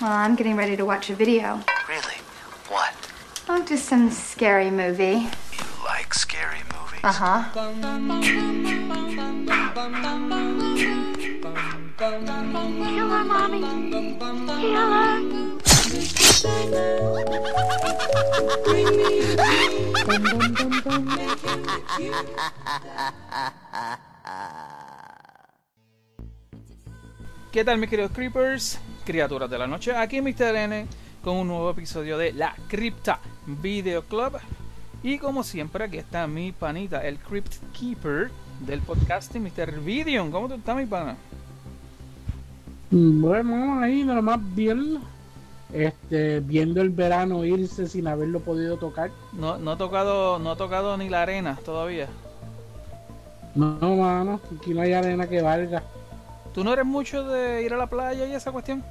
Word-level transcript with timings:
Well, 0.00 0.12
I'm 0.12 0.36
getting 0.36 0.56
ready 0.56 0.76
to 0.76 0.84
watch 0.84 1.08
a 1.08 1.14
video. 1.14 1.62
Really? 1.88 2.16
What? 2.68 2.92
Oh, 3.48 3.64
just 3.64 3.86
some 3.86 4.10
scary 4.10 4.70
movie. 4.70 5.30
You 5.52 5.64
like 5.86 6.12
scary 6.12 6.58
movies? 6.74 7.00
Uh 7.02 7.12
huh. 7.12 7.44
Killer, 11.96 13.24
mommy. 13.24 13.62
Killer. 14.60 15.22
¿Qué 27.52 27.64
tal 27.64 27.78
mis 27.78 27.88
queridos 27.88 28.12
creepers? 28.12 28.78
Criaturas 29.04 29.48
de 29.48 29.58
la 29.58 29.66
noche, 29.66 29.94
aquí 29.96 30.20
Mr. 30.20 30.54
N 30.56 30.86
con 31.22 31.36
un 31.36 31.48
nuevo 31.48 31.70
episodio 31.70 32.18
de 32.18 32.32
La 32.32 32.54
Cripta 32.68 33.20
Video 33.46 34.02
Club. 34.02 34.38
Y 35.02 35.18
como 35.18 35.42
siempre, 35.42 35.84
aquí 35.84 35.96
está 35.96 36.26
mi 36.26 36.52
panita, 36.52 37.06
el 37.06 37.18
Crypt 37.18 37.54
Keeper 37.72 38.30
del 38.60 38.80
podcasting, 38.80 39.42
Mr. 39.42 39.80
Vidion. 39.80 40.30
¿Cómo 40.30 40.48
tú 40.48 40.54
estás, 40.54 40.76
mi 40.76 40.86
pana? 40.86 41.16
Bueno, 42.90 43.80
ahí 43.80 44.02
nomás 44.04 44.38
bien, 44.54 44.98
este, 45.72 46.40
viendo 46.40 46.82
el 46.82 46.90
verano 46.90 47.44
irse 47.44 47.86
sin 47.86 48.06
haberlo 48.06 48.40
podido 48.40 48.76
tocar. 48.76 49.10
No, 49.32 49.56
no, 49.56 49.72
ha 49.72 49.78
tocado, 49.78 50.38
no 50.38 50.50
ha 50.50 50.56
tocado 50.56 50.96
ni 50.96 51.08
la 51.08 51.22
arena 51.22 51.58
todavía. 51.64 52.08
No, 53.54 53.78
mano, 53.96 54.40
aquí 54.58 54.74
no 54.74 54.82
hay 54.82 54.92
arena 54.92 55.26
que 55.26 55.40
valga. 55.40 55.82
¿Tú 56.56 56.64
no 56.64 56.72
eres 56.72 56.86
mucho 56.86 57.22
de 57.22 57.62
ir 57.62 57.74
a 57.74 57.76
la 57.76 57.86
playa 57.86 58.24
y 58.24 58.32
esa 58.32 58.50
cuestión? 58.50 58.82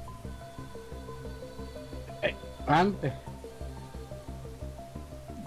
Antes, 2.68 3.12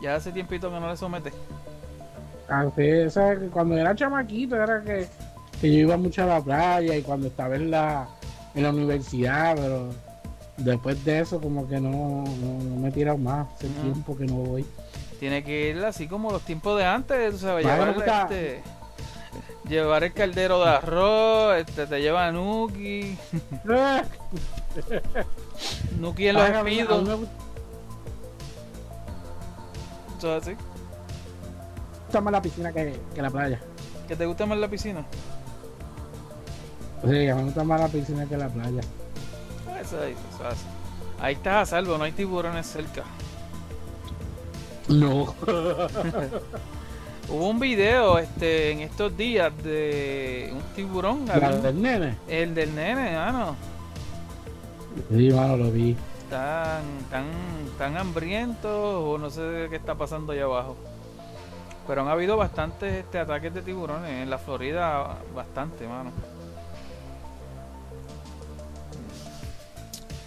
Ya 0.02 0.16
hace 0.16 0.34
tiempito 0.34 0.70
que 0.70 0.80
no 0.81 0.89
le 0.89 0.98
sometes. 0.98 1.34
antes, 2.50 3.17
cuando 3.53 3.78
era 3.78 3.95
chamaquito 3.95 4.58
era 4.58 4.81
que, 4.84 5.08
que 5.61 5.73
yo 5.73 5.80
iba 5.80 5.95
mucho 5.95 6.23
a 6.23 6.26
la 6.26 6.42
playa 6.42 6.98
y 6.98 7.02
cuando 7.03 7.28
estaba 7.28 7.56
en 7.56 7.72
la, 7.72 8.09
en 8.54 8.64
la 8.64 8.70
universidad, 8.72 9.56
pero 9.56 9.89
después 10.58 11.06
de 11.06 11.22
eso 11.22 11.39
como 11.39 11.70
que 11.70 11.80
no, 11.80 12.26
no, 12.26 12.64
no 12.64 12.76
me 12.81 12.89
he 12.89 12.92
tirado 12.92 13.17
más, 13.17 13.48
hace 13.54 13.70
tiempo 13.70 14.17
que 14.17 14.26
no 14.26 14.36
voy. 14.36 14.66
Tiene 15.22 15.42
que 15.42 15.70
ir 15.70 15.86
así 15.86 16.06
como 16.06 16.31
los 16.31 16.42
tiempos 16.42 16.78
de 16.78 16.83
antes, 16.83 17.31
tú 17.31 17.38
sabes, 17.38 17.66
llevar, 17.66 17.95
este, 17.98 18.61
llevar 19.70 20.03
el 20.03 20.14
caldero 20.14 20.59
de 20.59 20.70
arroz, 20.70 21.58
este, 21.58 21.88
te 21.88 22.02
lleva 22.02 22.31
Nuki, 22.31 23.17
Nuki 26.00 26.28
en 26.28 26.36
los 26.36 26.50
espidos, 26.50 27.03
me 27.03 27.28
todo 30.20 30.36
así. 30.36 30.52
gusta 32.06 32.22
más 32.22 32.34
la 32.34 32.42
piscina 32.42 32.73
que, 32.73 33.00
que 33.16 33.22
la 33.22 33.30
playa. 33.30 33.59
¿Que 34.08 34.16
te 34.16 34.26
gusta 34.26 34.45
más 34.45 34.58
la 34.58 34.67
piscina? 34.67 35.06
Sí, 37.02 37.08
me 37.08 37.44
gusta 37.44 37.64
más 37.64 37.80
la 37.80 37.88
piscina 37.88 38.26
que 38.26 38.36
la 38.36 38.50
playa. 38.50 38.81
Eso 39.80 40.02
ahí, 40.02 40.16
eso 40.33 40.45
hace. 40.45 40.66
Ahí 41.22 41.36
estás 41.36 41.70
a 41.70 41.78
salvo, 41.78 41.98
no 41.98 42.04
hay 42.04 42.11
tiburones 42.11 42.67
cerca. 42.67 43.04
No. 44.89 45.33
Hubo 47.31 47.47
un 47.49 47.59
video 47.59 48.17
este, 48.17 48.72
en 48.72 48.80
estos 48.80 49.16
días 49.16 49.52
de 49.63 50.52
un 50.52 50.61
tiburón, 50.75 51.19
un- 51.30 51.61
del 51.61 51.81
nene. 51.81 52.16
el 52.27 52.55
del 52.55 52.73
nene, 52.73 53.16
ah 53.16 53.31
no, 53.31 53.55
Sí, 55.16 55.30
mano, 55.31 55.55
lo 55.58 55.71
vi. 55.71 55.95
tan, 56.30 56.81
tan, 57.11 57.25
tan 57.77 57.97
hambrientos 57.97 58.71
o 58.73 59.17
no 59.19 59.30
sé 59.30 59.67
qué 59.69 59.75
está 59.75 59.94
pasando 59.95 60.31
allá 60.33 60.45
abajo. 60.45 60.75
Pero 61.88 62.02
han 62.02 62.08
habido 62.08 62.36
bastantes 62.38 62.94
este, 62.94 63.19
ataques 63.19 63.54
de 63.54 63.61
tiburones 63.61 64.09
en 64.23 64.30
la 64.30 64.37
Florida, 64.39 65.17
bastante, 65.36 65.87
mano. 65.87 66.11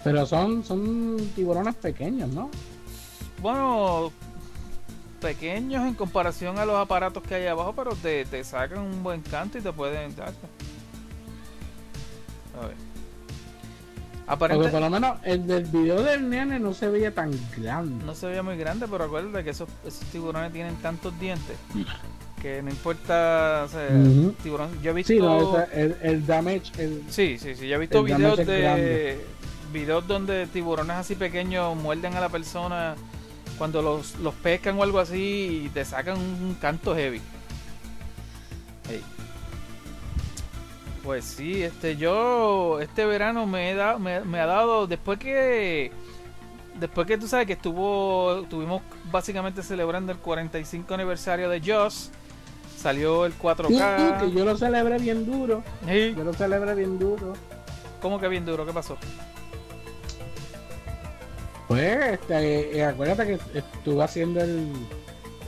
Pero 0.03 0.25
son, 0.25 0.63
son 0.63 1.17
tiburones 1.35 1.75
pequeños, 1.75 2.29
¿no? 2.29 2.49
Bueno, 3.41 4.11
pequeños 5.23 5.87
en 5.87 5.93
comparación 5.93 6.59
a 6.59 6.65
los 6.65 6.75
aparatos 6.75 7.23
que 7.23 7.35
hay 7.35 7.47
abajo, 7.47 7.73
pero 7.73 7.95
te, 7.95 8.25
te 8.25 8.43
sacan 8.43 8.79
un 8.79 9.01
buen 9.01 9.21
canto 9.21 9.57
y 9.57 9.61
te 9.61 9.71
pueden 9.71 10.13
dar. 10.15 10.33
A 12.61 12.67
ver. 12.67 12.75
Porque 14.25 14.53
Aparente, 14.55 14.69
por 14.69 14.81
lo 14.81 14.89
menos 14.89 15.17
el 15.23 15.47
del 15.47 15.65
video 15.65 16.01
del 16.01 16.29
nene 16.29 16.59
no 16.59 16.73
se 16.73 16.87
veía 16.87 17.13
tan 17.13 17.31
grande. 17.57 18.05
no 18.05 18.15
se 18.15 18.27
veía 18.27 18.43
muy 18.43 18.57
grande, 18.57 18.87
pero 18.89 19.05
acuérdate 19.05 19.43
que 19.43 19.49
esos, 19.49 19.67
esos 19.85 20.05
tiburones 20.09 20.53
tienen 20.53 20.75
tantos 20.77 21.17
dientes 21.19 21.57
que 22.41 22.61
no 22.61 22.69
importa. 22.69 23.63
O 23.65 23.67
sea, 23.69 23.87
tiburón. 24.43 24.69
Yo 24.81 24.91
he 24.91 24.93
visto. 24.93 25.13
Sí, 25.13 25.19
no, 25.19 25.57
el, 25.73 25.97
el 26.01 26.25
damage, 26.25 26.71
el, 26.77 27.03
Sí, 27.09 27.37
sí, 27.39 27.55
sí. 27.55 27.67
Yo 27.67 27.75
he 27.77 27.79
visto 27.79 28.03
videos 28.03 28.37
de. 28.37 29.25
Videos 29.71 30.07
donde 30.07 30.45
tiburones 30.45 30.97
así 30.97 31.15
pequeños 31.15 31.75
muerden 31.75 32.13
a 32.13 32.21
la 32.21 32.29
persona 32.29 32.95
cuando 33.63 33.81
los, 33.81 34.19
los 34.19 34.33
pescan 34.33 34.77
o 34.77 34.83
algo 34.83 34.99
así 34.99 35.63
y 35.67 35.69
te 35.69 35.85
sacan 35.85 36.17
un 36.17 36.57
canto 36.59 36.93
heavy. 36.93 37.21
Ey. 38.89 39.01
Pues 41.01 41.23
sí, 41.23 41.63
este 41.63 41.95
yo 41.95 42.81
este 42.81 43.05
verano 43.05 43.47
me, 43.47 43.71
he 43.71 43.73
dado, 43.73 43.99
me, 43.99 44.19
me 44.19 44.41
ha 44.41 44.47
dado 44.47 44.85
después 44.85 45.17
que 45.17 45.93
después 46.77 47.07
que 47.07 47.17
tú 47.17 47.25
sabes 47.25 47.47
que 47.47 47.53
estuvo 47.53 48.41
estuvimos 48.41 48.81
básicamente 49.09 49.63
celebrando 49.63 50.11
el 50.11 50.17
45 50.17 50.93
aniversario 50.93 51.47
de 51.47 51.61
Joss 51.65 52.11
salió 52.77 53.25
el 53.25 53.31
Sí, 53.31 53.37
4K 53.41 54.19
que 54.19 54.31
yo 54.33 54.43
lo 54.43 54.57
celebré 54.57 54.97
bien 54.97 55.25
duro. 55.25 55.63
Ey, 55.87 56.13
Yo 56.13 56.25
lo 56.25 56.33
celebré 56.33 56.75
bien 56.75 56.99
duro. 56.99 57.31
¿Cómo 58.01 58.19
que 58.19 58.27
bien 58.27 58.45
duro? 58.45 58.65
¿Qué 58.65 58.73
pasó? 58.73 58.97
Pues, 61.67 62.13
este, 62.13 62.77
eh, 62.77 62.85
acuérdate 62.85 63.25
que 63.25 63.57
estuve 63.59 64.03
haciendo 64.03 64.41
el, 64.41 64.71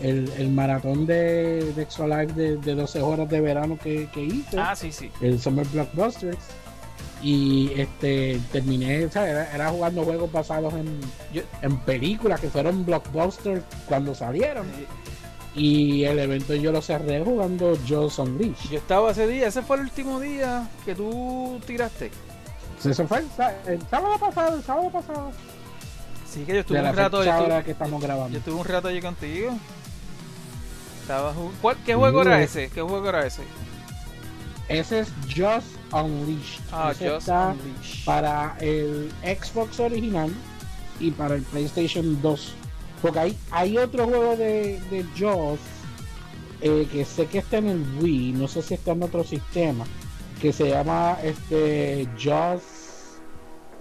el, 0.01 0.31
el 0.37 0.49
maratón 0.49 1.05
de, 1.05 1.73
de 1.73 1.81
Extra 1.81 2.07
Life 2.07 2.33
de, 2.33 2.57
de 2.57 2.75
12 2.75 3.01
horas 3.01 3.29
de 3.29 3.41
verano 3.41 3.77
que, 3.81 4.09
que 4.13 4.23
hice. 4.23 4.57
Ah, 4.59 4.75
sí, 4.75 4.91
sí. 4.91 5.11
el 5.21 5.39
Summer 5.39 5.65
Blockbusters. 5.67 6.37
Y 7.21 7.71
este 7.75 8.39
terminé, 8.51 9.05
o 9.05 9.11
sea, 9.11 9.27
era, 9.27 9.55
era 9.55 9.69
jugando 9.69 10.03
juegos 10.03 10.31
basados 10.31 10.73
en, 10.73 10.99
en 11.61 11.77
películas 11.79 12.39
que 12.39 12.49
fueron 12.49 12.85
blockbusters 12.85 13.63
cuando 13.87 14.13
salieron. 14.13 14.67
Y 15.55 16.03
el 16.03 16.19
evento 16.19 16.53
yo 16.53 16.71
lo 16.71 16.81
cerré 16.81 17.23
jugando 17.23 17.77
Joe's 17.87 18.19
Unleashed. 18.19 18.69
Yo 18.69 18.77
estaba 18.77 19.11
ese 19.11 19.25
día, 19.25 19.47
ese 19.47 19.61
fue 19.61 19.77
el 19.77 19.83
último 19.83 20.19
día 20.19 20.67
que 20.83 20.93
tú 20.93 21.59
tiraste. 21.65 22.11
Eso 22.83 23.07
fue 23.07 23.19
el, 23.19 23.25
el 23.73 23.81
sábado 23.87 24.19
pasado, 24.19 24.57
el 24.57 24.63
sábado 24.63 24.89
pasado. 24.91 25.31
Sí, 26.35 26.43
que 26.43 26.53
yo 26.53 26.59
estuve 26.59 26.81
De 26.81 26.89
un 26.89 26.95
rato, 26.95 27.23
yo 27.23 27.29
estuve, 27.31 27.43
ahora 27.45 27.63
que 27.63 27.71
estamos 27.71 28.01
yo 28.01 28.07
grabando. 28.07 28.37
estuve 28.37 28.55
un 28.55 28.65
rato 28.65 28.87
allí 28.89 29.01
contigo. 29.01 29.57
Estaba 31.01 31.33
jug- 31.33 31.51
¿Cuál- 31.61 31.77
¿Qué 31.85 31.95
juego 31.95 32.21
era 32.23 32.37
Sí. 32.39 32.43
ese? 32.43 32.69
¿Qué 32.69 32.81
juego 32.81 33.07
era 33.09 33.25
ese? 33.25 33.43
Ese 34.67 34.99
es 34.99 35.13
Just 35.29 35.67
Unleashed. 35.93 36.61
Ah, 36.73 36.89
Ese 36.91 37.07
Just 37.09 37.19
está 37.21 37.49
Unleashed. 37.53 38.05
para 38.05 38.57
el 38.59 39.11
Xbox 39.23 39.79
original 39.79 40.29
y 40.99 41.11
para 41.11 41.35
el 41.35 41.43
PlayStation 41.43 42.21
2. 42.21 42.53
Porque 43.01 43.19
hay, 43.19 43.37
hay 43.51 43.77
otro 43.77 44.05
juego 44.05 44.35
de, 44.35 44.79
de 44.91 45.05
Jaws 45.17 45.59
eh, 46.61 46.87
que 46.91 47.05
sé 47.05 47.27
que 47.27 47.37
está 47.39 47.57
en 47.59 47.67
el 47.67 47.85
Wii, 48.01 48.33
no 48.33 48.47
sé 48.47 48.61
si 48.61 48.73
está 48.73 48.91
en 48.91 49.03
otro 49.03 49.23
sistema, 49.23 49.85
que 50.41 50.51
se 50.51 50.69
llama 50.69 51.17
este 51.23 52.09
Jaws 52.17 52.61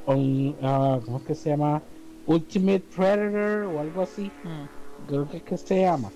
on, 0.07 0.55
ah, 0.63 0.99
¿cómo 1.05 1.19
es 1.19 1.25
que 1.25 1.35
se 1.35 1.51
llama? 1.51 1.81
Ultimate 2.27 2.85
Predator 2.95 3.65
o 3.65 3.81
algo 3.81 4.03
así, 4.03 4.33
Mm. 4.43 4.65
creo 5.07 5.29
que 5.29 5.37
es 5.39 5.43
que 5.43 5.57
se 5.59 5.81
llama. 5.83 6.11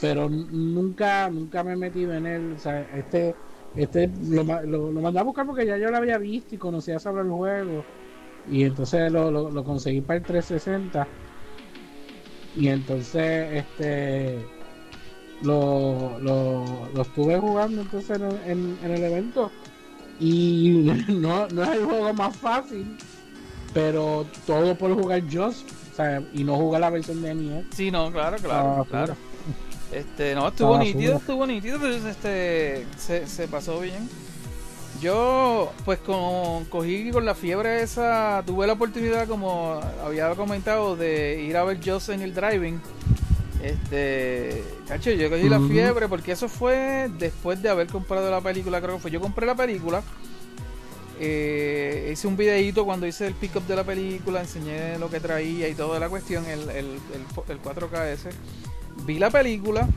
Pero 0.00 0.28
nunca, 0.28 1.28
nunca 1.30 1.64
me 1.64 1.72
he 1.72 1.76
metido 1.76 2.12
en 2.14 2.26
él. 2.26 2.52
O 2.52 2.58
sea, 2.58 2.82
este, 2.96 3.36
este 3.74 4.08
lo, 4.28 4.44
lo, 4.44 4.92
lo 4.92 5.00
mandé 5.00 5.18
a 5.20 5.24
buscar 5.24 5.46
porque 5.46 5.66
ya 5.66 5.76
yo 5.76 5.90
lo 5.90 5.96
había 5.96 6.18
visto 6.18 6.54
y 6.54 6.58
conocía 6.58 6.98
sobre 6.98 7.22
el 7.22 7.30
juego. 7.30 7.84
Y 8.48 8.64
entonces 8.64 9.10
lo, 9.10 9.30
lo, 9.30 9.50
lo 9.50 9.64
conseguí 9.64 10.00
para 10.00 10.18
el 10.18 10.24
360. 10.24 11.06
Y 12.56 12.68
entonces 12.68 13.64
este 13.64 14.44
lo, 15.42 16.18
lo, 16.20 16.88
lo 16.94 17.02
estuve 17.02 17.38
jugando 17.38 17.82
entonces 17.82 18.20
en, 18.20 18.50
en- 18.50 18.78
en 18.84 18.90
el 18.90 19.02
evento. 19.04 19.50
Y 20.20 20.92
no, 21.08 21.48
no 21.48 21.62
es 21.64 21.70
el 21.70 21.84
juego 21.84 22.12
más 22.14 22.36
fácil. 22.36 22.96
Pero 23.74 24.26
todo 24.46 24.74
por 24.76 24.92
jugar 24.94 25.22
Just. 25.30 25.70
O 25.92 25.94
sea, 25.96 26.22
y 26.32 26.42
no 26.44 26.56
jugar 26.56 26.80
la 26.80 26.90
versión 26.90 27.20
de 27.22 27.34
NES. 27.34 27.66
Sí, 27.74 27.90
no, 27.90 28.10
claro, 28.10 28.36
claro, 28.38 28.76
Ah, 28.80 28.84
claro. 28.88 29.16
Este, 29.92 30.34
no, 30.34 30.48
estuvo 30.48 30.74
Ah, 30.76 30.78
nítido, 30.78 31.16
estuvo 31.18 31.46
nítido, 31.46 31.78
pues, 31.78 32.02
este, 32.04 32.86
se, 32.96 33.26
se 33.26 33.46
pasó 33.46 33.78
bien. 33.80 34.08
yo 35.02 35.70
pues 35.84 35.98
con, 35.98 36.64
cogí 36.66 37.10
con 37.10 37.24
la 37.26 37.34
fiebre 37.34 37.82
esa, 37.82 38.42
tuve 38.46 38.66
la 38.66 38.72
oportunidad 38.74 39.26
como 39.28 39.80
había 40.04 40.30
comentado 40.34 40.96
de 40.96 41.42
ir 41.42 41.56
a 41.58 41.64
ver 41.64 41.78
Joss 41.84 42.08
en 42.10 42.22
el 42.22 42.32
driving. 42.34 42.80
Este, 43.62 44.64
cacho, 44.88 45.10
yo 45.10 45.28
cogí 45.30 45.48
la 45.48 45.58
Ujú. 45.58 45.68
fiebre 45.68 46.08
porque 46.08 46.32
eso 46.32 46.48
fue 46.48 47.10
después 47.18 47.62
de 47.62 47.68
haber 47.68 47.86
comprado 47.88 48.30
la 48.30 48.40
película, 48.40 48.80
creo 48.80 48.94
que 48.96 49.02
fue. 49.02 49.10
Yo 49.10 49.20
compré 49.20 49.46
la 49.46 49.54
película, 49.54 50.02
eh, 51.24 52.10
hice 52.12 52.26
un 52.26 52.36
videíto 52.36 52.84
cuando 52.84 53.06
hice 53.06 53.28
el 53.28 53.34
pick 53.34 53.54
up 53.54 53.66
de 53.66 53.76
la 53.76 53.84
película, 53.84 54.40
enseñé 54.40 54.98
lo 54.98 55.08
que 55.08 55.20
traía 55.20 55.68
y 55.68 55.74
toda 55.74 56.00
la 56.00 56.08
cuestión, 56.08 56.44
el, 56.46 56.62
el, 56.62 56.98
el, 57.14 57.26
el 57.48 57.62
4KS. 57.62 58.30
Vi 59.06 59.20
la 59.20 59.30
película 59.30 59.88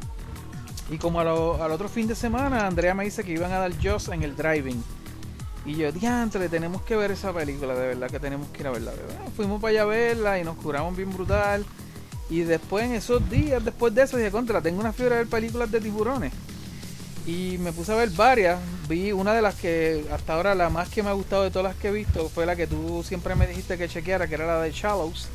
y 0.91 0.99
como 0.99 1.19
al 1.19 1.71
otro 1.71 1.89
fin 1.89 2.07
de 2.07 2.13
semana, 2.13 2.67
Andrea 2.67 2.93
me 2.93 3.05
dice 3.05 3.23
que 3.23 3.31
iban 3.31 3.51
a 3.51 3.57
dar 3.57 3.71
Joss 3.83 4.09
en 4.09 4.21
el 4.21 4.35
driving. 4.35 4.83
Y 5.65 5.77
yo, 5.77 5.91
diantre, 5.91 6.47
tenemos 6.47 6.83
que 6.83 6.95
ver 6.95 7.09
esa 7.09 7.33
película, 7.33 7.73
de 7.73 7.87
verdad 7.87 8.07
que 8.11 8.19
tenemos 8.19 8.47
que 8.49 8.61
ir 8.61 8.67
a 8.67 8.71
verla. 8.71 8.93
Fuimos 9.35 9.59
para 9.59 9.71
allá 9.71 9.81
a 9.81 9.85
verla 9.85 10.39
y 10.39 10.43
nos 10.43 10.57
curamos 10.57 10.95
bien 10.95 11.11
brutal. 11.11 11.65
Y 12.29 12.41
después, 12.41 12.85
en 12.85 12.93
esos 12.93 13.27
días, 13.31 13.65
después 13.65 13.95
de 13.95 14.03
eso, 14.03 14.17
dije, 14.17 14.29
contra, 14.29 14.61
tengo 14.61 14.79
una 14.79 14.93
fiebre 14.93 15.15
de 15.15 15.21
ver 15.23 15.29
películas 15.29 15.71
de 15.71 15.81
tiburones. 15.81 16.31
Y 17.25 17.57
me 17.57 17.71
puse 17.71 17.91
a 17.91 17.95
ver 17.95 18.09
varias. 18.11 18.59
Vi 18.87 19.11
una 19.11 19.33
de 19.33 19.41
las 19.41 19.55
que 19.55 20.05
hasta 20.11 20.33
ahora 20.33 20.53
la 20.53 20.69
más 20.69 20.89
que 20.89 21.01
me 21.01 21.09
ha 21.09 21.13
gustado 21.13 21.43
de 21.43 21.49
todas 21.51 21.73
las 21.73 21.75
que 21.75 21.87
he 21.87 21.91
visto 21.91 22.29
fue 22.29 22.45
la 22.45 22.55
que 22.55 22.67
tú 22.67 23.03
siempre 23.03 23.35
me 23.35 23.47
dijiste 23.47 23.77
que 23.77 23.87
chequeara, 23.87 24.27
que 24.27 24.35
era 24.35 24.45
la 24.45 24.61
de 24.61 24.71
Shallows. 24.71 25.27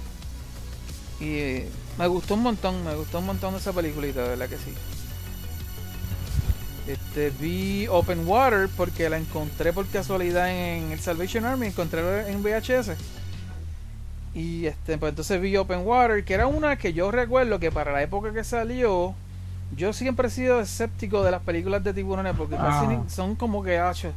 Y 1.20 1.36
eh, 1.36 1.68
me 1.98 2.06
gustó 2.06 2.34
un 2.34 2.42
montón, 2.42 2.84
me 2.84 2.94
gustó 2.94 3.18
un 3.18 3.26
montón 3.26 3.54
esa 3.56 3.72
peliculita, 3.72 4.22
de 4.22 4.28
verdad 4.30 4.48
que 4.48 4.56
sí. 4.56 4.72
Este, 6.86 7.30
vi 7.30 7.86
Open 7.88 8.26
Water 8.26 8.68
porque 8.76 9.08
la 9.10 9.18
encontré 9.18 9.72
por 9.72 9.86
casualidad 9.86 10.50
en 10.50 10.92
el 10.92 11.00
Salvation 11.00 11.44
Army, 11.44 11.68
encontré 11.68 12.30
en 12.30 12.42
VHS. 12.42 12.92
Y 14.34 14.66
este, 14.66 14.96
pues 14.96 15.10
entonces 15.10 15.40
vi 15.40 15.56
Open 15.56 15.80
Water, 15.84 16.24
que 16.24 16.34
era 16.34 16.46
una 16.46 16.76
que 16.76 16.92
yo 16.92 17.10
recuerdo 17.10 17.58
que 17.58 17.70
para 17.70 17.92
la 17.92 18.02
época 18.02 18.32
que 18.32 18.44
salió, 18.44 19.14
yo 19.76 19.92
siempre 19.92 20.28
he 20.28 20.30
sido 20.30 20.60
escéptico 20.60 21.22
de 21.22 21.30
las 21.30 21.42
películas 21.42 21.82
de 21.84 21.94
tiburones 21.94 22.34
porque 22.36 22.56
Ah. 22.58 23.02
son 23.08 23.34
como 23.36 23.62
que 23.62 23.78
hachos. 23.78 24.12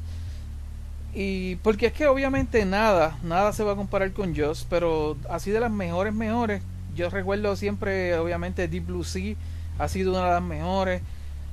Y 1.16 1.58
porque 1.58 1.88
es 1.88 1.94
que 1.94 2.08
obviamente 2.08 2.66
nada, 2.66 3.18
nada 3.24 3.54
se 3.54 3.64
va 3.64 3.74
a 3.74 3.76
comparar 3.76 4.12
con 4.14 4.36
Joss, 4.36 4.66
pero 4.70 5.16
así 5.30 5.52
de 5.52 5.60
las 5.60 5.70
mejores, 5.72 6.12
mejores, 6.14 6.64
yo 6.96 7.10
recuerdo 7.10 7.56
siempre, 7.56 8.18
obviamente 8.18 8.68
Deep 8.68 8.88
Blue 8.88 9.04
Sea 9.04 9.36
ha 9.78 9.88
sido 9.88 10.12
una 10.12 10.26
de 10.26 10.32
las 10.34 10.42
mejores. 10.42 11.02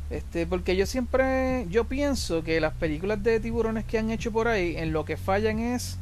Este, 0.08 0.46
porque 0.46 0.76
yo 0.76 0.86
siempre, 0.86 1.66
yo 1.70 1.84
pienso 1.84 2.42
que 2.42 2.60
las 2.60 2.72
películas 2.74 3.22
de 3.22 3.38
tiburones 3.38 3.84
que 3.84 3.98
han 3.98 4.10
hecho 4.10 4.32
por 4.32 4.48
ahí, 4.48 4.76
en 4.76 4.92
lo 4.92 5.04
que 5.04 5.16
fallan 5.16 5.58
es 5.60 5.98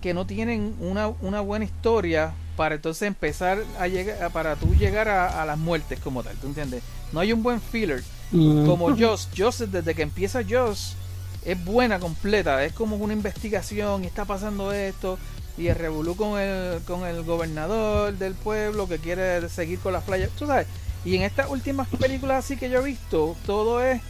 que 0.00 0.14
no 0.14 0.26
tienen 0.26 0.74
una, 0.80 1.08
una 1.08 1.40
buena 1.40 1.64
historia 1.64 2.32
para 2.56 2.76
entonces 2.76 3.06
empezar 3.06 3.62
a 3.78 3.88
llegar, 3.88 4.30
para 4.32 4.56
tú 4.56 4.74
llegar 4.74 5.08
a, 5.08 5.42
a 5.42 5.46
las 5.46 5.58
muertes 5.58 5.98
como 6.00 6.22
tal, 6.22 6.36
¿tú 6.36 6.46
entiendes? 6.48 6.82
No 7.12 7.20
hay 7.20 7.32
un 7.32 7.42
buen 7.42 7.60
filler 7.60 8.02
Mm. 8.32 8.66
como 8.66 8.96
Joss, 8.96 9.28
Joss 9.36 9.70
desde 9.70 9.94
que 9.94 10.02
empieza 10.02 10.40
Joss 10.48 10.96
es 11.44 11.62
buena 11.64 12.00
completa, 12.00 12.64
es 12.64 12.72
como 12.72 12.96
una 12.96 13.12
investigación 13.12 14.02
y 14.02 14.06
está 14.06 14.24
pasando 14.24 14.72
esto 14.72 15.18
y 15.58 15.68
el 15.68 15.76
revolú 15.76 16.16
con 16.16 16.40
el 16.40 16.80
con 16.82 17.04
el 17.06 17.22
gobernador 17.22 18.14
del 18.14 18.34
pueblo 18.34 18.88
que 18.88 18.98
quiere 18.98 19.48
seguir 19.50 19.78
con 19.78 19.92
las 19.92 20.02
playas, 20.04 20.30
tú 20.38 20.46
sabes. 20.46 20.66
Y 21.04 21.16
en 21.16 21.22
estas 21.22 21.50
últimas 21.50 21.86
películas 22.00 22.44
así 22.44 22.56
que 22.56 22.70
yo 22.70 22.80
he 22.80 22.84
visto, 22.84 23.36
todo 23.46 23.84
es 23.84 24.00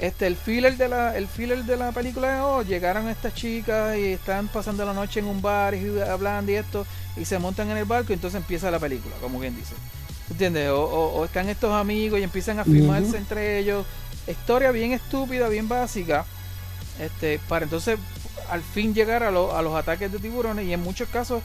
este 0.00 0.26
el 0.26 0.36
filler 0.36 0.76
de 0.76 0.88
la 0.88 1.16
el 1.16 1.26
filler 1.26 1.64
de 1.64 1.76
la 1.76 1.90
película 1.92 2.36
es 2.36 2.42
oh, 2.44 2.62
llegaron 2.62 3.08
estas 3.08 3.34
chicas 3.34 3.96
y 3.96 4.12
están 4.12 4.48
pasando 4.48 4.84
la 4.84 4.92
noche 4.92 5.20
en 5.20 5.26
un 5.26 5.40
bar 5.40 5.74
y 5.74 6.00
hablando 6.00 6.52
y 6.52 6.56
esto 6.56 6.86
y 7.16 7.24
se 7.24 7.38
montan 7.38 7.70
en 7.70 7.78
el 7.78 7.84
barco 7.86 8.12
y 8.12 8.14
entonces 8.14 8.38
empieza 8.40 8.70
la 8.70 8.78
película, 8.78 9.14
como 9.22 9.40
quien 9.40 9.56
dice. 9.56 9.74
¿Entiendes? 10.30 10.68
O, 10.70 10.82
o- 10.82 11.20
o 11.20 11.24
están 11.24 11.48
estos 11.48 11.72
amigos 11.72 12.20
y 12.20 12.24
empiezan 12.24 12.58
a 12.58 12.64
filmarse 12.64 13.08
Ujú. 13.08 13.16
entre 13.16 13.58
ellos. 13.58 13.86
Historia 14.26 14.70
bien 14.72 14.92
estúpida, 14.92 15.48
bien 15.48 15.68
básica. 15.68 16.26
Este, 17.00 17.38
para 17.48 17.64
entonces 17.64 17.98
al 18.50 18.62
fin 18.62 18.92
llegar 18.94 19.22
a, 19.22 19.30
lo- 19.30 19.56
a 19.56 19.62
los 19.62 19.74
ataques 19.74 20.10
de 20.12 20.18
tiburones. 20.18 20.66
Y 20.66 20.72
en 20.72 20.80
muchos 20.82 21.08
casos, 21.08 21.42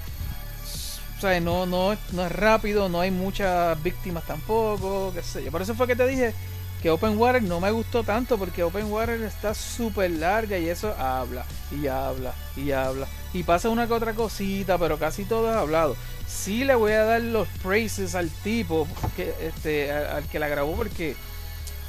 o 1.17 1.21
sea, 1.21 1.39
no, 1.39 1.65
no, 1.67 1.95
no 2.13 2.25
es 2.25 2.31
rápido, 2.31 2.89
no 2.89 2.99
hay 2.99 3.11
muchas 3.11 3.81
víctimas 3.83 4.25
tampoco, 4.25 5.11
qué 5.13 5.21
sé 5.23 5.43
yo. 5.43 5.51
Por 5.51 5.61
eso 5.61 5.75
fue 5.75 5.85
que 5.87 5.95
te 5.95 6.07
dije 6.07 6.33
que 6.81 6.89
Open 6.89 7.17
Water 7.17 7.43
no 7.43 7.59
me 7.59 7.69
gustó 7.69 8.03
tanto 8.03 8.37
porque 8.37 8.63
Open 8.63 8.91
Water 8.91 9.21
está 9.21 9.53
súper 9.53 10.09
larga 10.11 10.57
y 10.57 10.67
eso 10.67 10.93
habla 10.97 11.45
y 11.71 11.87
habla 11.87 12.33
y 12.55 12.71
habla. 12.71 13.07
Y 13.33 13.43
pasa 13.43 13.69
una 13.69 13.87
que 13.87 13.93
otra 13.93 14.13
cosita 14.13 14.77
pero 14.79 14.97
casi 14.97 15.25
todo 15.25 15.51
es 15.51 15.55
hablado. 15.55 15.95
Sí 16.27 16.63
le 16.63 16.73
voy 16.73 16.93
a 16.93 17.03
dar 17.03 17.21
los 17.21 17.47
praises 17.61 18.15
al 18.15 18.29
tipo 18.29 18.87
que 19.15 19.33
este 19.41 19.91
al, 19.91 20.23
que 20.27 20.39
la 20.39 20.47
grabó 20.47 20.75
porque 20.75 21.15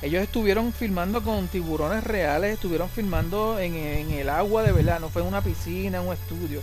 ellos 0.03 0.23
estuvieron 0.23 0.73
filmando 0.73 1.23
con 1.23 1.49
tiburones 1.49 2.05
reales 2.05 2.55
estuvieron 2.55 2.91
filmando 2.91 3.59
en, 3.59 3.75
en 3.75 4.11
el 4.11 4.29
agua 4.29 4.63
de 4.63 4.73
verdad 4.73 5.01
no 5.01 5.09
fue 5.09 5.23
en 5.23 5.29
una 5.29 5.41
piscina 5.41 5.99
en 6.03 6.07
un 6.07 6.13
estudio. 6.13 6.61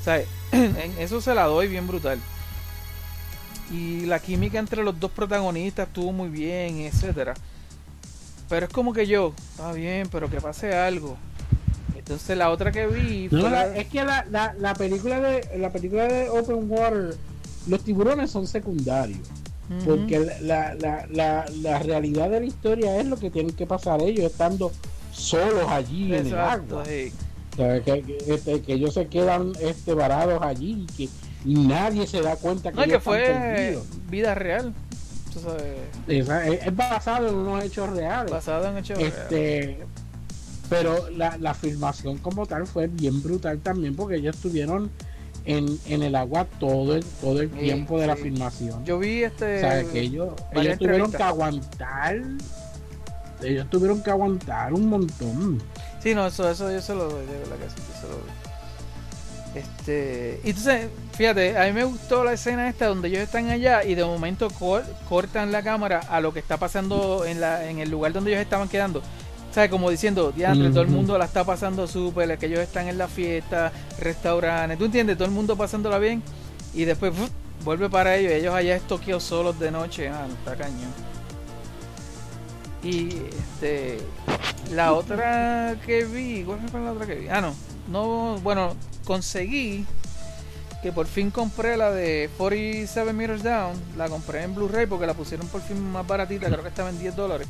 O 0.00 0.04
sea 0.04 0.20
en 0.52 0.94
eso 0.98 1.20
se 1.20 1.32
la 1.32 1.44
doy 1.44 1.68
bien 1.68 1.86
brutal. 1.86 2.18
Y 3.70 4.06
la 4.06 4.18
química 4.18 4.58
entre 4.58 4.82
los 4.82 4.98
dos 4.98 5.12
protagonistas 5.12 5.86
estuvo 5.86 6.10
muy 6.10 6.28
bien 6.28 6.78
etcétera 6.80 7.34
pero 8.48 8.66
es 8.66 8.72
como 8.72 8.92
que 8.92 9.06
yo, 9.06 9.34
está 9.50 9.72
bien, 9.72 10.08
pero 10.10 10.28
que 10.30 10.40
pase 10.40 10.74
algo. 10.74 11.16
Entonces 11.96 12.36
la 12.38 12.50
otra 12.50 12.72
que 12.72 12.86
vi 12.86 13.28
No, 13.30 13.48
la- 13.50 13.76
es 13.76 13.86
que 13.88 14.02
la, 14.04 14.24
la, 14.30 14.54
la 14.58 14.74
película 14.74 15.20
de 15.20 15.58
la 15.58 15.70
película 15.70 16.04
de 16.06 16.28
Open 16.30 16.70
Water, 16.70 17.14
los 17.66 17.84
tiburones 17.84 18.30
son 18.30 18.46
secundarios. 18.46 19.18
Ujú. 19.70 19.84
Porque 19.84 20.18
la, 20.40 20.74
la, 20.74 21.06
la, 21.10 21.44
la 21.60 21.78
realidad 21.80 22.30
de 22.30 22.40
la 22.40 22.46
historia 22.46 22.98
es 22.98 23.06
lo 23.06 23.16
que 23.18 23.30
tienen 23.30 23.54
que 23.54 23.66
pasar 23.66 24.00
ellos 24.00 24.24
estando 24.24 24.72
solos 25.12 25.64
allí 25.68 26.14
en 26.14 26.26
el 26.28 26.38
agua. 26.38 26.84
sí. 26.86 27.12
O 27.52 27.56
sea, 27.56 27.82
que, 27.82 28.02
que- 28.02 28.18
este, 28.34 28.62
que 28.62 28.72
ellos 28.74 28.94
se 28.94 29.08
quedan 29.08 29.52
este, 29.60 29.92
varados 29.92 30.40
allí 30.42 30.86
y 30.88 30.92
que 30.96 31.08
y 31.44 31.54
nadie 31.54 32.06
se 32.06 32.20
da 32.22 32.36
cuenta 32.36 32.70
que, 32.70 32.76
No, 32.76 32.82
que 32.82 32.88
ellos 32.88 32.98
están 32.98 33.04
fue 33.04 33.78
vida 34.10 34.34
real. 34.34 34.72
Es, 36.06 36.28
es 36.28 36.76
basado 36.76 37.28
en 37.28 37.34
unos 37.34 37.64
hechos 37.64 37.90
reales. 37.90 38.30
basado 38.30 38.66
en 38.68 38.78
hechos 38.78 38.98
reales. 38.98 39.18
este 39.18 39.78
pero 40.68 41.08
la, 41.10 41.38
la 41.38 41.54
filmación 41.54 42.18
como 42.18 42.44
tal 42.46 42.66
fue 42.66 42.88
bien 42.88 43.22
brutal 43.22 43.58
también 43.60 43.96
porque 43.96 44.16
ellos 44.16 44.36
estuvieron 44.36 44.90
en, 45.46 45.78
en 45.86 46.02
el 46.02 46.14
agua 46.14 46.46
todo 46.60 46.94
el, 46.94 47.04
todo 47.22 47.40
el 47.40 47.50
Sí, 47.50 47.56
tiempo 47.56 47.98
de 47.98 48.06
la 48.06 48.16
filmación. 48.16 48.84
Yo 48.84 48.98
vi 48.98 49.22
este. 49.22 49.56
o 49.56 49.60
sea, 49.60 49.84
que 49.84 50.00
ellos, 50.00 50.34
ellos 50.52 50.78
tuvieron 50.78 51.10
que 51.10 51.22
aguantar 51.22 52.20
ellos 53.42 53.70
tuvieron 53.70 54.02
que 54.02 54.10
aguantar 54.10 54.74
un 54.74 54.88
montón. 54.88 55.62
Sí, 56.02 56.14
no, 56.14 56.26
eso, 56.26 56.50
eso 56.50 56.70
yo 56.70 56.80
se 56.82 56.94
lo 56.94 57.08
doy, 57.08 57.24
de 57.26 57.38
verdad 57.38 57.56
que 57.56 57.70
sí, 57.70 57.76
yo 57.76 58.00
se 58.00 58.08
lo 58.08 58.14
doy. 58.14 58.30
Este, 59.54 60.40
y 60.44 60.50
entonces, 60.50 60.88
fíjate, 61.18 61.58
a 61.58 61.64
mí 61.66 61.72
me 61.72 61.82
gustó 61.84 62.22
la 62.22 62.32
escena 62.32 62.68
esta 62.68 62.86
donde 62.86 63.08
ellos 63.08 63.20
están 63.20 63.50
allá 63.50 63.82
y 63.84 63.94
de 63.96 64.04
momento 64.04 64.48
cor- 64.50 64.86
cortan 65.08 65.50
la 65.50 65.62
cámara 65.64 66.00
a 66.08 66.20
lo 66.20 66.32
que 66.32 66.38
está 66.38 66.56
pasando 66.56 67.24
en, 67.26 67.40
la, 67.40 67.68
en 67.68 67.80
el 67.80 67.90
lugar 67.90 68.12
donde 68.12 68.30
ellos 68.30 68.40
estaban 68.42 68.68
quedando. 68.68 69.02
¿Sabes? 69.52 69.70
Como 69.70 69.90
diciendo, 69.90 70.30
diantre, 70.30 70.68
todo 70.70 70.82
el 70.82 70.88
mundo 70.88 71.18
la 71.18 71.24
está 71.24 71.42
pasando 71.42 71.88
súper, 71.88 72.38
que 72.38 72.46
ellos 72.46 72.60
están 72.60 72.86
en 72.86 72.98
la 72.98 73.08
fiesta, 73.08 73.72
restaurantes, 73.98 74.78
¿tú 74.78 74.84
entiendes? 74.84 75.16
Todo 75.16 75.26
el 75.26 75.34
mundo 75.34 75.56
pasándola 75.56 75.98
bien 75.98 76.22
y 76.72 76.84
después 76.84 77.12
¡fuf! 77.14 77.30
vuelve 77.64 77.90
para 77.90 78.14
ellos, 78.14 78.32
ellos 78.32 78.54
allá 78.54 78.76
estoqueados 78.76 79.24
solos 79.24 79.58
de 79.58 79.72
noche, 79.72 80.08
ah, 80.08 80.26
no, 80.28 80.34
está 80.34 80.54
cañón. 80.54 80.92
Y 82.84 83.08
este, 83.26 83.98
la 84.72 84.92
otra 84.92 85.74
que 85.84 86.04
vi, 86.04 86.44
¿cuál 86.44 86.60
fue 86.70 86.80
la 86.80 86.92
otra 86.92 87.06
que 87.06 87.14
vi? 87.16 87.28
Ah, 87.28 87.40
no, 87.40 87.54
no, 87.90 88.38
bueno, 88.40 88.76
conseguí 89.04 89.84
que 90.82 90.92
por 90.92 91.06
fin 91.06 91.30
compré 91.30 91.76
la 91.76 91.90
de 91.90 92.30
47 92.38 93.12
Meters 93.12 93.42
Down, 93.42 93.74
la 93.96 94.08
compré 94.08 94.42
en 94.42 94.54
Blu-ray 94.54 94.86
porque 94.86 95.06
la 95.06 95.14
pusieron 95.14 95.46
por 95.48 95.60
fin 95.60 95.80
más 95.90 96.06
baratita, 96.06 96.46
creo 96.46 96.62
que 96.62 96.68
estaba 96.68 96.90
en 96.90 96.98
10 96.98 97.16
dólares. 97.16 97.48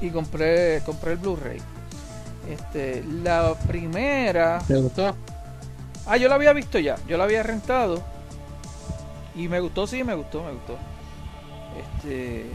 Y 0.00 0.10
compré, 0.10 0.82
compré 0.86 1.12
el 1.12 1.18
Blu-ray. 1.18 1.60
Este, 2.48 3.04
la 3.22 3.54
primera, 3.66 4.60
¿Te 4.66 4.76
gustó? 4.76 5.14
ah, 6.06 6.16
yo 6.16 6.28
la 6.28 6.36
había 6.36 6.52
visto 6.52 6.78
ya, 6.78 6.96
yo 7.06 7.16
la 7.18 7.24
había 7.24 7.42
rentado 7.42 8.02
y 9.34 9.46
me 9.48 9.60
gustó, 9.60 9.86
sí, 9.86 10.02
me 10.02 10.14
gustó, 10.14 10.42
me 10.42 10.52
gustó. 10.52 10.76
Este, 11.98 12.46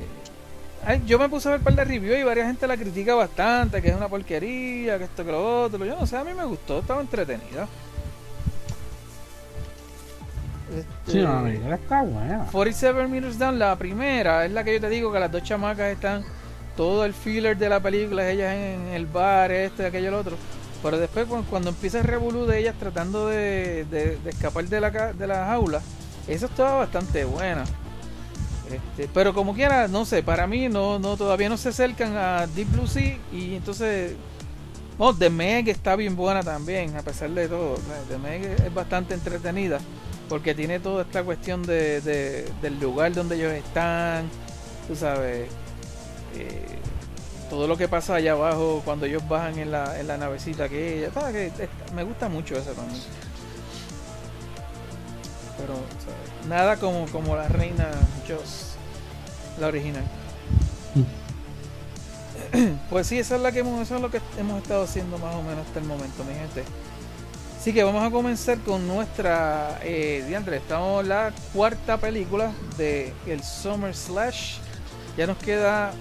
ay, 0.86 1.04
yo 1.06 1.20
me 1.20 1.30
puse 1.30 1.48
a 1.48 1.52
ver 1.52 1.62
par 1.62 1.76
de 1.76 1.86
reviews 1.86 2.20
y 2.20 2.24
varias 2.24 2.48
gente 2.48 2.68
la 2.68 2.78
critica 2.78 3.16
bastante, 3.16 3.82
que 3.82 3.90
es 3.90 3.96
una 3.96 4.10
porquería, 4.10 4.98
que 4.98 5.06
esto 5.06 5.24
que 5.24 5.32
lo 5.32 5.64
otro. 5.64 5.86
Yo 5.86 5.96
no 5.96 6.06
sé, 6.06 6.18
a 6.18 6.24
mí 6.24 6.34
me 6.34 6.46
gustó, 6.46 6.80
estaba 6.80 7.00
entretenida. 7.02 7.68
Este, 10.70 11.12
Sí, 11.12 11.18
no, 11.20 11.34
la 11.36 11.44
película 11.44 11.76
está 11.76 12.02
buena. 12.04 12.46
47 12.52 13.08
Meters 13.08 13.38
Down, 13.40 13.60
la 13.60 13.76
primera, 13.78 14.46
es 14.46 14.52
la 14.52 14.64
que 14.64 14.74
yo 14.74 14.82
te 14.82 14.90
digo 14.90 15.12
que 15.12 15.20
las 15.20 15.32
dos 15.32 15.44
chamacas 15.44 15.92
están 15.92 16.24
todo 16.76 17.06
el 17.06 17.14
filler 17.14 17.58
de 17.58 17.70
la 17.70 17.80
película 17.80 18.30
ellas 18.30 18.54
en 18.54 18.88
el 18.94 19.06
bar, 19.06 19.52
este, 19.52 19.86
aquello, 19.86 20.10
el 20.10 20.14
otro. 20.16 20.36
Pero 20.84 20.98
después 20.98 21.26
cu- 21.28 21.44
cuando 21.50 21.70
empieza 21.70 22.00
el 22.00 22.04
revolú 22.04 22.46
de 22.46 22.60
ellas 22.60 22.76
tratando 22.80 23.28
de, 23.28 23.86
de- 23.86 24.18
de 24.18 24.30
escapar 24.30 24.66
de 24.66 24.82
la, 24.82 24.90
de 25.14 25.28
la 25.28 25.46
jaula, 25.46 25.82
eso 26.28 26.48
estaba 26.48 26.74
bastante 26.80 27.24
buena. 27.26 27.64
Este, 28.72 29.08
pero 29.14 29.34
como 29.34 29.54
quiera, 29.54 29.88
no 29.88 30.06
sé, 30.06 30.24
para 30.24 30.48
mí 30.48 30.68
no, 30.70 30.98
no 30.98 31.16
todavía 31.18 31.50
no 31.50 31.58
se 31.58 31.70
acercan 31.70 32.18
a 32.18 32.48
Deep 32.48 32.72
Blue 32.72 32.88
Sea 32.88 33.18
y 33.32 33.56
entonces 33.56 34.14
oh, 34.98 35.14
The 35.14 35.30
Meg 35.30 35.70
está 35.70 35.96
bien 35.96 36.16
buena 36.16 36.42
también, 36.42 36.98
a 36.98 37.04
pesar 37.04 37.30
de 37.30 37.48
todo. 37.48 37.76
The 38.10 38.18
Meg 38.18 38.44
es 38.66 38.74
bastante 38.74 39.14
entretenida 39.14 39.78
porque 40.30 40.56
tiene 40.56 40.80
toda 40.80 41.04
esta 41.04 41.24
cuestión 41.24 41.64
de, 41.64 42.02
de- 42.02 42.52
del 42.62 42.80
lugar 42.80 43.14
donde 43.14 43.36
ellos 43.36 43.54
están, 43.54 44.28
tú 44.88 44.96
sabes, 44.96 45.48
eh, 46.36 46.66
todo 47.50 47.68
lo 47.68 47.78
que 47.78 47.88
pasa 47.88 48.16
allá 48.16 48.32
abajo 48.34 48.82
cuando 48.84 49.06
ellos 49.06 49.28
bajan 49.28 49.58
en 49.60 49.72
la, 49.72 50.00
en 50.00 50.08
la 50.08 50.18
navecita 50.18 50.68
que 50.68 51.00
ella, 51.06 51.12
que 51.32 51.52
me 51.94 52.04
gusta 52.04 52.28
mucho 52.30 52.56
eso 52.58 52.72
también. 52.72 53.02
Pero 55.58 55.74
¿sabes? 55.76 56.48
nada 56.50 56.76
como, 56.78 57.06
como 57.08 57.36
la 57.36 57.48
reina 57.48 57.90
Joss, 58.28 58.76
la 59.60 59.68
original. 59.68 60.04
Pues 62.90 63.08
sí, 63.08 63.20
esa 63.20 63.36
es 63.36 63.42
la 63.42 63.52
que 63.52 63.60
hemos, 63.60 63.82
eso 63.82 63.96
es 63.98 64.02
lo 64.02 64.10
que 64.10 64.22
hemos 64.38 64.62
estado 64.62 64.84
haciendo 64.84 65.18
más 65.18 65.36
o 65.36 65.42
menos 65.42 65.66
hasta 65.68 65.80
el 65.80 65.86
momento, 65.86 66.24
mi 66.24 66.34
gente. 66.34 66.64
Así 67.66 67.74
que 67.74 67.84
vamos 67.84 68.04
a 68.04 68.12
comenzar 68.12 68.60
con 68.60 68.88
nuestra 68.88 69.80
eh, 69.82 70.24
Estamos 70.52 71.02
en 71.02 71.10
la 71.10 71.34
cuarta 71.52 71.98
película 71.98 72.52
de 72.78 73.12
el 73.26 73.42
Summer 73.42 73.96
Slash. 73.96 74.58
Ya 75.18 75.26
nos 75.26 75.40
queda. 75.40 75.92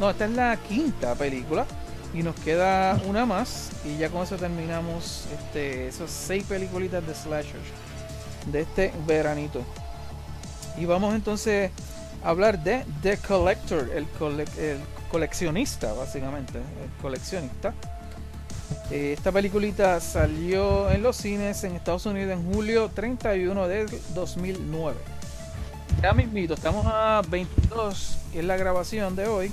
No, 0.00 0.10
esta 0.10 0.24
es 0.24 0.32
la 0.32 0.56
quinta 0.56 1.14
película. 1.14 1.64
Y 2.12 2.24
nos 2.24 2.34
queda 2.40 3.00
una 3.06 3.24
más. 3.24 3.70
Y 3.84 3.98
ya 3.98 4.10
con 4.10 4.24
eso 4.24 4.34
terminamos 4.34 5.28
este, 5.32 5.86
esas 5.86 6.10
seis 6.10 6.42
peliculitas 6.42 7.06
de 7.06 7.14
slashers 7.14 7.68
de 8.46 8.62
este 8.62 8.92
veranito. 9.06 9.62
Y 10.76 10.86
vamos 10.86 11.14
entonces 11.14 11.70
a 12.24 12.30
hablar 12.30 12.64
de 12.64 12.84
The 13.02 13.16
Collector, 13.18 13.92
el 13.94 14.08
coleccionista, 15.08 15.92
básicamente. 15.92 16.58
El 16.58 17.00
coleccionista. 17.00 17.72
Eh, 18.90 19.14
Esta 19.16 19.32
peliculita 19.32 20.00
salió 20.00 20.90
en 20.90 21.02
los 21.02 21.16
cines 21.16 21.62
en 21.64 21.74
Estados 21.76 22.06
Unidos 22.06 22.32
en 22.32 22.52
julio 22.52 22.90
31 22.94 23.68
del 23.68 23.86
2009. 24.14 24.96
Ya 26.02 26.12
mismito, 26.12 26.54
estamos 26.54 26.86
a 26.86 27.22
22, 27.28 28.18
que 28.32 28.38
es 28.40 28.44
la 28.44 28.56
grabación 28.56 29.16
de 29.16 29.26
hoy. 29.26 29.50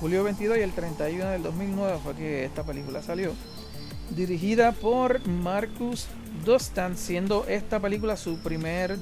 Julio 0.00 0.24
22 0.24 0.58
y 0.58 0.60
el 0.62 0.72
31 0.72 1.30
del 1.30 1.42
2009 1.42 1.98
fue 2.02 2.14
que 2.14 2.44
esta 2.44 2.62
película 2.64 3.02
salió. 3.02 3.32
Dirigida 4.10 4.72
por 4.72 5.26
Marcus 5.28 6.06
Dostan, 6.44 6.96
siendo 6.96 7.46
esta 7.46 7.78
película 7.78 8.16
su 8.16 8.38
primer, 8.38 8.96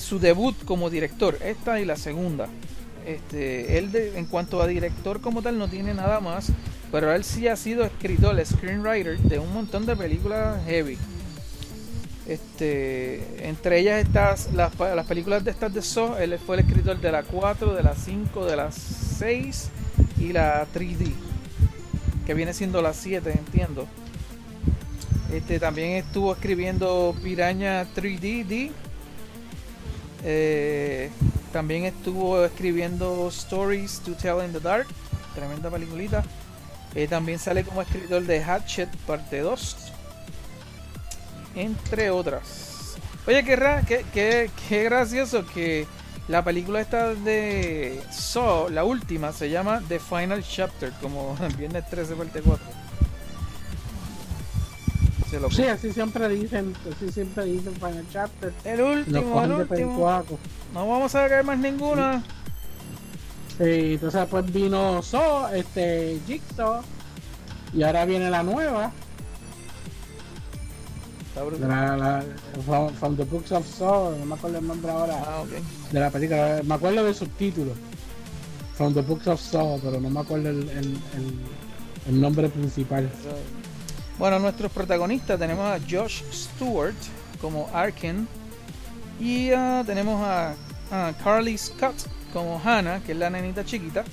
su 0.00 0.18
debut 0.18 0.56
como 0.64 0.88
director, 0.90 1.36
esta 1.44 1.80
y 1.80 1.84
la 1.84 1.96
segunda. 1.96 2.48
Este, 3.06 3.78
él 3.78 3.92
de- 3.92 4.18
en 4.18 4.26
cuanto 4.26 4.62
a 4.62 4.66
director 4.66 5.20
como 5.20 5.42
tal 5.42 5.58
no 5.58 5.68
tiene 5.68 5.92
nada 5.94 6.20
más, 6.20 6.50
pero 6.90 7.12
él 7.14 7.24
sí 7.24 7.48
ha 7.48 7.56
sido 7.56 7.84
escritor, 7.84 8.38
el 8.38 8.44
screenwriter 8.44 9.18
de 9.18 9.38
un 9.38 9.52
montón 9.52 9.86
de 9.86 9.96
películas 9.96 10.64
heavy. 10.66 10.98
Este, 12.26 13.48
entre 13.48 13.80
ellas 13.80 14.00
estas, 14.00 14.52
las, 14.52 14.78
las 14.78 15.06
películas 15.06 15.44
de 15.44 15.50
estas 15.50 15.74
de 15.74 15.82
Saw, 15.82 16.16
él 16.18 16.38
fue 16.38 16.56
el 16.56 16.66
escritor 16.66 17.00
de 17.00 17.10
la 17.10 17.22
4, 17.22 17.74
de 17.74 17.82
la 17.82 17.94
5, 17.94 18.46
de 18.46 18.56
la 18.56 18.70
6 18.70 19.68
y 20.18 20.32
la 20.32 20.66
3D, 20.72 21.12
que 22.26 22.34
viene 22.34 22.52
siendo 22.52 22.82
la 22.82 22.92
7, 22.92 23.30
entiendo. 23.32 23.86
Este, 25.32 25.60
también 25.60 25.92
estuvo 25.92 26.32
escribiendo 26.32 27.14
Piraña 27.22 27.86
3D. 27.94 28.70
Eh, 30.24 31.10
también 31.52 31.84
estuvo 31.84 32.44
escribiendo 32.44 33.28
Stories 33.28 34.00
to 34.00 34.14
Tell 34.14 34.44
in 34.44 34.52
the 34.52 34.60
Dark, 34.60 34.86
tremenda 35.34 35.70
peliculita. 35.70 36.24
Eh, 36.94 37.06
también 37.08 37.38
sale 37.38 37.62
como 37.64 37.82
escritor 37.82 38.22
de 38.24 38.42
Hatchet 38.42 38.88
parte 39.06 39.40
2, 39.40 39.76
entre 41.54 42.10
otras. 42.10 42.96
Oye, 43.26 43.44
qué, 43.44 43.56
qué, 43.86 44.04
qué- 44.12 44.50
qué 44.68 44.84
gracioso 44.84 45.46
que 45.46 45.86
la 46.28 46.42
película 46.44 46.80
esta 46.80 47.14
de 47.14 48.00
Saw, 48.10 48.70
la 48.70 48.82
última, 48.84 49.32
se 49.32 49.50
llama 49.50 49.82
The 49.88 49.98
Final 50.00 50.42
Chapter, 50.42 50.92
como 51.00 51.36
Viernes 51.58 51.88
13 51.88 52.14
parte 52.14 52.40
4. 52.40 52.64
Se 55.30 55.38
lo 55.38 55.48
Sí, 55.50 55.62
así 55.64 55.92
siempre 55.92 56.28
dicen, 56.28 56.74
así 56.92 57.12
siempre 57.12 57.44
dicen 57.44 57.72
Final 57.74 58.04
Chapter. 58.12 58.52
El 58.64 58.80
último, 58.80 59.18
el 59.44 59.52
último. 59.52 59.96
No 60.74 60.88
vamos 60.88 61.14
a 61.14 61.28
caer 61.28 61.44
más 61.44 61.58
ninguna. 61.58 62.20
Sí, 62.24 62.39
entonces 63.60 64.26
pues 64.30 64.52
vino 64.52 65.02
So, 65.02 65.48
este, 65.50 66.18
Jigsaw. 66.26 66.82
Y 67.72 67.82
ahora 67.82 68.04
viene 68.04 68.30
la 68.30 68.42
nueva. 68.42 68.90
La, 71.60 71.96
la- 71.96 72.24
from, 72.66 72.92
from 72.94 73.16
the 73.16 73.24
Books 73.24 73.52
of 73.52 73.64
Saw, 73.66 74.10
no 74.18 74.26
me 74.26 74.34
acuerdo 74.34 74.58
el 74.58 74.66
nombre 74.66 74.90
ahora 74.90 75.22
Ah, 75.26 75.40
ok. 75.42 75.50
de 75.92 76.00
la 76.00 76.10
película. 76.10 76.60
Me 76.64 76.74
acuerdo 76.74 77.04
del 77.04 77.14
subtítulo. 77.14 77.72
From 78.74 78.92
the 78.94 79.00
Books 79.02 79.26
of 79.28 79.40
Saw, 79.40 79.78
pero 79.80 80.00
no 80.00 80.10
me 80.10 80.20
acuerdo 80.20 80.50
el, 80.50 80.68
el, 80.70 80.78
el- 81.14 81.40
el 82.08 82.20
nombre 82.20 82.48
principal. 82.48 83.08
Bueno, 84.18 84.38
nuestros 84.40 84.72
protagonistas 84.72 85.38
tenemos 85.38 85.64
a 85.64 85.78
Josh 85.88 86.22
Stewart 86.32 86.94
como 87.40 87.68
Arkin 87.72 88.26
y 89.20 89.50
ah, 89.52 89.82
tenemos 89.86 90.20
a, 90.22 90.54
a 90.90 91.12
Carly 91.22 91.56
Scott 91.56 91.94
como 92.32 92.60
Hannah, 92.62 93.00
que 93.00 93.12
es 93.12 93.18
la 93.18 93.30
nenita 93.30 93.64
chiquita, 93.64 94.04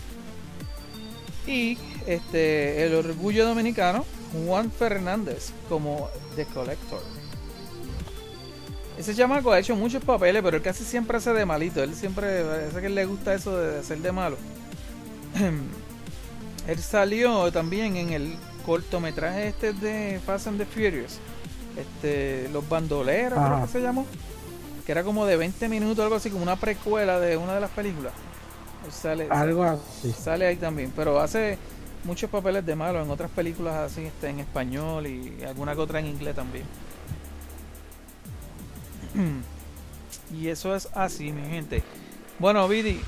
y 1.45 1.77
este 2.05 2.85
el 2.85 2.93
orgullo 2.95 3.45
dominicano 3.45 4.05
Juan 4.33 4.71
Fernández 4.71 5.51
como 5.69 6.09
The 6.35 6.45
Collector. 6.45 7.01
Ese 8.97 9.13
chamaco 9.13 9.51
ha 9.51 9.59
hecho 9.59 9.75
muchos 9.75 10.03
papeles, 10.03 10.41
pero 10.41 10.57
él 10.57 10.63
casi 10.63 10.83
siempre 10.83 11.17
hace 11.17 11.31
de 11.31 11.45
malito. 11.45 11.83
Él 11.83 11.93
siempre 11.93 12.43
parece 12.43 12.81
que 12.81 12.89
le 12.89 13.05
gusta 13.05 13.35
eso 13.35 13.55
de 13.55 13.79
hacer 13.79 13.99
de 13.99 14.11
malo. 14.11 14.37
Él 16.67 16.79
salió 16.79 17.49
también 17.51 17.95
en 17.95 18.11
el 18.11 18.35
cortometraje 18.65 19.47
este 19.49 19.71
de 19.71 20.19
Fast 20.25 20.47
and 20.47 20.57
the 20.57 20.65
Furious. 20.65 21.19
Este, 21.77 22.49
Los 22.51 22.67
Bandoleros, 22.67 23.39
creo 23.39 23.61
que 23.61 23.71
se 23.71 23.81
llamó. 23.81 24.05
Que 24.87 24.93
era 24.93 25.03
como 25.03 25.25
de 25.25 25.35
20 25.35 25.67
minutos, 25.67 26.01
algo 26.01 26.15
así, 26.15 26.29
como 26.29 26.43
una 26.43 26.55
precuela 26.55 27.19
de 27.19 27.35
una 27.35 27.55
de 27.55 27.59
las 27.59 27.71
películas. 27.71 28.13
Él 28.85 28.91
sale, 28.93 29.27
Algo 29.29 29.65
así. 29.65 30.13
sale 30.13 30.47
ahí 30.47 30.55
también, 30.55 30.93
pero 30.95 31.19
hace 31.19 31.57
muchos 32.05 32.29
papeles 32.29 32.65
de 32.65 32.73
malo 32.73 33.03
en 33.03 33.09
otras 33.09 33.29
películas 33.29 33.75
así 33.75 34.05
este, 34.05 34.29
en 34.29 34.39
español 34.39 35.05
y 35.05 35.43
alguna 35.43 35.75
que 35.75 35.81
otra 35.81 35.99
en 35.99 36.05
inglés 36.05 36.35
también. 36.35 36.63
Y 40.33 40.47
eso 40.47 40.73
es 40.75 40.87
así, 40.93 41.31
mi 41.31 41.49
gente. 41.49 41.83
Bueno, 42.39 42.67
Vidi, 42.67 43.01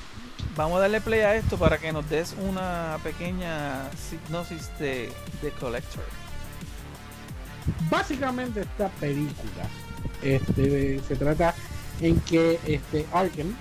vamos 0.56 0.78
a 0.78 0.80
darle 0.80 1.00
play 1.00 1.20
a 1.20 1.34
esto 1.34 1.58
para 1.58 1.78
que 1.78 1.92
nos 1.92 2.08
des 2.08 2.34
una 2.48 2.98
pequeña 3.02 3.88
hipnosis 4.12 4.70
de, 4.78 5.10
de 5.42 5.50
Collector. 5.52 6.04
Básicamente 7.90 8.62
esta 8.62 8.88
película 8.88 9.68
este, 10.22 11.00
se 11.06 11.16
trata 11.16 11.54
en 12.00 12.18
que 12.20 12.58
este 12.66 13.06
Arkham, 13.12 13.54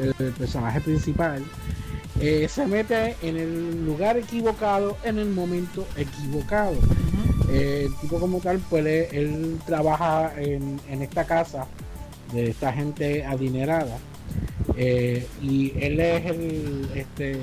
el, 0.00 0.14
el 0.18 0.32
personaje 0.32 0.80
principal, 0.80 1.42
eh, 2.20 2.48
se 2.48 2.66
mete 2.66 3.16
en 3.22 3.36
el 3.36 3.84
lugar 3.86 4.16
equivocado 4.16 4.96
en 5.04 5.18
el 5.18 5.28
momento 5.30 5.86
equivocado. 5.96 6.74
Eh, 7.50 7.84
el 7.86 7.94
tipo 8.00 8.18
como 8.18 8.40
tal, 8.40 8.58
pues 8.68 8.84
él, 8.84 9.06
él 9.12 9.58
trabaja 9.66 10.32
en, 10.36 10.80
en 10.88 11.02
esta 11.02 11.24
casa 11.24 11.66
de 12.32 12.50
esta 12.50 12.72
gente 12.72 13.24
adinerada. 13.24 13.96
eh, 14.76 15.26
y 15.42 15.72
él 15.80 15.98
es 16.00 16.26
el, 16.26 16.88
este, 16.94 17.38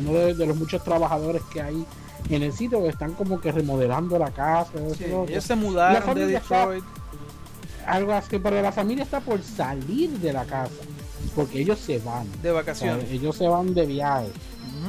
uno 0.00 0.14
de, 0.14 0.34
de 0.34 0.46
los 0.46 0.56
muchos 0.56 0.82
trabajadores 0.82 1.42
que 1.52 1.60
hay 1.60 1.84
en 2.30 2.42
el 2.42 2.52
sitio 2.52 2.82
que 2.82 2.88
están 2.90 3.12
como 3.12 3.40
que 3.40 3.50
remodelando 3.52 4.18
la 4.18 4.30
casa. 4.30 4.72
Sí, 4.96 5.04
ellos 5.28 5.44
se 5.44 5.54
mudaron 5.56 6.14
de 6.14 6.34
está- 6.34 6.66
Detroit. 6.68 6.84
Algo 7.86 8.12
así, 8.12 8.38
pero 8.38 8.60
la 8.60 8.72
familia 8.72 9.04
está 9.04 9.20
por 9.20 9.42
salir 9.42 10.10
de 10.18 10.32
la 10.32 10.44
casa 10.44 10.72
porque 11.34 11.60
ellos 11.60 11.78
se 11.78 11.98
van. 11.98 12.26
de 12.42 12.50
o 12.50 12.52
sea, 12.52 12.52
vacaciones. 12.52 13.10
ellos 13.10 13.36
se 13.36 13.48
van 13.48 13.74
de 13.74 13.86
viaje. 13.86 14.28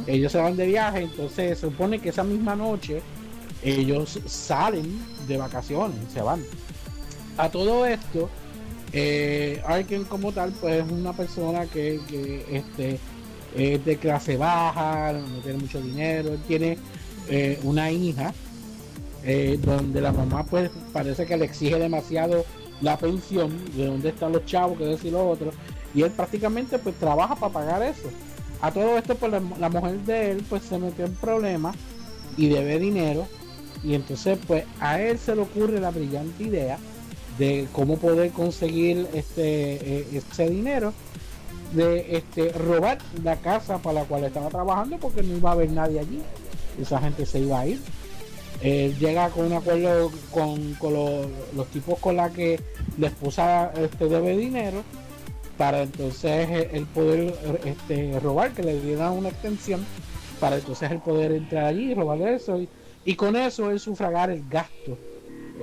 Ellos 0.07 0.31
se 0.31 0.37
van 0.37 0.55
de 0.55 0.67
viaje, 0.67 1.01
entonces 1.01 1.59
se 1.59 1.67
supone 1.67 1.99
que 1.99 2.09
esa 2.09 2.23
misma 2.23 2.55
noche 2.55 3.01
ellos 3.61 4.19
salen 4.25 4.99
de 5.27 5.37
vacaciones, 5.37 5.97
se 6.13 6.21
van. 6.21 6.43
A 7.37 7.49
todo 7.49 7.85
esto, 7.85 8.29
eh, 8.93 9.61
Arken 9.65 10.05
como 10.05 10.31
tal, 10.31 10.51
pues 10.53 10.83
es 10.85 10.91
una 10.91 11.13
persona 11.13 11.65
que, 11.65 11.99
que, 12.07 12.45
este, 12.51 12.99
es 13.55 13.83
de 13.83 13.97
clase 13.97 14.37
baja, 14.37 15.13
no 15.13 15.39
tiene 15.41 15.59
mucho 15.59 15.81
dinero, 15.81 16.29
él 16.29 16.39
tiene 16.47 16.77
eh, 17.27 17.59
una 17.63 17.91
hija 17.91 18.33
eh, 19.23 19.59
donde 19.61 20.01
la 20.01 20.11
mamá 20.11 20.45
pues 20.45 20.71
parece 20.93 21.25
que 21.25 21.37
le 21.37 21.45
exige 21.45 21.77
demasiado 21.77 22.45
la 22.81 22.97
pensión, 22.97 23.51
de 23.75 23.85
dónde 23.85 24.09
están 24.09 24.31
los 24.31 24.45
chavos, 24.45 24.77
que 24.77 24.85
decir 24.85 25.11
lo 25.11 25.29
otro, 25.29 25.51
y 25.93 26.01
él 26.01 26.11
prácticamente 26.11 26.79
pues 26.79 26.95
trabaja 26.95 27.35
para 27.35 27.53
pagar 27.53 27.83
eso. 27.83 28.09
A 28.61 28.71
todo 28.71 28.97
esto 28.97 29.15
pues 29.15 29.31
la, 29.31 29.69
mujer 29.69 29.99
de 30.01 30.31
él 30.31 30.45
pues 30.47 30.63
se 30.63 30.77
metió 30.77 31.05
en 31.05 31.15
problemas 31.15 31.75
y 32.37 32.47
debe 32.47 32.79
dinero 32.79 33.27
y 33.83 33.95
entonces 33.95 34.37
pues 34.47 34.65
a 34.79 35.01
él 35.01 35.17
se 35.17 35.35
le 35.35 35.41
ocurre 35.41 35.79
la 35.79 35.89
brillante 35.89 36.43
idea 36.43 36.77
de 37.39 37.67
cómo 37.71 37.97
poder 37.97 38.29
conseguir 38.31 39.07
este 39.13 40.01
eh, 40.01 40.07
ese 40.13 40.47
dinero 40.47 40.93
de 41.73 42.17
este 42.17 42.49
robar 42.49 42.99
la 43.23 43.37
casa 43.37 43.79
para 43.79 44.01
la 44.01 44.03
cual 44.05 44.25
estaba 44.25 44.49
trabajando 44.49 44.97
porque 44.99 45.23
no 45.23 45.37
iba 45.37 45.49
a 45.49 45.53
haber 45.53 45.71
nadie 45.71 45.99
allí 45.99 46.21
esa 46.79 46.99
gente 46.99 47.25
se 47.25 47.39
iba 47.39 47.61
a 47.61 47.67
ir 47.67 47.79
él 48.61 48.97
llega 48.99 49.29
con 49.29 49.45
un 49.47 49.53
acuerdo 49.53 50.11
con, 50.31 50.73
con 50.75 50.93
los, 50.93 51.67
tipos 51.67 51.99
con 51.99 52.15
la 52.15 52.29
que 52.29 52.59
la 52.97 53.07
esposa 53.07 53.71
este, 53.75 54.07
debe 54.07 54.37
dinero 54.37 54.83
para 55.57 55.81
entonces 55.81 56.49
eh, 56.49 56.69
el 56.73 56.85
poder 56.85 57.33
este, 57.65 58.19
robar 58.19 58.51
que 58.51 58.63
le 58.63 58.79
dieran 58.79 59.13
una 59.13 59.29
extensión 59.29 59.85
para 60.39 60.57
entonces 60.57 60.91
el 60.91 60.99
poder 60.99 61.31
entrar 61.31 61.65
allí 61.65 61.91
y 61.91 61.93
robar 61.93 62.21
eso 62.21 62.59
y, 63.05 63.15
con 63.15 63.35
eso 63.35 63.71
él 63.71 63.79
sufragar 63.79 64.29
el 64.29 64.47
gasto 64.47 64.97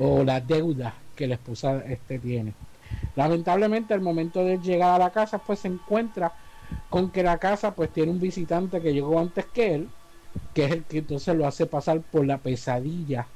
o 0.01 0.25
la 0.25 0.41
deuda 0.41 0.95
que 1.17 1.27
la 1.27 1.35
esposa 1.35 1.83
este 1.89 2.19
tiene. 2.19 2.55
Lamentablemente 3.17 3.95
al 3.95 4.01
momento 4.01 4.45
de 4.45 4.59
llegar 4.59 4.91
a 4.91 5.05
la 5.05 5.11
casa 5.11 5.39
pues 5.39 5.61
se 5.61 5.69
encuentra 5.69 6.33
con 6.91 7.11
que 7.11 7.23
la 7.23 7.39
casa 7.39 7.75
pues 7.75 7.91
tiene 7.91 8.13
un 8.13 8.21
visitante 8.21 8.81
que 8.81 8.93
llegó 8.93 9.19
antes 9.19 9.47
que 9.47 9.75
él, 9.75 9.89
que 10.55 10.65
es 10.65 10.73
el 10.73 10.85
que 10.85 10.99
entonces 10.99 11.35
lo 11.37 11.47
hace 11.47 11.67
pasar 11.67 12.01
por 12.01 12.27
la 12.27 12.39
pesadilla 12.39 13.27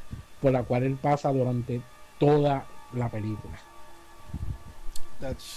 por 0.41 0.53
la 0.53 0.63
cual 0.65 0.83
él 0.83 0.97
pasa 1.01 1.33
durante 1.33 1.81
toda 2.19 2.65
la 2.95 3.09
película. 3.09 3.59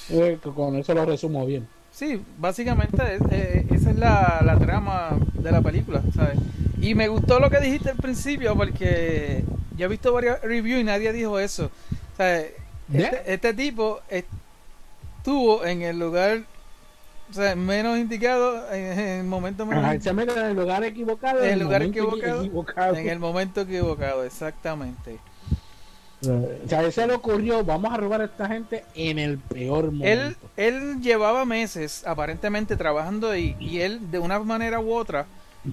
Eh, 0.10 0.38
con 0.56 0.76
eso 0.76 0.94
lo 0.94 1.06
resumo 1.06 1.46
bien. 1.46 1.68
Sí, 1.92 2.22
básicamente 2.38 3.16
es- 3.16 3.22
eh, 3.32 3.66
esa 3.72 3.90
es 3.90 3.96
la, 3.96 4.42
la 4.46 4.58
trama 4.60 5.12
de 5.34 5.52
la 5.52 5.62
película, 5.62 6.02
¿sabes? 6.16 6.38
Y 6.82 6.94
me 6.94 7.08
gustó 7.08 7.40
lo 7.40 7.50
que 7.50 7.60
dijiste 7.60 7.90
al 7.90 7.98
principio 7.98 8.56
porque 8.56 9.44
yo 9.78 9.86
he 9.86 9.90
visto 9.90 10.14
varias 10.14 10.42
reviews 10.42 10.82
y 10.82 10.84
nadie 10.84 11.12
dijo 11.14 11.40
eso. 11.40 11.72
¿sabes? 12.18 12.52
Este, 12.94 13.34
este 13.34 13.54
tipo 13.56 14.02
estuvo 15.20 15.66
en 15.66 15.82
el 15.82 15.98
lugar 15.98 16.44
o 17.30 17.34
sea, 17.34 17.56
menos 17.56 17.98
indicado, 17.98 18.72
en, 18.72 19.00
el 19.00 19.26
momento 19.26 19.66
menos 19.66 19.84
Ajá, 19.84 20.14
mete 20.14 20.34
en 20.34 20.46
el 20.46 20.56
lugar 20.56 20.84
equivocado. 20.84 21.40
En 21.40 21.46
el 21.46 21.52
el 21.54 21.60
lugar 21.60 21.82
momento 21.82 22.00
equivocado, 22.00 22.42
equivocado. 22.42 22.96
en 22.96 23.10
el 23.10 23.20
momento 23.20 23.62
equivocado, 23.62 24.24
exactamente. 24.24 25.20
O 26.22 26.68
sea, 26.68 26.80
a 26.80 26.84
él 26.84 26.92
se 26.92 27.06
le 27.06 27.14
ocurrió, 27.14 27.64
vamos 27.64 27.94
a 27.94 27.98
robar 27.98 28.22
a 28.22 28.26
esta 28.26 28.48
gente 28.48 28.86
en 28.96 29.20
el 29.20 29.38
peor 29.38 29.92
momento. 29.92 30.06
Él, 30.08 30.38
él 30.58 31.02
llevaba 31.02 31.46
meses 31.46 32.06
aparentemente 32.08 32.76
trabajando 32.76 33.30
ahí 33.30 33.56
y 33.60 33.80
él 33.82 34.12
de 34.12 34.20
una 34.20 34.40
manera 34.40 34.80
u 34.80 34.94
otra, 34.94 35.28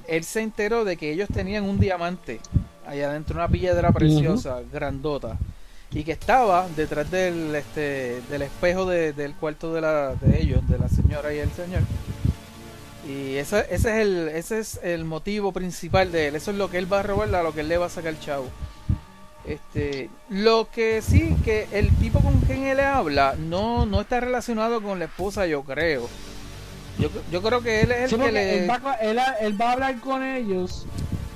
él 0.07 0.25
se 0.25 0.41
enteró 0.41 0.85
de 0.85 0.97
que 0.97 1.13
ellos 1.13 1.29
tenían 1.33 1.65
un 1.65 1.79
diamante 1.79 2.41
allá 2.87 3.11
adentro, 3.11 3.37
una 3.37 3.49
piedra 3.49 3.93
preciosa, 3.93 4.61
grandota, 4.73 5.39
y 5.93 6.05
que 6.05 6.13
estaba 6.13 6.67
detrás 6.77 7.11
del, 7.11 7.55
este, 7.55 8.21
del 8.31 8.43
espejo 8.43 8.87
de- 8.87 9.13
del 9.13 9.35
cuarto 9.35 9.73
de, 9.75 9.81
la, 9.83 10.15
de 10.15 10.41
ellos, 10.41 10.67
de 10.69 10.79
la 10.79 10.89
señora 10.89 11.33
y 11.35 11.39
el 11.39 11.51
señor. 11.53 11.83
Y 13.07 13.35
ese, 13.37 13.67
ese, 13.71 13.75
es 13.75 13.85
el, 14.07 14.29
ese 14.29 14.59
es 14.61 14.81
el 14.83 15.05
motivo 15.05 15.53
principal 15.53 16.13
de 16.13 16.29
él, 16.29 16.37
eso 16.37 16.51
es 16.53 16.57
lo 16.57 16.71
que 16.71 16.79
él 16.79 16.91
va 16.91 17.01
a 17.01 17.03
robar, 17.03 17.35
a 17.35 17.43
lo 17.43 17.53
que 17.53 17.61
él 17.61 17.69
le 17.69 17.77
va 17.79 17.87
a 17.87 17.91
sacar 17.91 18.19
chavo. 18.21 18.47
Este, 19.45 20.09
lo 20.29 20.69
que 20.71 21.03
sí 21.03 21.35
que 21.45 21.67
el 21.73 21.91
tipo 21.97 22.21
con 22.21 22.39
quien 22.43 22.63
él 22.63 22.79
habla 22.79 23.35
no, 23.37 23.87
no 23.87 24.01
está 24.01 24.21
relacionado 24.21 24.81
con 24.81 25.01
la 25.01 25.07
esposa, 25.07 25.47
yo 25.47 25.63
creo. 25.65 26.09
Yo, 26.99 27.09
yo 27.33 27.43
creo 27.43 27.61
que 27.61 27.81
él 27.81 27.90
es 27.90 28.12
el 28.12 28.19
Sí, 28.21 28.25
que 28.25 28.33
le 28.33 28.59
él, 28.64 28.71
va, 28.71 28.95
él, 29.01 29.19
él 29.40 29.61
va 29.61 29.71
a 29.71 29.73
hablar 29.73 29.99
con 30.01 30.23
ellos 30.23 30.87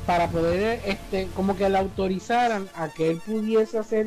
para 0.06 0.28
poder, 0.28 0.80
este, 0.86 1.26
como 1.34 1.56
que 1.56 1.68
le 1.68 1.78
autorizaran 1.78 2.68
a 2.76 2.88
que 2.90 3.10
él 3.10 3.20
pudiese 3.26 3.76
hacer 3.78 4.06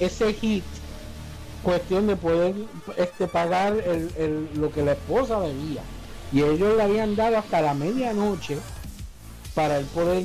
ese 0.00 0.32
hit. 0.34 0.64
Cuestión 1.62 2.06
de 2.06 2.14
poder 2.16 2.54
este, 2.96 3.26
pagar 3.26 3.72
el, 3.74 4.10
el- 4.16 4.48
lo 4.54 4.70
que 4.70 4.82
la 4.84 4.92
esposa 4.92 5.40
debía. 5.40 5.82
Y 6.32 6.42
ellos 6.42 6.76
le 6.76 6.82
habían 6.82 7.16
dado 7.16 7.38
hasta 7.38 7.60
la 7.60 7.74
medianoche 7.74 8.58
para 9.54 9.78
él 9.78 9.86
poder 9.86 10.24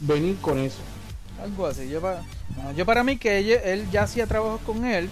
venir 0.00 0.36
con 0.40 0.58
eso. 0.58 0.78
algo 1.42 1.66
así. 1.66 1.88
Yo 1.88 2.00
para, 2.00 2.22
no, 2.56 2.72
yo 2.72 2.86
para 2.86 3.02
mí 3.02 3.16
que 3.16 3.38
él 3.72 3.88
ya 3.90 4.02
hacía 4.04 4.26
trabajos 4.26 4.60
con 4.64 4.84
él 4.84 5.08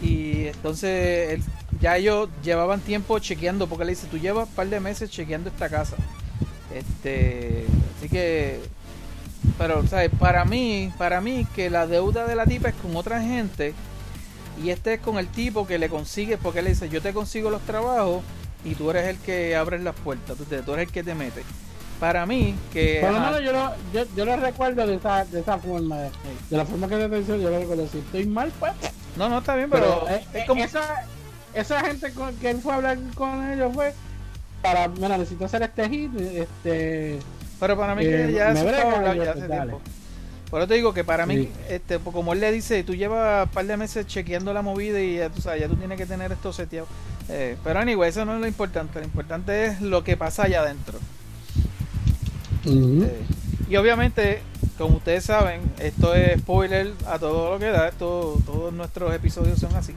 y 0.00 0.46
entonces 0.46 1.30
él- 1.30 1.42
ya 1.80 1.96
ellos 1.96 2.28
llevaban 2.44 2.80
tiempo 2.80 3.18
chequeando 3.18 3.66
porque 3.66 3.84
le 3.84 3.90
dice 3.90 4.06
tú 4.10 4.18
llevas 4.18 4.48
un 4.48 4.54
par 4.54 4.68
de 4.68 4.78
meses 4.80 5.10
chequeando 5.10 5.50
esta 5.50 5.68
casa. 5.68 5.96
Este, 6.74 7.66
así 7.98 8.08
que 8.08 8.60
pero 9.58 9.86
¿sabes? 9.86 10.10
para 10.18 10.44
mí, 10.44 10.92
para 10.98 11.20
mí 11.20 11.46
que 11.54 11.70
la 11.70 11.86
deuda 11.86 12.26
de 12.26 12.34
la 12.36 12.44
tipa 12.46 12.68
es 12.68 12.74
con 12.76 12.94
otra 12.96 13.20
gente 13.22 13.74
y 14.62 14.70
este 14.70 14.94
es 14.94 15.00
con 15.00 15.18
el 15.18 15.28
tipo 15.28 15.66
que 15.66 15.78
le 15.78 15.88
consigue 15.88 16.36
porque 16.38 16.60
él 16.60 16.64
le 16.66 16.70
dice 16.72 16.88
yo 16.88 17.00
te 17.02 17.12
consigo 17.12 17.50
los 17.50 17.62
trabajos 17.62 18.22
y 18.64 18.74
tú 18.74 18.90
eres 18.90 19.06
el 19.08 19.18
que 19.18 19.54
abres 19.54 19.82
las 19.82 19.94
puertas, 19.94 20.36
tú, 20.36 20.44
tú 20.44 20.72
eres 20.74 20.88
el 20.88 20.92
que 20.92 21.02
te 21.04 21.14
metes. 21.14 21.44
Para 22.00 22.26
mí 22.26 22.54
que 22.72 22.98
Por 23.00 23.12
lo 23.12 23.20
menos 23.20 23.40
yo 23.42 23.52
lo, 23.52 23.72
yo, 23.92 24.04
yo 24.14 24.24
lo 24.26 24.36
recuerdo 24.36 24.86
de 24.86 24.96
esa, 24.96 25.24
de 25.24 25.40
esa 25.40 25.56
forma. 25.58 25.96
De, 25.96 26.10
de 26.50 26.56
la 26.58 26.66
forma 26.66 26.88
que 26.88 26.96
te 26.96 27.04
atención, 27.04 27.40
yo 27.40 27.48
lo 27.48 27.58
recuerdo. 27.58 27.86
Si 27.88 27.98
estoy 27.98 28.26
mal, 28.26 28.52
pues. 28.60 28.72
no, 29.16 29.28
no 29.30 29.38
está 29.38 29.54
bien, 29.54 29.70
pero, 29.70 30.02
Pero, 30.04 30.14
eh, 30.16 30.24
es 30.34 30.42
eh, 30.42 30.44
como- 30.46 30.62
esa, 30.62 31.06
esa 31.54 31.80
gente 31.84 32.12
con 32.12 32.34
que 32.36 32.50
él 32.50 32.60
fue 32.60 32.72
a 32.72 32.76
hablar 32.76 32.98
con 33.14 33.50
ellos 33.50 33.72
fue 33.72 33.94
para, 34.60 34.88
mira, 34.88 35.16
necesito 35.16 35.46
hacer 35.46 35.62
este 35.62 35.88
hit, 35.88 36.10
este, 36.20 37.18
Pero 37.60 37.76
para 37.76 37.94
mí 37.94 38.04
Eh, 38.04 38.26
que 38.28 38.32
ya 38.32 38.52
estaba 38.52 38.92
hablado 38.96 39.24
ya 39.24 39.30
hace 39.32 39.46
tiempo. 39.48 39.80
Por 40.50 40.60
eso 40.60 40.68
te 40.68 40.74
digo 40.74 40.94
que 40.94 41.02
para 41.02 41.26
mí, 41.26 41.36
Sí. 41.36 41.50
este, 41.70 41.98
como 41.98 42.32
él 42.32 42.40
le 42.40 42.52
dice, 42.52 42.84
tú 42.84 42.94
llevas 42.94 43.46
un 43.48 43.52
par 43.52 43.66
de 43.66 43.76
meses 43.76 44.06
chequeando 44.06 44.52
la 44.52 44.62
movida 44.62 45.00
y 45.00 45.16
ya 45.16 45.28
tú 45.28 45.40
sabes, 45.40 45.60
ya 45.62 45.68
tú 45.68 45.74
tienes 45.76 45.98
que 45.98 46.06
tener 46.06 46.30
esto 46.30 46.52
seteado. 46.52 46.86
Eh, 47.28 47.56
pero 47.64 47.80
anyway, 47.80 48.10
eso 48.10 48.24
no 48.24 48.34
es 48.34 48.40
lo 48.40 48.46
importante. 48.46 49.00
Lo 49.00 49.04
importante 49.04 49.66
es 49.66 49.80
lo 49.80 50.04
que 50.04 50.16
pasa 50.16 50.44
allá 50.44 50.60
adentro. 50.60 50.98
Eh, 52.64 53.20
y 53.68 53.76
obviamente, 53.76 54.40
como 54.78 54.96
ustedes 54.96 55.24
saben, 55.24 55.60
esto 55.78 56.14
es 56.14 56.38
spoiler 56.40 56.92
a 57.06 57.18
todo 57.18 57.50
lo 57.54 57.58
que 57.58 57.66
da. 57.66 57.88
Esto, 57.88 58.40
todos 58.46 58.72
nuestros 58.72 59.12
episodios 59.14 59.58
son 59.58 59.74
así. 59.74 59.94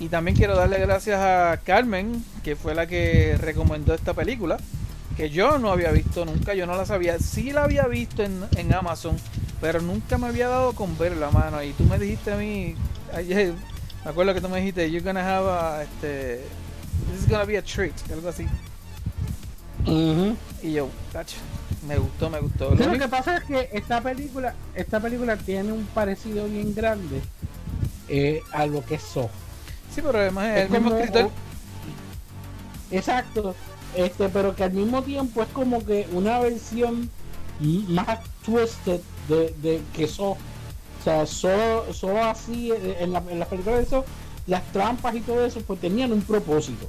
Y 0.00 0.08
también 0.08 0.36
quiero 0.36 0.56
darle 0.56 0.78
gracias 0.78 1.18
a 1.20 1.58
Carmen, 1.64 2.22
que 2.44 2.54
fue 2.56 2.74
la 2.74 2.86
que 2.86 3.36
recomendó 3.40 3.94
esta 3.94 4.14
película, 4.14 4.58
que 5.18 5.30
yo 5.30 5.58
no 5.58 5.72
había 5.72 5.90
visto 5.90 6.24
nunca, 6.24 6.54
yo 6.54 6.64
no 6.64 6.76
la 6.76 6.86
sabía. 6.86 7.18
Sí 7.18 7.50
la 7.50 7.64
había 7.64 7.88
visto 7.88 8.22
en, 8.22 8.46
en 8.56 8.72
Amazon, 8.72 9.16
pero 9.60 9.80
nunca 9.80 10.16
me 10.16 10.28
había 10.28 10.46
dado 10.46 10.74
con 10.74 10.96
verla, 10.96 11.32
mano. 11.32 11.60
Y 11.60 11.72
tú 11.72 11.82
me 11.84 11.98
dijiste 11.98 12.32
a 12.32 12.36
mí, 12.36 12.76
ayer, 13.12 13.52
me 14.04 14.10
acuerdo 14.12 14.32
que 14.32 14.40
tú 14.40 14.48
me 14.48 14.60
dijiste, 14.60 14.88
you're 14.88 15.04
gonna 15.04 15.20
have 15.20 15.48
a, 15.50 15.82
este, 15.82 16.44
this 17.10 17.22
is 17.24 17.28
gonna 17.28 17.44
be 17.44 17.58
a 17.58 17.62
treat, 17.62 17.92
algo 18.12 18.28
así. 18.28 18.46
Y 20.62 20.72
yo, 20.72 20.88
tacho, 21.12 21.38
me 21.88 21.98
gustó, 21.98 22.30
me 22.30 22.38
gustó. 22.38 22.72
Lo 22.76 22.92
que 22.96 23.08
pasa 23.08 23.38
es 23.38 23.44
que 23.44 23.70
esta 23.72 24.00
película, 24.00 24.54
esta 24.76 25.00
película 25.00 25.36
tiene 25.36 25.72
un 25.72 25.84
parecido 25.86 26.46
bien 26.46 26.76
grande 26.76 27.20
eh, 28.08 28.40
a 28.52 28.66
lo 28.66 28.84
que 28.84 28.94
es 28.94 29.02
Saw. 29.02 29.28
Sí, 29.92 30.00
pero 30.00 30.20
además 30.20 30.46
es 30.46 30.56
Es 30.66 30.74
el 30.74 30.80
mismo 30.80 30.96
escritor. 30.96 31.30
Exacto, 32.92 33.56
este, 33.94 34.28
pero 34.28 34.54
que 34.54 34.64
al 34.64 34.72
mismo 34.72 35.02
tiempo 35.02 35.42
es 35.42 35.48
como 35.48 35.84
que 35.84 36.06
una 36.12 36.38
versión 36.40 37.10
más 37.88 38.20
twisted 38.44 39.00
de, 39.28 39.54
de 39.62 39.82
que 39.92 40.06
Saw. 40.06 40.32
O 40.32 40.38
sea, 41.02 41.26
Saw, 41.26 41.92
Saw 41.92 42.16
así, 42.18 42.70
eh, 42.72 42.96
en, 43.00 43.12
la, 43.12 43.22
en 43.30 43.38
las 43.38 43.48
películas 43.48 43.80
de 43.80 43.86
Saw, 43.86 44.04
las 44.46 44.62
trampas 44.72 45.14
y 45.14 45.20
todo 45.20 45.44
eso, 45.44 45.60
pues 45.62 45.80
tenían 45.80 46.12
un 46.12 46.22
propósito. 46.22 46.88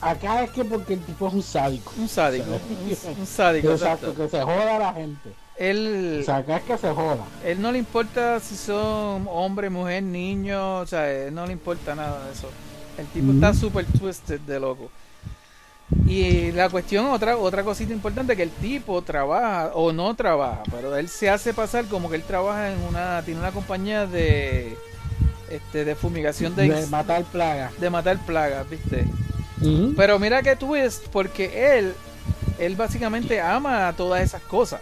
Acá 0.00 0.44
es 0.44 0.50
que 0.50 0.64
porque 0.64 0.94
el 0.94 1.00
tipo 1.04 1.26
es 1.26 1.34
un 1.34 1.42
sádico. 1.42 1.92
Un 1.98 2.08
sádico. 2.08 2.46
Un, 2.50 3.20
un 3.20 3.26
sádico, 3.26 3.72
Exacto, 3.72 4.14
que 4.14 4.28
se 4.28 4.40
joda 4.42 4.76
a 4.76 4.78
la 4.78 4.92
gente. 4.94 5.34
Él, 5.56 6.18
O 6.20 6.24
sea, 6.24 6.36
acá 6.36 6.58
es 6.58 6.62
que 6.62 6.78
se 6.78 6.88
joda. 6.92 7.24
él 7.42 7.60
no 7.60 7.72
le 7.72 7.78
importa 7.78 8.38
si 8.38 8.56
son 8.56 9.26
hombre, 9.28 9.70
mujer, 9.70 10.04
niño, 10.04 10.78
o 10.78 10.86
sea, 10.86 11.10
él 11.10 11.34
no 11.34 11.46
le 11.46 11.52
importa 11.52 11.96
nada 11.96 12.24
de 12.26 12.32
eso. 12.32 12.48
El 12.96 13.06
tipo 13.08 13.32
está 13.32 13.52
súper 13.54 13.86
twisted 13.86 14.40
de 14.40 14.60
loco. 14.60 14.92
Y 16.06 16.52
la 16.52 16.68
cuestión, 16.68 17.06
otra, 17.06 17.36
otra 17.36 17.62
cosita 17.62 17.92
importante, 17.92 18.36
que 18.36 18.42
el 18.42 18.50
tipo 18.50 19.00
trabaja 19.02 19.70
o 19.74 19.92
no 19.92 20.14
trabaja, 20.14 20.62
pero 20.70 20.94
él 20.96 21.08
se 21.08 21.30
hace 21.30 21.54
pasar 21.54 21.86
como 21.86 22.10
que 22.10 22.16
él 22.16 22.22
trabaja 22.22 22.72
en 22.72 22.78
una, 22.82 23.22
tiene 23.24 23.40
una 23.40 23.52
compañía 23.52 24.06
de, 24.06 24.76
este, 25.50 25.84
de 25.84 25.94
fumigación 25.94 26.54
de, 26.54 26.68
De 26.68 26.86
matar 26.88 27.24
plagas. 27.24 27.78
de 27.80 27.90
matar 27.90 28.18
plagas, 28.18 28.68
¿viste? 28.68 29.06
Pero 29.96 30.18
mira 30.18 30.42
que 30.42 30.56
es 30.76 31.02
porque 31.10 31.78
él, 31.78 31.94
él 32.58 32.76
básicamente 32.76 33.40
ama 33.40 33.92
todas 33.96 34.22
esas 34.22 34.42
cosas. 34.42 34.80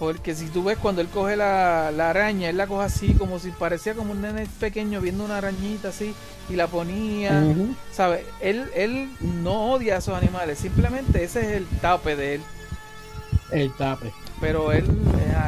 Porque 0.00 0.34
si 0.34 0.46
tú 0.46 0.64
ves 0.64 0.78
cuando 0.78 1.02
él 1.02 1.08
coge 1.08 1.36
la, 1.36 1.92
la 1.94 2.10
araña, 2.10 2.48
él 2.48 2.56
la 2.56 2.66
coge 2.66 2.86
así 2.86 3.12
como 3.12 3.38
si 3.38 3.50
parecía 3.50 3.94
como 3.94 4.12
un 4.12 4.22
nene 4.22 4.46
pequeño 4.58 5.00
viendo 5.00 5.24
una 5.24 5.36
arañita 5.36 5.90
así 5.90 6.14
y 6.48 6.56
la 6.56 6.66
ponía. 6.66 7.32
Ujú. 7.44 7.74
¿Sabes? 7.92 8.22
Él, 8.40 8.68
él 8.74 9.10
no 9.20 9.72
odia 9.72 9.96
a 9.96 9.98
esos 9.98 10.16
animales, 10.16 10.58
simplemente 10.58 11.22
ese 11.22 11.40
es 11.40 11.46
el 11.58 11.66
tape 11.82 12.16
de 12.16 12.34
él. 12.36 12.40
El 13.52 13.72
tape. 13.76 14.10
Pero 14.40 14.72
él, 14.72 14.86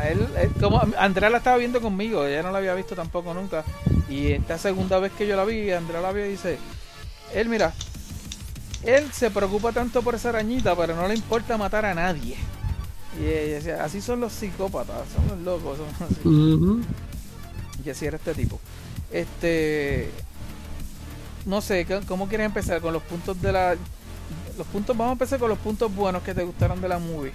él, 0.06 0.28
él- 0.38 0.50
como 0.60 0.82
Andrea 0.98 1.30
la 1.30 1.38
estaba 1.38 1.56
viendo 1.56 1.80
conmigo, 1.80 2.26
ella 2.26 2.42
no 2.42 2.52
la 2.52 2.58
había 2.58 2.74
visto 2.74 2.94
tampoco 2.94 3.32
nunca. 3.32 3.64
Y 4.10 4.32
esta 4.32 4.58
segunda 4.58 4.98
vez 4.98 5.12
que 5.12 5.26
yo 5.26 5.34
la 5.34 5.46
vi, 5.46 5.70
Andrea 5.70 6.02
la 6.02 6.12
vio 6.12 6.26
y 6.26 6.30
dice, 6.32 6.58
él 7.34 7.48
mira, 7.48 7.72
él 8.84 9.10
se 9.14 9.30
preocupa 9.30 9.72
tanto 9.72 10.02
por 10.02 10.14
esa 10.14 10.28
arañita, 10.28 10.76
pero 10.76 10.94
no 10.94 11.08
le 11.08 11.14
importa 11.14 11.56
matar 11.56 11.86
a 11.86 11.94
nadie. 11.94 12.36
Y 13.12 13.26
ella 13.26 13.54
decía, 13.56 13.84
así 13.84 14.00
son 14.00 14.20
los 14.20 14.32
psicópatas, 14.32 15.08
son 15.10 15.28
los 15.28 15.38
locos, 15.40 15.78
son 15.78 16.08
así. 16.08 16.22
Ujú. 16.24 16.86
Y 17.84 17.90
así 17.90 18.06
era 18.06 18.16
este 18.16 18.34
tipo. 18.34 18.60
Este, 19.10 20.24
no 21.44 21.60
sé, 21.60 21.86
¿cómo- 21.86 22.06
¿cómo 22.06 22.28
quieres 22.28 22.46
empezar 22.46 22.80
con 22.80 22.92
los 22.92 23.02
puntos 23.02 23.40
de 23.40 23.52
la, 23.52 23.76
los 24.56 24.66
puntos? 24.68 24.96
Vamos 24.96 25.10
a 25.10 25.14
empezar 25.14 25.38
con 25.38 25.50
los 25.50 25.58
puntos 25.60 25.94
buenos 25.94 26.22
que 26.22 26.34
te 26.34 26.44
gustaron 26.44 26.80
de 26.80 26.88
la 26.88 26.98
movie. 26.98 27.34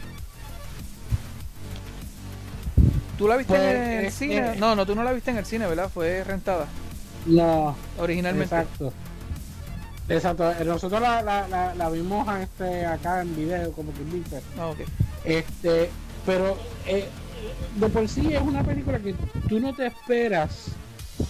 ¿Tú 3.15 3.27
la 3.27 3.37
viste 3.37 3.55
Pues, 3.55 3.59
en 3.59 3.91
el 3.91 4.05
eh, 4.05 4.11
cine? 4.11 4.53
eh. 4.53 4.55
No, 4.55 4.75
no, 4.75 4.85
tú 4.85 4.95
no 4.95 5.03
la 5.03 5.11
viste 5.13 5.31
en 5.31 5.37
el 5.37 5.45
cine, 5.45 5.67
¿verdad? 5.67 5.89
Fue 5.89 6.23
rentada 6.23 6.67
No, 7.25 7.77
originalmente. 7.97 8.55
exacto. 8.57 8.93
Exacto. 10.09 10.51
Eh, 10.51 10.63
Nosotros 10.65 11.01
la, 11.01 11.21
la, 11.21 11.47
la, 11.47 11.75
la 11.75 11.89
vimos 11.89 12.27
este, 12.39 12.85
acá 12.85 13.21
en 13.21 13.35
video, 13.35 13.71
como 13.73 13.91
quien 13.93 14.11
dice. 14.11 14.41
Ah, 14.55 14.67
ok. 14.67 14.79
Este, 15.27 15.89
pero 16.25 16.57
eh, 16.85 17.09
de 17.75 17.89
por 17.89 18.07
sí 18.07 18.33
es 18.33 18.41
una 18.41 18.63
película 18.63 18.97
que 18.99 19.13
tú 19.49 19.59
no 19.59 19.75
te 19.75 19.87
esperas 19.87 20.71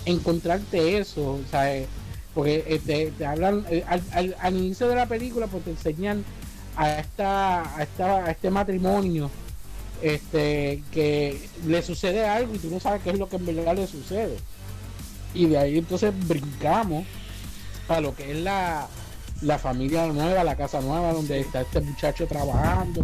encontrarte 0.06 1.00
eso, 1.00 1.40
sea, 1.50 1.76
eh, 1.76 1.88
porque 2.36 2.64
eh, 2.68 3.12
te, 3.18 3.26
hablan 3.26 3.66
eh, 3.72 3.84
al 3.88 4.56
inicio 4.56 4.88
de 4.88 4.96
la 4.96 5.08
película, 5.08 5.48
pues 5.48 5.64
te 5.64 5.72
enseñan 5.72 6.24
a 6.76 7.00
esta, 7.00 7.76
a 7.76 7.84
esta, 7.84 8.26
a 8.26 8.32
este 8.32 8.52
matrimonio, 8.52 9.32
este, 10.02 10.84
que 10.92 11.50
le 11.66 11.82
sucede 11.82 12.28
algo 12.28 12.54
y 12.54 12.60
tú 12.60 12.70
no 12.70 12.80
sabes 12.80 13.02
qué 13.02 13.10
es 13.10 13.18
lo 13.18 13.28
que 13.28 13.38
en 13.38 13.46
verdad 13.48 13.76
le 13.76 13.88
sucede. 13.88 14.38
Y 15.34 15.48
de 15.48 15.58
ahí 15.58 15.78
entonces 15.80 16.14
brincamos 16.28 17.06
a 17.90 18.00
lo 18.00 18.16
que 18.16 18.32
es 18.32 18.38
la, 18.38 18.88
la 19.42 19.58
familia 19.58 20.06
nueva, 20.06 20.44
la 20.44 20.56
casa 20.56 20.82
nueva 20.82 21.14
donde 21.14 21.40
está 21.40 21.62
este 21.62 21.82
muchacho 21.82 22.28
trabajando. 22.28 23.02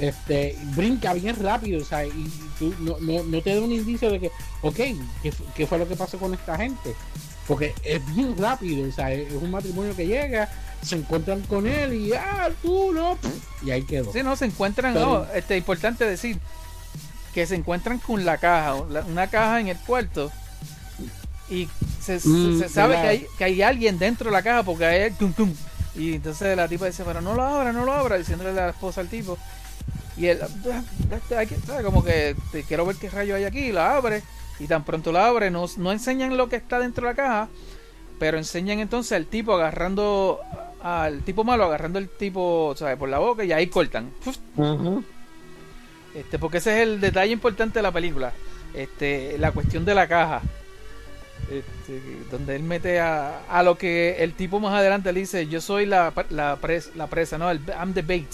Este, 0.00 0.56
brinca 0.74 1.12
bien 1.12 1.36
rápido, 1.42 1.80
o 1.82 1.84
sea, 1.84 2.04
y 2.06 2.30
tú 2.58 2.74
no, 2.80 2.96
no, 3.00 3.22
no 3.24 3.40
te 3.42 3.54
da 3.54 3.60
un 3.60 3.72
indicio 3.72 4.10
de 4.10 4.20
que, 4.20 4.30
ok, 4.62 4.76
¿qué, 5.22 5.32
qué 5.54 5.66
fue 5.66 5.78
lo 5.78 5.86
que 5.88 5.96
pasó 5.96 6.18
con 6.18 6.32
esta 6.34 6.56
gente? 6.56 6.94
Porque 7.46 7.74
es 7.84 8.04
bien 8.14 8.36
rápido, 8.38 8.88
o 8.88 8.92
sea, 8.92 9.12
es 9.12 9.32
un 9.32 9.50
matrimonio 9.50 9.94
que 9.96 10.06
llega, 10.06 10.48
se 10.82 10.96
encuentran 10.96 11.40
con 11.42 11.66
él 11.66 11.92
y, 11.94 12.12
ah, 12.12 12.50
tú 12.62 12.92
no, 12.92 13.18
y 13.64 13.70
ahí 13.70 13.82
quedó. 13.82 14.12
Sí, 14.12 14.22
no, 14.22 14.34
se 14.36 14.46
encuentran, 14.46 14.94
Pero- 14.94 15.06
no, 15.26 15.34
este, 15.34 15.56
importante 15.56 16.04
decir 16.04 16.38
que 17.34 17.46
se 17.46 17.54
encuentran 17.54 17.98
con 17.98 18.24
la 18.24 18.38
caja, 18.38 18.74
una 18.74 19.26
caja 19.28 19.60
en 19.60 19.68
el 19.68 19.78
cuarto 19.78 20.30
y 21.50 21.68
se, 22.00 22.16
Mm, 22.24 22.58
se 22.60 22.68
sabe 22.68 22.94
que 22.94 23.06
hay, 23.08 23.26
que 23.38 23.44
hay 23.44 23.62
alguien 23.62 23.98
dentro 23.98 24.26
de 24.30 24.32
la 24.32 24.42
caja 24.42 24.62
porque 24.62 24.84
hay 24.84 25.00
el 25.02 25.14
tum 25.16 25.32
tum 25.32 25.52
y 25.94 26.14
entonces 26.14 26.56
la 26.56 26.68
tipa 26.68 26.86
dice, 26.86 27.02
pero 27.04 27.20
no 27.20 27.34
lo 27.34 27.42
abra, 27.42 27.72
no 27.72 27.84
lo 27.84 27.92
abra, 27.92 28.16
diciéndole 28.16 28.50
a 28.50 28.66
la 28.66 28.68
esposa 28.70 29.00
al 29.02 29.08
tipo 29.08 29.36
y 30.16 30.26
él, 30.26 30.40
"Ah, 30.42 31.82
como 31.82 32.04
que 32.04 32.36
te 32.52 32.62
quiero 32.64 32.84
ver 32.86 32.96
qué 32.96 33.08
rayo 33.10 33.34
hay 33.36 33.44
aquí, 33.44 33.60
y 33.66 33.72
la 33.72 33.96
abre 33.96 34.22
y 34.60 34.66
tan 34.66 34.84
pronto 34.84 35.10
la 35.12 35.26
abre, 35.26 35.50
no, 35.50 35.66
no 35.78 35.92
enseñan 35.92 36.36
lo 36.36 36.48
que 36.48 36.56
está 36.56 36.78
dentro 36.78 37.06
de 37.06 37.12
la 37.12 37.16
caja, 37.16 37.48
pero 38.18 38.38
enseñan 38.38 38.78
entonces 38.78 39.12
al 39.12 39.26
tipo 39.26 39.54
agarrando 39.54 40.38
al 40.82 41.20
tipo 41.20 41.44
malo 41.44 41.64
agarrando 41.64 41.98
el 42.00 42.08
tipo 42.08 42.74
¿sabes? 42.76 42.96
por 42.96 43.08
la 43.08 43.18
boca 43.18 43.44
y 43.44 43.52
ahí 43.52 43.68
cortan. 43.68 44.10
Este, 46.14 46.38
porque 46.38 46.58
ese 46.58 46.76
es 46.76 46.82
el 46.82 47.00
detalle 47.00 47.32
importante 47.32 47.78
de 47.78 47.82
la 47.82 47.92
película. 47.92 48.32
Este, 48.74 49.36
la 49.38 49.52
cuestión 49.52 49.84
de 49.84 49.94
la 49.94 50.06
caja. 50.08 50.42
Este, 51.50 52.00
donde 52.30 52.56
él 52.56 52.62
mete 52.62 53.00
a, 53.00 53.40
a 53.48 53.62
lo 53.62 53.76
que 53.76 54.16
el 54.22 54.34
tipo 54.34 54.60
más 54.60 54.74
adelante 54.74 55.12
le 55.12 55.20
dice, 55.20 55.46
yo 55.48 55.60
soy 55.60 55.86
la, 55.86 56.12
la, 56.30 56.58
pres- 56.60 56.92
la 56.94 57.06
presa, 57.08 57.38
no, 57.38 57.50
el, 57.50 57.60
I'm 57.68 57.92
the 57.94 58.02
bait. 58.02 58.28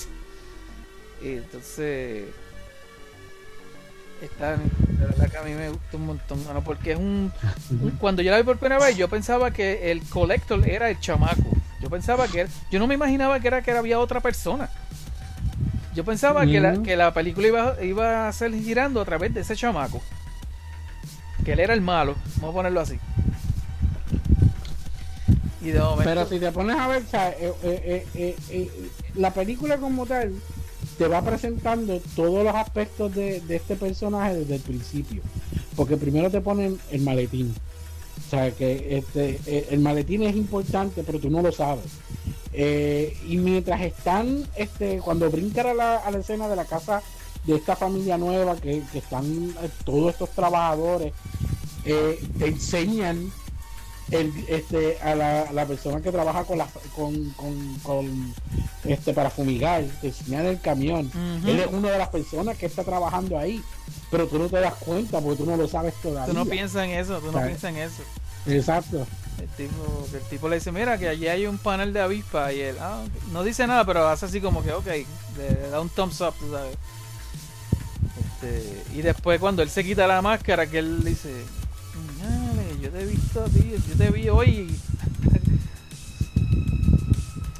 Y 1.23 1.29
entonces, 1.37 2.25
está, 4.23 4.53
de 4.57 5.07
verdad 5.07 5.31
que 5.31 5.37
a 5.37 5.43
mí 5.43 5.53
me 5.53 5.69
gusta 5.71 5.97
un 5.97 6.07
montón, 6.07 6.45
mano, 6.47 6.63
porque 6.63 6.93
es 6.93 6.99
un, 6.99 7.33
un- 7.71 7.91
cuando 7.99 8.23
yo 8.23 8.31
la 8.31 8.37
vi 8.39 8.43
por 8.45 8.59
primera 8.59 8.85
vez, 8.85 8.97
yo 8.97 9.09
pensaba 9.09 9.51
que 9.51 9.91
el 9.91 10.03
collector 10.05 10.67
era 10.69 10.91
el 10.91 10.99
chamaco. 11.01 11.43
Yo 11.81 11.91
pensaba 11.91 12.27
que 12.29 12.41
era, 12.41 12.51
yo 12.71 12.79
no 12.79 12.87
me 12.87 12.95
imaginaba 12.95 13.39
que 13.41 13.49
era 13.49 13.63
que 13.63 13.71
había 13.73 13.99
otra 13.99 14.21
persona. 14.21 14.69
Yo 15.95 16.05
pensaba 16.05 16.47
que, 16.47 16.61
la, 16.61 16.83
que 16.85 16.97
la 16.97 17.13
película 17.13 17.49
iba, 17.49 17.83
iba 17.85 18.29
a 18.29 18.33
ser 18.33 18.53
girando 18.55 19.01
a 19.01 19.05
través 19.05 19.35
de 19.35 19.41
ese 19.41 19.57
chamaco. 19.57 20.01
Que 21.45 21.53
él 21.53 21.61
era 21.61 21.75
el 21.75 21.81
malo, 21.81 22.15
vamos 22.37 22.51
a 22.51 22.55
ponerlo 22.59 22.81
así. 22.81 22.99
Y 25.61 25.71
de 25.71 25.81
momento. 25.81 26.05
Pero 26.05 26.27
si 26.27 26.39
te 26.39 26.53
pones 26.53 26.77
a 26.77 26.87
ver, 26.89 27.03
o 27.03 27.07
sea, 27.09 27.31
eh, 27.31 27.53
eh, 27.65 27.83
eh, 27.85 28.07
eh, 28.15 28.37
eh, 28.51 28.91
la 29.17 29.33
película 29.35 29.79
como 29.79 30.07
tal 30.07 30.33
te 30.99 31.07
va 31.07 31.23
presentando 31.23 32.01
todos 32.17 32.45
los 32.45 32.55
aspectos 32.55 33.15
de, 33.15 33.41
este 33.49 33.77
personaje 33.77 34.35
desde 34.35 34.57
el 34.57 34.61
principio. 34.61 35.23
Porque 35.77 35.97
primero 35.97 36.29
te 36.31 36.41
ponen 36.41 36.79
el 36.91 37.03
maletín. 37.03 37.55
O 38.27 38.31
sea, 38.31 38.51
que 38.51 38.99
este, 38.99 39.41
eh, 39.47 39.69
el 39.71 39.79
maletín 39.79 40.25
es 40.25 40.35
importante, 40.35 41.05
pero 41.05 41.21
tú 41.21 41.31
no 41.31 41.41
lo 41.41 41.53
sabes. 41.53 41.87
Eh, 42.53 43.17
y 43.29 43.37
mientras 43.37 43.81
están, 43.81 44.45
este, 44.57 44.99
cuando 44.99 45.31
brincan 45.31 45.69
a 45.69 45.75
la, 45.75 45.97
a 45.99 46.11
la 46.11 46.19
escena 46.19 46.49
de 46.49 46.57
la 46.57 46.65
casa 46.65 47.01
de 47.45 47.55
esta 47.55 47.77
familia 47.77 48.19
nueva, 48.19 48.57
que, 48.57 48.83
que 48.93 48.99
están 48.99 49.55
eh, 49.63 49.69
todos 49.85 50.13
estos 50.13 50.31
trabajadores, 50.31 51.13
te 51.85 52.47
enseñan 52.47 53.33
el, 54.11 54.33
este, 54.49 54.99
a, 55.01 55.15
la, 55.15 55.43
a 55.43 55.53
la 55.53 55.67
persona 55.67 56.01
que 56.01 56.11
trabaja 56.11 56.45
con, 56.45 56.59
la, 56.59 56.67
con, 56.95 57.31
con, 57.31 57.75
con, 57.83 58.35
este, 58.85 59.13
para 59.13 59.31
fumigar, 59.31 59.85
te 60.01 60.09
enseñan 60.09 60.47
el 60.47 60.61
camión. 60.61 61.11
Él 61.47 61.61
es 61.61 61.67
una 61.67 61.91
de 61.91 61.99
las 61.99 62.09
personas 62.09 62.57
que 62.57 62.67
está 62.67 62.85
trabajando 62.85 63.39
ahí, 63.39 63.63
pero 64.11 64.27
tú 64.27 64.39
no 64.39 64.49
te 64.49 64.59
das 64.61 64.75
cuenta 64.75 65.21
porque 65.21 65.43
tú 65.43 65.51
no 65.51 65.57
lo 65.57 65.69
sabes 65.69 65.95
todavía. 66.03 66.33
Tú 66.33 66.39
no 66.39 66.47
piensas 66.47 66.85
en 66.85 66.91
eso, 66.91 67.19
tú 67.19 67.31
no 67.33 67.43
piensas 67.45 67.65
en 67.71 67.77
eso. 67.79 68.03
Exacto. 68.47 69.07
El 69.41 69.49
tipo, 69.51 70.07
el 70.13 70.21
tipo 70.23 70.49
le 70.49 70.57
dice, 70.57 70.73
mira 70.73 70.99
que 70.99 71.09
allí 71.09 71.29
hay 71.29 71.47
un 71.47 71.59
panel 71.59 71.93
de 71.93 72.01
avispa 72.01 72.53
y 72.53 72.61
él, 72.61 72.77
ah, 72.81 73.05
no 73.33 73.45
dice 73.45 73.67
nada, 73.69 73.85
pero 73.85 74.09
hace 74.09 74.27
así 74.27 74.41
como 74.41 74.65
que, 74.65 74.73
ok, 74.73 74.87
le, 74.87 75.07
le 75.37 75.69
da 75.71 75.81
un 75.81 75.89
thumbs 75.91 76.21
up, 76.23 76.35
tú 76.41 76.51
sabes. 76.51 76.77
Este, 78.41 78.83
y 78.95 79.03
después 79.03 79.39
cuando 79.41 79.63
él 79.63 79.71
se 79.71 79.85
quita 79.85 80.07
la 80.07 80.23
máscara, 80.23 80.67
que 80.67 80.79
él 80.79 81.05
dice, 81.05 81.29
"Ñale, 81.29 81.68
yo 82.83 82.91
te 82.91 83.01
he 83.03 83.07
visto 83.07 83.43
a 83.45 83.49
ti, 83.49 83.73
yo 83.89 83.95
te 83.97 84.11
vi 84.11 84.29
hoy. 84.29 84.71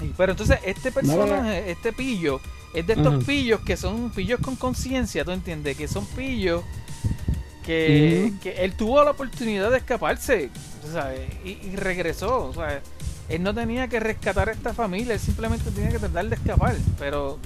Y- 0.01 0.13
pero 0.17 0.33
entonces 0.33 0.59
este 0.65 0.93
personaje, 0.93 1.71
este 1.71 1.93
pillo, 1.93 2.41
es 2.75 2.87
de 2.87 2.93
estos 2.95 3.25
pillos 3.25 3.61
que 3.61 3.77
son 3.77 4.11
pillos 4.11 4.41
con 4.41 4.57
conciencia, 4.57 5.25
¿tú 5.25 5.31
entiendes? 5.33 5.77
Que 5.77 5.89
son 5.89 6.05
pillos 6.07 6.63
que, 7.65 8.33
que 8.43 8.65
él 8.65 8.75
tuvo 8.75 9.03
la 9.05 9.11
oportunidad 9.13 9.71
de 9.71 9.79
escaparse, 9.79 10.51
¿sabes? 10.93 11.21
Y, 11.45 11.51
y 11.67 11.77
regresó, 11.77 12.47
o 12.47 12.55
sea, 12.55 12.81
él 13.29 13.43
no 13.43 13.55
tenía 13.55 13.89
que 13.89 14.01
rescatar 14.01 14.49
a 14.49 14.53
esta 14.53 14.73
familia, 14.73 15.15
él 15.15 15.21
simplemente 15.21 15.71
tenía 15.71 15.91
que 15.91 15.99
tratar 15.99 16.29
de 16.29 16.35
escapar, 16.37 16.77
pero, 16.99 17.39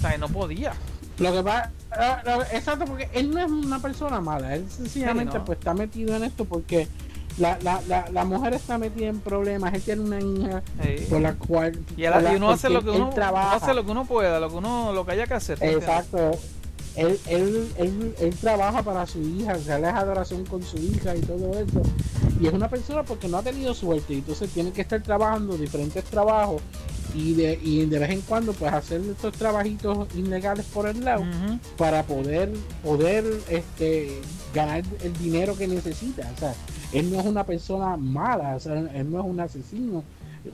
¿sabes? 0.00 0.18
No 0.18 0.28
podía. 0.28 0.74
Lo 1.18 1.32
que 1.32 1.42
pasa, 1.42 1.70
ah, 1.92 2.22
lo- 2.24 2.42
exacto, 2.42 2.84
porque 2.84 3.08
él 3.12 3.30
no 3.30 3.40
es 3.40 3.50
una 3.50 3.80
persona 3.80 4.20
mala, 4.20 4.54
él 4.56 4.66
sencillamente 4.68 5.32
Sí, 5.32 5.38
no. 5.38 5.44
pues 5.44 5.58
está 5.58 5.72
metido 5.74 6.14
en 6.16 6.24
esto 6.24 6.44
porque 6.44 6.88
la, 7.38 7.58
la, 7.62 7.80
la, 7.88 8.08
la 8.12 8.24
mujer 8.24 8.54
está 8.54 8.78
metida 8.78 9.08
en 9.08 9.20
problemas, 9.20 9.74
él 9.74 9.82
tiene 9.82 10.02
una 10.02 10.20
hija 10.20 10.62
Sí. 10.82 11.04
por 11.10 11.20
la 11.20 11.34
cual 11.34 11.78
Y, 11.96 12.02
la- 12.02 12.32
y 12.32 12.36
uno 12.36 12.50
hace 12.50 12.68
lo 12.70 12.82
que 12.82 12.90
uno, 12.90 13.10
hace 13.52 13.74
lo 13.74 13.84
que 13.84 13.90
uno 13.90 14.04
pueda, 14.04 14.38
lo 14.40 14.48
que 14.50 14.54
uno, 14.56 14.92
lo 14.92 15.04
que 15.04 15.12
haya 15.12 15.26
que 15.26 15.34
hacer. 15.34 15.58
Exacto. 15.62 16.30
Él, 16.96 17.18
él, 17.26 17.68
él, 17.76 18.14
él 18.20 18.36
trabaja 18.36 18.84
para 18.84 19.04
su 19.04 19.18
hija, 19.20 19.54
o 19.54 19.58
sea, 19.60 19.78
él 19.78 19.84
es 19.84 19.92
adoración 19.94 20.44
con 20.46 20.62
su 20.62 20.76
hija 20.76 21.16
y 21.16 21.20
todo 21.22 21.50
eso. 21.58 21.82
Y 22.40 22.46
es 22.46 22.52
una 22.52 22.68
persona 22.68 23.02
porque 23.02 23.26
no 23.26 23.38
ha 23.38 23.42
tenido 23.42 23.74
suerte, 23.74 24.12
y 24.12 24.18
entonces 24.18 24.48
tiene 24.50 24.70
que 24.70 24.82
estar 24.82 25.02
trabajando 25.02 25.56
diferentes 25.56 26.04
trabajos 26.04 26.62
y 27.14 27.32
de, 27.34 27.58
y 27.62 27.84
de 27.86 27.98
vez 27.98 28.10
en 28.10 28.20
cuando 28.22 28.52
pues 28.52 28.72
hacer 28.72 29.00
estos 29.02 29.32
trabajitos 29.34 30.08
ilegales 30.16 30.66
por 30.66 30.88
el 30.88 31.04
lado 31.04 31.22
para 31.76 32.02
poder 32.02 32.50
poder 32.82 33.24
este 33.48 34.20
ganar 34.52 34.82
el 35.02 35.12
dinero 35.18 35.56
que 35.56 35.66
necesita. 35.66 36.30
O 36.34 36.38
sea, 36.38 36.54
él 36.92 37.10
no 37.10 37.20
es 37.20 37.26
una 37.26 37.44
persona 37.44 37.96
mala, 37.96 38.56
o 38.56 38.60
sea, 38.60 38.78
él 38.78 39.10
no 39.10 39.20
es 39.20 39.26
un 39.26 39.40
asesino, 39.40 40.02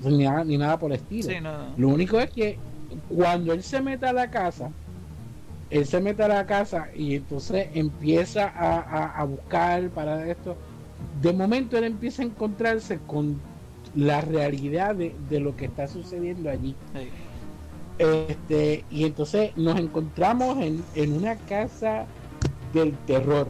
ni 0.04 0.24
nada, 0.24 0.44
ni 0.44 0.56
nada 0.58 0.78
por 0.78 0.90
el 0.92 0.98
estilo. 0.98 1.28
Sí, 1.30 1.40
no, 1.40 1.52
no. 1.52 1.74
Lo 1.76 1.88
único 1.88 2.18
es 2.20 2.30
que 2.30 2.58
cuando 3.08 3.52
él 3.52 3.62
se 3.62 3.80
mete 3.80 4.06
a 4.06 4.12
la 4.12 4.30
casa, 4.30 4.70
él 5.70 5.86
se 5.86 6.00
mete 6.00 6.22
a 6.24 6.28
la 6.28 6.46
casa 6.46 6.88
y 6.96 7.14
entonces 7.16 7.68
empieza 7.74 8.48
a, 8.48 8.80
a- 8.80 9.20
a 9.20 9.24
buscar 9.24 9.88
para 9.90 10.28
esto. 10.30 10.56
De 11.22 11.32
momento 11.32 11.76
él 11.78 11.84
empieza 11.84 12.22
a 12.22 12.26
encontrarse 12.26 12.98
con 13.06 13.40
la 13.94 14.20
realidad 14.20 14.94
de, 14.94 15.14
de 15.28 15.40
lo 15.40 15.56
que 15.56 15.64
está 15.66 15.86
sucediendo 15.88 16.50
allí. 16.50 16.74
Sí. 16.94 17.08
Este, 17.98 18.84
y 18.90 19.04
entonces 19.04 19.54
nos 19.56 19.78
encontramos 19.78 20.58
en, 20.58 20.82
en 20.94 21.12
una 21.12 21.36
casa 21.36 22.06
del 22.72 22.96
terror. 23.06 23.48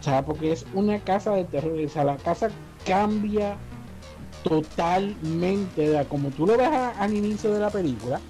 O 0.00 0.02
sea, 0.02 0.24
porque 0.24 0.52
es 0.52 0.64
una 0.72 0.98
casa 1.00 1.32
del 1.32 1.46
terror. 1.46 1.78
O 1.78 1.88
sea, 1.88 2.04
la 2.04 2.16
casa 2.16 2.48
cambia 2.86 3.56
totalmente. 4.44 5.88
de- 5.88 6.04
como 6.06 6.30
tú 6.30 6.46
lo 6.46 6.56
ves 6.56 6.68
al 6.70 7.14
inicio 7.14 7.52
de 7.52 7.60
la 7.60 7.70
película, 7.70 8.20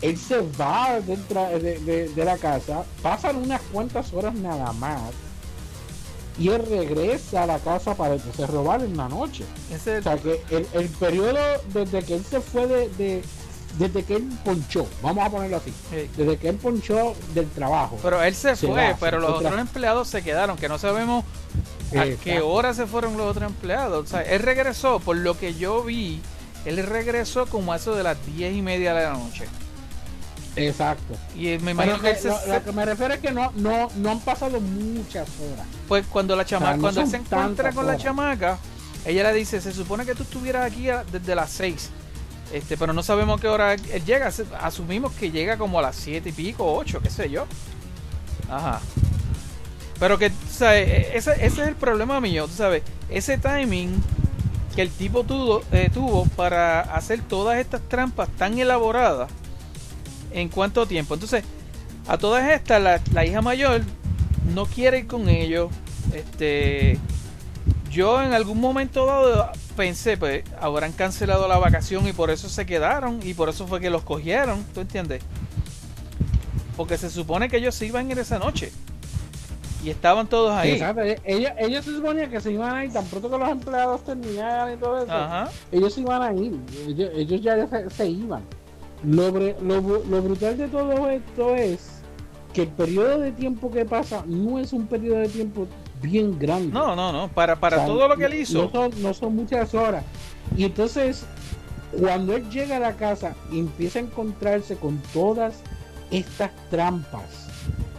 él 0.00 0.16
se 0.16 0.40
va 0.58 1.00
dentro 1.00 1.44
de, 1.58 1.78
de- 1.80 2.08
de 2.08 2.24
la 2.24 2.38
casa, 2.38 2.84
pasan 3.02 3.36
unas 3.36 3.60
cuantas 3.72 4.12
horas 4.14 4.34
nada 4.34 4.72
más. 4.74 5.10
Y 6.38 6.48
él 6.50 6.64
regresa 6.68 7.42
a 7.42 7.46
la 7.46 7.58
casa 7.58 7.94
para 7.94 8.14
entonces 8.14 8.48
robar 8.48 8.80
en 8.82 8.96
la 8.96 9.08
noche. 9.08 9.44
Ese 9.72 9.98
O 9.98 10.02
sea 10.02 10.16
que 10.16 10.40
el, 10.50 10.66
el 10.72 10.88
periodo 10.88 11.34
desde 11.74 12.02
que 12.04 12.14
él 12.14 12.24
se 12.24 12.40
fue 12.40 12.66
de, 12.66 12.88
de- 12.90 13.22
desde 13.78 14.02
que 14.02 14.16
él 14.16 14.28
ponchó, 14.44 14.86
vamos 15.02 15.24
a 15.26 15.30
ponerlo 15.30 15.58
así, 15.58 15.72
sí. 15.90 16.08
desde 16.16 16.36
que 16.36 16.48
él 16.48 16.56
ponchó 16.56 17.14
del 17.34 17.48
trabajo. 17.50 17.98
Pero 18.02 18.22
él 18.22 18.34
se, 18.34 18.56
Se 18.56 18.66
fue, 18.66 18.94
pero 18.98 19.20
los 19.20 19.30
otros 19.30 19.58
empleados 19.58 20.08
se 20.08 20.22
quedaron, 20.22 20.56
que 20.56 20.68
no 20.68 20.78
sabemos 20.78 21.24
a 21.92 22.04
Exacto. 22.04 22.20
qué 22.24 22.40
hora 22.40 22.72
se 22.74 22.86
fueron 22.86 23.16
los 23.16 23.26
otros 23.30 23.50
empleados. 23.50 24.04
O 24.04 24.06
sea, 24.08 24.22
él 24.22 24.40
regresó, 24.42 25.00
por 25.00 25.16
lo 25.16 25.38
que 25.38 25.54
yo 25.54 25.82
vi, 25.84 26.20
él 26.64 26.78
regresó 26.86 27.46
como 27.46 27.72
a 27.72 27.76
eso 27.76 27.94
de 27.94 28.02
las 28.02 28.16
diez 28.26 28.56
y 28.56 28.62
media 28.62 28.94
de 28.94 29.02
la 29.04 29.12
noche. 29.12 29.44
Exacto. 30.66 31.14
Y 31.36 31.58
me 31.58 31.70
imagino 31.72 32.00
que 32.00 32.12
que- 32.12 32.16
se, 32.18 32.28
lo, 32.28 32.64
que 32.64 32.72
me 32.72 32.84
refiero 32.84 33.14
es 33.14 33.20
que 33.20 33.30
no, 33.32 33.52
no, 33.56 33.88
no 33.96 34.10
han 34.10 34.20
pasado 34.20 34.60
muchas 34.60 35.28
horas. 35.40 35.66
pues 35.86 36.04
cuando 36.06 36.34
la 36.36 36.44
chamaca, 36.44 36.70
O 36.70 36.72
sea, 36.72 36.76
no 36.76 36.82
cuando 36.82 37.00
él 37.02 37.06
se 37.08 37.16
encuentra 37.16 37.72
con 37.72 37.86
la 37.86 37.96
chamaca, 37.96 38.58
ella 39.04 39.30
le 39.30 39.38
dice, 39.38 39.60
se 39.60 39.72
supone 39.72 40.04
que 40.04 40.14
tú 40.14 40.22
estuvieras 40.24 40.70
aquí 40.70 40.88
a- 40.90 41.04
desde 41.04 41.34
las 41.34 41.50
6. 41.50 41.90
Este, 42.52 42.76
pero 42.78 42.92
no 42.94 43.02
sabemos 43.02 43.38
a 43.38 43.40
qué 43.42 43.48
hora 43.48 43.74
él 43.74 44.04
llega. 44.06 44.30
Asumimos 44.60 45.12
que 45.12 45.30
llega 45.30 45.58
como 45.58 45.78
a 45.78 45.82
las 45.82 45.96
siete 45.96 46.30
y 46.30 46.32
pico, 46.32 46.64
8, 46.74 47.00
qué 47.02 47.10
sé 47.10 47.28
yo. 47.28 47.46
Ajá. 48.50 48.80
Pero 50.00 50.16
que, 50.18 50.30
tú 50.30 50.36
sabes, 50.50 50.88
E- 50.88 51.16
ese, 51.18 51.32
ese 51.44 51.62
es 51.62 51.68
el 51.68 51.74
problema 51.74 52.20
mío, 52.20 52.46
tú 52.46 52.54
sabes. 52.54 52.82
Ese 53.10 53.36
timing 53.36 54.00
que 54.74 54.82
el 54.82 54.90
tipo 54.90 55.24
tuvo, 55.24 55.62
eh, 55.72 55.90
tuvo 55.92 56.24
para 56.36 56.80
hacer 56.80 57.20
todas 57.20 57.58
estas 57.58 57.80
trampas 57.88 58.28
tan 58.38 58.58
elaboradas. 58.58 59.28
¿En 60.32 60.48
cuánto 60.48 60.86
tiempo? 60.86 61.14
Entonces, 61.14 61.44
a 62.06 62.18
todas 62.18 62.50
estas, 62.50 62.82
la, 62.82 63.00
la 63.12 63.24
hija 63.24 63.42
mayor 63.42 63.82
no 64.54 64.66
quiere 64.66 65.00
ir 65.00 65.06
con 65.06 65.28
ellos. 65.28 65.70
Este, 66.12 66.98
yo 67.90 68.22
en 68.22 68.32
algún 68.32 68.60
momento 68.60 69.06
dado 69.06 69.50
pensé, 69.76 70.16
pues, 70.16 70.44
habrán 70.60 70.92
cancelado 70.92 71.48
la 71.48 71.58
vacación 71.58 72.06
y 72.08 72.12
por 72.12 72.30
eso 72.30 72.48
se 72.48 72.66
quedaron 72.66 73.20
y 73.22 73.34
por 73.34 73.48
eso 73.48 73.66
fue 73.66 73.80
que 73.80 73.90
los 73.90 74.02
cogieron, 74.02 74.64
¿tú 74.74 74.80
entiendes? 74.80 75.22
Porque 76.76 76.96
se 76.96 77.10
supone 77.10 77.48
que 77.48 77.58
ellos 77.58 77.74
se 77.74 77.86
iban 77.86 78.08
a 78.08 78.12
ir 78.12 78.18
esa 78.18 78.38
noche 78.38 78.72
y 79.84 79.90
estaban 79.90 80.26
todos 80.26 80.52
ahí. 80.52 80.72
Exacto. 80.72 81.02
Ellos, 81.24 81.52
ellos 81.58 81.84
se 81.84 81.94
suponía 81.94 82.28
que 82.28 82.40
se 82.40 82.52
iban 82.52 82.74
a 82.74 82.84
ir 82.84 82.92
tan 82.92 83.04
pronto 83.06 83.30
que 83.30 83.38
los 83.38 83.48
empleados 83.48 84.04
terminaran 84.04 84.74
y 84.74 84.76
todo 84.76 85.02
eso. 85.02 85.12
Ajá. 85.12 85.48
Ellos 85.70 85.94
se 85.94 86.00
iban 86.00 86.22
a 86.22 86.32
ir. 86.32 86.58
Ellos, 86.86 87.10
ellos 87.14 87.40
ya 87.40 87.66
se, 87.68 87.90
se 87.90 88.06
iban. 88.08 88.42
Lo, 89.04 89.30
lo, 89.30 89.80
lo 89.80 90.22
brutal 90.22 90.58
de 90.58 90.68
todo 90.68 91.08
esto 91.08 91.54
es 91.54 91.98
que 92.52 92.62
el 92.62 92.68
periodo 92.68 93.20
de 93.20 93.32
tiempo 93.32 93.70
que 93.70 93.84
pasa 93.84 94.24
no 94.26 94.58
es 94.58 94.72
un 94.72 94.86
periodo 94.86 95.18
de 95.18 95.28
tiempo 95.28 95.68
bien 96.02 96.38
grande. 96.38 96.72
No, 96.72 96.96
no, 96.96 97.12
no. 97.12 97.28
Para, 97.28 97.56
para 97.56 97.76
O 97.76 97.80
sea, 97.80 97.86
todo 97.86 98.08
lo 98.08 98.16
que 98.16 98.24
él 98.24 98.34
hizo. 98.34 98.64
No 98.64 98.70
son, 98.70 99.02
no 99.02 99.14
son 99.14 99.36
muchas 99.36 99.74
horas. 99.74 100.04
Y 100.56 100.64
entonces, 100.64 101.24
cuando 101.98 102.36
él 102.36 102.48
llega 102.50 102.76
a 102.76 102.80
la 102.80 102.96
casa 102.96 103.34
y 103.52 103.58
empieza 103.58 103.98
a 103.98 104.02
encontrarse 104.02 104.76
con 104.76 104.98
todas 105.12 105.54
estas 106.10 106.50
trampas 106.70 107.48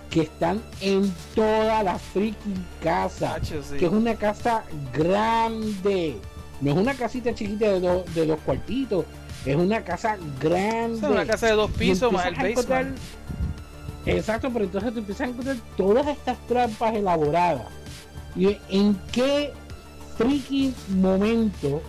que 0.09 0.21
están 0.21 0.62
en 0.81 1.13
toda 1.35 1.83
la 1.83 1.99
freaking 1.99 2.65
casa, 2.83 3.38
sí. 3.43 3.77
que 3.77 3.85
es 3.85 3.91
una 3.91 4.15
casa 4.15 4.63
grande, 4.91 6.17
no 6.62 6.71
es 6.71 6.77
una 6.77 6.95
casita 6.95 7.33
chiquita 7.35 7.73
de, 7.73 7.79
dos 7.79 8.15
de 8.15 8.25
dos 8.25 8.39
cuartitos, 8.43 9.05
es 9.45 9.56
una 9.56 9.84
casa 9.84 10.17
grande. 10.39 10.97
Es 10.97 11.04
una 11.04 11.25
casa 11.25 11.47
de 11.47 11.54
dos 11.54 11.71
pisos 11.71 12.12
más 12.12 12.25
el 12.28 12.36
basement. 12.36 12.97
Exacto, 14.06 14.49
pero 14.52 14.65
entonces 14.65 14.93
tú 14.93 14.99
empiezas 14.99 15.28
a 15.28 15.30
encontrar 15.32 15.58
todas 15.78 16.08
estas 16.08 16.38
trampas 16.47 16.95
elaboradas. 16.95 17.67
Y 18.36 18.58
en 18.69 18.97
qué 19.12 19.52
freaking 20.17 20.73
momento 21.02 21.82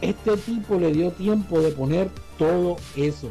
este 0.00 0.36
tipo 0.38 0.76
le 0.76 0.92
dio 0.92 1.10
tiempo 1.12 1.60
de 1.60 1.70
poner 1.72 2.10
todo 2.38 2.76
eso. 2.96 3.30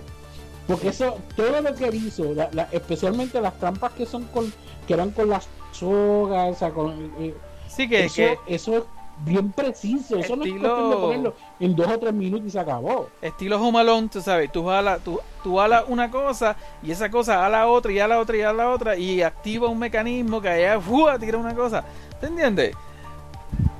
Porque 0.67 0.89
eso, 0.89 1.19
todo 1.35 1.61
lo 1.61 1.75
que 1.75 1.85
él 1.87 1.95
hizo, 1.95 2.33
la- 2.33 2.49
la- 2.51 2.67
especialmente 2.71 3.39
las 3.39 3.57
trampas 3.59 3.91
que 3.93 4.05
son 4.05 4.23
con, 4.25 4.51
que 4.87 4.93
eran 4.95 5.11
con 5.11 5.29
las 5.29 5.47
sogas, 5.71 6.55
o 6.55 6.59
sea, 6.59 6.71
con, 6.71 7.11
eh, 7.19 7.33
Sí, 7.67 7.87
que, 7.87 8.05
eso, 8.05 8.15
que 8.15 8.37
eso 8.47 8.77
es 8.77 8.83
bien 9.23 9.51
preciso. 9.51 10.17
Eso 10.17 10.35
no 10.35 10.43
es 10.43 10.49
Estilo- 10.51 10.89
de 10.89 10.95
ponerlo 10.95 11.33
en 11.59 11.75
dos 11.75 11.87
o 11.87 11.99
tres 11.99 12.13
minutos 12.13 12.47
y 12.47 12.51
se 12.51 12.59
acabó. 12.59 13.09
estilo 13.21 13.61
Home 13.61 13.79
tú 14.09 14.21
sabes, 14.21 14.51
tú 14.51 14.65
jalas, 14.65 14.99
tú, 15.01 15.19
tú 15.43 15.55
una 15.87 16.11
cosa 16.11 16.55
y 16.83 16.91
esa 16.91 17.09
cosa 17.09 17.37
jala 17.37 17.67
otra 17.67 17.91
y 17.91 17.97
jala 17.99 18.19
otra 18.19 18.35
y 18.37 18.41
jala 18.41 18.69
otra 18.69 18.97
y 18.97 19.21
activa 19.21 19.67
un 19.69 19.79
mecanismo 19.79 20.41
que 20.41 20.49
allá 20.49 20.79
¡fua! 20.81 21.17
tira 21.17 21.37
una 21.37 21.55
cosa. 21.55 21.83
¿Te 22.19 22.27
entiendes? 22.27 22.75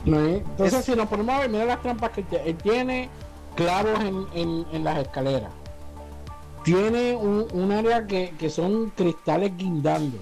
¿no 0.06 0.20
es? 0.20 0.38
Entonces, 0.38 0.80
Es- 0.80 0.86
si 0.86 0.96
nos 0.96 1.08
ponemos 1.08 1.34
a 1.36 1.40
ver, 1.40 1.50
mira 1.50 1.66
las 1.66 1.82
trampas 1.82 2.12
que 2.12 2.22
él 2.22 2.28
tiene. 2.28 2.46
Él 2.50 2.56
tiene 2.58 3.10
clavos 3.56 4.00
en, 4.02 4.28
en- 4.34 4.66
en 4.72 4.84
las 4.84 5.00
escaleras. 5.00 5.52
Tiene 6.64 7.16
un, 7.16 7.46
un 7.54 7.72
área 7.72 8.08
que, 8.08 8.34
que 8.40 8.50
son 8.50 8.90
cristales 8.96 9.52
guindando. 9.56 10.18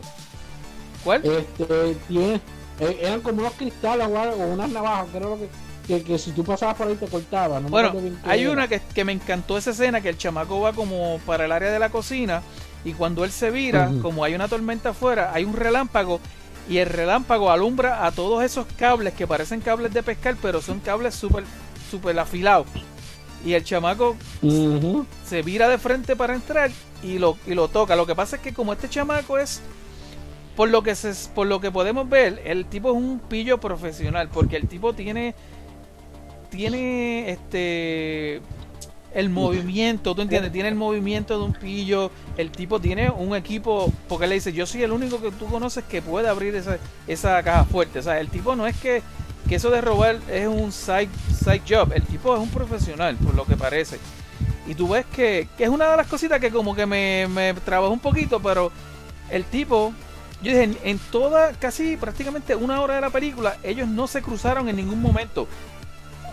¿Cuál? 1.03 1.21
Este, 1.25 1.95
tiene, 2.07 2.41
eh, 2.79 2.99
eran 3.01 3.21
como 3.21 3.41
unos 3.41 3.53
cristales 3.53 4.07
o, 4.07 4.43
unas 4.45 4.69
navajas, 4.69 5.07
creo 5.13 5.37
que, 5.37 5.49
que, 5.87 6.03
que 6.03 6.17
si 6.17 6.31
tú 6.31 6.43
pasabas 6.43 6.75
por 6.75 6.87
ahí 6.87 6.95
te 6.95 7.07
cortaba. 7.07 7.59
No 7.59 7.69
me 7.69 7.69
Bueno, 7.69 7.93
hay 8.23 8.45
una 8.47 8.67
que, 8.67 8.81
que 8.93 9.05
me 9.05 9.11
encantó 9.11 9.57
esa 9.57 9.71
escena, 9.71 10.01
que 10.01 10.09
el 10.09 10.17
chamaco 10.17 10.59
va 10.59 10.73
como 10.73 11.19
para 11.25 11.45
el 11.45 11.51
área 11.51 11.71
de 11.71 11.79
la 11.79 11.89
cocina 11.89 12.41
y 12.85 12.93
cuando 12.93 13.23
él 13.23 13.31
se 13.31 13.49
vira, 13.49 13.91
como 14.01 14.23
hay 14.23 14.35
una 14.35 14.47
tormenta 14.47 14.89
afuera, 14.89 15.31
hay 15.33 15.45
un 15.45 15.53
relámpago 15.53 16.19
y 16.69 16.77
el 16.77 16.89
relámpago 16.89 17.51
alumbra 17.51 18.05
a 18.05 18.11
todos 18.11 18.43
esos 18.43 18.65
cables 18.77 19.13
que 19.13 19.27
parecen 19.27 19.61
cables 19.61 19.93
de 19.93 20.03
pescar, 20.03 20.35
pero 20.41 20.61
son 20.61 20.79
cables 20.79 21.15
súper 21.15 21.43
super 21.89 22.17
afilados. 22.19 22.67
Y 23.45 23.53
el 23.53 23.63
chamaco 23.63 24.15
se 25.25 25.41
vira 25.41 25.67
de 25.67 25.77
frente 25.77 26.15
para 26.15 26.33
entrar 26.33 26.71
y 27.01 27.19
lo, 27.19 27.37
y 27.45 27.53
lo 27.53 27.67
toca. 27.67 27.95
Lo 27.95 28.05
que 28.05 28.15
pasa 28.15 28.37
es 28.37 28.41
que 28.41 28.53
como 28.53 28.73
este 28.73 28.89
chamaco 28.89 29.37
es, 29.37 29.61
por 30.55 30.69
lo 30.69 30.83
que 30.83 30.95
se, 30.95 31.13
por 31.33 31.47
lo 31.47 31.59
que 31.59 31.71
podemos 31.71 32.07
ver, 32.07 32.41
el 32.45 32.65
tipo 32.65 32.89
es 32.89 32.95
un 32.95 33.19
pillo 33.19 33.59
profesional, 33.59 34.29
porque 34.29 34.55
el 34.55 34.67
tipo 34.67 34.93
tiene, 34.93 35.33
tiene 36.49 37.31
este, 37.31 38.41
el 39.13 39.29
movimiento, 39.29 40.15
¿tú 40.15 40.21
entiendes? 40.21 40.51
Tiene 40.51 40.69
el 40.69 40.75
movimiento 40.75 41.37
de 41.37 41.45
un 41.45 41.53
pillo, 41.53 42.11
el 42.37 42.51
tipo 42.51 42.79
tiene 42.79 43.09
un 43.09 43.35
equipo, 43.35 43.91
porque 44.07 44.27
le 44.27 44.35
dice, 44.35 44.53
yo 44.53 44.65
soy 44.65 44.83
el 44.83 44.91
único 44.91 45.21
que 45.21 45.31
tú 45.31 45.45
conoces 45.47 45.83
que 45.85 46.01
puede 46.01 46.27
abrir 46.27 46.55
esa, 46.55 46.77
esa 47.07 47.41
caja 47.43 47.65
fuerte. 47.65 47.99
O 47.99 48.03
sea, 48.03 48.19
el 48.19 48.29
tipo 48.29 48.55
no 48.55 48.67
es 48.67 48.77
que, 48.77 49.01
que 49.47 49.55
eso 49.55 49.69
de 49.69 49.81
robar 49.81 50.19
es 50.31 50.47
un 50.47 50.71
side, 50.71 51.09
side 51.43 51.61
job, 51.67 51.93
el 51.93 52.03
tipo 52.03 52.35
es 52.35 52.41
un 52.41 52.49
profesional, 52.49 53.15
por 53.17 53.35
lo 53.35 53.45
que 53.45 53.55
parece. 53.55 53.99
Y 54.67 54.75
tú 54.75 54.89
ves 54.89 55.05
que, 55.13 55.47
que 55.57 55.63
es 55.65 55.69
una 55.69 55.89
de 55.91 55.97
las 55.97 56.07
cositas 56.07 56.39
que 56.39 56.49
como 56.49 56.75
que 56.75 56.85
me, 56.85 57.27
me 57.27 57.53
trabajó 57.53 57.93
un 57.93 57.99
poquito, 57.99 58.39
pero 58.39 58.71
el 59.29 59.43
tipo, 59.43 59.93
yo 60.43 60.51
dije, 60.51 60.77
en, 60.83 60.99
toda, 61.11 61.53
casi 61.53 61.97
prácticamente 61.97 62.55
una 62.55 62.81
hora 62.81 62.95
de 62.95 63.01
la 63.01 63.09
película, 63.09 63.57
ellos 63.63 63.87
no 63.87 64.07
se 64.07 64.21
cruzaron 64.21 64.67
en 64.69 64.75
ningún 64.75 65.01
momento. 65.01 65.47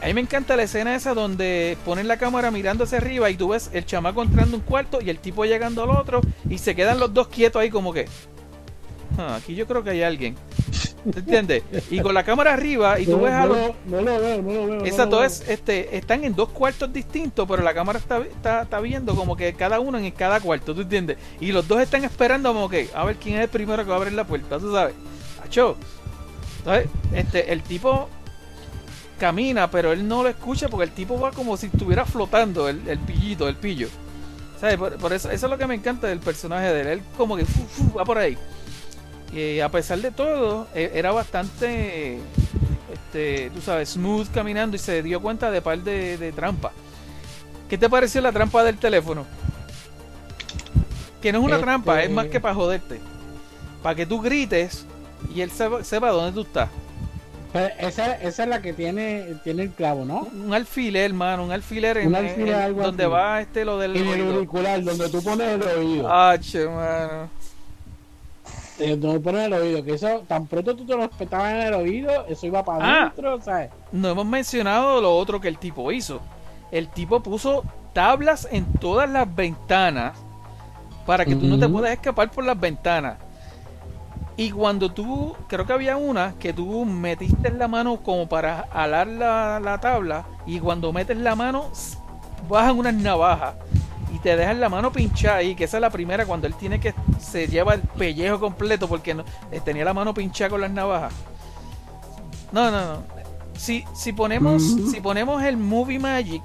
A 0.03 0.07
mí 0.07 0.15
me 0.15 0.21
encanta 0.23 0.57
la 0.57 0.63
escena 0.63 0.95
esa 0.95 1.13
donde 1.15 1.77
ponen 1.85 2.09
la 2.09 2.17
cámara 2.17 2.51
mirando 2.51 2.85
hacia 2.85 2.99
arriba 2.99 3.29
y 3.31 3.37
tú 3.37 3.49
ves 3.49 3.71
el 3.73 3.85
chamaco 3.87 4.23
entrando 4.23 4.57
un 4.57 4.63
cuarto 4.63 5.01
y 5.01 5.11
el 5.11 5.19
tipo 5.19 5.45
llegando 5.45 5.83
al 5.83 5.91
otro 5.91 6.23
y 6.49 6.59
se 6.59 6.75
quedan 6.75 6.99
los 6.99 7.13
dos 7.13 7.29
quietos 7.29 7.61
ahí 7.61 7.71
como 7.71 7.93
que... 7.93 8.07
"Ah, 9.19 9.37
aquí 9.37 9.55
yo 9.55 9.67
creo 9.67 9.85
que 9.85 9.91
hay 9.91 10.03
alguien. 10.03 10.37
¿Te 11.13 11.19
entiendes? 11.21 11.63
Y 11.91 12.01
con 12.01 12.15
la 12.15 12.25
cámara 12.25 12.53
arriba 12.53 12.99
y 12.99 13.05
tú 13.05 13.13
no, 13.13 13.23
ves 13.23 13.33
a 13.33 13.47
no 13.47 13.75
no 13.87 14.01
lo 14.01 14.21
veo, 14.21 14.43
no 14.43 14.53
lo 14.53 14.67
veo. 14.67 14.85
Exacto, 14.85 15.25
es, 15.25 15.49
este, 15.49 15.97
están 15.97 16.25
en 16.25 16.35
dos 16.35 16.51
cuartos 16.51 16.93
distintos, 16.93 17.47
pero 17.49 17.63
la 17.63 17.75
cámara 17.75 17.99
está, 17.99 18.19
está, 18.19 18.63
está 18.63 18.81
viendo 18.81 19.15
como 19.15 19.37
que 19.37 19.53
cada 19.55 19.81
uno 19.81 19.99
en 19.99 20.11
cada 20.11 20.41
cuarto, 20.41 20.75
¿tú 20.75 20.83
entiendes? 20.83 21.17
Y 21.41 21.53
los 21.53 21.67
dos 21.67 21.81
están 21.81 22.05
esperando 22.05 22.53
como 22.53 22.69
que 22.69 22.89
a 22.95 23.05
ver 23.05 23.17
quién 23.17 23.37
es 23.37 23.43
el 23.43 23.49
primero 23.49 23.83
que 23.85 23.89
va 23.89 23.97
a 23.97 23.99
abrir 23.99 24.13
la 24.13 24.25
puerta, 24.25 24.59
¿tú 24.59 24.73
sabes? 24.73 24.95
Acho, 25.45 25.77
¿sabes? 26.65 26.89
Este, 27.15 27.53
el 27.53 27.63
tipo 27.63 28.09
camina, 29.19 29.71
pero 29.71 29.93
él 29.93 30.07
no 30.09 30.23
lo 30.23 30.29
escucha 30.29 30.69
porque 30.69 30.85
el 30.85 30.93
tipo 30.93 31.19
va 31.21 31.31
como 31.31 31.57
si 31.57 31.67
estuviera 31.67 32.05
flotando, 32.05 32.69
el, 32.69 32.87
el 32.89 32.99
pillito, 32.99 33.49
el 33.49 33.57
pillo. 33.57 33.89
¿Sabes? 34.61 34.77
Por, 34.77 34.97
por 34.99 35.13
eso, 35.13 35.31
eso 35.31 35.47
es 35.47 35.51
lo 35.51 35.57
que 35.57 35.67
me 35.67 35.75
encanta 35.75 36.07
del 36.07 36.21
personaje 36.21 36.73
de 36.73 36.81
él. 36.83 36.87
Él 36.89 37.03
como 37.17 37.37
que 37.37 37.45
fu, 37.45 37.63
fu, 37.63 37.95
va 37.97 38.05
por 38.05 38.19
ahí. 38.19 38.37
Y 39.33 39.61
a 39.61 39.69
pesar 39.69 39.99
de 40.01 40.11
todo, 40.11 40.67
e- 40.75 40.91
era 40.95 41.13
bastante, 41.13 42.19
este, 42.93 43.51
tú 43.55 43.61
sabes, 43.61 43.91
smooth 43.91 44.29
caminando 44.33 44.75
y 44.77 44.79
se 44.79 45.03
dio 45.03 45.21
cuenta 45.23 45.51
de 45.51 45.63
par 45.63 45.79
de, 45.79 46.17
de 46.19 46.33
trampas. 46.33 46.73
¿Qué 47.69 47.79
te 47.79 47.89
pareció 47.89 48.21
la 48.21 48.33
trampa 48.33 48.65
del 48.65 48.77
teléfono? 48.79 49.25
Que 51.23 51.33
no 51.33 51.39
es 51.39 51.45
una 51.45 51.55
Este- 51.57 51.65
trampa, 51.65 52.03
es 52.03 52.11
más 52.11 52.27
que 52.27 52.41
para 52.41 52.55
joderte. 52.55 53.01
Para 53.83 53.95
que 53.95 54.07
tú 54.07 54.21
grites 54.21 54.85
y 55.35 55.43
él 55.43 55.51
sepa, 55.51 55.85
sepa 55.85 56.11
dónde 56.11 56.33
tú 56.33 56.41
estás. 56.43 56.69
Pero 57.53 57.69
esa, 57.81 58.15
esa 58.15 58.43
es 58.45 58.49
la 58.49 58.63
que 58.63 58.73
tiene, 58.73 59.35
tiene 59.43 59.65
el 59.65 59.71
clavo, 59.71 60.05
¿no? 60.05 60.29
Un 60.33 60.55
alfiler, 60.55 61.07
hermano, 61.11 61.45
un 61.45 61.51
alfiler 61.53 61.99
en, 61.99 62.09
Un 62.09 62.15
alfiler, 62.15 62.55
en- 62.55 62.61
algo 62.63 62.83
donde 62.83 63.07
va 63.07 63.41
este 63.41 63.65
lo 63.65 63.79
del 63.79 63.97
En 63.97 64.07
el 64.07 64.21
oído. 64.23 64.35
auricular, 64.37 64.83
donde 64.83 65.09
tú 65.09 65.23
pones 65.23 65.49
el 65.55 65.63
oído. 65.63 66.09
Ah, 66.11 66.37
che, 66.41 66.67
mano. 66.67 67.29
Eh, 68.81 68.97
donde 68.97 69.21
pones 69.21 69.47
el 69.47 69.53
oído, 69.53 69.85
que 69.85 69.95
eso, 69.95 70.23
tan 70.27 70.47
pronto 70.47 70.75
tú 70.75 70.85
te 70.87 70.97
lo 70.97 71.05
espetabas 71.05 71.53
en 71.53 71.61
el 71.61 71.75
oído, 71.75 72.27
eso 72.27 72.47
iba 72.47 72.65
para 72.65 72.85
Ah. 72.85 73.01
adentro, 73.03 73.41
¿sabes? 73.43 73.71
No 73.93 74.09
hemos 74.09 74.27
mencionado 74.27 75.01
lo 75.01 75.15
otro 75.17 75.41
que 75.41 75.49
el 75.49 75.59
tipo 75.59 75.93
hizo. 75.93 76.21
El 76.71 76.89
tipo 76.89 77.21
puso 77.21 77.63
tablas 77.93 78.49
en 78.51 78.65
todas 78.75 79.09
las 79.11 79.33
ventanas 79.35 80.17
para 81.07 81.25
que 81.25 81.35
tú 81.37 81.47
no 81.47 81.59
te 81.59 81.69
puedas 81.69 81.91
escapar 81.93 82.31
por 82.31 82.45
las 82.45 82.59
ventanas. 82.59 83.17
Y 84.37 84.51
cuando 84.53 84.91
tú, 84.91 85.35
creo 85.49 85.67
que 85.67 85.73
había 85.73 85.97
una 85.99 86.35
que 86.39 86.53
tú 86.53 86.85
metiste 86.87 87.51
la 87.51 87.69
mano 87.69 87.99
como 87.99 88.29
para 88.29 88.61
alar 88.73 89.07
la, 89.09 89.61
la 89.61 89.79
tabla 89.81 90.25
y 90.47 90.61
cuando 90.61 90.93
metes 90.93 91.17
la 91.19 91.35
mano 91.35 91.71
bajan 92.49 92.79
unas 92.79 92.95
navajas 92.95 93.55
y 94.15 94.19
te 94.19 94.37
dejan 94.37 94.61
la 94.61 94.69
mano 94.69 94.93
pinchada 94.93 95.37
ahí, 95.37 95.55
que 95.55 95.65
esa 95.65 95.77
es 95.77 95.81
la 95.81 95.91
primera 95.91 96.27
cuando 96.27 96.47
él 96.47 96.55
tiene 96.55 96.81
que 96.81 96.95
se 97.19 97.47
lleva 97.47 97.75
el 97.75 97.81
pellejo 97.81 98.41
completo 98.41 98.89
porque 98.89 99.15
no, 99.15 99.25
eh, 99.51 99.61
tenía 99.65 99.85
la 99.85 99.95
mano 99.95 100.15
pinchada 100.15 100.51
con 100.51 100.61
las 100.61 100.71
navajas. 100.71 101.13
No, 102.53 102.71
no, 102.71 102.81
no. 102.81 103.03
Si, 103.57 103.85
si 103.95 104.13
ponemos 104.13 104.63
si 104.91 105.01
ponemos 105.01 105.43
el 105.43 105.57
movie 105.57 105.99
magic 105.99 106.43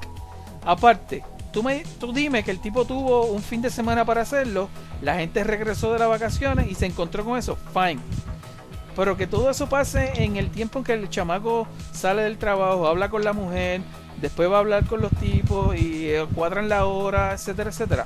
aparte, 0.66 1.24
tú 1.52 1.64
me 1.64 1.84
tú 2.00 2.12
dime 2.12 2.44
que 2.44 2.52
el 2.52 2.60
tipo 2.60 2.86
tuvo 2.86 3.26
un 3.28 3.42
fin 3.42 3.62
de 3.62 3.70
semana 3.70 4.04
para 4.04 4.22
hacerlo, 4.22 4.70
la 5.02 5.16
gente 5.16 5.44
regresó 5.44 5.94
de 5.94 6.00
las 6.00 6.10
vacaciones 6.10 6.70
y 6.70 6.76
se 6.76 6.86
encontró 6.86 7.24
con 7.24 7.38
eso, 7.38 7.58
fine. 7.74 8.02
Pero 8.96 9.18
que 9.18 9.28
todo 9.28 9.50
eso 9.50 9.68
pase 9.68 10.24
en 10.24 10.38
el 10.38 10.50
tiempo 10.50 10.80
en 10.80 10.86
que 10.86 10.94
el 10.94 11.10
chamaco 11.10 11.68
sale 11.92 12.24
del 12.24 12.38
trabajo, 12.38 12.88
habla 12.88 13.10
con 13.10 13.24
la 13.24 13.34
mujer, 13.34 13.82
después 14.22 14.50
va 14.52 14.58
a 14.58 14.60
hablar 14.60 14.86
con 14.86 15.02
los 15.02 15.12
tipos 15.14 15.76
y 15.76 16.12
cuadran 16.34 16.70
la 16.70 16.86
hora, 16.86 17.34
etcétera, 17.34 17.70
etcétera. 17.70 18.06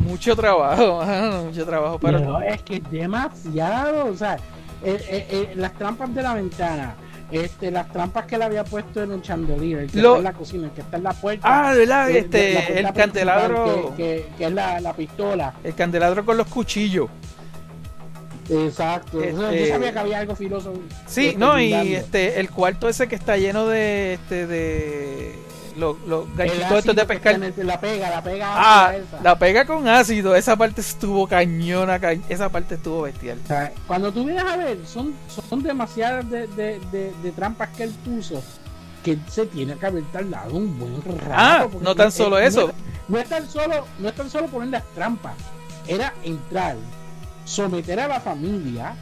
Mucho 0.00 0.34
trabajo, 0.34 1.02
mucho 1.44 1.64
trabajo. 1.66 1.98
Pero 2.00 2.18
Pero 2.18 2.40
es 2.40 2.62
que 2.62 2.76
es 2.76 2.90
demasiado, 2.90 4.06
o 4.06 4.16
sea, 4.16 4.34
eh, 4.82 4.98
eh, 5.08 5.26
eh, 5.30 5.52
las 5.56 5.72
trampas 5.74 6.12
de 6.14 6.22
la 6.22 6.34
ventana, 6.34 6.94
este, 7.30 7.70
las 7.70 7.92
trampas 7.92 8.24
que 8.26 8.36
le 8.38 8.44
había 8.44 8.64
puesto 8.64 9.02
en 9.02 9.12
el 9.12 9.22
chandelier, 9.22 9.80
el 9.80 9.90
que 9.90 10.00
Lo- 10.00 10.16
está 10.16 10.18
en 10.18 10.24
la 10.24 10.32
cocina, 10.32 10.64
el 10.66 10.70
que 10.72 10.80
está 10.80 10.96
en 10.96 11.02
la 11.04 11.12
puerta. 11.12 11.46
Ah, 11.68 11.74
¿verdad? 11.74 12.10
Este, 12.10 12.38
de 12.38 12.54
la 12.54 12.60
puerta 12.66 12.80
el 12.80 12.92
candelabro. 12.94 13.94
Que, 13.96 14.02
que- 14.02 14.28
que 14.38 14.44
es 14.46 14.52
la, 14.52 14.80
la 14.80 14.92
pistola. 14.94 15.54
el 15.62 15.74
candelabro 15.74 16.24
con 16.24 16.36
los 16.36 16.46
cuchillos. 16.48 17.08
Exacto. 18.50 19.22
Este- 19.22 19.60
Yo 19.66 19.72
sabía 19.74 19.92
que 19.92 19.98
había 19.98 20.18
algo 20.18 20.34
filoso. 20.36 20.72
Sí, 21.06 21.28
este, 21.28 21.38
no, 21.38 21.60
y 21.60 21.72
este 21.94 22.40
el 22.40 22.50
cuarto 22.50 22.88
ese 22.88 23.06
que 23.08 23.14
está 23.14 23.36
lleno 23.36 23.66
de 23.68 24.14
este 24.14 24.46
de 24.46 25.38
los, 25.76 25.96
ganchitos 26.36 26.78
estos 26.78 26.96
de 26.96 27.06
pescar. 27.06 27.34
el- 27.42 27.66
La 27.66 27.80
pega, 27.80 28.10
la 28.10 28.22
pega. 28.22 28.46
Ah, 28.50 28.92
esa. 28.94 29.22
la 29.22 29.38
pega 29.38 29.64
con 29.64 29.86
ácido, 29.88 30.34
esa 30.34 30.56
parte 30.56 30.80
estuvo 30.80 31.26
cañona, 31.26 31.98
ca- 31.98 32.16
esa 32.28 32.48
parte 32.48 32.74
estuvo 32.74 33.02
bestial. 33.02 33.38
O 33.44 33.46
sea, 33.46 33.72
cuando 33.86 34.12
tú 34.12 34.24
vienes 34.24 34.44
a 34.44 34.56
ver, 34.56 34.78
son, 34.84 35.14
son 35.48 35.62
demasiadas 35.62 36.28
de, 36.28 36.46
de, 36.48 36.80
de, 36.92 37.12
de 37.22 37.32
trampas 37.32 37.68
que 37.76 37.84
él 37.84 37.94
puso 38.04 38.42
que 39.04 39.16
se 39.30 39.46
tiene 39.46 39.76
que 39.76 39.86
haber 39.86 40.04
tardado 40.12 40.54
un 40.54 40.78
buen 40.78 41.00
rato. 41.02 41.30
Ah, 41.32 41.66
no 41.80 41.94
tan 41.94 42.12
solo 42.12 42.36
él- 42.38 42.48
eso. 42.48 42.66
No, 42.66 42.72
no 43.08 43.18
es 43.18 43.28
tan 43.28 43.48
solo, 43.48 43.86
no 43.98 44.08
es 44.08 44.14
tan 44.14 44.28
solo 44.28 44.48
poner 44.48 44.68
las 44.68 44.84
trampas, 44.94 45.32
era 45.86 46.12
entrar, 46.24 46.76
someter 47.50 47.98
a 48.00 48.08
la 48.08 48.20
familia, 48.20 48.94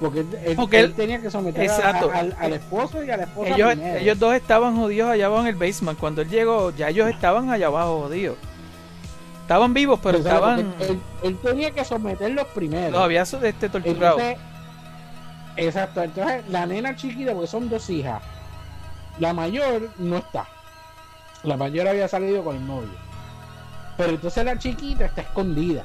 porque 0.00 0.20
él, 0.20 0.28
él- 0.44 0.56
Porque 0.56 0.78
él 0.80 0.84
él- 0.86 0.94
tenía 0.94 1.20
que 1.20 1.30
someter 1.30 1.68
a- 1.70 1.76
a- 1.76 1.98
al, 2.18 2.36
al 2.38 2.52
esposo 2.52 3.02
y 3.04 3.10
a 3.10 3.16
la 3.16 3.24
esposa 3.24 3.50
Ellos, 3.54 3.70
primero. 3.74 3.98
ellos 3.98 4.18
dos 4.18 4.34
estaban 4.34 4.76
jodidos 4.76 5.10
allá 5.10 5.26
abajo 5.26 5.42
en 5.42 5.48
el 5.48 5.56
basement. 5.56 5.98
Cuando 5.98 6.22
él 6.22 6.28
llegó, 6.28 6.70
ya 6.76 6.88
ellos 6.88 7.08
estaban 7.08 7.50
allá 7.50 7.66
abajo 7.66 8.02
jodidos. 8.02 8.36
Estaban 9.42 9.72
vivos, 9.74 9.98
pero 10.02 10.18
estaban. 10.18 10.74
él, 10.80 11.00
él 11.22 11.38
tenía 11.42 11.70
que 11.70 11.84
someterlos 11.84 12.46
primero. 12.54 12.90
Los 12.92 13.00
había 13.02 13.22
este, 13.22 13.68
torturados. 13.68 14.20
Entonces, 14.20 14.38
exacto, 15.56 16.02
entonces 16.02 16.44
la 16.48 16.66
nena 16.66 16.94
chiquita, 16.96 17.32
porque 17.32 17.46
son 17.48 17.68
dos 17.68 17.88
hijas, 17.90 18.22
la 19.18 19.32
mayor 19.32 19.90
no 19.98 20.18
está. 20.18 20.46
La 21.44 21.56
mayor 21.56 21.88
había 21.88 22.08
salido 22.08 22.44
con 22.44 22.56
el 22.56 22.66
novio. 22.66 22.90
Pero 23.96 24.10
entonces 24.10 24.44
la 24.44 24.58
chiquita 24.58 25.06
está 25.06 25.22
escondida. 25.22 25.82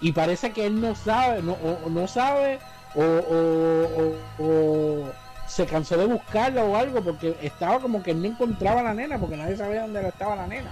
Y 0.00 0.12
parece 0.12 0.52
que 0.52 0.66
él 0.66 0.80
no 0.80 0.94
sabe, 0.94 1.42
no, 1.42 1.52
o, 1.52 1.88
no 1.88 2.06
sabe, 2.06 2.58
o, 2.94 3.02
o- 3.02 4.02
o- 4.02 4.44
o 4.44 5.12
se 5.46 5.66
cansó 5.66 5.96
de 5.96 6.06
buscarla 6.06 6.64
o 6.64 6.76
algo, 6.76 7.02
porque 7.02 7.36
estaba 7.42 7.78
como 7.80 8.02
que 8.02 8.14
no 8.14 8.26
encontraba 8.26 8.80
a 8.80 8.84
la 8.84 8.94
nena, 8.94 9.18
porque 9.18 9.36
nadie 9.36 9.56
sabía 9.56 9.82
dónde 9.82 10.06
estaba 10.08 10.36
la 10.36 10.46
nena. 10.46 10.70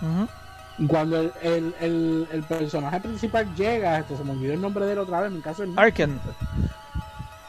Ujú. 0.00 0.28
Y 0.78 0.86
cuando 0.86 1.20
el, 1.20 1.32
el, 1.42 1.74
el- 1.80 2.28
el 2.32 2.42
personaje 2.44 3.00
principal 3.00 3.54
llega, 3.54 3.98
este, 3.98 4.16
se 4.16 4.24
me 4.24 4.32
olvidó 4.32 4.54
el 4.54 4.60
nombre 4.60 4.86
de 4.86 4.92
él 4.92 4.98
otra 4.98 5.20
vez, 5.20 5.28
en 5.30 5.36
mi 5.36 5.42
caso 5.42 5.62
el 5.64 5.78
Arken. 5.78 6.20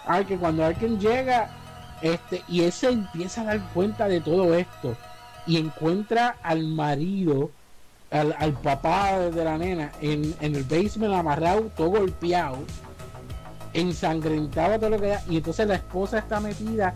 Arken, 0.06 0.38
cuando 0.40 0.66
Arken 0.66 1.00
llega, 1.00 1.50
este, 2.02 2.44
y 2.48 2.64
él 2.64 2.72
se 2.72 2.90
empieza 2.90 3.42
a 3.42 3.46
dar 3.46 3.60
cuenta 3.74 4.08
de 4.08 4.20
todo 4.22 4.54
esto, 4.54 4.98
y 5.48 5.58
encuentra 5.58 6.36
al 6.44 6.64
marido, 6.68 7.52
al, 8.14 8.34
al 8.40 8.54
papá 8.54 9.20
de 9.20 9.44
la 9.44 9.58
nena, 9.58 9.92
en, 10.02 10.34
en 10.40 10.56
el 10.56 10.64
basement 10.64 11.14
amarrado, 11.14 11.64
todo 11.76 11.90
golpeado, 11.90 12.58
ensangrentado 13.74 14.80
todo 14.80 14.92
lo 14.92 15.00
que 15.02 15.08
da, 15.08 15.22
y 15.30 15.38
entonces 15.38 15.68
la 15.68 15.76
esposa 15.76 16.20
está 16.20 16.40
metida 16.40 16.94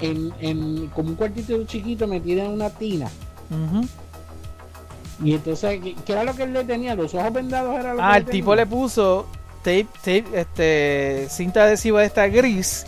en, 0.00 0.32
en 0.40 0.86
como 0.88 1.10
un 1.10 1.14
cuartito 1.16 1.62
chiquito, 1.64 2.06
metida 2.06 2.44
en 2.44 2.52
una 2.52 2.70
tina. 2.70 3.08
Y 5.22 5.34
entonces, 5.34 5.80
¿qué, 5.82 5.94
qué 6.06 6.12
era 6.12 6.24
lo 6.24 6.34
que 6.34 6.44
él 6.44 6.52
le 6.52 6.64
tenía? 6.64 6.94
¿Los 6.94 7.12
ojos 7.14 7.32
vendados 7.32 7.78
era 7.78 7.92
lo 7.94 8.02
Ah, 8.02 8.12
que 8.12 8.18
el 8.18 8.24
tipo 8.26 8.54
le 8.54 8.64
puso 8.64 9.26
tape, 9.58 9.86
tape, 9.96 10.24
este, 10.34 11.26
cinta 11.28 11.64
adhesiva 11.64 12.00
de 12.00 12.06
esta 12.06 12.26
gris 12.28 12.86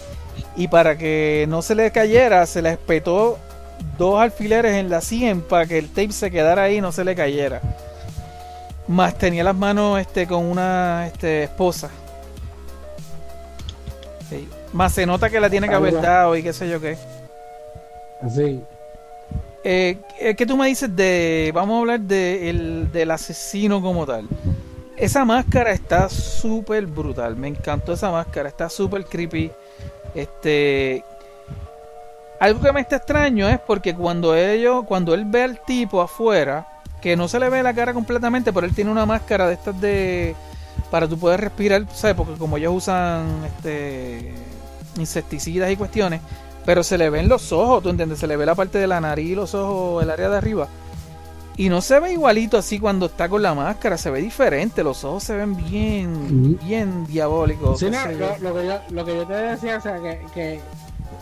y 0.57 0.68
para 0.68 0.97
que 0.97 1.45
no 1.49 1.61
se 1.61 1.75
le 1.75 1.90
cayera 1.90 2.47
se 2.47 2.62
le 2.62 2.71
espetó 2.71 3.38
dos 3.99 4.21
alfileres 4.21 4.75
en 4.75 4.90
la 4.90 5.01
sien 5.01 5.40
para 5.40 5.66
que 5.66 5.79
el 5.79 5.88
tape 5.88 6.12
se 6.12 6.31
quedara 6.31 6.64
ahí 6.64 6.77
y 6.77 6.81
no 6.81 6.92
se 6.92 7.05
le 7.05 7.14
cayera. 7.14 7.61
Más 8.88 9.16
tenía 9.16 9.45
las 9.45 9.55
manos 9.57 10.01
este 10.01 10.27
con 10.27 10.45
una 10.45 11.07
este, 11.07 11.45
esposa. 11.45 11.88
Sí. 14.29 14.49
Más 14.73 14.92
se 14.92 15.07
nota 15.07 15.31
que 15.31 15.40
la 15.40 15.51
tiene 15.51 15.68
que 15.68 15.75
haber 15.75 16.01
dado 16.01 16.37
y 16.37 16.42
qué 16.42 16.53
sé 16.53 16.68
yo 16.68 16.81
qué. 16.81 16.97
Sí. 18.35 18.62
Eh, 19.64 19.99
eh, 20.18 20.35
¿Qué 20.35 20.47
tú 20.47 20.57
me 20.57 20.66
dices 20.66 20.95
de... 20.97 21.53
Vamos 21.55 21.77
a 21.77 21.81
hablar 21.81 22.01
de 22.01 22.51
el- 22.51 22.90
del 22.90 23.11
asesino 23.11 23.81
como 23.81 24.05
tal. 24.07 24.27
Esa 24.97 25.25
máscara 25.25 25.73
está 25.73 26.09
súper 26.09 26.87
brutal. 26.87 27.37
Me 27.37 27.49
encantó 27.49 27.92
esa 27.92 28.11
máscara. 28.11 28.49
Está 28.49 28.68
súper 28.68 29.05
creepy. 29.05 29.51
Este... 30.14 31.05
Algo 32.42 32.61
que 32.61 32.72
me 32.72 32.81
está 32.81 32.96
extraño 32.96 33.48
es 33.48 33.61
porque 33.61 33.94
cuando 33.94 34.35
ellos, 34.35 34.85
cuando 34.88 35.14
él 35.14 35.24
ve 35.26 35.44
al 35.44 35.61
tipo 35.64 36.02
afuera, 36.02 36.66
que 37.00 37.16
no 37.16 37.28
se 37.28 37.38
le 37.38 37.48
ve 37.48 37.62
la 37.62 37.72
cara 37.72 37.94
completamente, 37.94 38.52
pero 38.52 38.66
él 38.66 38.74
tiene 38.74 38.90
una 38.90 39.07
máscara 39.07 39.46
de 39.46 39.55
estas 39.55 39.81
de 39.81 40.35
para 40.90 41.07
tú 41.07 41.16
poder 41.16 41.40
respirar, 41.40 41.86
¿sabes? 41.95 42.16
Porque 42.16 42.34
como 42.34 42.57
ellos 42.57 42.72
usan 42.74 43.45
este 43.47 44.34
insecticidas 44.99 45.70
y 45.70 45.76
cuestiones, 45.76 46.20
pero 46.66 46.82
se 46.82 46.99
le 46.99 47.11
ven 47.11 47.28
los 47.28 47.53
ojos, 47.53 47.80
¿tú 47.80 47.90
entiendes? 47.90 48.18
Se 48.18 48.26
le 48.26 48.36
ve 48.36 48.45
la 48.45 48.57
parte 48.57 48.78
de 48.78 48.88
la 48.88 49.01
nariz, 49.01 49.36
los 49.36 49.55
ojos, 49.55 50.03
el 50.03 50.11
área 50.11 50.28
de 50.28 50.36
arriba. 50.36 50.66
Y 51.57 51.68
no 51.68 51.80
se 51.80 52.01
ve 52.01 52.12
igualito 52.12 52.59
así 52.59 52.80
cuando 52.80 53.07
está 53.07 53.28
con 53.28 53.40
la 53.43 53.55
máscara, 53.55 53.97
se 53.97 54.11
ve 54.11 54.20
diferente, 54.20 54.82
los 54.82 55.05
ojos 55.05 55.22
se 55.22 55.36
ven 55.36 55.55
bien, 55.55 56.57
Ujú. 56.59 56.66
bien 56.66 57.07
diabólicos. 57.07 57.78
Sí, 57.78 57.88
no, 57.88 58.05
lo, 58.11 58.38
lo 58.38 58.55
que 58.55 58.66
yo, 58.66 58.80
lo 58.90 59.05
que 59.05 59.14
yo 59.14 59.26
te 59.28 59.34
decía, 59.34 59.76
o 59.76 59.80
sea, 59.80 60.01
que, 60.01 60.20
que 60.34 60.61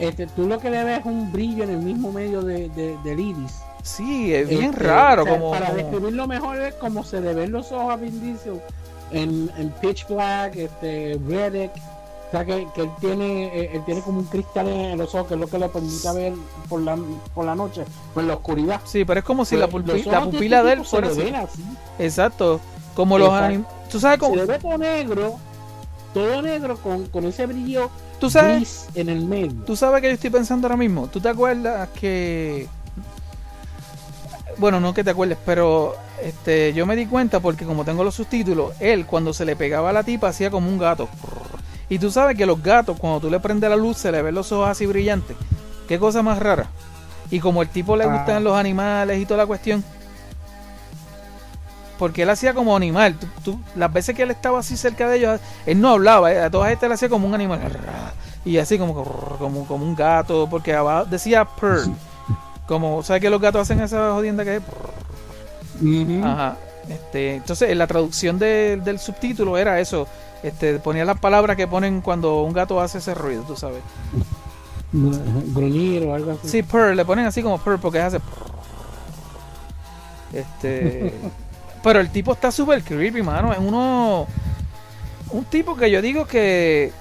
este, 0.00 0.26
tú 0.26 0.46
lo 0.48 0.58
que 0.58 0.70
le 0.70 0.82
ves 0.84 1.00
es 1.00 1.04
un 1.06 1.30
brillo 1.32 1.64
en 1.64 1.70
el 1.70 1.78
mismo 1.78 2.10
medio 2.12 2.42
de, 2.42 2.68
de- 2.70 2.96
del 3.04 3.20
iris. 3.20 3.60
Sí, 3.82 4.34
es 4.34 4.48
bien 4.48 4.64
Este, 4.70 4.84
raro, 4.84 5.22
o 5.22 5.24
sea, 5.24 5.34
como, 5.38 5.50
Para 5.52 5.66
como- 5.66 5.76
describirlo 5.78 6.26
mejor 6.26 6.60
es 6.60 6.74
como 6.74 7.04
se 7.04 7.20
le 7.20 7.32
ven 7.34 7.52
los 7.52 7.70
ojos 7.72 7.92
a 7.92 7.96
Vin 7.96 8.20
Diesel 8.20 8.60
en, 9.12 9.50
en 9.56 9.70
Pitch 9.80 10.06
Black, 10.08 10.56
este, 10.56 11.18
Riddick, 11.26 11.70
O 12.28 12.30
sea, 12.30 12.44
que, 12.44 12.66
que 12.74 12.82
él 12.82 12.90
tiene 13.00 13.46
eh, 13.46 13.70
él 13.74 13.82
tiene 13.84 14.02
como 14.02 14.20
un 14.20 14.26
cristal 14.26 14.68
en 14.68 14.98
los 14.98 15.14
ojos, 15.14 15.28
que 15.28 15.34
es 15.34 15.40
lo 15.40 15.46
que 15.48 15.58
le 15.58 15.68
permite 15.68 16.12
ver 16.12 16.32
por 16.68 16.80
la, 16.80 16.96
por 17.34 17.44
la 17.44 17.54
noche, 17.54 17.84
por 18.14 18.22
la 18.24 18.34
oscuridad. 18.34 18.80
Sí, 18.84 19.04
pero 19.04 19.20
es 19.20 19.24
como 19.26 19.44
si 19.44 19.56
la, 19.56 19.66
Pues, 19.66 19.84
la 20.06 20.20
de 20.20 20.26
pupila 20.26 20.58
este 20.58 20.66
de 20.68 20.72
él 20.74 20.84
fuera 20.84 21.08
así. 21.08 21.64
Exacto. 21.98 22.60
Como 22.94 23.18
los 23.18 23.30
anim... 23.32 23.64
¿Tú 23.90 23.98
sabes 23.98 24.18
cómo? 24.18 24.34
Se 24.34 24.40
le 24.42 24.46
ve 24.46 24.58
todo 24.58 24.78
negro, 24.78 25.36
todo 26.14 26.42
negro 26.42 26.76
con, 26.76 27.06
con 27.06 27.24
ese 27.24 27.46
brillo 27.46 27.90
¿Tú 28.20 28.30
sabes? 28.30 28.56
gris 28.56 28.86
en 28.94 29.08
el 29.08 29.24
medio. 29.24 29.52
Tú 29.66 29.74
sabes 29.76 30.00
que 30.02 30.08
yo 30.08 30.14
estoy 30.14 30.30
pensando 30.30 30.66
ahora 30.66 30.76
mismo. 30.76 31.08
¿Tú 31.08 31.20
te 31.20 31.28
acuerdas 31.28 31.88
que... 31.98 32.68
Bueno, 34.58 34.78
no 34.78 34.92
que 34.92 35.02
te 35.02 35.10
acuerdes, 35.10 35.38
pero 35.44 35.94
este, 36.22 36.74
yo 36.74 36.84
me 36.84 36.94
di 36.96 37.06
cuenta 37.06 37.40
porque 37.40 37.64
como 37.64 37.84
tengo 37.84 38.04
los 38.04 38.14
subtítulos, 38.14 38.74
él 38.78 39.06
cuando 39.06 39.32
se 39.32 39.44
le 39.46 39.56
pegaba 39.56 39.88
a 39.90 39.92
la 39.92 40.02
tipa 40.02 40.28
hacía 40.28 40.50
como 40.50 40.68
un 40.68 40.78
gato. 40.78 41.08
Y 41.88 41.98
tú 41.98 42.10
sabes 42.10 42.36
que 42.36 42.44
los 42.46 42.62
gatos, 42.62 42.98
cuando 42.98 43.20
tú 43.20 43.30
le 43.30 43.40
prendes 43.40 43.70
la 43.70 43.76
luz, 43.76 43.96
se 43.96 44.12
le 44.12 44.20
ven 44.22 44.34
los 44.34 44.52
ojos 44.52 44.68
así 44.68 44.84
brillantes. 44.86 45.36
Qué 45.88 45.98
cosa 45.98 46.22
más 46.22 46.38
rara. 46.38 46.68
Y 47.30 47.40
como 47.40 47.62
el 47.62 47.68
tipo 47.68 47.96
le 47.96 48.04
Ah. 48.04 48.08
gustan 48.16 48.44
los 48.44 48.54
animales 48.56 49.20
y 49.20 49.24
toda 49.24 49.38
la 49.38 49.46
cuestión. 49.46 49.82
Porque 52.00 52.22
él 52.22 52.30
hacía 52.30 52.54
como 52.54 52.74
animal. 52.74 53.14
Tú- 53.16 53.28
tú- 53.44 53.60
las 53.76 53.92
veces 53.92 54.16
que 54.16 54.22
él 54.22 54.30
estaba 54.32 54.58
así 54.58 54.76
cerca 54.76 55.06
de 55.08 55.18
ellos, 55.18 55.38
él 55.66 55.80
no 55.80 55.90
hablaba. 55.90 56.32
eh, 56.32 56.40
A 56.40 56.50
todas 56.50 56.72
estas 56.72 56.88
le 56.88 56.94
hacía 56.94 57.08
como 57.10 57.28
un 57.28 57.34
animal. 57.34 57.60
Y 58.44 58.56
así 58.56 58.78
como, 58.78 58.94
como, 59.38 59.66
como 59.66 59.84
un 59.84 59.94
gato. 59.94 60.48
Porque 60.50 60.74
abajo 60.74 61.04
decía 61.04 61.44
purr. 61.44 61.86
Como, 62.66 63.02
¿sabes 63.02 63.20
que 63.20 63.28
los 63.30 63.40
gatos 63.40 63.60
hacen 63.62 63.80
esa 63.80 64.12
jodienda 64.12 64.44
que 64.44 64.56
es? 64.56 64.62
Ajá. 66.24 66.56
Este, 66.88 67.34
entonces, 67.36 67.68
en 67.70 67.78
la 67.78 67.86
traducción 67.86 68.38
de- 68.38 68.80
del 68.82 68.98
subtítulo 68.98 69.58
era 69.58 69.78
eso. 69.78 70.06
Este, 70.42 70.78
ponía 70.78 71.04
las 71.04 71.20
palabras 71.20 71.54
que 71.56 71.68
ponen 71.68 72.00
cuando 72.00 72.42
un 72.42 72.54
gato 72.54 72.80
hace 72.80 72.96
ese 72.98 73.12
ruido, 73.14 73.42
tú 73.42 73.56
sabes. 73.56 73.82
Gruñir 75.54 76.04
o 76.06 76.14
algo 76.14 76.30
así. 76.32 76.48
Sí, 76.48 76.62
purr, 76.62 76.94
le 76.96 77.04
ponen 77.04 77.26
así 77.26 77.42
como 77.42 77.58
purr 77.58 77.78
porque 77.78 78.00
hace 78.00 78.18
purr. 78.20 78.50
Este. 80.32 81.12
pero 81.82 82.00
el 82.00 82.10
tipo 82.10 82.32
está 82.32 82.50
súper 82.50 82.82
creepy, 82.82 83.22
mano. 83.22 83.52
Es 83.52 83.58
uno. 83.58 84.26
Un 85.30 85.44
tipo 85.44 85.76
que 85.76 85.90
yo 85.90 86.02
digo 86.02 86.26
que 86.26 86.92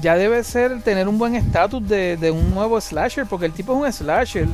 ya 0.00 0.16
debe 0.16 0.42
ser 0.42 0.82
tener 0.82 1.06
un 1.08 1.18
buen 1.18 1.34
estatus 1.34 1.86
de, 1.86 2.16
de 2.16 2.30
un 2.30 2.54
nuevo 2.54 2.80
slasher, 2.80 3.26
porque 3.26 3.46
el 3.46 3.52
tipo 3.52 3.72
es 3.74 3.78
un 3.86 3.92
slasher. 4.06 4.48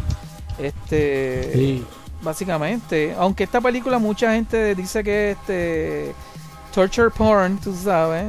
Este. 0.59 1.53
Sí. 1.55 1.87
Básicamente. 2.23 3.15
Aunque 3.19 3.45
esta 3.45 3.61
película 3.61 3.99
mucha 3.99 4.33
gente 4.33 4.75
dice 4.75 5.05
que 5.05 5.31
es 5.33 5.39
este. 5.39 6.15
Torture 6.75 7.11
porn, 7.11 7.59
tú 7.59 7.75
sabes. 7.75 8.27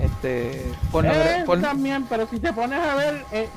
Este. 0.00 0.64
pornogra- 0.92 1.40
Eh, 1.40 1.44
porn- 1.46 1.60
también, 1.62 2.04
pero 2.08 2.26
si 2.28 2.38
te 2.38 2.52
pones 2.52 2.78
a 2.80 2.94
ver. 2.94 3.24
eh, 3.32 3.48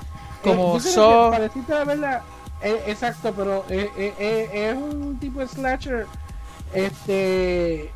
Como 0.44 0.78
eh, 0.78 0.80
creo 0.82 0.94
Saw. 0.94 1.32
que 1.32 1.38
pareciste 1.38 1.74
de 1.74 1.86
verla. 1.86 2.24
eh, 2.64 2.84
exacto, 2.88 3.34
pero 3.36 3.66
eh, 3.70 3.90
eh, 3.98 4.14
eh, 4.20 4.70
es 4.72 4.76
un 4.78 5.18
tipo 5.20 5.40
de 5.40 5.48
slasher 5.48 6.08
este 6.74 7.90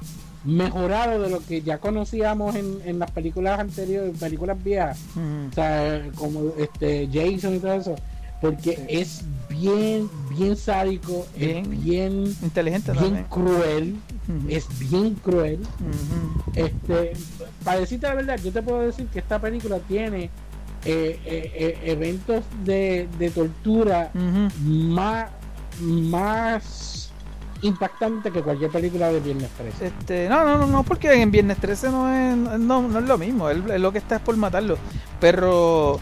mejorado 0.44 1.22
de 1.22 1.30
lo 1.30 1.40
que 1.44 1.62
ya 1.64 1.80
conocíamos 1.80 2.56
en, 2.56 2.80
en 2.86 3.00
las 3.00 3.10
películas 3.12 3.60
anteriores, 3.60 4.18
películas 4.20 4.64
viejas, 4.64 5.00
o 5.50 5.54
sea, 5.56 6.08
como 6.16 6.54
este 6.58 7.10
Jason 7.12 7.56
y 7.56 7.60
todo 7.60 7.74
eso, 7.74 7.96
porque 8.42 8.86
es 8.88 9.24
bien, 9.50 10.08
bien 10.38 10.56
sádico, 10.56 11.26
Bien. 11.36 11.58
es 11.74 11.84
bien, 11.84 12.36
Inteligente 12.44 12.92
bien 12.92 13.04
también. 13.04 13.26
cruel, 13.30 13.96
es 14.48 14.68
bien 14.92 15.16
cruel. 15.16 15.60
Ujú. 15.62 16.52
Este, 16.54 17.14
para 17.64 17.80
decirte 17.80 18.06
la 18.08 18.14
verdad, 18.16 18.40
yo 18.44 18.52
te 18.52 18.62
puedo 18.62 18.82
decir 18.82 19.08
que 19.08 19.20
esta 19.20 19.40
película 19.40 19.80
tiene 19.80 20.26
eh, 20.86 21.20
eh, 21.26 21.52
eh, 21.56 21.80
eventos 21.86 22.44
de, 22.64 23.08
de 23.18 23.32
tortura 23.32 24.12
más, 24.14 25.32
más 25.82 27.05
impactantes 27.66 28.32
que 28.32 28.42
cualquier 28.42 28.72
película 28.72 29.12
de 29.12 29.20
Viernes 29.20 29.50
13. 29.58 29.88
Este, 29.88 30.30
no, 30.30 30.44
no, 30.46 30.58
no, 30.58 30.68
no, 30.68 30.84
porque 30.84 31.12
en 31.22 31.32
Viernes 31.32 31.58
13 31.58 31.90
no 31.90 32.10
es, 32.14 32.60
no, 32.60 32.82
no 32.82 33.00
es 33.00 33.06
lo 33.06 33.18
mismo, 33.18 33.50
él, 33.50 33.64
él 33.70 33.82
lo 33.82 33.92
que 33.92 33.98
está 33.98 34.18
es 34.18 34.22
por 34.22 34.38
matarlo. 34.38 34.78
Pero 35.20 36.00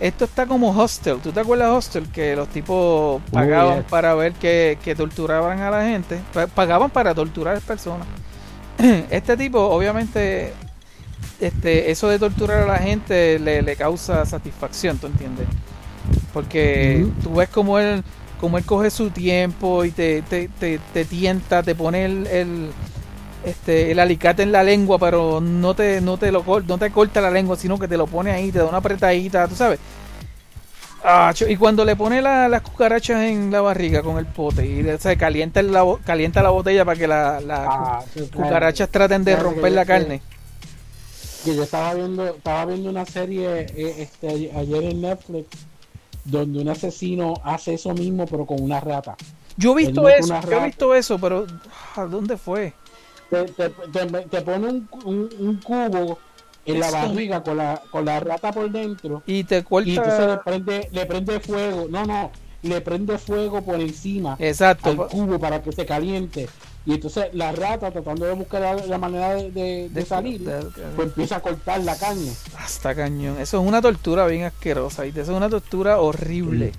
esto 0.00 0.24
está 0.24 0.46
como 0.46 0.70
Hostel, 0.70 1.18
¿tú 1.18 1.32
te 1.32 1.40
acuerdas 1.40 1.68
de 1.68 1.74
Hostel? 1.76 2.08
Que 2.10 2.36
los 2.36 2.48
tipos 2.48 3.22
pagaban 3.30 3.78
yes. 3.78 3.86
para 3.88 4.14
ver 4.14 4.32
que, 4.34 4.78
que 4.82 4.94
torturaban 4.94 5.60
a 5.60 5.70
la 5.70 5.84
gente, 5.84 6.20
Pa- 6.32 6.46
pagaban 6.46 6.90
para 6.90 7.14
torturar 7.14 7.56
a 7.56 7.60
personas. 7.60 8.06
Este 9.10 9.36
tipo, 9.36 9.60
obviamente, 9.60 10.52
este, 11.40 11.90
eso 11.90 12.08
de 12.08 12.18
torturar 12.18 12.62
a 12.62 12.66
la 12.66 12.78
gente 12.78 13.38
le, 13.38 13.62
le 13.62 13.76
causa 13.76 14.24
satisfacción, 14.26 14.98
¿tú 14.98 15.06
entiendes? 15.06 15.46
Porque 16.32 17.06
tú 17.22 17.34
ves 17.34 17.48
como 17.48 17.78
él, 17.78 18.02
como 18.42 18.58
él 18.58 18.64
coge 18.64 18.90
su 18.90 19.10
tiempo 19.10 19.84
y 19.84 19.92
te, 19.92 20.20
te, 20.22 20.48
te, 20.48 20.80
te 20.92 21.04
tienta, 21.04 21.62
te 21.62 21.76
pone 21.76 22.04
el, 22.04 22.26
el, 22.26 22.70
este, 23.44 23.92
el 23.92 24.00
alicate 24.00 24.42
en 24.42 24.50
la 24.50 24.64
lengua, 24.64 24.98
pero 24.98 25.40
no 25.40 25.74
te, 25.74 26.00
no 26.00 26.16
te 26.16 26.32
lo 26.32 26.42
no 26.66 26.76
te 26.76 26.90
corta 26.90 27.20
la 27.20 27.30
lengua, 27.30 27.56
sino 27.56 27.78
que 27.78 27.86
te 27.86 27.96
lo 27.96 28.08
pone 28.08 28.32
ahí, 28.32 28.50
te 28.50 28.58
da 28.58 28.64
una 28.64 28.78
apretadita, 28.78 29.46
tú 29.46 29.54
sabes. 29.54 29.78
Ah, 31.04 31.32
y 31.48 31.54
cuando 31.56 31.84
le 31.84 31.94
pone 31.94 32.20
la- 32.20 32.48
las 32.48 32.62
cucarachas 32.62 33.22
en 33.22 33.52
la 33.52 33.60
barriga 33.60 34.02
con 34.02 34.18
el 34.18 34.26
pote 34.26 34.66
y 34.66 34.88
o 34.88 34.98
sea, 34.98 35.14
calienta, 35.16 35.62
la, 35.62 35.84
calienta 36.04 36.42
la 36.42 36.50
botella 36.50 36.84
para 36.84 36.98
que 36.98 37.06
la- 37.06 37.40
las 37.40 37.68
Ah, 37.68 38.04
sí, 38.12 38.20
claro. 38.28 38.44
cucarachas 38.48 38.88
traten 38.88 39.22
de 39.24 39.34
Claro 39.34 39.50
romper 39.50 39.72
la 39.72 39.84
carne. 39.84 40.20
Que 41.44 41.54
yo 41.54 41.62
estaba 41.62 41.94
viendo, 41.94 42.26
estaba 42.26 42.64
viendo 42.66 42.90
una 42.90 43.06
serie 43.06 43.66
eh, 43.76 43.94
este, 43.98 44.50
ayer 44.56 44.82
en 44.84 45.00
Netflix 45.00 45.46
donde 46.24 46.60
un 46.60 46.68
asesino 46.68 47.34
hace 47.44 47.74
eso 47.74 47.92
mismo 47.94 48.26
pero 48.26 48.46
con 48.46 48.60
una 48.62 48.80
rata. 48.80 49.16
Yo 49.56 49.72
he 49.72 49.84
visto 49.86 50.08
eso, 50.08 50.40
yo 50.48 50.60
he 50.60 50.64
visto 50.64 50.94
eso, 50.94 51.18
pero 51.18 51.46
ah, 51.96 52.04
¿dónde 52.06 52.36
fue? 52.36 52.72
Te, 53.28 53.44
te- 53.44 53.70
te- 53.70 54.06
te 54.28 54.42
pone 54.42 54.68
un, 54.68 54.88
un- 55.04 55.28
un 55.38 55.56
cubo 55.62 56.18
en 56.64 56.80
la 56.80 56.90
barriga 56.90 57.42
con 57.42 57.56
la, 57.56 57.82
con 57.90 58.04
la 58.04 58.20
rata 58.20 58.52
por 58.52 58.70
dentro 58.70 59.22
Y 59.26 59.44
te 59.44 59.56
y 59.56 59.60
entonces 59.96 60.20
le 60.20 60.26
corta. 60.26 60.42
prende, 60.44 60.88
le 60.92 61.06
prende 61.06 61.40
fuego. 61.40 61.86
No, 61.90 62.04
no, 62.06 62.30
le 62.62 62.80
prende 62.80 63.18
fuego 63.18 63.62
por 63.62 63.80
encima 63.80 64.36
Exacto. 64.38 64.90
al 64.90 64.96
cubo 65.08 65.38
para 65.38 65.62
que 65.62 65.72
se 65.72 65.84
caliente. 65.84 66.48
Y 66.84 66.94
entonces 66.94 67.26
la 67.32 67.52
rata 67.52 67.90
tratando 67.92 68.26
de 68.26 68.32
buscar 68.32 68.60
la, 68.60 68.74
la 68.74 68.98
manera 68.98 69.34
de, 69.34 69.50
de- 69.52 69.88
de 69.88 69.88
de- 69.88 70.04
salir, 70.04 70.42
pues 70.96 71.08
empieza 71.08 71.36
a 71.36 71.40
cortar 71.40 71.80
la 71.84 71.96
caña. 71.96 72.32
Hasta 72.58 72.94
cañón. 72.94 73.38
Eso 73.40 73.60
es 73.62 73.68
una 73.68 73.80
tortura 73.80 74.26
bien 74.26 74.44
asquerosa. 74.44 75.06
Y 75.06 75.10
eso 75.10 75.20
es 75.20 75.28
una 75.28 75.48
tortura 75.48 76.00
horrible. 76.00 76.72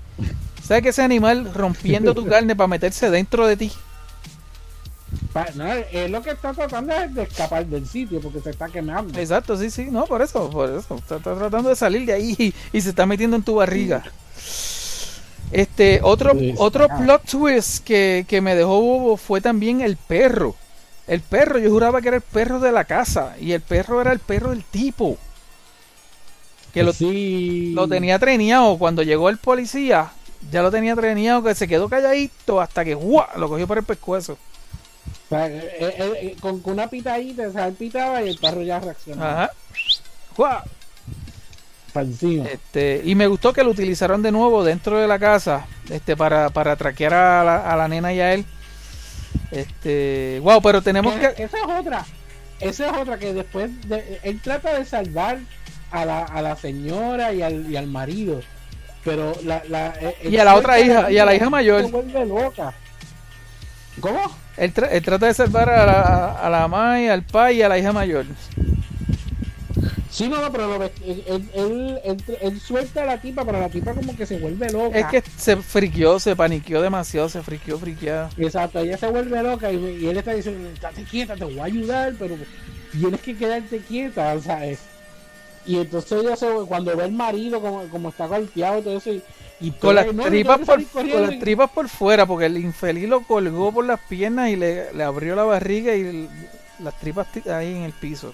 ¿Sabes 0.62 0.82
que 0.82 0.88
ese 0.90 1.02
animal 1.02 1.52
rompiendo 1.54 2.14
tu 2.14 2.26
carne 2.28 2.54
para 2.54 2.68
meterse 2.68 3.08
dentro 3.10 3.46
de 3.46 3.56
ti? 3.56 3.72
No, 5.56 5.72
es 5.72 6.10
lo 6.10 6.22
que 6.22 6.30
está 6.30 6.52
tratando 6.52 6.92
es 6.94 7.14
de 7.14 7.22
escapar 7.22 7.66
del 7.66 7.86
sitio 7.86 8.20
porque 8.20 8.40
se 8.40 8.50
está 8.50 8.68
quemando. 8.68 9.18
Exacto, 9.18 9.56
sí, 9.56 9.70
sí. 9.70 9.86
No, 9.90 10.04
por 10.06 10.22
eso, 10.22 10.48
por 10.50 10.70
eso. 10.70 10.94
Está, 10.96 11.16
está 11.16 11.34
tratando 11.36 11.68
de 11.68 11.76
salir 11.76 12.06
de 12.06 12.12
ahí 12.12 12.34
y, 12.38 12.54
y 12.76 12.80
se 12.80 12.90
está 12.90 13.04
metiendo 13.06 13.36
en 13.36 13.42
tu 13.42 13.54
barriga. 13.56 14.04
Este, 15.50 16.00
otro, 16.02 16.32
otro 16.58 16.88
ah. 16.90 16.98
plot 16.98 17.24
twist 17.30 17.84
que, 17.84 18.24
que 18.28 18.40
me 18.40 18.54
dejó 18.54 18.80
bobo 18.80 19.16
fue 19.16 19.40
también 19.40 19.80
el 19.80 19.96
perro. 19.96 20.56
El 21.06 21.20
perro, 21.20 21.58
yo 21.58 21.70
juraba 21.70 22.00
que 22.00 22.08
era 22.08 22.16
el 22.16 22.22
perro 22.22 22.60
de 22.60 22.72
la 22.72 22.84
casa. 22.84 23.36
Y 23.40 23.52
el 23.52 23.60
perro 23.60 24.00
era 24.00 24.12
el 24.12 24.20
perro 24.20 24.50
del 24.50 24.64
tipo. 24.64 25.18
Que 26.72 26.82
lo, 26.82 26.92
sí. 26.92 27.72
lo 27.74 27.86
tenía 27.86 28.18
treneado. 28.18 28.78
Cuando 28.78 29.02
llegó 29.02 29.28
el 29.28 29.38
policía, 29.38 30.10
ya 30.50 30.62
lo 30.62 30.70
tenía 30.70 30.96
treneado, 30.96 31.42
que 31.42 31.54
se 31.54 31.68
quedó 31.68 31.88
calladito 31.88 32.60
hasta 32.60 32.84
que 32.84 32.94
¡guau! 32.94 33.26
lo 33.36 33.48
cogió 33.48 33.66
por 33.66 33.78
el 33.78 33.84
pescuezo. 33.84 34.32
O 34.32 35.28
sea, 35.28 35.46
eh, 35.48 35.76
eh, 35.78 35.94
eh, 35.98 36.36
con, 36.40 36.60
con 36.60 36.74
una 36.74 36.88
pitadita, 36.88 37.48
o 37.48 37.52
sea, 37.52 37.66
él 37.66 37.74
pitaba 37.74 38.22
y 38.22 38.28
el 38.28 38.38
perro 38.38 38.62
ya 38.62 38.80
reaccionaba. 38.80 39.44
Ajá. 39.44 39.52
¡Guau! 40.36 40.62
Este, 42.46 43.00
y 43.04 43.14
me 43.14 43.26
gustó 43.26 43.52
que 43.52 43.62
lo 43.64 43.70
utilizaron 43.70 44.20
de 44.22 44.32
nuevo 44.32 44.64
dentro 44.64 44.98
de 44.98 45.06
la 45.06 45.18
casa 45.18 45.66
este, 45.90 46.16
para, 46.16 46.50
para 46.50 46.76
traquear 46.76 47.14
a 47.14 47.44
la, 47.44 47.72
a 47.72 47.76
la 47.76 47.88
nena 47.88 48.12
y 48.12 48.20
a 48.20 48.34
él. 48.34 48.44
Este, 49.50 50.40
wow, 50.42 50.60
pero 50.62 50.82
tenemos 50.82 51.14
Que- 51.14 51.34
que. 51.34 51.44
Esa 51.44 51.56
es 51.58 51.64
otra. 51.80 52.04
Esa 52.60 52.86
es 52.90 52.96
otra 52.96 53.18
que 53.18 53.32
después 53.34 53.70
de, 53.88 54.20
él 54.22 54.40
trata 54.42 54.74
de 54.78 54.84
salvar 54.84 55.38
a 55.90 56.04
la, 56.04 56.24
a 56.24 56.42
la 56.42 56.56
señora 56.56 57.32
y 57.32 57.42
al, 57.42 57.70
y 57.70 57.76
al 57.76 57.86
marido. 57.86 58.40
Pero 59.04 59.32
la, 59.44 59.62
la, 59.68 59.92
eh, 60.00 60.16
Y 60.30 60.36
a 60.38 60.44
la 60.44 60.54
otra 60.54 60.80
hija, 60.80 61.10
y 61.10 61.18
a 61.18 61.24
la 61.24 61.34
hija 61.34 61.50
mayor. 61.50 61.82
Se 61.84 61.90
vuelve 61.90 62.24
loca. 62.26 62.72
¿Cómo? 64.00 64.20
Él, 64.56 64.72
tra- 64.72 64.88
él 64.90 65.02
trata 65.04 65.26
de 65.26 65.34
salvar 65.34 65.68
a 65.68 65.84
la, 65.86 66.32
a 66.40 66.48
la 66.50 66.66
mamá 66.68 67.00
y 67.00 67.08
al 67.08 67.22
pai 67.22 67.58
y 67.58 67.62
a 67.62 67.68
la 67.68 67.78
hija 67.78 67.92
mayor. 67.92 68.24
Sí, 70.14 70.28
no, 70.28 70.40
no, 70.40 70.52
pero 70.52 70.68
lo 70.68 70.84
él, 70.84 70.92
él, 71.26 71.50
él, 72.04 72.22
él- 72.40 72.60
suelta 72.60 73.02
a 73.02 73.04
la 73.04 73.20
tipa, 73.20 73.44
pero 73.44 73.58
la 73.58 73.68
tipa 73.68 73.92
como 73.94 74.14
que 74.16 74.24
se 74.24 74.38
vuelve 74.38 74.70
loca. 74.70 74.96
Es 74.96 75.06
que 75.06 75.24
se 75.36 75.56
friqueó, 75.56 76.20
se 76.20 76.36
paniqueó 76.36 76.80
demasiado, 76.80 77.28
se 77.28 77.42
friqueó, 77.42 77.80
friqueada. 77.80 78.30
Exacto, 78.38 78.78
ella 78.78 78.96
se 78.96 79.08
vuelve 79.08 79.42
loca 79.42 79.72
y, 79.72 79.76
y 79.76 80.06
él 80.06 80.16
está 80.16 80.32
diciendo, 80.32 80.68
estate 80.68 81.02
quieta, 81.02 81.34
te 81.34 81.44
voy 81.44 81.58
a 81.58 81.64
ayudar, 81.64 82.14
pero 82.16 82.36
tienes 82.92 83.20
que 83.22 83.36
quedarte 83.36 83.78
quieta, 83.78 84.34
o 84.34 84.40
sea, 84.40 84.64
es- 84.64 84.78
Y 85.66 85.78
entonces 85.78 86.22
ella 86.22 86.36
se, 86.36 86.46
cuando 86.68 86.96
ve 86.96 87.06
el 87.06 87.12
marido 87.12 87.60
como, 87.60 87.82
como 87.88 88.10
está 88.10 88.28
golpeado 88.28 88.78
y 88.78 88.82
todo 88.82 88.98
eso, 88.98 89.10
y, 89.10 89.20
y 89.58 89.72
Con 89.72 89.96
las, 89.96 90.14
no, 90.14 90.26
tripas 90.26 90.60
por, 90.60 90.86
con 90.86 91.10
las 91.10 91.38
tripas 91.40 91.70
por 91.70 91.88
fuera, 91.88 92.24
porque 92.24 92.46
el 92.46 92.58
infeliz 92.58 93.08
lo 93.08 93.22
colgó 93.22 93.72
por 93.72 93.84
las 93.84 93.98
piernas 94.08 94.48
y 94.50 94.54
le, 94.54 94.92
le 94.94 95.02
abrió 95.02 95.34
la 95.34 95.42
barriga 95.42 95.92
y 95.96 96.02
el- 96.02 96.28
las 96.78 96.96
tripas 97.00 97.26
ahí 97.48 97.74
en 97.74 97.82
el 97.82 97.92
piso. 97.92 98.32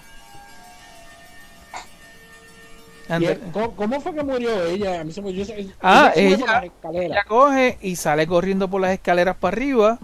Él- 3.17 3.41
¿cómo, 3.51 3.71
cómo 3.75 4.01
fue 4.01 4.13
que 4.13 4.23
murió 4.23 4.63
ella? 4.65 5.01
A 5.01 5.03
mí 5.03 5.11
se 5.11 5.21
me- 5.21 5.33
yo 5.33 5.43
Ah, 5.81 6.11
ella-. 6.15 6.63
Ella 6.91 7.23
coge 7.27 7.77
y 7.81 7.95
sale 7.95 8.27
corriendo 8.27 8.69
por 8.69 8.81
las 8.81 8.91
escaleras 8.91 9.35
para 9.37 9.55
arriba. 9.55 9.99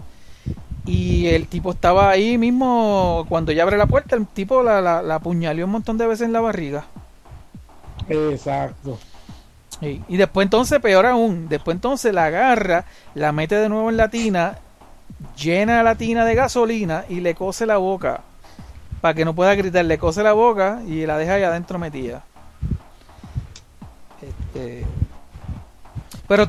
Y 0.86 1.26
el 1.28 1.48
tipo 1.48 1.70
estaba 1.72 2.10
ahí 2.10 2.38
mismo. 2.38 3.26
Cuando 3.28 3.52
ella 3.52 3.62
abre 3.64 3.76
la 3.76 3.86
puerta, 3.86 4.16
el 4.16 4.26
tipo 4.26 4.62
la, 4.62 4.80
la, 4.80 5.02
la 5.02 5.16
apuñaleó 5.16 5.66
un 5.66 5.72
montón 5.72 5.98
de 5.98 6.06
veces 6.06 6.26
en 6.26 6.32
la 6.32 6.40
barriga. 6.40 6.86
Exacto. 8.08 8.98
Sí, 9.80 10.02
Y 10.08 10.16
después 10.16 10.46
entonces, 10.46 10.80
peor 10.80 11.06
aún, 11.06 11.48
después 11.48 11.76
entonces 11.76 12.12
la 12.12 12.26
agarra, 12.26 12.84
la 13.14 13.32
mete 13.32 13.54
de 13.56 13.68
nuevo 13.68 13.90
en 13.90 13.96
la 13.96 14.08
tina, 14.08 14.58
llena 15.36 15.82
la 15.82 15.94
tina 15.94 16.24
de 16.24 16.34
gasolina 16.34 17.04
y 17.08 17.20
le 17.20 17.34
cose 17.34 17.66
la 17.66 17.76
boca. 17.76 18.22
Para 19.00 19.14
que 19.14 19.24
no 19.24 19.34
pueda 19.34 19.54
gritar, 19.54 19.84
le 19.84 19.98
cose 19.98 20.22
la 20.22 20.32
boca 20.32 20.80
y 20.86 21.06
la 21.06 21.18
deja 21.18 21.34
ahí 21.34 21.42
adentro 21.44 21.78
metida. 21.78 22.24
Este... 24.58 24.86
Pero, 26.26 26.46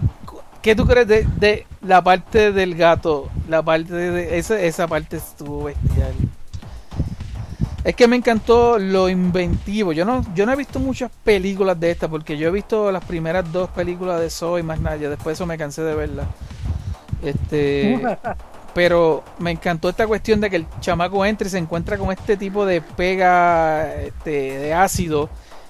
¿qué 0.62 0.76
tú 0.76 0.86
crees 0.86 1.08
de, 1.08 1.28
de 1.38 1.66
la 1.82 2.04
parte 2.04 2.52
del 2.52 2.76
gato? 2.76 3.30
La 3.48 3.62
parte 3.62 3.94
de... 3.94 4.38
Esa, 4.38 4.60
esa 4.60 4.88
parte 4.88 5.18
estuvo 5.18 5.66
bestial. 5.66 6.14
Es 7.84 7.96
que 7.96 8.08
me 8.08 8.18
encantó 8.18 8.78
lo 8.78 9.10
inventivo. 9.10 9.94
Yo 9.94 10.04
no, 10.04 10.26
yo 10.36 10.46
no 10.46 10.52
he 10.52 10.56
visto 10.56 10.80
muchas 10.80 11.12
películas 11.24 11.80
de 11.80 11.92
esta 11.92 12.08
porque 12.10 12.38
yo 12.38 12.50
he 12.50 12.52
visto 12.52 12.92
las 12.92 13.04
primeras 13.06 13.50
dos 13.52 13.70
películas 13.70 14.20
de 14.20 14.30
Saw 14.30 14.58
y 14.58 14.64
más 14.64 14.80
nada. 14.80 14.98
Después 14.98 15.26
de 15.26 15.34
eso 15.34 15.46
me 15.46 15.58
cansé 15.58 15.82
de 15.84 15.96
verlas. 15.96 16.28
Este, 17.24 18.00
pero 18.74 19.24
me 19.40 19.52
encantó 19.52 19.90
esta 19.90 20.06
cuestión 20.08 20.42
de 20.42 20.50
que 20.50 20.58
el 20.58 20.66
chamaco 20.82 21.26
entra 21.26 21.48
y 21.48 21.52
se 21.52 21.58
encuentra 21.58 21.98
con 21.98 22.12
este 22.12 22.36
tipo 22.36 22.66
de 22.66 22.82
pega 22.82 23.94
este, 23.96 24.60
de 24.60 24.74
ácido 24.74 25.30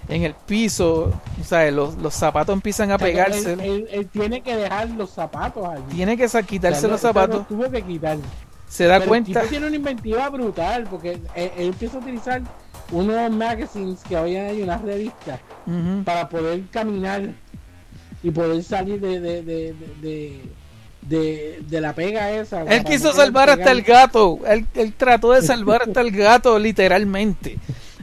en 0.09 0.23
el 0.23 0.33
piso. 0.33 1.11
O 1.39 1.43
sea, 1.43 1.69
los, 1.71 1.95
los 1.97 2.13
zapatos 2.13 2.53
empiezan 2.53 2.91
a 2.91 2.97
pegarse. 2.97 3.53
Él, 3.53 3.59
él- 3.61 3.87
él 3.91 4.07
tiene 4.07 4.41
que 4.41 4.55
dejar 4.55 4.89
los 4.89 5.11
zapatos 5.11 5.65
allí. 5.67 5.83
Tiene 5.95 6.17
que 6.17 6.27
quitarse 6.45 6.77
O 6.79 6.81
sea, 6.81 6.89
los 6.89 7.01
zapatos. 7.01 7.37
los 7.37 7.47
tuvo 7.47 7.69
que 7.71 7.81
quitar. 7.81 8.17
Se 8.67 8.85
da 8.85 8.95
Pero 8.95 9.03
el 9.03 9.09
cuenta. 9.09 9.39
tipo 9.41 9.49
tiene 9.49 9.67
una 9.67 9.75
inventiva 9.75 10.29
brutal 10.29 10.83
porque 10.89 11.11
él, 11.13 11.21
él 11.35 11.49
empieza 11.57 11.97
a 11.97 12.01
utilizar 12.01 12.41
unos 12.91 13.31
magazines 13.31 13.99
que 14.07 14.15
había 14.17 14.47
ahí, 14.47 14.61
unas 14.61 14.81
revistas, 14.81 15.39
para 16.05 16.27
poder 16.29 16.61
caminar 16.71 17.29
y 18.23 18.31
poder 18.31 18.63
salir 18.63 18.99
de, 18.99 19.19
de, 19.19 19.41
de, 19.43 19.73
de, 19.73 19.75
de, 20.01 20.41
de- 21.01 21.63
de 21.67 21.81
la 21.81 21.93
pega 21.93 22.31
esa. 22.31 22.63
Él 22.63 22.83
quiso 22.83 23.11
salvar 23.13 23.49
hasta 23.49 23.71
el 23.71 23.81
gato. 23.83 24.39
Él, 24.47 24.65
él 24.75 24.93
trató 24.93 25.31
de 25.33 25.41
salvar 25.41 25.83
hasta 25.83 26.01
el 26.01 26.11
gato, 26.11 26.57
literalmente. 26.59 27.57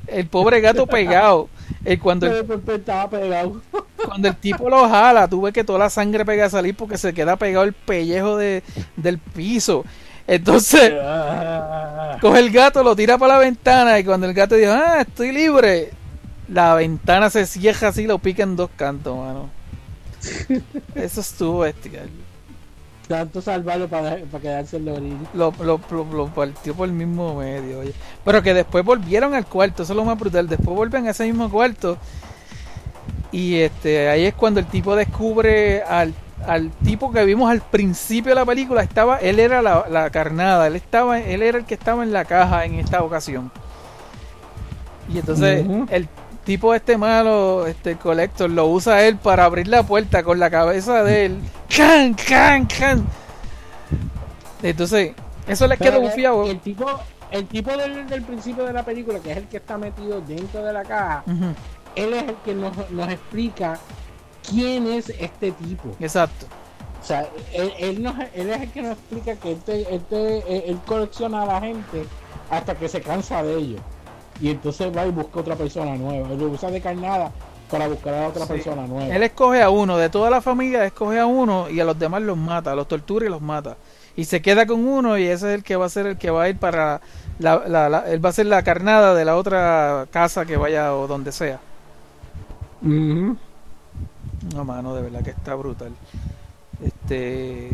El 0.06 0.26
pobre 0.26 0.60
gato 0.60 0.86
pegado. 0.86 1.48
Eh, 1.88 2.00
cuando, 2.00 2.26
el, 2.26 2.44
Pero, 2.44 2.60
pues, 2.60 2.78
estaba 2.80 3.08
pegado. 3.08 3.62
cuando 4.04 4.26
el 4.26 4.36
tipo 4.36 4.68
lo 4.68 4.88
jala, 4.88 5.28
tuve 5.28 5.52
que 5.52 5.62
toda 5.62 5.78
la 5.78 5.90
sangre 5.90 6.24
pega 6.24 6.46
a 6.46 6.50
salir 6.50 6.74
porque 6.74 6.98
se 6.98 7.14
queda 7.14 7.36
pegado 7.36 7.64
el 7.64 7.74
pellejo 7.74 8.36
de, 8.36 8.64
del 8.96 9.18
piso. 9.18 9.84
Entonces, 10.26 10.92
coge 12.20 12.40
el 12.40 12.50
gato, 12.50 12.82
lo 12.82 12.96
tira 12.96 13.16
para 13.18 13.34
la 13.34 13.38
ventana 13.38 14.00
y 14.00 14.04
cuando 14.04 14.26
el 14.26 14.34
gato 14.34 14.56
dice, 14.56 14.68
ah, 14.68 15.02
estoy 15.02 15.30
libre, 15.30 15.92
la 16.48 16.74
ventana 16.74 17.30
se 17.30 17.46
cierra 17.46 17.88
así 17.88 18.02
y 18.02 18.06
lo 18.08 18.18
pica 18.18 18.42
en 18.42 18.56
dos 18.56 18.70
cantos, 18.76 19.16
mano. 19.16 19.48
Eso 20.96 21.20
estuvo 21.20 21.60
bestial. 21.60 22.10
Tanto 23.08 23.40
salvarlo 23.40 23.86
para, 23.88 24.16
para 24.30 24.42
quedarse 24.42 24.78
en 24.78 24.86
la 24.86 24.92
orilla. 24.94 25.16
Lo, 25.32 25.52
lo, 25.60 25.80
lo, 25.90 26.04
lo 26.04 26.26
partió 26.26 26.74
por 26.74 26.88
el 26.88 26.94
mismo 26.94 27.36
medio, 27.36 27.80
oye. 27.80 27.92
Pero 28.24 28.42
que 28.42 28.52
después 28.52 28.84
volvieron 28.84 29.32
al 29.34 29.46
cuarto, 29.46 29.84
eso 29.84 29.92
es 29.92 29.96
lo 29.96 30.04
más 30.04 30.18
brutal. 30.18 30.48
Después 30.48 30.76
vuelven 30.76 31.06
a 31.06 31.10
ese 31.10 31.24
mismo 31.24 31.48
cuarto. 31.48 31.98
Y 33.30 33.56
este 33.56 34.08
ahí 34.08 34.24
es 34.24 34.34
cuando 34.34 34.60
el 34.60 34.66
tipo 34.66 34.96
descubre 34.96 35.82
al, 35.82 36.14
al 36.46 36.70
tipo 36.84 37.12
que 37.12 37.24
vimos 37.24 37.50
al 37.50 37.60
principio 37.60 38.30
de 38.30 38.36
la 38.36 38.44
película. 38.44 38.82
Estaba, 38.82 39.18
él 39.18 39.38
era 39.38 39.62
la, 39.62 39.86
la 39.88 40.10
carnada, 40.10 40.66
él 40.66 40.74
estaba, 40.76 41.20
él 41.20 41.42
era 41.42 41.58
el 41.58 41.64
que 41.64 41.74
estaba 41.74 42.02
en 42.02 42.12
la 42.12 42.24
caja 42.24 42.64
en 42.64 42.76
esta 42.76 43.02
ocasión. 43.02 43.52
Y 45.12 45.18
entonces 45.18 45.64
el 45.90 46.08
tipo 46.46 46.72
este 46.74 46.96
malo, 46.96 47.66
este 47.66 47.96
colector, 47.96 48.48
lo 48.48 48.66
usa 48.68 49.04
él 49.04 49.16
para 49.18 49.44
abrir 49.44 49.68
la 49.68 49.82
puerta 49.82 50.22
con 50.22 50.38
la 50.38 50.48
cabeza 50.48 51.02
de 51.02 51.26
él. 51.26 51.40
¡Can, 51.76 52.14
can, 52.14 52.64
can! 52.66 53.06
Entonces, 54.62 55.12
eso 55.46 55.66
les 55.66 55.78
quedó 55.78 55.92
Pero, 55.98 56.00
bufiado. 56.02 56.44
El 56.50 56.60
tipo, 56.60 56.86
el 57.30 57.46
tipo 57.46 57.76
del, 57.76 58.06
del 58.08 58.22
principio 58.22 58.64
de 58.64 58.72
la 58.72 58.84
película, 58.84 59.18
que 59.20 59.32
es 59.32 59.36
el 59.38 59.48
que 59.48 59.58
está 59.58 59.76
metido 59.76 60.20
dentro 60.22 60.62
de 60.64 60.72
la 60.72 60.82
caja, 60.84 61.24
él 61.94 62.14
es 62.14 62.22
el 62.22 62.36
que 62.44 62.54
nos, 62.54 62.90
nos 62.90 63.08
explica 63.10 63.78
quién 64.48 64.86
es 64.86 65.10
este 65.10 65.52
tipo. 65.52 65.94
Exacto. 66.00 66.46
O 67.02 67.04
sea, 67.06 67.28
él, 67.52 67.72
él, 67.78 68.02
nos- 68.02 68.16
él 68.34 68.50
es 68.50 68.62
el 68.62 68.70
que 68.70 68.82
nos 68.82 68.92
explica 68.92 69.36
que 69.36 69.52
este, 69.52 69.94
este, 69.94 70.70
él 70.70 70.78
colecciona 70.86 71.42
a 71.42 71.46
la 71.46 71.60
gente 71.60 72.04
hasta 72.50 72.74
que 72.74 72.88
se 72.88 73.00
cansa 73.00 73.42
de 73.42 73.56
ellos. 73.56 73.80
Y 74.40 74.50
entonces 74.50 74.94
va 74.94 75.06
y 75.06 75.10
busca 75.10 75.40
otra 75.40 75.56
persona 75.56 75.94
nueva. 75.96 76.28
Lo 76.30 76.46
usa 76.48 76.70
de 76.70 76.80
carnada 76.80 77.30
para 77.70 77.88
buscar 77.88 78.14
a 78.14 78.28
otra 78.28 78.42
Sí. 78.46 78.52
persona 78.52 78.86
nueva. 78.86 79.14
Él 79.14 79.22
escoge 79.22 79.62
a 79.62 79.70
uno, 79.70 79.96
de 79.96 80.08
toda 80.10 80.30
la 80.30 80.40
familia 80.40 80.84
escoge 80.84 81.18
a 81.18 81.26
uno 81.26 81.68
y 81.70 81.80
a 81.80 81.84
los 81.84 81.98
demás 81.98 82.22
los 82.22 82.36
mata, 82.36 82.74
los 82.74 82.86
tortura 82.86 83.26
y 83.26 83.28
los 83.28 83.40
mata. 83.40 83.76
Y 84.14 84.24
se 84.24 84.40
queda 84.40 84.66
con 84.66 84.86
uno 84.86 85.18
y 85.18 85.24
ese 85.24 85.48
es 85.48 85.54
el 85.56 85.62
que 85.62 85.76
va 85.76 85.86
a 85.86 85.88
ser 85.90 86.06
el 86.06 86.16
que 86.16 86.30
va 86.30 86.44
a 86.44 86.48
ir 86.48 86.56
para 86.58 87.00
la, 87.38 87.62
la- 87.66 87.88
la- 87.88 88.10
él 88.10 88.24
va 88.24 88.30
a 88.30 88.32
ser 88.32 88.46
la 88.46 88.62
carnada 88.62 89.14
de 89.14 89.24
la 89.24 89.36
otra 89.36 90.06
casa 90.10 90.46
que 90.46 90.56
vaya 90.56 90.94
o 90.94 91.06
donde 91.06 91.32
sea. 91.32 91.58
Ujú. 92.82 93.36
No, 94.54 94.64
mano, 94.64 94.94
de 94.94 95.02
verdad 95.02 95.22
que 95.22 95.30
está 95.30 95.54
brutal. 95.54 95.92
Este, 96.84 97.70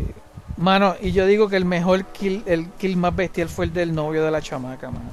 mano, 0.57 0.95
y 1.01 1.11
yo 1.11 1.25
digo 1.25 1.47
que 1.49 1.57
el 1.57 1.65
mejor 1.65 2.05
kill, 2.05 2.43
el 2.45 2.67
kill 2.71 2.97
más 2.97 3.15
bestial 3.15 3.49
fue 3.49 3.65
el 3.65 3.73
del 3.73 3.93
novio 3.93 4.23
de 4.23 4.31
la 4.31 4.41
chamaca, 4.41 4.89
mano. 4.89 5.09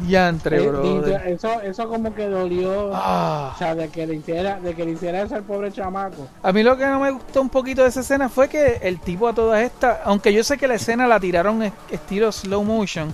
Diantre, 0.00 0.62
Eh, 0.64 0.68
bro. 0.68 1.06
eso, 1.26 1.60
eso 1.60 1.88
como 1.88 2.14
que 2.14 2.26
dolió. 2.26 2.90
Ah. 2.94 3.52
O 3.54 3.58
sea, 3.58 3.74
de 3.74 3.88
que 3.88 4.06
le 4.06 4.14
hiciera, 4.16 4.58
de 4.60 4.74
que 4.74 4.84
le 4.84 4.92
hiciera 4.92 5.22
eso 5.22 5.34
al 5.34 5.42
pobre 5.42 5.70
chamaco. 5.72 6.26
A 6.42 6.52
mí 6.52 6.62
lo 6.62 6.76
que 6.76 6.86
no 6.86 7.00
me 7.00 7.10
gustó 7.10 7.40
un 7.40 7.48
poquito 7.50 7.82
de 7.82 7.88
esa 7.88 8.00
escena 8.00 8.28
fue 8.28 8.48
que 8.48 8.78
el 8.82 8.98
tipo 9.00 9.28
a 9.28 9.32
todas 9.34 9.62
estas, 9.62 9.98
aunque 10.04 10.32
yo 10.32 10.42
sé 10.44 10.56
que 10.58 10.66
la 10.68 10.74
escena 10.74 11.06
la 11.06 11.20
tiraron 11.20 11.62
es- 11.62 11.72
estilo 11.90 12.32
slow 12.32 12.62
motion, 12.64 13.12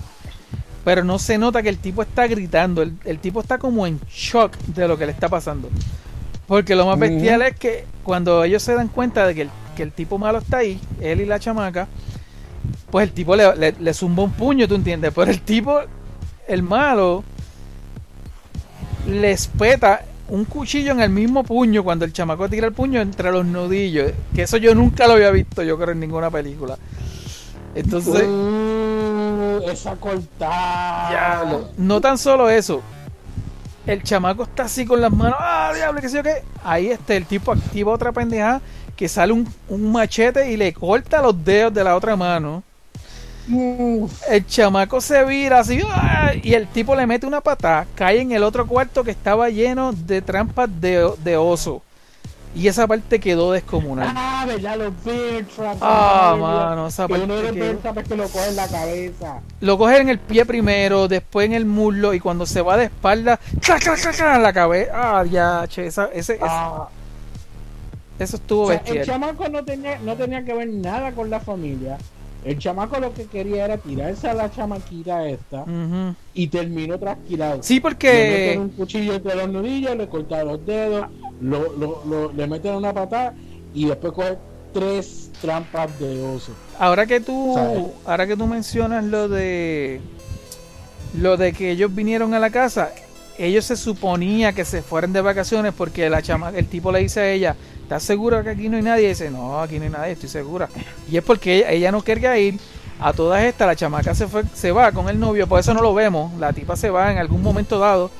pero 0.84 1.02
no 1.02 1.18
se 1.18 1.36
nota 1.38 1.62
que 1.62 1.68
el 1.68 1.78
tipo 1.78 2.02
está 2.02 2.26
gritando, 2.26 2.82
el, 2.82 2.94
el 3.04 3.18
tipo 3.18 3.40
está 3.40 3.58
como 3.58 3.86
en 3.86 4.00
shock 4.08 4.56
de 4.66 4.86
lo 4.86 4.96
que 4.96 5.06
le 5.06 5.12
está 5.12 5.28
pasando. 5.28 5.68
Porque 6.46 6.76
lo 6.76 6.86
más 6.86 6.98
bestial 6.98 7.42
es 7.42 7.56
que 7.56 7.84
cuando 8.04 8.44
ellos 8.44 8.62
se 8.62 8.74
dan 8.74 8.86
cuenta 8.88 9.26
de 9.26 9.34
que 9.34 9.42
el, 9.42 9.50
que 9.76 9.82
el 9.82 9.90
tipo 9.90 10.16
malo 10.16 10.38
está 10.38 10.58
ahí, 10.58 10.80
él 11.00 11.20
y 11.20 11.24
la 11.26 11.40
chamaca, 11.40 11.88
pues 12.90 13.08
el 13.08 13.12
tipo 13.12 13.34
le, 13.34 13.56
le, 13.56 13.72
le 13.80 13.92
zumba 13.94 14.22
un 14.22 14.30
puño, 14.30 14.68
¿tú 14.68 14.76
entiendes? 14.76 15.12
Pero 15.12 15.28
el 15.28 15.40
tipo, 15.40 15.80
el 16.46 16.62
malo, 16.62 17.24
le 19.06 19.30
espeta 19.32 20.04
un 20.28 20.44
cuchillo 20.44 20.92
en 20.92 21.00
el 21.00 21.10
mismo 21.10 21.44
puño 21.44 21.84
cuando 21.84 22.04
el 22.04 22.12
chamaco 22.12 22.48
tira 22.48 22.66
el 22.66 22.72
puño 22.72 23.00
entre 23.00 23.30
los 23.30 23.44
nudillos. 23.46 24.12
Que 24.34 24.42
eso 24.42 24.56
yo 24.56 24.74
nunca 24.74 25.06
lo 25.06 25.14
había 25.14 25.30
visto, 25.30 25.62
yo 25.62 25.78
creo, 25.78 25.92
en 25.92 26.00
ninguna 26.00 26.30
película. 26.30 26.76
Entonces, 27.74 28.24
Uh, 28.26 29.60
esa 29.70 29.96
cortada. 29.96 31.68
No 31.76 32.00
tan 32.00 32.18
solo 32.18 32.48
eso. 32.48 32.82
El 33.86 34.02
chamaco 34.02 34.44
está 34.44 34.64
así 34.64 34.84
con 34.84 35.00
las 35.00 35.12
manos. 35.12 35.36
¡Ah, 35.38 35.72
diablo! 35.74 36.00
¿Qué 36.00 36.08
sé 36.08 36.16
yo 36.16 36.22
qué? 36.22 36.42
Ahí 36.64 36.88
este, 36.88 37.16
el 37.16 37.26
tipo 37.26 37.52
activa 37.52 37.92
otra 37.92 38.12
pendeja 38.12 38.60
que 38.96 39.08
sale 39.08 39.32
un, 39.32 39.46
un 39.68 39.92
machete 39.92 40.50
y 40.50 40.56
le 40.56 40.72
corta 40.72 41.22
los 41.22 41.44
dedos 41.44 41.72
de 41.74 41.84
la 41.84 41.94
otra 41.94 42.16
mano. 42.16 42.62
El 43.48 44.46
chamaco 44.46 45.00
se 45.00 45.24
vira 45.24 45.60
así 45.60 45.80
¡ah! 45.88 46.32
y 46.42 46.54
el 46.54 46.66
tipo 46.66 46.94
le 46.96 47.06
mete 47.06 47.26
una 47.26 47.40
patada, 47.40 47.86
cae 47.94 48.20
en 48.20 48.32
el 48.32 48.42
otro 48.42 48.66
cuarto 48.66 49.04
que 49.04 49.12
estaba 49.12 49.48
lleno 49.50 49.92
de 49.92 50.20
trampas 50.22 50.68
de, 50.80 51.12
de 51.22 51.36
oso. 51.36 51.82
Y 52.54 52.68
esa 52.68 52.86
parte 52.86 53.20
quedó 53.20 53.52
descomunal. 53.52 54.08
ah, 54.16 54.44
verdad, 54.46 54.78
los 54.78 55.04
bear 55.04 55.44
traps. 55.44 55.78
Ah, 55.82 56.34
mano, 56.40 56.86
esa 56.86 57.06
Que 57.06 57.10
parte 57.12 57.24
uno 57.26 57.34
de 57.36 57.42
los 57.42 57.52
quedó- 57.52 57.64
bear 57.64 57.76
traps 57.76 57.98
es 57.98 58.08
que 58.08 58.16
lo 58.16 58.28
coge 58.30 58.48
en 58.48 58.56
la 58.56 58.66
cabeza. 58.68 59.40
Lo 59.60 59.76
coge 59.78 59.98
en 59.98 60.08
el 60.08 60.18
pie 60.18 60.46
primero, 60.46 61.06
después 61.06 61.44
en 61.46 61.52
el 61.52 61.66
muslo 61.66 62.14
y 62.14 62.20
cuando 62.20 62.46
se 62.46 62.62
va 62.62 62.78
de 62.78 62.86
espalda, 62.86 63.38
¡clac, 63.60 63.82
clac, 63.82 64.00
clac, 64.00 64.16
clac! 64.16 64.36
en 64.36 64.42
la 64.42 64.52
cabeza. 64.54 64.90
Ah, 64.94 65.24
ya, 65.24 65.66
che, 65.68 65.86
esa- 65.86 66.06
ese, 66.14 66.34
ese- 66.36 66.38
Ah, 66.42 66.88
eso 68.18 68.36
estuvo 68.36 68.62
o 68.62 68.68
sea, 68.68 68.82
el 68.86 69.04
chamaco 69.04 69.46
no 69.50 69.62
tenía, 69.62 69.98
no 69.98 70.16
tenía 70.16 70.42
que 70.42 70.54
ver 70.54 70.68
nada 70.68 71.12
con 71.12 71.28
la 71.28 71.38
familia. 71.40 71.98
El 72.46 72.58
chamaco 72.60 73.00
lo 73.00 73.12
que 73.12 73.24
quería 73.24 73.64
era 73.64 73.76
tirarse 73.76 74.28
a 74.28 74.34
la 74.34 74.48
chamaquita 74.50 75.26
esta 75.28 75.64
y 76.32 76.46
terminó 76.46 76.96
trasquilado. 76.96 77.60
Sí, 77.62 77.74
Le 77.74 77.80
porque 77.80 78.28
meten 78.30 78.60
un 78.60 78.68
cuchillo 78.68 79.14
entre 79.14 79.34
los 79.34 79.48
nudillos, 79.48 79.96
le 79.96 80.08
cortan 80.08 80.46
los 80.46 80.64
dedos, 80.64 81.06
lo, 81.40 81.72
lo- 81.76 82.02
lo- 82.06 82.32
le 82.32 82.46
meten 82.46 82.76
una 82.76 82.92
patada 82.94 83.34
y 83.74 83.86
después 83.86 84.12
coge 84.12 84.38
tres 84.72 85.30
trampas 85.40 85.98
de 85.98 86.22
oso. 86.22 86.52
ahora 86.78 87.04
que 87.06 87.20
tú 87.20 87.52
¿Sabes? 87.54 87.84
ahora 88.04 88.26
que 88.28 88.36
tú 88.36 88.46
mencionas 88.46 89.02
lo 89.04 89.28
de 89.28 90.00
lo 91.18 91.36
de 91.36 91.52
que 91.52 91.70
ellos 91.72 91.94
vinieron 91.94 92.32
a 92.34 92.38
la 92.38 92.50
casa, 92.50 92.90
ellos 93.38 93.64
se 93.64 93.76
suponía 93.76 94.52
que 94.52 94.64
se 94.64 94.82
fueran 94.82 95.12
de 95.12 95.20
vacaciones 95.20 95.72
porque 95.76 96.08
la 96.10 96.22
chama, 96.22 96.50
el 96.54 96.66
tipo 96.66 96.92
le 96.92 97.00
dice 97.00 97.20
a 97.20 97.30
ella, 97.32 97.56
¿estás 97.86 98.02
segura 98.02 98.42
que 98.42 98.50
aquí 98.50 98.68
no 98.68 98.76
hay 98.76 98.82
nadie? 98.82 99.04
Y 99.04 99.08
dice, 99.10 99.30
no, 99.30 99.60
aquí 99.60 99.78
no 99.78 99.84
hay 99.84 99.90
nadie, 99.90 100.12
estoy 100.12 100.28
segura. 100.28 100.68
Y 101.10 101.16
es 101.16 101.22
porque 101.22 101.58
ella, 101.58 101.70
ella 101.70 101.92
no 101.92 102.02
quería 102.02 102.36
ir. 102.36 102.58
A 102.98 103.12
todas 103.12 103.42
estas, 103.44 103.66
la 103.66 103.76
chamaca 103.76 104.14
se 104.14 104.26
fue, 104.26 104.42
se 104.54 104.72
va 104.72 104.90
con 104.90 105.08
el 105.10 105.20
novio, 105.20 105.46
por 105.46 105.60
eso 105.60 105.74
no 105.74 105.82
lo 105.82 105.92
vemos. 105.92 106.32
La 106.38 106.52
tipa 106.54 106.76
se 106.76 106.88
va 106.88 107.12
en 107.12 107.18
algún 107.18 107.42
momento 107.42 107.78
dado. 107.78 108.10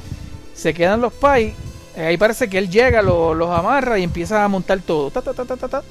Se 0.55 0.75
quedan 0.75 1.01
los 1.01 1.15
pais. 1.15 1.55
eh, 1.97 2.05
Ahí 2.07 2.17
parece 2.19 2.49
que 2.51 2.59
él 2.59 2.69
llega, 2.71 3.01
lo- 3.01 3.33
los 3.35 3.49
amarra 3.51 3.99
y 3.99 4.03
empieza 4.03 4.45
a 4.45 4.49
montar 4.49 4.79
todo. 4.81 5.11
Ta, 5.11 5.23
ta, 5.23 5.33
ta, 5.33 5.45
ta, 5.47 5.57
ta, 5.57 5.69
ta. 5.69 5.83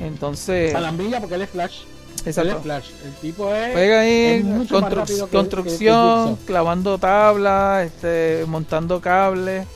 Entonces, 0.00 0.74
Alambilla 0.74 1.20
porque 1.20 1.36
él 1.36 1.42
es 1.42 1.50
Flash. 1.50 1.80
Él 1.82 2.30
es 2.30 2.38
exacto. 2.38 2.60
Flash. 2.62 2.90
El 3.04 3.12
tipo 3.14 3.54
es. 3.54 3.72
Pega 3.74 4.00
ahí 4.00 4.10
es 4.10 4.44
construc- 4.44 5.06
que- 5.06 5.14
que- 5.14 5.28
construcción, 5.36 6.24
que 6.24 6.30
Jigsaw. 6.30 6.38
clavando 6.46 6.98
tablas, 6.98 7.86
este, 7.86 8.44
montando 8.46 9.00
cables. 9.00 9.66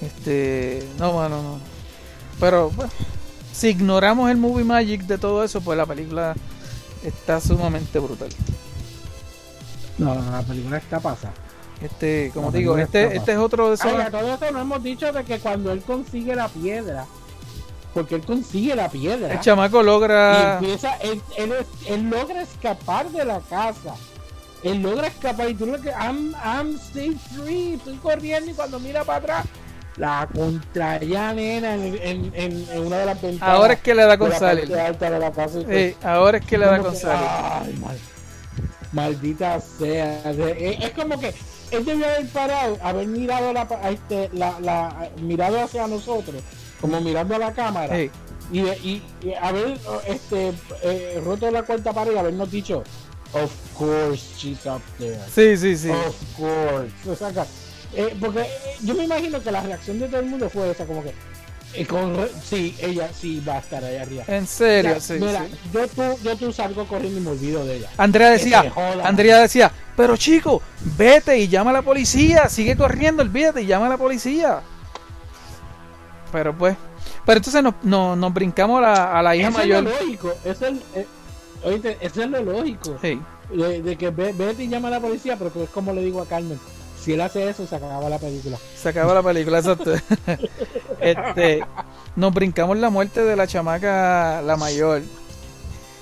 Este, 0.00 0.86
no, 0.98 1.12
bueno, 1.12 1.42
no. 1.42 1.58
Pero 2.38 2.70
bueno, 2.70 2.90
si 3.52 3.68
ignoramos 3.68 4.30
el 4.30 4.36
movie 4.38 4.64
magic 4.64 5.02
de 5.02 5.18
todo 5.18 5.44
eso, 5.44 5.60
pues 5.60 5.76
la 5.76 5.86
película 5.86 6.34
está 7.04 7.40
sumamente 7.40 7.98
brutal. 7.98 8.30
No, 9.98 10.14
no, 10.14 10.30
la 10.30 10.42
película 10.42 10.78
está 10.78 11.00
pasada. 11.00 11.34
Este, 11.82 12.30
como 12.34 12.50
La 12.50 12.58
digo, 12.58 12.76
este, 12.78 13.16
este 13.16 13.32
es 13.32 13.38
otro 13.38 13.68
de 13.68 13.74
esos. 13.74 13.86
Ay, 13.86 14.02
a 14.02 14.10
todo 14.10 14.34
esto 14.34 14.50
no 14.50 14.60
hemos 14.60 14.82
dicho 14.82 15.12
de 15.12 15.24
que 15.24 15.38
cuando 15.38 15.72
él 15.72 15.82
consigue 15.82 16.34
la 16.34 16.48
piedra, 16.48 17.06
porque 17.94 18.14
él 18.14 18.22
consigue 18.22 18.76
la 18.76 18.88
piedra 18.88 19.32
El 19.32 19.40
chamaco 19.40 19.80
y 19.80 19.84
logra. 19.84 20.58
empieza, 20.58 20.94
él, 20.96 21.20
él, 21.36 21.54
él 21.86 22.10
logra 22.10 22.42
escapar 22.42 23.10
de 23.10 23.24
la 23.24 23.40
casa. 23.40 23.94
Él 24.62 24.82
logra 24.82 25.06
escapar 25.06 25.48
y 25.48 25.54
tú 25.54 25.64
lo 25.66 25.80
que 25.80 25.88
I'm, 25.88 26.34
I'm 26.44 26.76
stay 26.76 27.16
free, 27.34 27.74
estoy 27.74 27.96
corriendo 27.96 28.50
y 28.50 28.54
cuando 28.54 28.78
mira 28.78 29.04
para 29.04 29.18
atrás, 29.18 29.46
la 30.00 30.26
contraya 30.34 31.32
nena 31.34 31.74
en, 31.74 31.82
en, 32.02 32.32
en, 32.34 32.66
en 32.72 32.86
una 32.86 32.96
de 32.98 33.04
las 33.06 33.20
ventanas. 33.20 33.54
Ahora 33.56 33.74
es 33.74 33.80
que 33.80 33.94
le 33.94 34.04
da 34.06 34.16
con 34.16 34.30
la 34.30 34.38
salir. 34.38 34.64
parte 34.68 34.80
alta 34.80 35.10
de 35.10 35.18
la 35.18 35.30
casa 35.30 35.58
y 35.60 35.62
todo. 35.62 35.72
Eh, 35.72 35.96
ahora 36.02 36.38
es 36.38 36.46
que 36.46 36.56
le 36.58 36.64
da 36.66 36.78
con 36.78 36.96
salir. 36.96 37.26
Ay, 37.28 37.74
mal- 37.80 37.98
maldita 38.92 39.60
sea. 39.60 40.32
De- 40.32 40.70
Es, 40.70 40.84
es 40.84 40.90
como 40.92 41.20
que 41.20 41.34
él 41.70 41.84
debió 41.84 42.06
haber 42.06 42.26
parado, 42.28 42.78
haber 42.82 43.06
mirado 43.06 43.52
la, 43.52 43.68
este, 43.90 44.30
la, 44.32 44.58
la- 44.60 45.10
mirado 45.20 45.60
hacia 45.62 45.86
nosotros, 45.86 46.42
como 46.80 47.00
mirando 47.00 47.34
a 47.36 47.38
la 47.38 47.52
cámara, 47.52 47.96
Eh, 47.98 48.10
y, 48.50 48.62
de- 48.62 48.78
y, 48.78 49.02
y 49.22 49.34
haber 49.34 49.78
este, 50.06 50.52
eh, 50.82 51.22
roto 51.24 51.50
la 51.50 51.62
cuarta 51.62 51.92
pared 51.92 52.12
y 52.14 52.18
habernos 52.18 52.50
dicho, 52.50 52.82
of 53.32 53.52
course 53.78 54.22
she's 54.36 54.64
up 54.66 54.80
there. 54.98 55.18
sí, 55.32 55.56
sí, 55.56 55.76
sí. 55.76 55.90
Of 55.90 56.16
course. 56.36 57.10
O 57.10 57.14
sea, 57.14 57.30
que, 57.32 57.48
eh, 57.94 58.16
porque 58.20 58.46
yo 58.82 58.94
me 58.94 59.04
imagino 59.04 59.42
que 59.42 59.50
la 59.50 59.62
reacción 59.62 59.98
de 59.98 60.08
todo 60.08 60.20
el 60.20 60.26
mundo 60.26 60.48
fue 60.50 60.70
esa, 60.70 60.84
como 60.86 61.02
que, 61.02 61.12
eh, 61.74 61.86
con 61.86 62.16
sí, 62.44 62.76
ella 62.80 63.08
sí 63.12 63.40
va 63.46 63.54
a 63.54 63.58
estar 63.58 63.84
ahí 63.84 63.96
arriba. 63.96 64.24
En 64.26 64.46
serio, 64.46 65.00
sí, 65.00 65.14
mira, 65.14 65.44
sí. 65.46 65.56
Yo, 65.72 65.86
tú, 65.88 66.02
yo 66.22 66.36
tú 66.36 66.52
salgo 66.52 66.84
corriendo 66.86 67.20
y 67.20 67.22
me 67.22 67.30
olvido 67.30 67.64
de 67.64 67.76
ella. 67.76 67.90
Andrea 67.96 68.30
decía. 68.30 68.72
Andrea 69.04 69.38
decía, 69.38 69.70
pero 69.96 70.16
chico, 70.16 70.62
vete 70.96 71.38
y 71.38 71.48
llama 71.48 71.70
a 71.70 71.74
la 71.74 71.82
policía, 71.82 72.48
sigue 72.48 72.76
corriendo, 72.76 73.22
olvídate 73.22 73.62
y 73.62 73.66
llama 73.66 73.86
a 73.86 73.90
la 73.90 73.98
policía. 73.98 74.60
Pero 76.32 76.56
pues, 76.56 76.76
pero 77.24 77.38
entonces 77.38 77.62
nos, 77.62 77.74
nos, 77.82 78.16
nos 78.16 78.32
brincamos 78.32 78.78
a 78.78 78.82
la, 78.82 79.18
a 79.18 79.22
la 79.22 79.36
hija 79.36 79.48
Eso 79.48 79.58
mayor. 79.58 79.78
es 79.78 79.84
lo 79.84 79.90
lógico. 80.00 80.32
Eso 80.44 80.66
es, 80.66 80.78
eh, 80.94 81.06
oíste, 81.64 81.98
eso 82.00 82.22
es 82.22 82.30
lo 82.30 82.42
lógico. 82.42 82.98
Sí, 83.02 83.20
De, 83.52 83.82
de 83.82 83.96
que 83.96 84.10
ve- 84.10 84.32
vete 84.32 84.64
y 84.64 84.68
llama 84.68 84.88
a 84.88 84.92
la 84.92 85.00
policía, 85.00 85.36
pero 85.36 85.50
es 85.62 85.70
como 85.70 85.92
le 85.92 86.02
digo 86.02 86.22
a 86.22 86.26
Carmen. 86.26 86.58
Si 87.02 87.14
él 87.14 87.20
hace 87.20 87.48
eso, 87.48 87.66
se 87.66 87.76
acaba 87.76 88.08
la 88.08 88.18
película. 88.18 88.58
se 88.76 88.88
acaba 88.88 89.14
la 89.14 89.22
película, 89.22 89.58
exacto. 89.58 89.94
este, 91.00 91.64
nos 92.14 92.34
brincamos 92.34 92.76
la 92.76 92.90
muerte 92.90 93.22
de 93.24 93.36
la 93.36 93.46
chamaca, 93.46 94.42
la 94.42 94.56
mayor. 94.56 95.02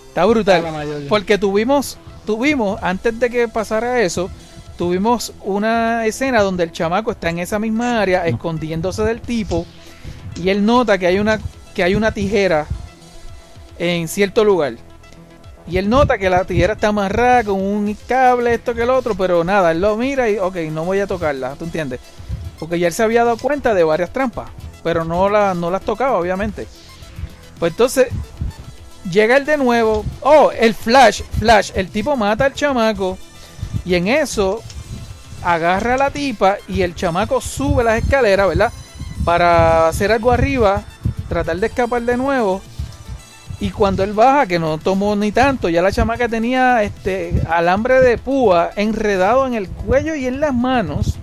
Está 0.09 0.25
brutal. 0.25 0.63
mayor. 0.73 1.03
Porque 1.09 1.39
tuvimos, 1.39 1.99
tuvimos, 2.27 2.83
antes 2.83 3.19
de 3.21 3.31
que 3.31 3.47
pasara 3.47 4.03
eso, 4.03 4.29
tuvimos 4.77 5.33
una 5.45 6.05
escena 6.07 6.43
donde 6.43 6.65
el 6.65 6.73
chamaco 6.73 7.13
está 7.13 7.31
en 7.31 7.39
esa 7.39 7.61
misma 7.61 8.01
área, 8.01 8.27
escondiéndose 8.27 9.03
del 9.05 9.21
tipo, 9.21 9.67
y 10.35 10.49
él 10.49 10.65
nota 10.65 10.99
que 10.99 11.07
hay 11.07 11.21
una, 11.21 11.39
que 11.75 11.85
hay 11.85 11.95
una 11.95 12.13
tijera 12.13 12.67
en 13.79 14.09
cierto 14.09 14.45
lugar. 14.45 14.75
Y 15.69 15.77
él 15.77 15.89
nota 15.91 16.17
que 16.17 16.31
la 16.31 16.45
tijera 16.45 16.75
está 16.75 16.89
amarrada 16.89 17.45
con 17.45 17.61
un 17.61 17.97
cable, 18.07 18.55
esto 18.55 18.75
que 18.75 18.83
el 18.83 18.91
otro, 18.91 19.15
pero 19.15 19.45
nada, 19.45 19.73
él 19.73 19.81
lo 19.81 19.97
mira 19.97 20.31
y, 20.31 20.39
ok, 20.39 20.57
no 20.71 20.85
voy 20.85 21.01
a 21.01 21.07
tocarla, 21.07 21.55
¿tú 21.57 21.65
entiendes? 21.65 22.01
Porque 22.59 22.79
ya 22.79 22.87
él 22.87 22.93
se 22.93 23.03
había 23.03 23.25
dado 23.25 23.37
cuenta 23.37 23.75
de 23.75 23.85
varias 23.85 24.13
trampas, 24.13 24.49
pero 24.83 25.05
no, 25.05 25.55
no 25.55 25.71
las 25.71 25.83
tocaba, 25.83 26.17
obviamente. 26.17 26.67
Pues 27.59 27.73
entonces, 27.73 28.09
llega 29.11 29.37
él 29.37 29.45
de 29.45 29.57
nuevo. 29.57 30.05
Oh, 30.21 30.51
el 30.53 30.75
flash, 30.75 31.23
flash, 31.39 31.73
el 31.75 31.91
tipo 31.91 32.17
mata 32.17 32.47
al 32.47 32.55
chamaco. 32.55 33.19
Y 33.85 33.95
en 33.95 34.09
eso 34.09 34.63
agarra 35.43 35.95
a 35.95 35.99
la 35.99 36.11
tipa 36.11 36.57
y 36.67 36.83
el 36.83 36.95
chamaco 36.95 37.41
sube 37.41 37.85
las 37.85 38.03
escaleras, 38.03 38.49
¿verdad? 38.49 38.73
Para 39.25 39.89
hacer 39.89 40.13
algo 40.13 40.33
arriba, 40.33 40.83
tratar 41.29 41.57
de 41.59 41.67
escapar 41.67 42.03
de 42.03 42.17
nuevo. 42.17 42.63
Y 43.61 43.71
cuando 43.71 44.05
él 44.05 44.13
baja, 44.13 44.47
que 44.47 44.59
no 44.59 44.79
tomó 44.79 45.17
ni 45.17 45.33
tanto, 45.33 45.69
ya 45.69 45.83
la 45.83 45.91
chamaca 45.91 46.29
tenía 46.29 46.83
este 46.85 47.43
alambre 47.51 48.01
de 48.01 48.17
púa 48.17 48.71
enredado 48.77 49.47
en 49.47 49.55
el 49.55 49.69
cuello 49.69 50.15
y 50.15 50.27
en 50.27 50.39
las 50.41 50.55
manos. 50.55 51.17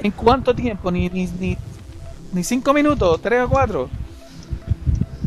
¿En 0.00 0.12
cuánto 0.12 0.54
tiempo? 0.54 0.92
Ni, 0.92 1.08
ni, 1.08 1.26
ni, 1.40 1.58
ni 2.32 2.44
cinco 2.44 2.72
minutos, 2.72 3.20
tres 3.20 3.42
o 3.42 3.48
cuatro. 3.48 3.88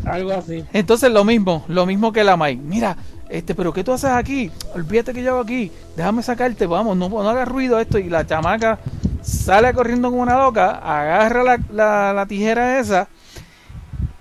Algo 0.06 0.32
así. 0.32 0.64
Entonces 0.72 1.12
lo 1.12 1.24
mismo, 1.24 1.64
lo 1.68 1.84
mismo 1.84 2.10
que 2.12 2.24
la 2.24 2.36
Mai. 2.38 2.56
Mira, 2.56 2.96
este, 3.28 3.54
pero 3.54 3.72
¿qué 3.72 3.84
tú 3.84 3.92
haces 3.92 4.10
aquí? 4.10 4.50
Olvídate 4.74 5.12
que 5.12 5.22
yo 5.22 5.32
hago 5.32 5.40
aquí. 5.40 5.70
Déjame 5.94 6.22
sacarte, 6.22 6.66
vamos, 6.66 6.96
no, 6.96 7.10
no 7.10 7.28
hagas 7.28 7.46
ruido 7.46 7.78
esto. 7.78 7.98
Y 7.98 8.08
la 8.08 8.26
chamaca 8.26 8.78
sale 9.20 9.74
corriendo 9.74 10.08
como 10.10 10.22
una 10.22 10.38
loca, 10.38 10.70
agarra 10.82 11.42
la, 11.44 11.58
la- 11.70 12.12
la 12.14 12.26
tijera 12.26 12.78
esa. 12.80 13.08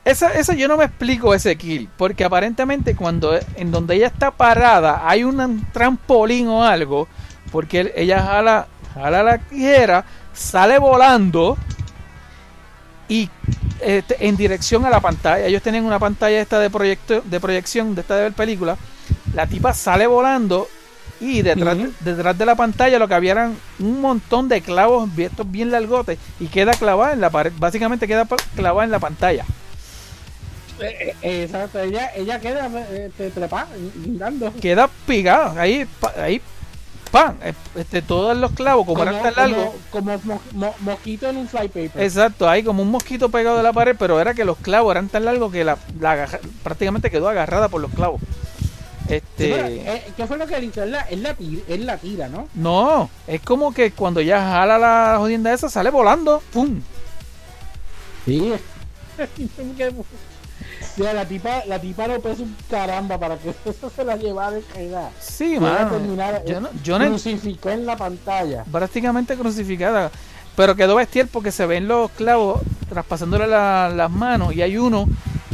Esa, 0.09 0.33
esa 0.33 0.53
yo 0.55 0.67
no 0.67 0.75
me 0.77 0.85
explico 0.85 1.35
ese 1.35 1.55
kill, 1.55 1.87
porque 1.97 2.23
aparentemente 2.23 2.95
cuando 2.95 3.37
en 3.55 3.69
donde 3.71 3.95
ella 3.95 4.07
está 4.07 4.31
parada 4.31 5.07
hay 5.07 5.23
un 5.23 5.67
trampolín 5.71 6.47
o 6.47 6.63
algo, 6.63 7.07
porque 7.51 7.81
él- 7.81 7.91
ella 7.95 8.21
jala, 8.23 8.67
jala 8.95 9.21
la 9.23 9.37
tijera, 9.37 10.05
sale 10.33 10.79
volando 10.79 11.57
y 13.07 13.29
este, 13.81 14.27
en 14.27 14.35
dirección 14.35 14.85
a 14.85 14.89
la 14.89 14.99
pantalla. 14.99 15.45
Ellos 15.45 15.61
tenían 15.61 15.85
una 15.85 15.99
pantalla 15.99 16.39
esta 16.41 16.59
de 16.59 16.69
proyecto, 16.69 17.21
de 17.21 17.39
proyección 17.39 17.93
de 17.93 18.01
esta 18.01 18.15
de 18.15 18.23
ver 18.23 18.33
película. 18.33 18.77
La 19.35 19.45
tipa 19.45 19.73
sale 19.73 20.07
volando 20.07 20.67
y 21.21 21.41
detrás, 21.41 21.77
detrás 21.99 22.37
de 22.37 22.45
la 22.45 22.55
pantalla 22.55 22.97
lo 22.97 23.07
que 23.07 23.13
había 23.13 23.33
eran 23.33 23.55
un 23.79 24.01
montón 24.01 24.47
de 24.47 24.61
clavos 24.61 25.09
estos 25.17 25.49
bien 25.51 25.69
largotes 25.69 26.17
y 26.39 26.47
queda 26.47 26.73
clavada 26.73 27.13
en 27.13 27.21
la 27.21 27.29
pared. 27.29 27.51
Básicamente 27.57 28.07
queda 28.07 28.25
clavada 28.55 28.85
en 28.85 28.91
la 28.91 28.99
pantalla. 28.99 29.45
Eh, 30.81 31.15
eh, 31.21 31.43
exacto. 31.43 31.79
Ella, 31.79 32.11
ella 32.15 32.39
queda 32.39 32.69
te 33.17 33.29
trepa, 33.31 33.67
guindando. 33.95 34.53
Queda 34.61 34.89
pegada 35.05 35.59
ahí, 35.61 35.85
pa- 35.99 36.13
ahí, 36.17 36.41
pan. 37.11 37.37
Este, 37.75 38.01
todos 38.01 38.37
los 38.37 38.51
clavos, 38.51 38.85
como, 38.85 39.01
eran 39.03 39.21
tan 39.21 39.35
largos. 39.35 39.73
como, 39.91 40.19
como 40.19 40.35
mo- 40.35 40.41
mo- 40.53 40.75
mosquito 40.79 41.27
en 41.29 41.37
un 41.37 41.47
flypaper. 41.47 42.01
Exacto, 42.01 42.47
ahí 42.47 42.63
como 42.63 42.83
un 42.83 42.91
mosquito 42.91 43.29
pegado 43.29 43.57
de 43.57 43.63
la 43.63 43.73
pared, 43.73 43.95
pero 43.97 44.19
era 44.21 44.33
que 44.33 44.45
los 44.45 44.57
clavos 44.57 44.91
eran 44.91 45.09
tan 45.09 45.25
largos 45.25 45.51
que 45.51 45.63
la, 45.63 45.77
prácticamente 46.63 47.09
quedó 47.09 47.27
agarrada 47.29 47.67
por 47.69 47.81
los 47.81 47.91
clavos. 47.91 48.21
Este, 49.07 50.03
¿Qué 50.15 50.27
fue 50.27 50.37
lo 50.37 50.45
que 50.45 50.55
él 50.55 50.65
hizo? 50.65 50.83
Él 50.83 50.91
la, 50.91 51.01
él 51.01 51.23
la, 51.23 51.33
tira, 51.33 51.61
él 51.67 51.85
la 51.87 51.97
tira, 51.97 52.29
¿no? 52.29 52.47
no, 52.53 53.09
es 53.25 53.41
como 53.41 53.73
que 53.73 53.89
cuando 53.91 54.21
ya 54.21 54.39
jala 54.39 54.77
la 54.77 55.15
jodienda 55.17 55.51
esa 55.51 55.67
sale 55.67 55.89
volando, 55.89 56.43
pum. 56.53 56.79
Sí. 58.25 58.53
Mira, 60.97 61.13
la 61.13 61.25
tipa, 61.25 61.63
la 61.65 61.79
tipa 61.79 62.07
lo 62.07 62.19
pesa 62.21 62.43
un 62.43 62.55
caramba 62.69 63.17
para 63.17 63.37
que 63.37 63.49
eso 63.65 63.89
se 63.95 64.03
la 64.03 64.15
llevara 64.17 64.51
de 64.51 64.61
caída. 64.61 65.11
Sí, 65.19 65.59
mano. 65.59 65.89
terminar, 65.91 66.43
Yo 66.45 66.57
eh, 66.57 66.61
no, 66.61 66.69
yo 66.83 66.99
no 66.99 67.05
crucificó 67.07 67.69
en 67.69 67.85
la 67.85 67.95
pantalla. 67.95 68.63
prácticamente 68.71 69.35
crucificada. 69.37 70.11
Pero 70.55 70.75
quedó 70.75 70.95
bestial 70.95 71.27
porque 71.31 71.51
se 71.53 71.65
ven 71.65 71.87
los 71.87 72.11
clavos 72.11 72.59
traspasándole 72.89 73.47
la- 73.47 73.89
las 73.89 74.11
manos 74.11 74.53
y 74.53 74.61
hay 74.61 74.77
uno 74.77 75.07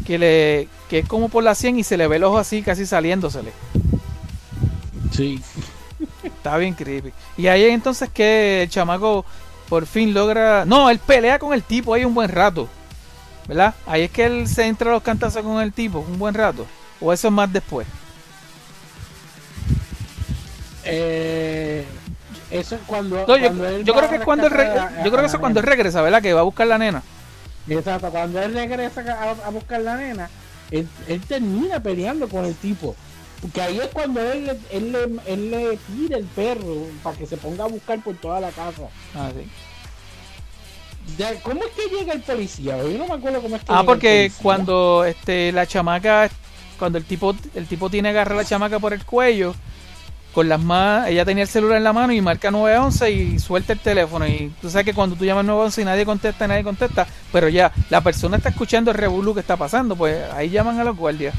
que 0.05 0.17
le 0.17 0.67
que 0.89 0.99
es 0.99 1.07
como 1.07 1.29
por 1.29 1.43
la 1.43 1.53
100 1.55 1.79
y 1.79 1.83
se 1.83 1.97
le 1.97 2.07
ve 2.07 2.15
el 2.17 2.23
ojo 2.23 2.37
así 2.37 2.61
casi 2.63 2.85
saliéndosele. 2.85 3.51
Sí. 5.11 5.41
Está 6.23 6.57
bien 6.57 6.73
creepy. 6.73 7.11
Y 7.37 7.47
ahí 7.47 7.63
entonces 7.65 8.09
que 8.09 8.63
el 8.63 8.69
chamaco 8.69 9.25
por 9.69 9.85
fin 9.87 10.13
logra... 10.13 10.63
No, 10.65 10.89
él 10.89 10.99
pelea 10.99 11.39
con 11.39 11.53
el 11.53 11.63
tipo 11.63 11.93
ahí 11.93 12.05
un 12.05 12.13
buen 12.13 12.29
rato. 12.29 12.67
¿Verdad? 13.47 13.75
Ahí 13.85 14.03
es 14.03 14.11
que 14.11 14.25
él 14.25 14.47
se 14.47 14.65
entra 14.65 14.89
a 14.89 14.93
los 14.93 15.03
cantazos 15.03 15.43
con 15.43 15.61
el 15.61 15.71
tipo 15.71 15.99
un 15.99 16.17
buen 16.17 16.33
rato. 16.33 16.65
O 16.99 17.13
eso 17.13 17.27
es 17.27 17.33
más 17.33 17.51
después. 17.51 17.85
Eh, 20.83 21.85
eso 22.51 22.75
es 22.75 22.81
cuando. 22.85 23.25
No, 23.27 23.37
yo, 23.37 23.47
él 23.47 23.83
creo 23.85 24.09
que 24.09 24.15
es 24.15 24.21
cuando 24.23 24.47
él 24.47 24.53
yo 25.03 25.11
creo 25.11 25.19
que 25.21 25.25
eso 25.25 25.37
es 25.37 25.39
cuando 25.41 25.59
él 25.59 25.65
regresa, 25.65 26.01
¿verdad? 26.01 26.21
Que 26.21 26.33
va 26.33 26.41
a 26.41 26.43
buscar 26.43 26.67
la 26.67 26.77
nena. 26.77 27.03
Exacto, 27.67 28.09
cuando 28.11 28.41
él 28.41 28.53
regresa 28.53 29.01
a, 29.01 29.47
a 29.47 29.49
buscar 29.49 29.81
la 29.81 29.97
nena, 29.97 30.29
él, 30.69 30.87
él 31.07 31.21
termina 31.21 31.79
peleando 31.79 32.29
con 32.29 32.45
el 32.45 32.55
tipo. 32.55 32.95
Porque 33.41 33.61
ahí 33.61 33.79
es 33.79 33.87
cuando 33.87 34.21
él, 34.21 34.45
le- 34.45 34.77
él, 34.77 34.91
le, 34.91 35.33
él 35.33 35.51
le 35.51 35.77
tira 35.77 36.17
el 36.17 36.25
perro 36.25 36.85
para 37.03 37.17
que 37.17 37.25
se 37.25 37.37
ponga 37.37 37.65
a 37.65 37.67
buscar 37.67 38.01
por 38.01 38.15
toda 38.15 38.39
la 38.39 38.49
casa. 38.51 38.83
Ah, 39.15 39.29
sí. 39.35 39.47
Ya, 41.17 41.33
¿Cómo 41.41 41.61
es 41.63 41.69
que 41.71 41.95
llega 41.95 42.13
el 42.13 42.21
policía? 42.21 42.77
Yo 42.77 42.97
no 42.97 43.07
me 43.07 43.13
acuerdo 43.13 43.41
cómo 43.41 43.55
es 43.55 43.61
que 43.63 43.67
Ah, 43.71 43.75
llega 43.81 43.85
porque 43.85 44.31
cuando 44.41 45.05
este 45.05 45.51
la 45.51 45.65
chamaca 45.65 46.29
cuando 46.79 46.97
el 46.97 47.05
tipo 47.05 47.35
el 47.53 47.67
tipo 47.67 47.89
tiene 47.89 48.09
agarra 48.09 48.33
a 48.33 48.37
la 48.37 48.45
chamaca 48.45 48.79
por 48.79 48.91
el 48.93 49.05
cuello 49.05 49.55
con 50.33 50.49
las 50.49 50.59
manos, 50.59 51.07
ella 51.07 51.23
tenía 51.23 51.43
el 51.43 51.49
celular 51.49 51.77
en 51.77 51.85
la 51.85 51.93
mano 51.93 52.11
y 52.11 52.19
marca 52.19 52.51
911 52.51 53.09
y 53.11 53.39
suelta 53.39 53.71
el 53.71 53.79
teléfono 53.79 54.27
y 54.27 54.51
tú 54.61 54.69
sabes 54.69 54.83
que 54.83 54.93
cuando 54.93 55.15
tú 55.15 55.23
llamas 55.23 55.45
911 55.45 55.81
y 55.81 55.85
nadie 55.85 56.05
contesta, 56.05 56.45
nadie 56.45 56.63
contesta, 56.65 57.07
pero 57.31 57.47
ya 57.47 57.71
la 57.89 58.01
persona 58.01 58.35
está 58.35 58.49
escuchando 58.49 58.91
el 58.91 58.97
revolú 58.97 59.33
que 59.33 59.39
está 59.39 59.55
pasando, 59.55 59.95
pues 59.95 60.17
ahí 60.33 60.49
llaman 60.49 60.77
a 60.77 60.83
los 60.83 60.97
guardias. 60.97 61.33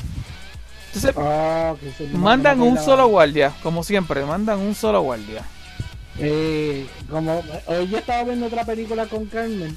Entonces 0.86 1.14
Ah, 1.18 1.74
mandan 2.14 2.62
un 2.62 2.78
solo 2.78 3.06
guardia, 3.08 3.52
como 3.62 3.84
siempre, 3.84 4.24
mandan 4.24 4.60
un 4.60 4.74
solo 4.74 5.02
guardia. 5.02 5.42
Eh, 6.18 6.86
como 7.10 7.42
hoy 7.66 7.88
yo 7.88 7.98
estaba 7.98 8.24
viendo 8.24 8.46
otra 8.46 8.64
película 8.64 9.06
con 9.06 9.26
Carmen 9.26 9.76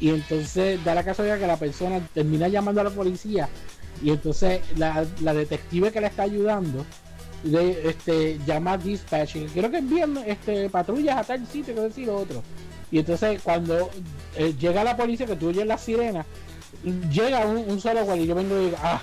y 0.00 0.08
entonces 0.10 0.82
da 0.82 0.94
la 0.94 1.04
casualidad 1.04 1.38
que 1.38 1.46
la 1.46 1.58
persona 1.58 2.00
termina 2.14 2.48
llamando 2.48 2.80
a 2.80 2.84
la 2.84 2.90
policía 2.90 3.48
y 4.02 4.10
entonces 4.10 4.60
la, 4.76 5.04
la 5.20 5.34
detective 5.34 5.92
que 5.92 6.00
le 6.00 6.06
está 6.06 6.22
ayudando 6.22 6.84
le, 7.44 7.86
este, 7.90 8.38
llama 8.46 8.72
a 8.72 8.78
dispatch 8.78 9.36
y 9.36 9.44
creo 9.46 9.70
que 9.70 9.76
envían 9.78 10.16
este, 10.26 10.70
patrullas 10.70 11.18
a 11.18 11.24
tal 11.24 11.46
sitio 11.46 11.74
que 11.74 11.80
decir 11.82 12.08
otro. 12.08 12.42
Y 12.90 13.00
entonces 13.00 13.40
cuando 13.42 13.90
eh, 14.36 14.54
llega 14.58 14.84
la 14.84 14.96
policía 14.96 15.26
que 15.26 15.36
tú 15.36 15.48
oyes 15.48 15.66
la 15.66 15.76
sirena 15.76 16.24
llega 17.10 17.44
un, 17.46 17.80
solo 17.80 18.04
guardia 18.04 18.24
y 18.24 18.28
yo 18.28 18.34
vengo 18.34 18.58
y 18.60 18.64
digo 18.66 18.76
ah 18.82 19.00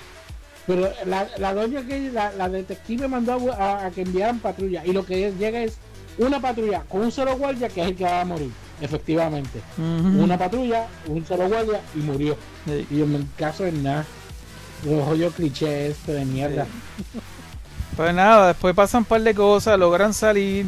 pero 0.66 0.92
la, 1.06 1.28
la 1.38 1.54
doña 1.54 1.84
que 1.86 2.10
la, 2.12 2.32
la 2.32 2.48
detective 2.48 3.08
mandó 3.08 3.52
a, 3.52 3.86
a- 3.86 3.90
que 3.90 4.02
enviaran 4.02 4.38
patrulla 4.40 4.84
y 4.86 4.92
lo 4.92 5.04
que 5.04 5.32
llega 5.38 5.62
es 5.62 5.78
una 6.18 6.40
patrulla 6.40 6.82
con 6.88 7.00
un 7.02 7.12
solo 7.12 7.36
guardia 7.36 7.68
que 7.68 7.80
es 7.82 7.88
el 7.88 7.96
que 7.96 8.04
va 8.04 8.20
a 8.20 8.24
morir, 8.24 8.50
efectivamente. 8.80 9.60
Una 9.78 10.36
patrulla, 10.38 10.86
un 11.06 11.24
solo 11.26 11.48
guardia 11.48 11.80
y 11.94 11.98
murió. 11.98 12.36
Sí. 12.66 12.86
Y 12.90 12.98
yo 12.98 13.06
me 13.06 13.20
caso 13.36 13.66
en 13.66 13.82
nada. 13.82 14.04
Los 14.84 15.06
hoyos 15.08 15.32
cliché 15.34 15.86
este 15.88 16.12
de 16.12 16.24
mierda. 16.24 16.66
Pues 17.96 18.14
nada, 18.14 18.48
después 18.48 18.74
pasan 18.74 19.00
un 19.00 19.04
par 19.04 19.20
de 19.22 19.34
cosas, 19.34 19.78
logran 19.78 20.12
salir 20.14 20.66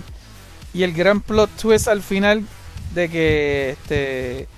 y 0.72 0.82
el 0.82 0.92
gran 0.92 1.20
plot 1.20 1.50
twist 1.60 1.88
al 1.88 2.02
final 2.02 2.44
de 2.94 3.08
que 3.08 3.70
este 3.70 4.48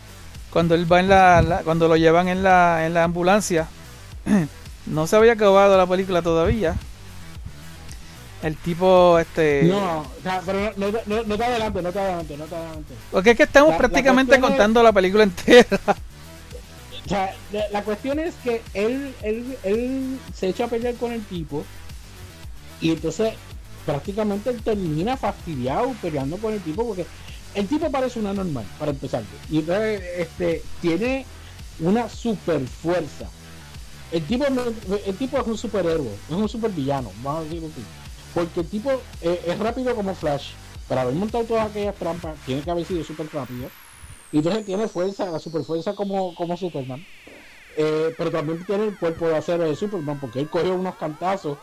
cuando 0.50 0.74
él 0.74 0.90
va 0.90 1.00
en 1.00 1.08
la, 1.08 1.42
la- 1.42 1.58
cuando 1.62 1.86
lo 1.88 1.96
llevan 1.96 2.28
en 2.28 2.42
la 2.42 2.86
en 2.86 2.94
la 2.94 3.04
ambulancia 3.04 3.66
no 4.86 5.06
se 5.06 5.16
había 5.16 5.32
acabado 5.32 5.76
la 5.76 5.86
película 5.86 6.22
todavía. 6.22 6.74
El 8.46 8.56
tipo 8.56 9.18
este 9.18 9.62
No, 9.64 10.00
o 10.02 10.22
sea, 10.22 10.40
pero 10.46 10.72
no, 10.76 10.86
no, 11.06 11.22
no, 11.24 11.36
te 11.36 11.44
adelante, 11.44 11.82
no 11.82 11.90
te 11.92 11.98
adelante, 11.98 12.36
no 12.36 12.44
te 12.44 12.54
adelante. 12.54 12.94
porque 13.10 13.30
es 13.32 13.36
que 13.36 13.42
estamos 13.42 13.70
La- 13.70 13.74
la 13.74 13.78
prácticamente 13.78 14.34
es- 14.36 14.40
contando 14.40 14.82
la 14.84 14.92
película 14.92 15.24
entera. 15.24 15.66
O 17.04 17.08
sea, 17.08 17.34
la, 17.72 17.82
cuestión 17.82 18.18
es 18.20 18.34
que 18.42 18.62
él, 18.74 19.14
él, 19.22 19.56
él 19.62 20.18
se 20.34 20.48
echa 20.48 20.64
a 20.64 20.68
pelear 20.68 20.94
con 20.94 21.12
el 21.12 21.24
tipo 21.24 21.64
y 22.80 22.90
entonces 22.92 23.34
prácticamente 23.84 24.50
él 24.50 24.62
termina 24.62 25.16
fastidiado 25.16 25.92
peleando 26.02 26.36
con 26.36 26.52
el 26.52 26.60
tipo 26.60 26.86
porque 26.86 27.06
el 27.54 27.66
tipo 27.68 27.90
parece 27.90 28.18
una 28.20 28.32
normal, 28.32 28.64
para 28.78 28.90
empezar. 28.92 29.22
Y 29.50 29.58
entonces 29.58 30.02
este, 30.18 30.62
tiene 30.80 31.24
una 31.80 32.08
super 32.08 32.60
fuerza. 32.66 33.28
El 34.12 34.22
tipo, 34.24 34.44
el 35.06 35.16
tipo 35.16 35.36
es 35.38 35.46
un 35.46 35.58
superhéroe, 35.58 36.12
es 36.28 36.34
un 36.34 36.48
supervillano, 36.48 37.10
vamos 37.24 37.40
a 37.40 37.44
decirlo 37.44 37.68
así. 37.72 37.82
Porque 38.36 38.60
el 38.60 38.68
tipo 38.68 38.90
eh, 39.22 39.40
es 39.46 39.58
rápido 39.58 39.94
como 39.96 40.14
Flash. 40.14 40.50
Para 40.86 41.00
haber 41.00 41.14
montado 41.14 41.44
todas 41.44 41.70
aquellas 41.70 41.94
trampas, 41.94 42.36
tiene 42.44 42.60
que 42.60 42.70
haber 42.70 42.84
sido 42.84 43.02
súper 43.02 43.30
rápido. 43.32 43.70
Y 44.30 44.38
entonces 44.38 44.66
tiene 44.66 44.88
fuerza, 44.88 45.30
la 45.30 45.38
super 45.38 45.64
fuerza 45.64 45.94
como, 45.94 46.34
como 46.34 46.54
Superman. 46.54 47.02
Eh, 47.78 48.14
pero 48.18 48.30
también 48.30 48.62
tiene 48.66 48.84
el 48.84 48.98
cuerpo 48.98 49.26
de 49.26 49.36
acero 49.36 49.64
de 49.64 49.74
Superman, 49.74 50.20
porque 50.20 50.40
él 50.40 50.50
cogió 50.50 50.74
unos 50.74 50.96
cantazos 50.96 51.56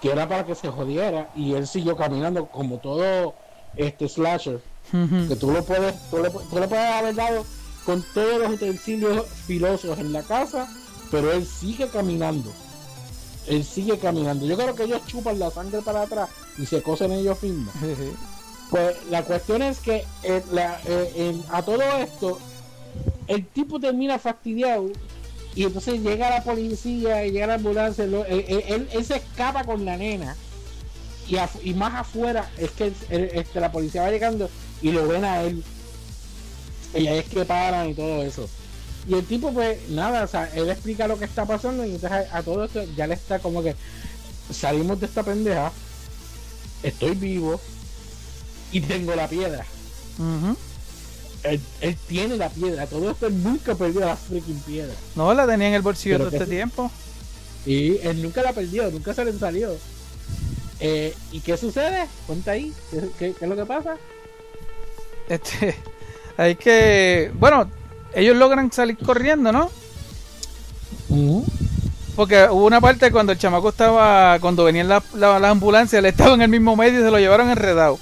que 0.00 0.10
era 0.10 0.28
para 0.28 0.44
que 0.44 0.56
se 0.56 0.68
jodiera 0.68 1.28
y 1.32 1.54
él 1.54 1.68
siguió 1.68 1.94
caminando 1.94 2.46
como 2.46 2.78
todo 2.78 3.36
este 3.76 4.08
slasher. 4.08 4.60
Que 4.90 5.36
tú 5.36 5.52
lo 5.52 5.62
puedes, 5.62 5.94
tú 6.10 6.20
le, 6.20 6.30
tú 6.30 6.58
le 6.58 6.66
puedes 6.66 6.90
haber 6.90 7.14
dado 7.14 7.46
con 7.86 8.02
todos 8.14 8.40
los 8.40 8.50
utensilios 8.50 9.28
filosos 9.46 9.96
en 10.00 10.12
la 10.12 10.24
casa, 10.24 10.68
pero 11.12 11.30
él 11.30 11.46
sigue 11.46 11.88
caminando. 11.88 12.52
Él 13.46 13.64
sigue 13.64 13.98
caminando. 13.98 14.46
Yo 14.46 14.56
creo 14.56 14.74
que 14.74 14.84
ellos 14.84 15.00
chupan 15.06 15.38
la 15.38 15.50
sangre 15.50 15.80
para 15.82 16.02
atrás 16.02 16.28
y 16.58 16.66
se 16.66 16.82
cosen 16.82 17.12
ellos 17.12 17.42
mismos. 17.42 17.74
Pues 18.70 18.96
la 19.10 19.24
cuestión 19.24 19.62
es 19.62 19.80
que 19.80 20.04
eh, 20.22 20.42
eh, 20.52 21.40
a 21.50 21.62
todo 21.62 21.82
esto, 21.98 22.38
el 23.26 23.46
tipo 23.48 23.80
termina 23.80 24.18
fastidiado 24.18 24.86
y 25.56 25.64
entonces 25.64 26.00
llega 26.00 26.30
la 26.30 26.44
policía 26.44 27.26
y 27.26 27.32
llega 27.32 27.48
la 27.48 27.54
ambulancia. 27.54 28.06
lo- 28.06 28.24
él, 28.26 28.88
se 29.04 29.16
escapa 29.16 29.64
con 29.64 29.84
la 29.84 29.96
nena 29.96 30.36
y, 31.62 31.74
más 31.74 31.94
afuera 31.94 32.48
es 32.58 32.70
que 32.72 32.92
la 33.60 33.72
policía 33.72 34.02
va 34.02 34.10
llegando 34.10 34.48
y 34.82 34.92
lo 34.92 35.08
ven 35.08 35.24
a 35.24 35.42
él. 35.42 35.64
Y 36.94 37.06
ahí 37.06 37.18
es 37.18 37.24
que 37.26 37.44
paran 37.44 37.88
y 37.90 37.94
todo 37.94 38.22
eso. 38.22 38.48
Y 39.08 39.14
el 39.14 39.24
tipo, 39.24 39.52
pues 39.52 39.88
nada, 39.88 40.24
o 40.24 40.26
sea, 40.26 40.50
él 40.54 40.68
explica 40.70 41.08
lo 41.08 41.18
que 41.18 41.24
está 41.24 41.46
pasando 41.46 41.84
y 41.84 41.94
entonces 41.94 42.28
a, 42.32 42.38
a 42.38 42.42
todo 42.42 42.64
esto 42.64 42.82
ya 42.96 43.06
le 43.06 43.14
está 43.14 43.38
como 43.38 43.62
que 43.62 43.74
salimos 44.52 45.00
de 45.00 45.06
esta 45.06 45.22
pendeja, 45.22 45.72
estoy 46.82 47.14
vivo 47.14 47.60
y 48.72 48.80
tengo 48.80 49.14
la 49.14 49.26
piedra. 49.28 49.64
Él, 51.42 51.60
él 51.80 51.96
tiene 52.06 52.36
la 52.36 52.50
piedra, 52.50 52.86
todo 52.86 53.10
esto 53.10 53.26
él 53.26 53.42
nunca 53.42 53.74
perdió 53.74 54.00
la 54.00 54.16
freaking 54.16 54.60
piedra. 54.60 54.94
No 55.14 55.32
la 55.32 55.46
tenía 55.46 55.68
en 55.68 55.74
el 55.74 55.82
bolsillo 55.82 56.18
Pero 56.18 56.26
todo 56.30 56.36
este 56.36 56.44
sí. 56.50 56.56
tiempo. 56.56 56.90
Y 57.64 57.96
él 57.98 58.22
nunca 58.22 58.42
la 58.42 58.52
perdió, 58.52 58.90
nunca 58.90 59.14
se 59.14 59.24
le 59.24 59.32
salió. 59.32 59.74
Eh, 60.78 61.14
¿Y 61.32 61.40
qué 61.40 61.56
sucede? 61.56 62.06
Cuenta 62.26 62.52
ahí, 62.52 62.72
¿qué, 62.90 63.00
qué- 63.18 63.34
qué 63.38 63.44
es 63.44 63.48
lo 63.48 63.56
que 63.56 63.64
pasa? 63.66 63.96
Este, 65.28 65.74
hay 66.36 66.56
que, 66.56 67.30
bueno, 67.34 67.70
ellos 68.14 68.36
logran 68.36 68.72
salir 68.72 68.96
corriendo, 68.98 69.52
¿no? 69.52 69.70
Porque 72.16 72.48
hubo 72.50 72.66
una 72.66 72.80
parte 72.80 73.10
cuando 73.10 73.32
el 73.32 73.38
chamaco 73.38 73.70
estaba, 73.70 74.38
cuando 74.40 74.64
venían 74.64 74.88
las 74.88 75.02
la, 75.14 75.38
las 75.38 75.50
ambulancias, 75.50 75.98
él 75.98 76.06
estaba 76.06 76.34
en 76.34 76.42
el 76.42 76.48
mismo 76.48 76.76
medio 76.76 77.00
y 77.00 77.02
se 77.02 77.10
lo 77.10 77.18
llevaron 77.18 77.50
enredado. 77.50 77.98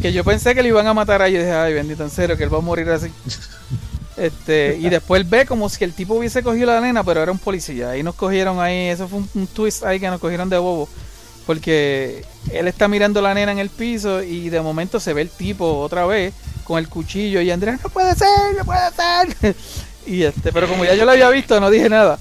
Que 0.00 0.12
yo 0.12 0.24
pensé 0.24 0.54
que 0.54 0.62
le 0.62 0.68
iban 0.68 0.86
a 0.86 0.94
matar 0.94 1.22
ahí 1.22 1.34
y 1.34 1.38
dije, 1.38 1.52
ay, 1.52 1.74
bendito, 1.74 2.02
en 2.02 2.10
serio, 2.10 2.36
que 2.36 2.44
él 2.44 2.52
va 2.52 2.58
a 2.58 2.62
morir 2.62 2.88
así. 2.90 3.10
Este, 4.16 4.78
y 4.80 4.88
después 4.88 5.28
ve 5.28 5.44
como 5.44 5.68
si 5.68 5.84
el 5.84 5.92
tipo 5.92 6.14
hubiese 6.14 6.42
cogido 6.42 6.68
la 6.68 6.80
nena, 6.80 7.04
pero 7.04 7.22
era 7.22 7.30
un 7.30 7.38
policía. 7.38 7.90
Ahí 7.90 8.02
nos 8.02 8.14
cogieron 8.14 8.58
ahí, 8.60 8.86
eso 8.86 9.06
fue 9.08 9.18
un, 9.18 9.28
un 9.34 9.46
twist 9.46 9.84
ahí 9.84 10.00
que 10.00 10.08
nos 10.08 10.22
cogieron 10.22 10.48
de 10.48 10.56
bobo. 10.56 10.88
Porque 11.46 12.24
él 12.50 12.66
está 12.66 12.88
mirando 12.88 13.20
la 13.20 13.34
nena 13.34 13.52
en 13.52 13.58
el 13.58 13.68
piso 13.68 14.22
y 14.22 14.48
de 14.48 14.62
momento 14.62 15.00
se 15.00 15.12
ve 15.12 15.20
el 15.20 15.28
tipo 15.28 15.80
otra 15.80 16.06
vez 16.06 16.32
con 16.66 16.78
el 16.78 16.88
cuchillo 16.88 17.40
y 17.40 17.50
Andrés, 17.50 17.78
no 17.82 17.88
puede 17.90 18.14
ser, 18.14 18.28
no 18.58 18.64
puede 18.64 18.80
ser. 18.92 19.54
y 20.06 20.22
este, 20.22 20.52
pero 20.52 20.68
como 20.68 20.84
ya 20.84 20.94
yo 20.94 21.04
lo 21.04 21.12
había 21.12 21.28
visto, 21.30 21.58
no 21.60 21.70
dije 21.70 21.88
nada. 21.88 22.18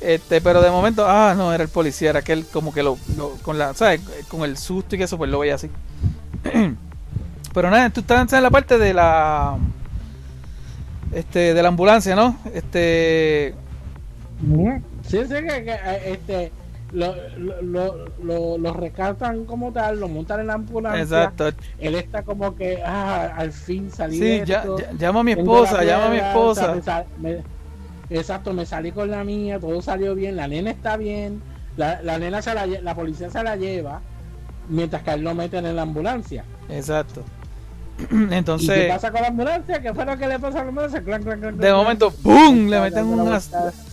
Este, 0.00 0.40
pero 0.40 0.62
de 0.62 0.70
momento, 0.70 1.04
ah, 1.06 1.34
no, 1.36 1.52
era 1.52 1.62
el 1.62 1.68
policía, 1.68 2.10
era 2.10 2.20
aquel 2.20 2.46
como 2.46 2.72
que 2.72 2.82
lo, 2.82 2.98
lo- 3.16 3.36
con 3.42 3.58
la, 3.58 3.74
¿sabes? 3.74 4.00
Con 4.28 4.42
el 4.44 4.56
susto 4.56 4.94
y 4.94 4.98
que 4.98 5.04
eso, 5.04 5.18
pues 5.18 5.30
lo 5.30 5.38
veía 5.40 5.56
así. 5.56 5.70
pero 7.54 7.70
nada, 7.70 7.90
tú 7.90 8.00
estás 8.00 8.32
en 8.32 8.42
la 8.42 8.50
parte 8.50 8.78
de 8.78 8.94
la, 8.94 9.56
este, 11.12 11.54
de 11.54 11.62
la 11.62 11.68
ambulancia, 11.68 12.14
¿no? 12.16 12.38
Este, 12.54 13.54
Sí, 15.08 15.18
sí, 15.22 15.28
que, 15.28 15.64
que, 15.64 15.72
eh, 15.72 16.12
este, 16.12 16.52
lo, 16.92 17.14
lo, 17.62 18.06
lo- 18.22 18.58
lo 18.58 18.72
rescatan 18.72 19.44
como 19.44 19.72
tal, 19.72 20.00
lo 20.00 20.08
montan 20.08 20.40
en 20.40 20.46
la 20.48 20.54
ambulancia. 20.54 21.02
exacto. 21.02 21.50
Él 21.78 21.94
está 21.94 22.22
como 22.22 22.54
que, 22.56 22.82
ah, 22.84 23.32
al 23.36 23.52
fin 23.52 23.90
salí 23.90 24.16
Sí, 24.18 24.24
de 24.24 24.44
ya, 24.46 24.58
esto, 24.60 24.78
ya- 24.78 24.92
llama 24.98 25.20
a 25.20 25.24
mi 25.24 25.32
esposa, 25.32 25.84
llama 25.84 26.06
a 26.06 26.10
mi 26.10 26.16
esposa. 26.18 26.62
o 26.62 26.64
sea, 26.66 26.74
me 26.74 26.82
sa- 26.82 27.04
me- 27.18 28.18
exacto, 28.18 28.52
me 28.52 28.66
salí 28.66 28.92
con 28.92 29.10
la 29.10 29.22
mía, 29.24 29.58
todo 29.60 29.80
salió 29.82 30.14
bien, 30.14 30.36
la 30.36 30.48
nena 30.48 30.70
está 30.70 30.96
bien, 30.96 31.40
la, 31.76 32.02
la 32.02 32.18
nena 32.18 32.42
se 32.42 32.54
la, 32.54 32.66
la 32.66 32.94
policía 32.94 33.30
se 33.30 33.42
la 33.42 33.56
lleva, 33.56 34.00
mientras 34.68 35.02
que 35.02 35.10
a 35.10 35.14
él 35.14 35.22
lo 35.22 35.34
meten 35.34 35.66
en 35.66 35.76
la 35.76 35.82
ambulancia. 35.82 36.44
Exacto. 36.68 37.22
¿Y 38.00 38.06
qué 38.06 38.36
Entonces, 38.36 38.88
pasa 38.88 39.10
con 39.12 39.20
la 39.20 39.28
ambulancia? 39.28 39.80
¿Qué 39.82 39.92
fue 39.94 40.04
lo 40.06 40.16
que 40.16 40.26
le 40.26 40.38
pasó 40.38 40.58
a 40.58 40.62
la 40.62 40.68
ambulancia? 40.70 41.02
Clan, 41.02 41.22
clan, 41.22 41.38
clan, 41.38 41.58
de 41.58 41.72
momento. 41.72 42.10
¡pum! 42.10 42.68
Le 42.68 42.80
meten, 42.80 43.04
un, 43.04 43.30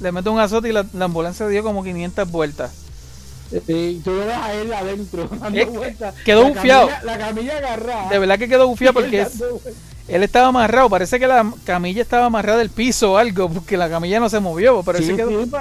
le 0.01 0.11
meten 0.13 0.33
un 0.33 0.39
azote 0.39 0.69
y 0.69 0.71
la, 0.71 0.85
la 0.93 1.05
ambulancia 1.05 1.45
dio 1.47 1.61
como 1.61 1.83
500 1.83 2.31
vueltas. 2.31 2.86
Y 3.67 3.95
tú 3.99 4.11
lo 4.11 4.25
ves 4.25 4.35
a 4.35 4.53
él 4.53 4.73
adentro, 4.73 5.27
dando 5.39 5.59
Eh, 5.59 5.65
vueltas. 5.65 6.15
quedó 6.25 6.43
La 6.43 6.49
bufiado. 6.49 6.87
camilla- 6.87 7.03
La 7.05 7.17
camilla 7.17 7.57
agarrada. 7.57 8.09
De 8.09 8.19
verdad 8.19 8.37
que 8.39 8.47
quedó 8.49 8.67
bufiado 8.67 8.93
porque 8.99 9.21
es- 9.21 9.43
él 10.07 10.23
estaba 10.23 10.47
amarrado. 10.47 10.89
Parece 10.89 11.19
que 11.19 11.27
la 11.27 11.51
camilla 11.65 12.01
estaba 12.01 12.25
amarrada 12.25 12.59
del 12.59 12.69
piso 12.69 13.13
o 13.13 13.17
algo, 13.17 13.49
porque 13.49 13.77
la 13.77 13.89
camilla 13.89 14.19
no 14.19 14.29
se 14.29 14.39
movió. 14.39 14.81
Pero 14.83 14.97
él 14.97 15.03
Sí, 15.03 15.09
se 15.11 15.15
quedó. 15.17 15.29
sí, 15.43 15.51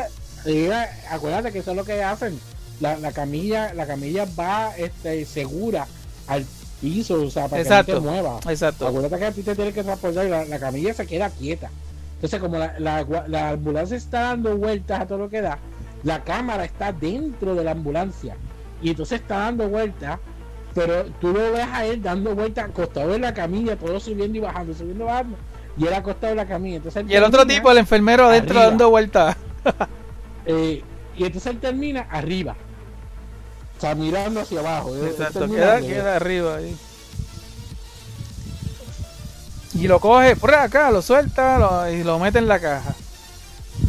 sí, 0.45 0.69
acuérdate 1.11 1.53
que 1.53 1.59
eso 1.61 1.71
es 1.73 1.77
lo 1.77 1.85
que 1.85 2.03
hacen. 2.03 2.39
La, 2.81 2.97
la 2.99 3.13
camilla, 3.13 3.73
la 3.75 3.87
camilla 3.87 4.27
va 4.39 4.73
este, 4.77 5.25
segura 5.25 5.87
al 6.27 6.45
piso, 6.81 7.23
o 7.23 7.31
sea, 7.31 7.49
para 7.49 7.63
Exacto. 7.63 7.95
que 7.95 8.01
no 8.01 8.05
te 8.05 8.11
mueva. 8.11 8.41
Exacto. 8.51 8.87
Acuérdate 8.87 9.19
que 9.19 9.25
a 9.25 9.33
ti 9.33 9.43
te 9.43 9.55
tienes 9.55 9.73
que 9.75 9.83
transportar 9.83 10.27
y 10.27 10.29
la, 10.29 10.45
la 10.45 10.59
camilla 10.59 10.93
se 10.93 11.07
queda 11.07 11.31
quieta. 11.31 11.71
Entonces, 12.17 12.39
como 12.41 12.59
la, 12.59 12.75
la 13.29 13.49
ambulancia 13.51 13.97
está 13.97 14.21
dando 14.21 14.57
vueltas 14.57 15.01
a 15.01 15.07
todo 15.07 15.19
lo 15.19 15.29
que 15.31 15.41
da, 15.41 15.59
la 16.03 16.23
cámara 16.25 16.65
está 16.65 16.93
dentro 16.93 17.55
de 17.55 17.65
la 17.65 17.73
ambulancia. 17.73 18.37
Y 18.83 18.91
entonces 18.91 19.21
está 19.21 19.39
dando 19.39 19.69
vueltas, 19.69 20.19
pero 20.75 21.05
tú 21.21 21.33
lo 21.33 21.53
ves 21.53 21.67
a 21.73 21.85
él 21.87 22.03
dando 22.03 22.35
vueltas 22.35 22.67
acostado 22.69 23.15
en 23.15 23.23
la 23.23 23.33
camilla, 23.35 23.77
todo 23.77 23.99
subiendo 23.99 24.37
y 24.39 24.41
bajando, 24.41 24.75
subiendo 24.75 25.05
y 25.05 25.07
bajando. 25.07 25.37
Y 25.79 25.87
él 25.87 25.95
acostado 25.95 26.33
en 26.33 26.37
la 26.39 26.47
camilla. 26.47 26.77
Entonces 26.77 27.05
Y 27.09 27.15
el 27.15 27.23
otro 27.25 27.41
termina, 27.41 27.59
tipo, 27.59 27.71
el 27.71 27.79
enfermero 27.79 28.27
adentro 28.27 28.59
arriba. 28.59 28.69
dando 28.71 28.91
vueltas. 28.91 29.37
eh, 30.47 30.83
y 31.17 31.25
entonces 31.25 31.53
él 31.53 31.59
termina 31.61 32.07
arriba. 32.11 32.57
O 33.77 33.81
sea, 33.81 33.95
mirando 33.95 34.41
hacia 34.41 34.61
abajo. 34.61 34.95
Exacto, 35.05 35.47
queda, 35.51 35.75
arriba. 35.77 35.89
queda 35.95 36.17
arriba 36.17 36.57
ahí. 36.57 36.77
Y 39.75 39.89
lo 39.89 40.01
coge 40.01 40.37
por 40.37 40.55
acá, 40.55 40.91
lo 40.91 41.03
suelta 41.03 41.59
lo- 41.59 41.91
y 41.91 42.03
lo 42.03 42.19
mete 42.19 42.39
en 42.39 42.49
la 42.49 42.59
caja. 42.59 42.95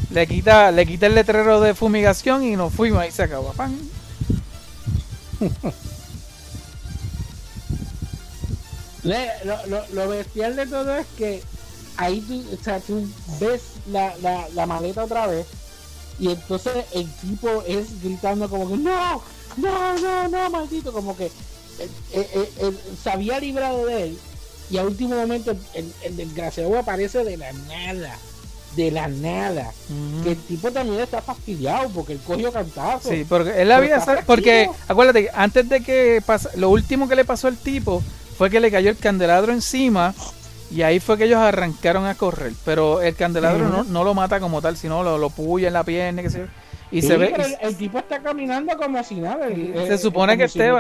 Le 0.10 0.26
quita, 0.28 0.72
le 0.72 0.86
quita 0.86 1.08
el 1.08 1.16
letrero 1.16 1.60
de 1.60 1.74
fumigación 1.76 2.44
y 2.44 2.56
nos 2.56 2.74
fuimos, 2.74 3.02
ahí 3.02 3.12
se 3.12 3.24
acabó. 3.24 3.52
¡Pam! 3.54 3.78
Le- 9.04 9.28
Lo, 9.46 9.66
lo, 9.68 9.88
lo 9.94 10.10
bestial 10.10 10.56
de 10.56 10.66
todo 10.68 10.96
es 10.98 11.06
que 11.18 11.42
ahí 11.98 12.22
tú, 12.22 12.44
o 12.60 12.64
sea, 12.64 12.80
tú 12.80 13.08
ves 13.40 13.62
la, 13.92 14.16
la, 14.22 14.48
la 14.54 14.66
maleta 14.66 15.04
otra 15.04 15.28
vez 15.28 15.46
y 16.20 16.30
entonces 16.32 16.86
el 16.94 17.10
tipo 17.16 17.64
es 17.68 18.02
gritando 18.04 18.50
como 18.50 18.68
que 18.70 18.78
no, 18.78 19.22
no, 19.58 19.98
no, 20.00 20.28
no, 20.28 20.50
maldito, 20.50 20.92
como 20.92 21.16
que 21.16 21.26
eh, 21.28 21.32
eh, 22.14 22.52
eh, 22.60 22.74
se 23.02 23.10
había 23.12 23.40
librado 23.40 23.86
de 23.86 24.04
él 24.06 24.20
y 24.70 24.78
a 24.78 24.84
último 24.84 25.16
momento 25.16 25.56
el, 25.74 25.94
el 26.04 26.18
desgraciado 26.18 26.78
aparece 26.78 27.24
de 27.24 27.38
la 27.38 27.54
nada, 27.54 28.18
de 28.78 28.92
la 28.92 29.08
nada. 29.10 29.72
Que 30.24 30.32
el 30.32 30.38
tipo 30.38 30.72
también 30.72 31.02
está 31.02 31.22
fastidiado 31.22 31.90
porque 31.90 32.14
él 32.14 32.20
cogió 32.26 32.52
cantazo. 32.54 33.10
Sí, 33.10 33.26
porque 33.28 33.62
él 33.62 33.72
había 33.72 34.00
porque 34.26 34.70
acuérdate, 34.88 35.30
antes 35.34 35.68
de 35.68 35.82
que 35.82 36.22
pasa, 36.26 36.50
lo 36.56 36.70
último 36.70 37.10
que 37.10 37.16
le 37.16 37.26
pasó 37.26 37.48
al 37.48 37.58
tipo 37.58 38.02
fue 38.38 38.50
que 38.50 38.60
le 38.60 38.72
cayó 38.72 38.90
el 38.92 38.98
candelabro 38.98 39.52
encima 39.52 40.14
y 40.70 40.84
ahí 40.84 41.00
fue 41.00 41.18
que 41.18 41.24
ellos 41.26 41.40
arrancaron 41.40 42.06
a 42.06 42.16
correr, 42.16 42.54
pero 42.64 43.02
el 43.02 43.16
candelabro 43.16 43.68
no, 43.68 43.84
no 43.84 44.04
lo 44.04 44.14
mata 44.14 44.40
como 44.40 44.62
tal, 44.62 44.78
sino 44.78 45.02
lo, 45.04 45.18
lo 45.18 45.30
puya 45.32 45.68
en 45.68 45.74
la 45.74 45.84
pierna, 45.84 46.22
que 46.22 46.30
se 46.30 46.46
y 46.90 47.02
Sí, 47.02 47.08
se 47.08 47.18
ve 47.18 47.34
pero 47.36 47.46
el, 47.46 47.56
el 47.60 47.76
tipo 47.76 47.98
está 47.98 48.20
caminando 48.20 48.78
como 48.78 49.04
si 49.04 49.16
nada. 49.16 49.48
el- 49.48 49.74
Se 49.88 49.98
supone 49.98 50.38
que 50.38 50.48
si 50.48 50.58
esté 50.60 50.70
no 50.70 50.76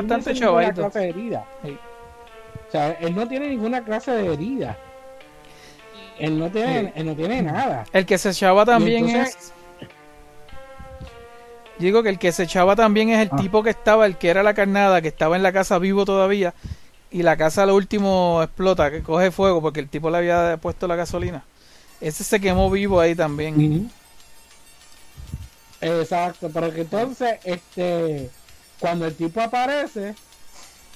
bastante 0.54 1.10
herida. 1.10 1.45
Sí. 1.64 1.78
O 2.68 2.72
sea, 2.72 2.91
él 2.91 3.16
no 3.16 3.28
tiene 3.28 3.50
ninguna 3.50 3.84
clase 3.84 4.12
de 4.12 4.34
herida. 4.34 4.78
Él 6.20 6.39
no 6.39 6.49
tiene, 6.49 6.82
Sí. 6.86 6.91
él 6.95 7.05
no 7.05 7.15
tiene 7.15 7.41
nada. 7.41 7.86
El 7.93 8.05
que 8.05 8.18
se 8.18 8.30
echaba 8.30 8.65
también 8.65 9.07
entonces- 9.09 9.36
es. 9.36 9.53
Digo 11.80 12.01
que 12.01 12.09
el 12.09 12.18
que 12.18 12.32
se 12.32 12.43
echaba 12.43 12.76
también 12.76 13.09
es 13.09 13.20
el 13.20 13.30
Ah. 13.32 13.36
tipo 13.36 13.61
que 13.61 13.70
estaba, 13.70 14.05
el 14.07 14.18
que 14.18 14.30
era 14.30 14.41
la 14.41 14.55
carnada, 14.55 14.99
que 15.01 15.09
estaba 15.09 15.36
en 15.36 15.43
la 15.43 15.51
casa 15.51 15.78
vivo 15.78 16.05
todavía. 16.05 16.53
Y 17.11 17.22
la 17.24 17.38
casa 17.38 17.65
lo 17.65 17.76
último 17.76 18.41
explota, 18.43 18.89
que 18.91 19.03
coge 19.03 19.30
fuego 19.32 19.61
porque 19.61 19.80
el 19.80 19.88
tipo 19.89 20.09
le 20.09 20.18
había 20.18 20.57
puesto 20.57 20.88
la 20.88 20.95
gasolina. 20.95 21.43
Ese 22.01 22.24
se 22.24 22.39
quemó 22.39 22.70
vivo 22.72 22.99
ahí 22.99 23.13
también. 23.15 23.91
Exacto, 25.80 26.49
pero 26.53 26.74
que 26.74 26.82
entonces, 26.82 27.39
este, 27.43 28.30
cuando 28.80 29.05
el 29.05 29.15
tipo 29.15 29.39
aparece, 29.41 30.15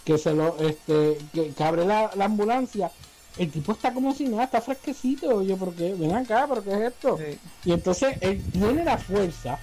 que 0.04 0.18
se 0.18 0.34
lo, 0.34 0.58
este, 0.60 1.18
que, 1.34 1.54
que 1.54 1.64
abre 1.64 1.86
la, 1.86 2.10
la 2.16 2.26
ambulancia, 2.26 2.90
el 3.38 3.50
tipo 3.52 3.72
está 3.72 3.94
como 3.94 4.14
si 4.14 4.26
nada, 4.26 4.44
está 4.46 4.62
fresquecito. 4.62 5.42
Yo, 5.44 5.58
¿por 5.58 5.74
qué? 5.74 5.94
Ven 5.98 6.16
acá, 6.16 6.46
¿pero 6.50 6.64
qué 6.64 6.72
es 6.72 6.82
esto? 6.94 7.18
Sí. 7.18 7.38
Y 7.66 7.72
entonces 7.74 8.18
él 8.22 8.42
tiene 8.52 8.84
la 8.84 8.98
fuerza 8.98 9.58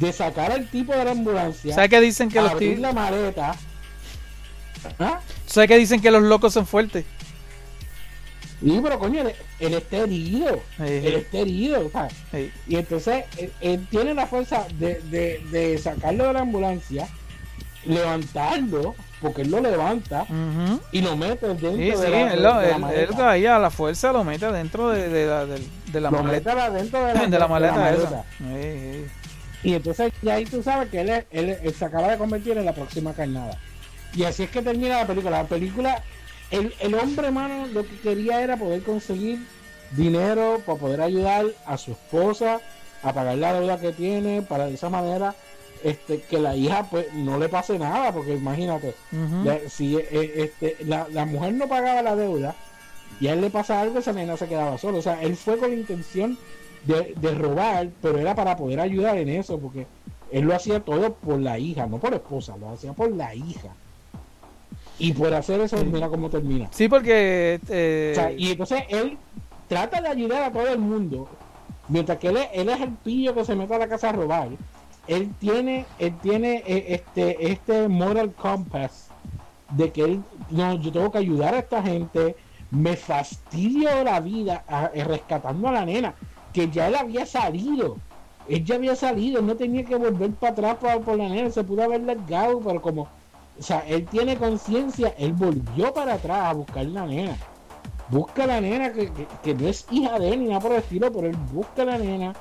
de 0.00 0.12
sacar 0.12 0.52
al 0.52 0.68
tipo 0.70 0.92
de 0.94 1.04
la 1.04 1.10
ambulancia, 1.10 1.74
¿Sabes 1.74 1.90
que 1.90 2.00
dicen 2.00 2.28
que 2.28 2.40
los 2.40 2.52
abrir 2.52 2.76
ti- 2.76 2.80
la 2.80 2.92
maleta. 2.92 3.56
¿Ah? 5.00 5.20
¿Sabes 5.46 5.68
que 5.68 5.76
dicen 5.76 6.00
que 6.00 6.10
los 6.10 6.22
locos 6.22 6.52
son 6.54 6.66
fuertes? 6.66 7.04
Sí, 8.60 8.80
pero 8.82 8.98
coño, 8.98 9.22
él, 9.22 9.34
él 9.60 9.74
está 9.74 9.98
herido. 9.98 10.60
Sí, 10.76 10.82
Él 10.84 11.14
está 11.14 11.38
herido, 11.38 11.90
¿sabes? 11.92 12.12
sí. 12.32 12.50
Y 12.66 12.76
entonces 12.76 13.24
él, 13.36 13.52
él 13.60 13.86
tiene 13.90 14.14
la 14.14 14.26
fuerza 14.26 14.66
de, 14.78 15.00
de, 15.10 15.40
de 15.50 15.78
sacarlo 15.78 16.26
de 16.28 16.32
la 16.32 16.40
ambulancia, 16.40 17.08
levantarlo, 17.84 18.94
porque 19.20 19.42
él 19.42 19.50
lo 19.50 19.60
levanta 19.60 20.26
y 20.92 21.00
lo 21.02 21.16
mete 21.16 21.46
dentro 21.48 21.72
Sí, 21.72 21.76
de, 21.90 21.96
sí, 21.96 22.02
la, 22.10 22.32
él, 22.34 22.42
lo- 22.42 22.58
de 22.58 22.78
la 22.78 22.92
él- 22.94 23.08
él 23.16 23.20
ahí 23.22 23.46
a 23.46 23.58
la 23.58 23.70
fuerza 23.70 24.12
lo 24.12 24.22
mete 24.24 24.50
dentro 24.52 24.90
de, 24.90 25.08
de 25.08 25.26
la, 25.26 25.46
de 25.46 26.00
la 26.00 26.10
lo 26.10 26.22
maleta. 26.22 26.54
mete 26.54 26.60
adentro 26.66 27.04
de 27.06 27.14
la, 27.14 27.26
De 27.26 27.38
la 27.38 27.48
maleta 27.48 27.74
maleta. 27.74 28.02
esa. 28.02 28.24
Sí, 28.38 28.44
sí. 28.92 29.04
Y 29.64 29.74
entonces 29.74 30.12
ya 30.22 30.34
ahí 30.34 30.44
tú 30.44 30.62
sabes 30.62 30.88
que 30.88 31.00
él, 31.00 31.10
él, 31.32 31.56
él 31.62 31.74
se 31.74 31.84
acaba 31.84 32.08
de 32.08 32.16
convertir 32.18 32.56
en 32.56 32.64
la 32.64 32.72
próxima 32.74 33.12
carnada. 33.12 33.58
Y 34.14 34.22
así 34.24 34.44
es 34.44 34.50
que 34.50 34.62
termina 34.62 34.98
la 35.00 35.06
película. 35.06 35.42
La 35.42 35.48
película, 35.48 36.02
el, 36.52 36.72
el 36.80 36.94
hombre, 36.94 37.30
mano, 37.32 37.66
lo 37.72 37.82
que 37.82 37.98
quería 38.00 38.40
era 38.40 38.56
poder 38.56 38.82
conseguir 38.82 39.40
dinero 39.92 40.60
para 40.64 40.78
poder 40.78 41.00
ayudar 41.00 41.46
a 41.66 41.76
su 41.76 41.92
esposa 41.92 42.60
a 43.02 43.12
pagar 43.12 43.36
la 43.38 43.52
deuda 43.54 43.78
que 43.80 43.92
tiene, 43.92 44.42
para 44.42 44.66
de 44.66 44.74
esa 44.74 44.90
manera 44.90 45.34
este 45.84 46.20
que 46.22 46.38
la 46.38 46.54
hija 46.56 46.86
pues 46.90 47.12
no 47.14 47.38
le 47.38 47.48
pase 47.48 47.78
nada, 47.78 48.12
porque 48.12 48.34
imagínate, 48.34 48.94
la- 49.44 49.58
si 49.68 49.96
eh, 49.96 50.32
este, 50.36 50.76
la, 50.84 51.06
la 51.12 51.24
mujer 51.26 51.54
no 51.54 51.68
pagaba 51.68 52.02
la 52.02 52.16
deuda 52.16 52.54
y 53.20 53.28
a 53.28 53.32
él 53.32 53.40
le 53.40 53.50
pasa 53.50 53.80
algo, 53.80 53.98
esa 53.98 54.12
nena 54.12 54.36
se 54.36 54.46
quedaba 54.48 54.78
solo. 54.78 54.98
O 54.98 55.02
sea, 55.02 55.22
él 55.22 55.36
fue 55.36 55.58
con 55.58 55.70
la 55.70 55.76
intención 55.76 56.38
de, 56.84 57.14
de 57.20 57.34
robar, 57.34 57.88
pero 58.00 58.18
era 58.18 58.34
para 58.34 58.56
poder 58.56 58.80
ayudar 58.80 59.18
en 59.18 59.28
eso, 59.28 59.58
porque 59.58 59.86
él 60.30 60.44
lo 60.44 60.54
hacía 60.54 60.80
todo 60.80 61.14
por 61.14 61.38
la 61.40 61.58
hija, 61.58 61.86
no 61.86 61.98
por 61.98 62.14
esposa, 62.14 62.56
lo 62.56 62.68
hacía 62.70 62.92
por 62.92 63.10
la 63.14 63.34
hija. 63.34 63.70
Y 65.00 65.12
por 65.12 65.32
hacer 65.32 65.60
eso, 65.60 65.76
mira 65.84 66.08
cómo 66.08 66.28
termina. 66.28 66.68
Sí, 66.72 66.88
porque 66.88 67.60
eh, 67.68 68.10
O 68.12 68.14
sea, 68.14 68.32
y 68.32 68.50
entonces 68.50 68.82
él 68.88 69.16
trata 69.68 70.00
de 70.00 70.08
ayudar 70.08 70.42
a 70.42 70.52
todo 70.52 70.66
el 70.68 70.78
mundo, 70.78 71.28
mientras 71.88 72.18
que 72.18 72.28
él 72.28 72.38
él 72.52 72.68
es 72.68 72.80
el 72.80 72.90
pillo 72.90 73.34
que 73.34 73.44
se 73.44 73.54
mete 73.54 73.74
a 73.74 73.78
la 73.78 73.88
casa 73.88 74.08
a 74.10 74.12
robar. 74.12 74.48
Él 75.08 75.34
tiene, 75.38 75.86
él 75.98 76.20
tiene 76.20 76.62
eh, 76.66 76.94
este, 76.94 77.50
este 77.52 77.88
moral 77.88 78.34
compass 78.34 79.08
de 79.70 79.92
que 79.92 80.04
él, 80.04 80.24
no, 80.50 80.74
yo 80.80 80.92
tengo 80.92 81.10
que 81.10 81.18
ayudar 81.18 81.54
a 81.54 81.58
esta 81.60 81.82
gente, 81.82 82.36
me 82.70 82.96
fastidio 82.96 84.04
la 84.04 84.20
vida 84.20 84.64
eh, 84.94 85.04
rescatando 85.04 85.68
a 85.68 85.72
la 85.72 85.84
nena, 85.86 86.14
que 86.52 86.70
ya 86.70 86.88
él 86.88 86.94
había 86.96 87.26
salido. 87.26 87.96
Él 88.48 88.64
ya 88.64 88.76
había 88.76 88.96
salido, 88.96 89.42
no 89.42 89.56
tenía 89.56 89.84
que 89.84 89.96
volver 89.96 90.34
para 90.36 90.52
atrás 90.52 90.76
para, 90.80 91.00
por 91.00 91.16
la 91.18 91.28
nena, 91.28 91.50
se 91.50 91.64
pudo 91.64 91.82
haber 91.84 92.02
largado, 92.02 92.60
pero 92.60 92.80
como, 92.80 93.02
o 93.58 93.62
sea, 93.62 93.80
él 93.86 94.06
tiene 94.08 94.36
conciencia, 94.38 95.08
él 95.18 95.32
volvió 95.34 95.92
para 95.92 96.14
atrás 96.14 96.46
a 96.46 96.52
buscar 96.54 96.86
la 96.86 97.06
nena 97.06 97.36
busca 98.10 98.44
a 98.44 98.46
la 98.46 98.60
nena 98.60 98.92
que, 98.92 99.12
que- 99.42 99.54
no 99.54 99.68
es 99.68 99.86
hija 99.90 100.18
de 100.18 100.30
él 100.30 100.40
ni 100.40 100.46
nada 100.48 100.60
por 100.60 100.72
el 100.72 100.78
estilo, 100.78 101.12
pero 101.12 101.26
él 101.28 101.36
busca 101.36 101.84
la 101.84 101.98
nena, 101.98 102.32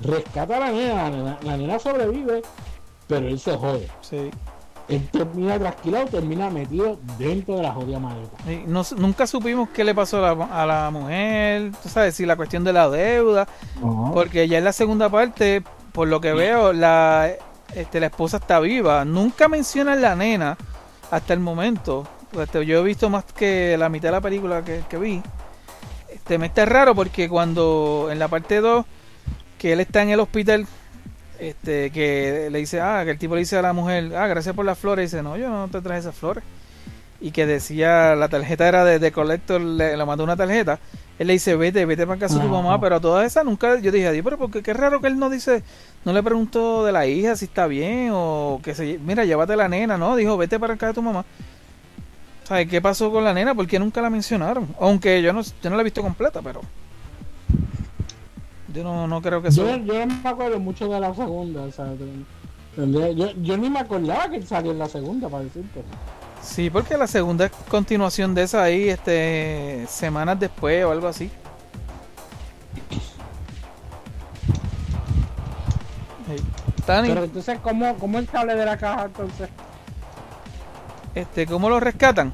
rescata 0.00 0.56
a 0.56 0.60
la 0.60 0.72
nena, 0.72 0.94
la 0.94 1.10
nena, 1.10 1.38
la 1.42 1.56
nena 1.56 1.78
sobrevive, 1.78 2.42
pero 3.06 3.28
él 3.28 3.38
se 3.38 3.56
jode. 3.56 3.88
sí. 4.00 4.30
Él 4.88 5.08
termina 5.10 5.58
trasquilado, 5.58 6.06
termina 6.06 6.48
metido 6.48 7.00
dentro 7.18 7.56
de 7.56 7.62
la 7.64 7.72
jodida 7.72 7.98
maleta. 7.98 8.36
Sí, 8.46 8.62
no 8.68 8.82
nunca 8.96 9.26
supimos 9.26 9.68
qué 9.70 9.82
le 9.82 9.92
pasó 9.96 10.24
a 10.24 10.32
la, 10.32 10.44
a 10.44 10.64
la 10.64 10.90
mujer, 10.92 11.72
tú 11.82 11.88
sabes, 11.88 12.14
si 12.14 12.24
la 12.24 12.36
cuestión 12.36 12.62
de 12.62 12.72
la 12.72 12.88
deuda, 12.88 13.48
porque 14.14 14.46
ya 14.46 14.58
en 14.58 14.64
la 14.64 14.72
segunda 14.72 15.08
parte, 15.08 15.64
por 15.90 16.06
lo 16.06 16.20
que 16.20 16.32
veo, 16.34 16.72
la, 16.72 17.32
este, 17.74 17.98
la 17.98 18.06
esposa 18.06 18.36
está 18.36 18.60
viva. 18.60 19.04
Nunca 19.04 19.48
mencionan 19.48 20.02
la 20.02 20.14
nena 20.14 20.56
hasta 21.10 21.32
el 21.32 21.40
momento. 21.40 22.06
Este, 22.40 22.64
yo 22.64 22.78
he 22.78 22.84
visto 22.84 23.10
más 23.10 23.24
que 23.24 23.76
la 23.76 23.88
mitad 23.88 24.08
de 24.08 24.12
la 24.12 24.20
película 24.20 24.62
que, 24.62 24.84
que 24.88 24.98
vi. 24.98 25.20
Este, 26.08 26.38
me 26.38 26.46
está 26.46 26.64
raro 26.64 26.94
porque 26.94 27.28
cuando 27.28 28.08
en 28.10 28.20
la 28.20 28.28
parte 28.28 28.60
2 28.60 28.84
que 29.66 29.72
él 29.72 29.80
está 29.80 30.00
en 30.00 30.10
el 30.10 30.20
hospital, 30.20 30.64
este, 31.40 31.90
que 31.90 32.50
le 32.52 32.58
dice, 32.60 32.80
ah, 32.80 33.02
que 33.04 33.10
el 33.10 33.18
tipo 33.18 33.34
le 33.34 33.40
dice 33.40 33.58
a 33.58 33.62
la 33.62 33.72
mujer, 33.72 34.14
ah, 34.14 34.28
gracias 34.28 34.54
por 34.54 34.64
las 34.64 34.78
flores, 34.78 35.02
y 35.02 35.06
dice, 35.06 35.24
no, 35.24 35.36
yo 35.36 35.48
no 35.48 35.66
te 35.66 35.80
traje 35.80 35.98
esas 35.98 36.14
flores. 36.14 36.44
Y 37.20 37.32
que 37.32 37.46
decía, 37.46 38.14
la 38.14 38.28
tarjeta 38.28 38.68
era 38.68 38.84
de, 38.84 39.00
de 39.00 39.10
Collector, 39.10 39.60
le, 39.60 39.96
le 39.96 40.04
mandó 40.04 40.22
una 40.22 40.36
tarjeta. 40.36 40.78
Él 41.18 41.26
le 41.26 41.32
dice, 41.32 41.56
vete, 41.56 41.84
vete 41.84 42.06
para 42.06 42.20
casa 42.20 42.36
de 42.36 42.42
tu 42.42 42.48
mamá, 42.48 42.80
pero 42.80 42.94
a 42.94 43.00
todas 43.00 43.26
esas 43.26 43.44
nunca, 43.44 43.80
yo 43.80 43.90
dije, 43.90 44.22
pero 44.22 44.38
porque 44.38 44.62
qué 44.62 44.72
raro 44.72 45.00
que 45.00 45.08
él 45.08 45.18
no 45.18 45.30
dice, 45.30 45.64
no 46.04 46.12
le 46.12 46.22
preguntó 46.22 46.84
de 46.84 46.92
la 46.92 47.08
hija 47.08 47.34
si 47.34 47.46
está 47.46 47.66
bien, 47.66 48.10
o 48.12 48.60
que 48.62 48.72
se, 48.72 49.00
mira, 49.04 49.24
llévate 49.24 49.56
la 49.56 49.68
nena, 49.68 49.98
¿no? 49.98 50.14
Dijo, 50.14 50.36
vete 50.36 50.60
para 50.60 50.76
casa 50.76 50.88
de 50.88 50.94
tu 50.94 51.02
mamá. 51.02 51.24
¿Sabes 52.44 52.68
qué 52.68 52.80
pasó 52.80 53.10
con 53.10 53.24
la 53.24 53.34
nena? 53.34 53.52
¿Por 53.52 53.66
qué 53.66 53.80
nunca 53.80 54.00
la 54.00 54.10
mencionaron? 54.10 54.68
Aunque 54.78 55.20
yo 55.22 55.32
no, 55.32 55.42
yo 55.42 55.70
no 55.70 55.74
la 55.74 55.80
he 55.80 55.84
visto 55.84 56.02
completa, 56.02 56.40
pero... 56.40 56.60
Yo 58.76 58.84
no, 58.84 59.08
no 59.08 59.22
creo 59.22 59.40
que 59.40 59.48
eso... 59.48 59.64
Yo, 59.66 59.76
yo 59.78 60.04
no 60.06 60.14
me 60.22 60.28
acuerdo 60.28 60.60
mucho 60.60 60.86
de 60.86 61.00
la 61.00 61.14
segunda, 61.14 61.62
o 61.62 61.72
sea, 61.72 61.86
yo, 62.76 63.30
yo 63.40 63.56
ni 63.56 63.70
me 63.70 63.78
acordaba 63.78 64.28
que 64.28 64.42
salió 64.42 64.72
en 64.72 64.78
la 64.78 64.86
segunda, 64.86 65.30
para 65.30 65.44
decirte. 65.44 65.82
Sí, 66.42 66.68
porque 66.68 66.98
la 66.98 67.06
segunda 67.06 67.46
es 67.46 67.52
continuación 67.70 68.34
de 68.34 68.42
esa 68.42 68.62
ahí, 68.62 68.90
este, 68.90 69.86
semanas 69.88 70.38
después 70.38 70.84
o 70.84 70.90
algo 70.92 71.08
así. 71.08 71.30
Hey, 76.28 76.42
Pero 76.86 77.24
entonces, 77.24 77.58
¿cómo, 77.62 77.96
cómo 77.96 78.18
él 78.18 78.28
sale 78.30 78.54
de 78.54 78.64
la 78.64 78.76
caja 78.76 79.04
entonces? 79.06 79.48
este, 81.14 81.46
¿cómo 81.46 81.70
lo 81.70 81.80
rescatan? 81.80 82.30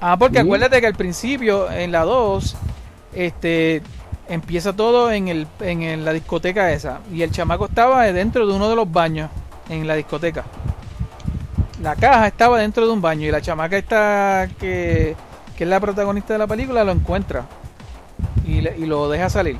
Ah, 0.00 0.16
porque 0.16 0.38
Sí. 0.38 0.44
acuérdate 0.44 0.80
que 0.80 0.86
al 0.86 0.94
principio, 0.94 1.68
en 1.72 1.90
la 1.90 2.04
2, 2.04 2.56
este, 3.14 3.82
empieza 4.28 4.72
todo 4.74 5.10
en, 5.10 5.28
el, 5.28 5.46
en 5.60 6.04
la 6.04 6.12
discoteca 6.12 6.72
esa. 6.72 7.00
Y 7.12 7.22
el 7.22 7.30
chamaco 7.30 7.66
estaba 7.66 8.04
dentro 8.12 8.46
de 8.46 8.54
uno 8.54 8.68
de 8.68 8.76
los 8.76 8.90
baños 8.90 9.30
en 9.68 9.86
la 9.86 9.94
discoteca. 9.94 10.44
La 11.82 11.94
caja 11.94 12.26
estaba 12.26 12.58
dentro 12.58 12.86
de 12.86 12.92
un 12.92 13.00
baño 13.00 13.26
y 13.26 13.30
la 13.30 13.40
chamaca 13.40 13.76
esta 13.78 14.48
que, 14.58 15.14
que 15.56 15.64
es 15.64 15.70
la 15.70 15.78
protagonista 15.78 16.32
de 16.32 16.38
la 16.40 16.46
película 16.46 16.82
lo 16.82 16.90
encuentra 16.92 17.46
y, 18.44 18.60
le- 18.60 18.76
y 18.78 18.86
lo 18.86 19.08
deja 19.08 19.30
salir. 19.30 19.58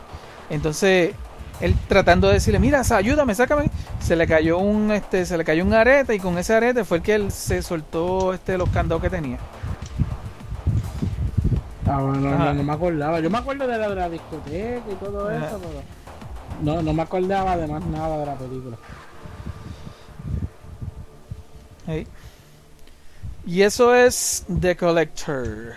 Entonces 0.50 1.14
él 1.60 1.74
tratando 1.88 2.26
de 2.28 2.34
decirle, 2.34 2.58
mira, 2.58 2.82
ayúdame, 2.90 3.34
sácame, 3.34 3.70
se 4.00 4.16
le 4.16 4.26
cayó 4.26 4.58
un 4.58 4.90
este, 4.90 5.26
se 5.26 5.36
le 5.38 5.44
cayó 5.44 5.64
un 5.64 5.74
arete 5.74 6.14
y 6.14 6.18
con 6.18 6.38
ese 6.38 6.54
arete 6.54 6.84
fue 6.84 6.98
el 6.98 7.02
que 7.02 7.14
él 7.14 7.30
se 7.30 7.62
soltó 7.62 8.32
este 8.34 8.58
los 8.58 8.68
candados 8.70 9.00
que 9.02 9.10
tenía. 9.10 9.38
Ah, 11.88 12.00
bueno, 12.02 12.20
no, 12.20 12.54
no 12.54 12.62
me 12.62 12.72
acordaba. 12.72 13.20
Yo 13.20 13.30
me 13.30 13.38
acuerdo 13.38 13.66
de 13.66 13.78
la, 13.78 13.88
de 13.88 13.94
la 13.94 14.08
discoteca 14.10 14.92
y 14.92 14.96
todo 14.96 15.28
Ajá. 15.30 15.46
eso, 15.46 15.58
pero 15.58 15.82
no, 16.62 16.82
no 16.82 16.92
me 16.92 17.02
acordaba 17.02 17.56
de 17.56 17.66
más 17.66 17.82
nada 17.84 18.18
de 18.18 18.26
la 18.26 18.36
película. 18.36 18.76
Hey. 21.86 22.06
Y 23.46 23.62
eso 23.62 23.94
es 23.94 24.44
The 24.60 24.76
Collector. 24.76 25.74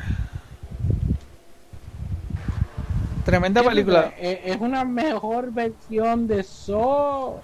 Tremenda 3.25 3.63
película. 3.63 4.13
¿Es 4.19 4.59
una 4.59 4.83
mejor 4.83 5.51
versión 5.53 6.27
de 6.27 6.43
So 6.43 7.41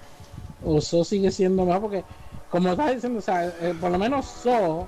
o 0.60 0.80
So 0.80 1.04
sigue 1.04 1.30
siendo 1.30 1.64
más? 1.64 1.80
Porque, 1.80 2.04
como 2.50 2.70
estás 2.70 2.94
diciendo, 2.94 3.20
o 3.20 3.22
sea, 3.22 3.46
eh, 3.46 3.74
por 3.80 3.90
lo 3.90 3.98
menos 3.98 4.26
So, 4.26 4.86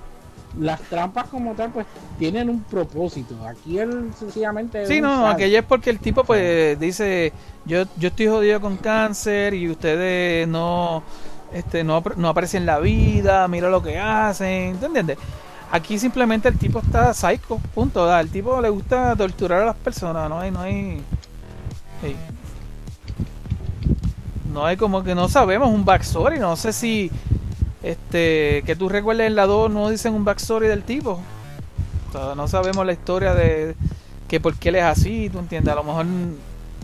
las 0.59 0.80
trampas 0.82 1.28
como 1.28 1.55
tal, 1.55 1.70
pues 1.70 1.86
tienen 2.18 2.48
un 2.48 2.62
propósito. 2.64 3.36
Aquí 3.46 3.78
él 3.78 4.11
sencillamente. 4.18 4.86
Sí, 4.86 5.01
no, 5.01 5.09
sádico. 5.09 5.26
aquella 5.28 5.59
es 5.61 5.64
porque 5.64 5.90
el 5.90 5.98
tipo 5.98 6.24
pues 6.24 6.78
dice, 6.78 7.32
yo, 7.64 7.84
yo 7.96 8.09
estoy 8.09 8.26
jodido 8.28 8.61
con 8.61 8.76
cáncer 8.76 9.55
y 9.55 9.68
ustedes 9.70 10.48
no, 10.48 11.03
este, 11.53 11.84
no, 11.84 12.03
no 12.16 12.28
aprecian 12.28 12.66
la 12.66 12.78
vida, 12.78 13.46
mira 13.48 13.70
lo 13.70 13.82
que 13.82 13.98
hacen, 13.98 14.76
¿te 14.78 14.86
entiendes? 14.86 15.18
Aquí 15.72 15.98
simplemente 15.98 16.48
el 16.48 16.59
tipo 16.59 16.80
está 16.80 17.14
psycho, 17.14 17.59
punto. 17.74 18.05
da, 18.05 18.20
El 18.20 18.30
tipo 18.30 18.61
le 18.61 18.70
gusta 18.70 19.14
torturar 19.14 19.62
a 19.62 19.66
las 19.66 19.76
personas, 19.76 20.28
no 20.28 20.40
hay, 20.40 20.51
no 20.51 20.61
hay, 20.61 21.01
sí. 22.03 22.16
no 24.53 24.66
hay 24.66 24.76
como 24.76 25.05
que 25.05 25.14
no 25.14 25.28
sabemos 25.28 25.68
un 25.68 25.84
backstory, 25.84 26.40
no 26.40 26.57
sé 26.57 26.72
si, 26.72 27.11
este, 27.82 28.62
que 28.66 28.76
tú 28.76 28.88
recuerdes 28.88 29.26
en 29.26 29.36
la 29.36 29.46
2 29.46 29.70
no 29.70 29.88
dicen 29.90 30.14
un 30.14 30.24
backstory 30.24 30.68
del 30.68 30.84
tipo. 30.84 31.20
O 32.08 32.12
sea, 32.12 32.34
no 32.34 32.48
sabemos 32.48 32.84
la 32.86 32.92
historia 32.92 33.34
de 33.34 33.76
que 34.28 34.40
por 34.40 34.56
qué 34.58 34.70
él 34.70 34.76
es 34.76 34.84
así, 34.84 35.30
tú 35.30 35.38
entiendes, 35.40 35.72
a 35.72 35.76
lo 35.76 35.84
mejor 35.84 36.06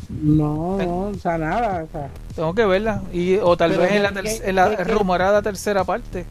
No, 0.08 0.76
no, 0.78 0.98
o 1.08 1.14
sea, 1.14 1.38
nada. 1.38 1.84
O 1.84 1.88
sea, 1.90 2.10
tengo 2.34 2.54
que 2.54 2.64
verla 2.66 3.02
y 3.12 3.36
o 3.38 3.56
tal 3.56 3.72
Pero 3.72 3.82
vez 3.82 3.92
en 3.92 4.02
la, 4.02 4.12
ter- 4.12 4.42
en 4.48 4.54
la 4.56 4.76
rumorada 4.84 5.42
tercera 5.42 5.84
parte. 5.84 6.26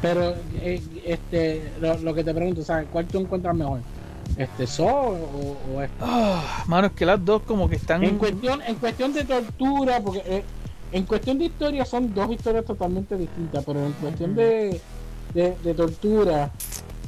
pero, 0.00 0.34
eh, 0.52 0.82
este, 1.04 1.72
lo, 1.80 1.96
lo 1.98 2.14
que 2.14 2.24
te 2.24 2.34
pregunto, 2.34 2.62
sea, 2.62 2.84
¿cuál 2.86 3.08
tú 3.08 3.18
encuentras 3.18 3.54
mejor? 3.54 3.84
¿Este 4.36 4.66
So 4.66 4.84
o, 4.86 5.58
o 5.64 5.82
este? 5.82 5.96
Ah, 6.04 6.64
mano, 6.66 6.88
es 6.88 6.92
que 6.92 7.06
las 7.06 7.24
dos 7.24 7.42
como 7.42 7.68
que 7.68 7.76
están 7.76 8.02
En 8.04 8.18
cuestión, 8.18 8.60
en 8.62 8.76
cuestión 8.76 9.12
de 9.12 9.24
tortura, 9.24 10.00
porque 10.02 10.22
eh, 10.26 10.44
en 10.96 11.04
cuestión 11.04 11.38
de 11.38 11.46
historia 11.46 11.84
son 11.84 12.12
dos 12.14 12.30
historias 12.30 12.64
totalmente 12.64 13.16
distintas, 13.16 13.64
pero 13.64 13.84
en 13.84 13.92
cuestión 13.92 14.34
de, 14.34 14.80
de, 15.34 15.56
de 15.62 15.74
tortura, 15.74 16.50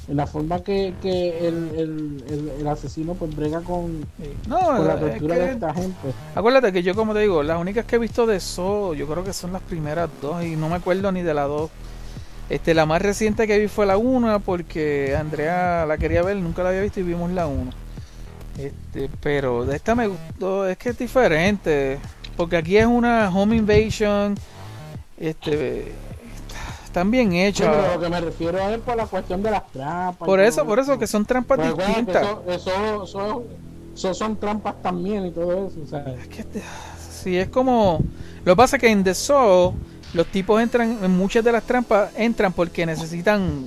en 0.09 0.17
la 0.17 0.27
forma 0.27 0.63
que, 0.63 0.95
que 1.03 1.47
el, 1.47 1.55
el, 1.77 2.25
el, 2.29 2.53
el 2.61 2.67
asesino 2.69 3.15
pues 3.15 3.35
brega 3.37 3.61
con, 3.61 4.07
Sí. 4.21 4.31
No, 4.47 4.59
con 4.59 4.87
la 4.87 4.95
es 4.95 5.01
tortura 5.01 5.35
que- 5.35 5.41
de 5.43 5.51
esta 5.53 5.75
gente. 5.75 6.09
acuérdate 6.35 6.73
que 6.73 6.83
yo 6.83 6.95
como 6.95 7.13
te 7.15 7.21
digo, 7.21 7.43
las 7.43 7.61
únicas 7.61 7.85
que 7.85 7.97
he 7.97 7.99
visto 7.99 8.27
de 8.27 8.37
eso, 8.37 8.95
yo 8.95 9.07
creo 9.07 9.23
que 9.25 9.33
son 9.33 9.53
las 9.53 9.63
primeras 9.63 10.09
dos 10.23 10.43
y 10.45 10.57
no 10.57 10.69
me 10.69 10.77
acuerdo 10.77 11.13
ni 11.13 11.23
de 11.23 11.35
la 11.35 11.45
dos. 11.45 11.71
Este, 12.51 12.73
la 12.73 12.87
más 12.87 13.03
reciente 13.03 13.47
que 13.47 13.59
vi 13.59 13.69
fue 13.69 13.85
la 13.85 13.99
1 13.99 14.41
porque 14.41 15.15
Andrea 15.15 15.85
la 15.87 15.99
quería 15.99 16.23
ver, 16.23 16.37
nunca 16.39 16.63
la 16.63 16.71
había 16.71 16.81
visto 16.81 17.01
y 17.01 17.03
vimos 17.03 17.31
la 17.33 17.47
1. 17.47 17.71
Este, 18.57 19.11
pero 19.21 19.67
de 19.67 19.77
esta 19.77 19.95
me 19.95 20.07
gustó, 20.09 20.67
es 20.67 20.79
que 20.79 20.89
es 20.89 20.99
diferente, 20.99 21.99
porque 22.39 22.57
aquí 22.57 22.77
es 22.79 22.87
una 22.87 23.29
home 23.35 23.57
invasion, 23.57 24.35
este, 25.19 25.93
están 26.85 27.11
bien 27.11 27.33
Sí, 27.33 27.41
hechas. 27.43 27.69
pero 27.69 27.95
lo 27.95 28.01
que 28.01 28.09
me 28.09 28.21
refiero 28.21 28.59
es 28.71 28.79
por 28.79 28.97
la 28.97 29.07
cuestión 29.07 29.43
de 29.43 29.51
las 29.51 29.71
trampas. 29.73 30.25
Por 30.27 30.41
eso, 30.41 30.65
por 30.65 30.79
eso 30.79 30.99
que 30.99 31.07
son 31.07 31.27
trampas 31.27 31.59
que 31.59 31.69
distintas. 31.75 32.23
Eso, 32.23 32.43
eso, 32.49 33.03
eso- 33.05 33.45
eso 33.95 34.15
son 34.15 34.37
trampas 34.37 34.81
también 34.81 35.27
y 35.27 35.33
todo 35.33 35.67
eso. 35.67 35.77
O 35.85 35.87
sea, 35.87 36.05
Es 36.23 36.29
que 36.29 36.45
te- 36.45 36.63
sí, 37.11 37.37
es 37.37 37.49
como. 37.49 38.01
Lo 38.45 38.53
que 38.53 38.57
pasa 38.57 38.77
es 38.77 38.81
que 38.83 38.89
en 38.89 39.03
The 39.03 39.15
Saw, 39.15 39.75
los 40.15 40.27
tipos 40.29 40.63
entran, 40.63 40.99
en 41.03 41.11
muchas 41.19 41.43
de 41.45 41.51
las 41.53 41.65
trampas 41.65 42.11
entran 42.17 42.53
porque 42.53 42.87
necesitan 42.87 43.65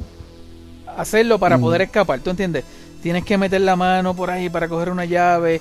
hacerlo 0.97 1.37
para 1.37 1.57
Mm. 1.57 1.61
poder 1.61 1.81
escapar, 1.81 2.19
¿tú 2.21 2.29
entiendes? 2.29 2.63
Tienes 3.03 3.25
que 3.25 3.37
meter 3.37 3.59
la 3.61 3.75
mano 3.75 4.15
por 4.15 4.29
ahí 4.29 4.49
para 4.49 4.67
coger 4.69 4.89
una 4.89 5.03
llave. 5.05 5.59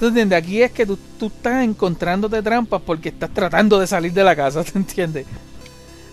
¿Tú 0.00 0.06
entiendes? 0.06 0.38
Aquí 0.38 0.62
es 0.62 0.72
que 0.72 0.86
tú, 0.86 0.98
tú 1.18 1.26
estás 1.26 1.62
encontrándote 1.62 2.42
trampas 2.42 2.80
porque 2.80 3.10
estás 3.10 3.28
tratando 3.34 3.78
de 3.78 3.86
salir 3.86 4.14
de 4.14 4.24
la 4.24 4.34
casa, 4.34 4.64
¿tú 4.72 4.78
entiendes? 4.78 5.26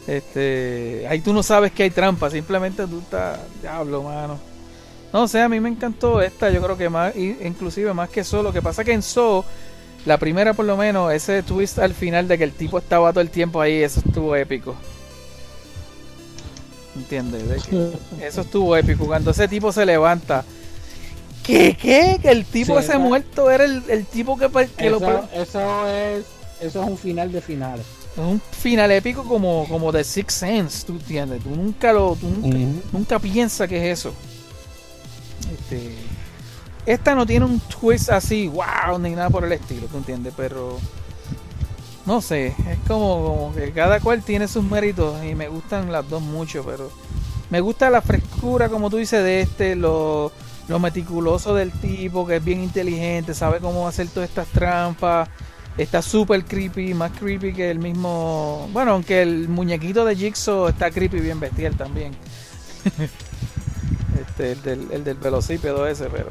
Este, 0.05 1.05
ahí 1.09 1.21
tú 1.21 1.33
no 1.33 1.41
sabes 1.41 1.71
que 1.71 1.83
hay 1.83 1.89
trampas, 1.89 2.33
simplemente 2.33 2.85
tú 2.85 2.99
estás, 2.99 3.39
diablo, 3.61 4.03
mano. 4.03 4.37
No 5.13 5.25
sé, 5.29 5.41
a 5.41 5.47
mí 5.47 5.61
me 5.61 5.69
encantó 5.69 6.21
esta, 6.21 6.49
yo 6.49 6.61
creo 6.61 6.77
que 6.77 6.89
más, 6.89 7.15
inclusive 7.15 7.93
más 7.93 8.09
que 8.09 8.19
eso, 8.19 8.43
lo 8.43 8.51
que 8.51 8.61
pasa 8.61 8.83
que 8.83 8.91
en 8.91 9.01
So, 9.01 9.45
la 10.05 10.17
primera 10.17 10.53
por 10.53 10.65
lo 10.65 10.75
menos, 10.75 11.13
ese 11.13 11.41
twist 11.41 11.79
al 11.79 11.93
final 11.93 12.27
de 12.27 12.37
que 12.37 12.43
el 12.43 12.51
tipo 12.51 12.77
estaba 12.79 13.11
todo 13.11 13.21
el 13.21 13.29
tiempo 13.29 13.61
ahí, 13.61 13.81
eso 13.83 14.01
estuvo 14.05 14.35
épico. 14.35 14.75
¿Entiendes? 16.93 17.69
Eso 18.21 18.41
estuvo 18.41 18.75
épico, 18.75 19.05
cuando 19.05 19.29
ese 19.29 19.47
tipo 19.47 19.71
se 19.71 19.85
levanta. 19.85 20.43
¿Qué? 21.47 21.75
¿Qué? 21.81 22.19
Que 22.21 22.29
el 22.29 22.45
tipo 22.45 22.73
Sí, 22.73 22.79
ese 22.79 22.89
esa- 22.89 22.99
muerto 22.99 23.49
era 23.49 23.63
el, 23.65 23.81
el 23.89 24.05
tipo 24.05 24.37
que, 24.37 24.49
que 24.77 24.89
lo... 24.89 24.97
eso, 24.97 25.29
eso 25.33 25.87
es 25.87 26.25
eso 26.61 26.83
es 26.83 26.89
un 26.89 26.97
final 26.97 27.31
de 27.31 27.41
finales. 27.41 27.85
Es 28.13 28.17
un 28.23 28.41
final 28.51 28.91
épico 28.91 29.23
como, 29.23 29.65
como 29.69 29.91
de 29.91 30.03
Six 30.03 30.33
Sense, 30.33 30.85
¿tú 30.85 30.93
entiendes? 30.93 31.41
Tú 31.43 31.49
nunca 31.51 31.93
lo... 31.93 32.15
Tú 32.15 32.27
nunca, 32.27 32.47
Ujú. 32.57 32.81
nunca 32.91 33.19
piensa 33.19 33.67
que 33.67 33.77
es 33.91 33.99
eso. 33.99 34.13
Este, 35.51 35.93
esta 36.85 37.15
no 37.15 37.25
tiene 37.25 37.45
un 37.45 37.59
twist 37.59 38.09
así, 38.09 38.47
wow, 38.47 38.97
ni 38.99 39.11
nada 39.11 39.29
por 39.29 39.43
el 39.45 39.51
estilo, 39.51 39.87
¿tú 39.87 39.97
entiendes? 39.97 40.33
Pero 40.35 40.79
no 42.05 42.21
sé, 42.21 42.47
es 42.47 42.77
como, 42.87 43.23
como 43.25 43.53
que 43.55 43.71
cada 43.71 43.99
cual 43.99 44.23
tiene 44.23 44.47
sus 44.47 44.63
méritos 44.63 45.23
y 45.23 45.35
me 45.35 45.47
gustan 45.47 45.91
las 45.91 46.09
dos 46.09 46.21
mucho, 46.21 46.63
pero 46.65 46.89
me 47.49 47.59
gusta 47.61 47.89
la 47.89 48.01
frescura, 48.01 48.67
como 48.69 48.89
tú 48.89 48.97
dices, 48.97 49.23
de 49.23 49.41
este, 49.41 49.75
lo, 49.75 50.31
lo 50.67 50.79
meticuloso 50.79 51.53
del 51.53 51.71
tipo, 51.71 52.27
que 52.27 52.37
es 52.37 52.43
bien 52.43 52.61
inteligente, 52.61 53.33
sabe 53.33 53.59
cómo 53.59 53.87
hacer 53.87 54.07
todas 54.07 54.29
estas 54.29 54.47
trampas. 54.47 55.29
Está 55.77 56.01
súper 56.01 56.43
creepy, 56.43 56.93
más 56.93 57.11
creepy 57.11 57.53
que 57.53 57.69
el 57.69 57.79
mismo. 57.79 58.67
Bueno, 58.73 58.93
aunque 58.93 59.21
el 59.21 59.47
muñequito 59.47 60.05
de 60.05 60.15
Jigsaw 60.15 60.67
está 60.67 60.89
creepy, 60.89 61.19
bien 61.19 61.39
bestial 61.39 61.75
también. 61.77 62.13
este, 64.19 64.53
el 64.53 64.61
del, 64.63 64.87
el 64.91 65.03
del 65.03 65.17
velocípedo 65.17 65.87
ese, 65.87 66.09
pero. 66.09 66.29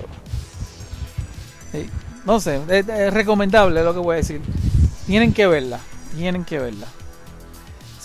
No 2.25 2.41
sé, 2.41 2.61
es, 2.69 2.89
es 2.89 3.15
recomendable 3.15 3.85
lo 3.85 3.95
que 3.95 4.01
voy 4.01 4.15
a 4.15 4.17
decir. 4.17 4.41
Tienen 5.07 5.33
que 5.33 5.47
verla, 5.47 5.79
tienen 6.17 6.45
que 6.45 6.59
verla. 6.59 6.89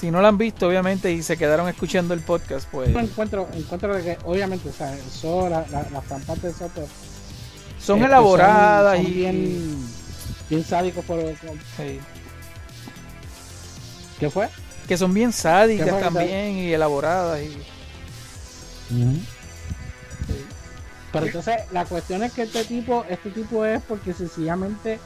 Si 0.01 0.09
no 0.11 0.19
la 0.21 0.29
han 0.29 0.37
visto, 0.37 0.67
obviamente, 0.67 1.11
y 1.11 1.21
se 1.21 1.37
quedaron 1.37 1.69
escuchando 1.69 2.13
el 2.15 2.21
podcast, 2.21 2.67
pues. 2.71 2.91
Yo 2.91 2.99
encuentro, 2.99 3.47
encuentro 3.53 3.95
de 3.95 4.03
que, 4.03 4.17
obviamente, 4.25 4.67
o 4.69 4.73
sea, 4.73 4.93
eso, 4.95 5.47
la- 5.47 5.63
la- 5.69 5.87
las 5.91 6.03
trampas 6.05 6.41
de 6.41 6.51
Soto 6.51 6.87
son 7.79 7.97
este, 7.99 8.07
elaboradas 8.07 8.97
son 8.97 9.05
y 9.05 9.11
bien, 9.11 9.85
bien 10.49 10.63
sádicos 10.65 11.05
por, 11.05 11.19
sí, 11.77 11.99
¿Qué 14.19 14.29
fue? 14.31 14.49
que 14.87 14.97
son 14.97 15.13
bien 15.13 15.31
sádicas 15.31 15.85
¿Qué 15.85 15.91
fue 15.91 15.99
que 16.01 16.07
te- 16.07 16.13
también 16.13 16.57
y 16.57 16.73
elaboradas. 16.73 17.39
Y, 17.41 17.57
Pero 21.13 21.25
entonces 21.27 21.55
la 21.71 21.85
cuestión 21.85 22.23
es 22.23 22.31
que 22.33 22.43
este 22.43 22.63
tipo, 22.65 23.05
este 23.09 23.29
tipo 23.29 23.65
es 23.65 23.81
porque 23.83 24.13
sencillamente 24.13 24.99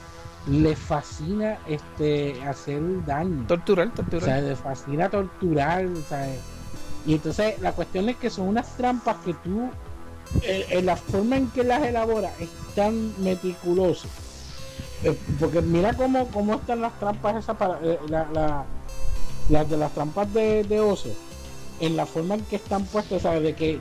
le 0.47 0.75
fascina 0.75 1.57
este 1.67 2.41
hacer 2.43 2.81
daño. 3.05 3.45
torturar, 3.47 3.87
O 3.87 3.91
torturar. 3.91 4.23
sea, 4.25 4.41
le 4.41 4.55
fascina 4.55 5.09
torturar, 5.09 5.85
o 5.85 6.01
sea, 6.07 6.27
y 7.05 7.13
entonces 7.15 7.59
la 7.61 7.71
cuestión 7.71 8.09
es 8.09 8.17
que 8.17 8.29
son 8.29 8.47
unas 8.49 8.67
trampas 8.77 9.17
que 9.23 9.33
tú, 9.33 9.69
eh, 10.43 10.65
en 10.69 10.85
la 10.85 10.95
forma 10.95 11.37
en 11.37 11.49
que 11.49 11.63
las 11.63 11.83
elabora 11.83 12.31
es 12.39 12.49
tan 12.75 13.13
meticuloso. 13.23 14.07
Eh, 15.03 15.17
porque 15.39 15.61
mira 15.61 15.93
cómo, 15.93 16.27
cómo 16.27 16.55
están 16.55 16.81
las 16.81 16.97
trampas 16.99 17.35
esas 17.37 17.57
para 17.57 17.79
eh, 17.83 17.99
la, 18.09 18.27
la- 18.33 18.65
las 19.49 19.69
de 19.69 19.77
las 19.77 19.91
trampas 19.93 20.31
de, 20.33 20.63
de 20.63 20.79
oso, 20.79 21.09
en 21.79 21.95
la 21.95 22.05
forma 22.07 22.35
en 22.35 22.41
que 22.45 22.55
están 22.55 22.83
puestas, 22.85 23.21
¿sabes? 23.21 23.43
De 23.43 23.53
que 23.53 23.79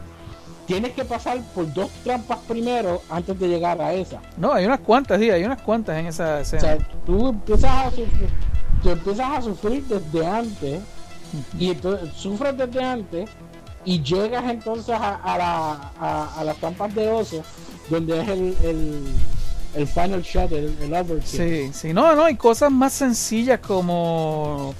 tienes 0.67 0.93
que 0.93 1.05
pasar 1.05 1.39
por 1.55 1.73
dos 1.73 1.91
trampas 2.03 2.39
primero 2.49 3.03
antes 3.11 3.39
de 3.39 3.49
llegar 3.49 3.81
a 3.81 3.93
esa. 3.95 4.21
No, 4.37 4.53
hay 4.53 4.65
unas 4.67 4.81
cuantas, 4.81 5.21
sí, 5.21 5.31
hay 5.31 5.45
unas 5.45 5.61
cuantas 5.63 5.99
en 5.99 6.07
esa 6.07 6.37
O 6.37 6.39
escena. 6.39 6.61
sea, 6.63 6.79
tú 7.07 7.29
empiezas 7.29 7.71
a 7.71 7.91
sufrir, 7.91 8.31
tú 8.83 8.91
empiezas 8.91 9.39
a 9.39 9.43
sufrir 9.43 9.85
desde 9.85 10.27
antes 10.27 10.81
y 11.59 11.71
entonces 11.71 12.11
sufres 12.17 12.57
desde 12.57 12.83
antes 12.83 13.29
y 13.85 14.03
llegas 14.03 14.45
entonces 14.49 14.95
a, 14.95 15.17
a, 15.17 15.39
la, 15.39 15.93
a, 16.01 16.41
a 16.41 16.45
las 16.45 16.57
trampas 16.57 16.95
de 16.95 17.09
oso 17.11 17.43
donde 17.91 18.21
es 18.23 18.29
el, 18.29 18.57
el, 18.63 19.05
el 19.75 19.87
final 19.87 20.23
shot, 20.23 20.51
el, 20.53 20.75
el 20.81 20.95
overkill. 20.95 21.23
Sí, 21.23 21.71
sí, 21.75 21.93
no, 21.93 22.15
no, 22.17 22.25
hay 22.25 22.37
cosas 22.37 22.71
más 22.71 22.93
sencillas 22.95 23.61
como 23.61 24.75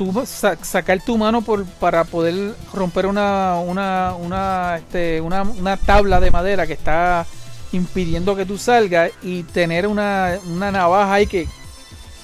tú 0.00 0.24
sacar 0.24 0.98
tu 1.04 1.18
mano 1.18 1.42
por, 1.42 1.66
para 1.66 2.04
poder 2.04 2.54
romper 2.72 3.04
una, 3.04 3.56
una, 3.56 4.14
una, 4.18 4.78
este, 4.78 5.20
una, 5.20 5.42
una 5.42 5.76
tabla 5.76 6.20
de 6.20 6.30
madera 6.30 6.66
que 6.66 6.72
está 6.72 7.26
impidiendo 7.72 8.34
que 8.34 8.46
tú 8.46 8.56
salgas 8.56 9.10
y 9.22 9.42
tener 9.42 9.86
una, 9.86 10.38
una 10.46 10.72
navaja 10.72 11.12
ahí 11.12 11.26
que 11.26 11.46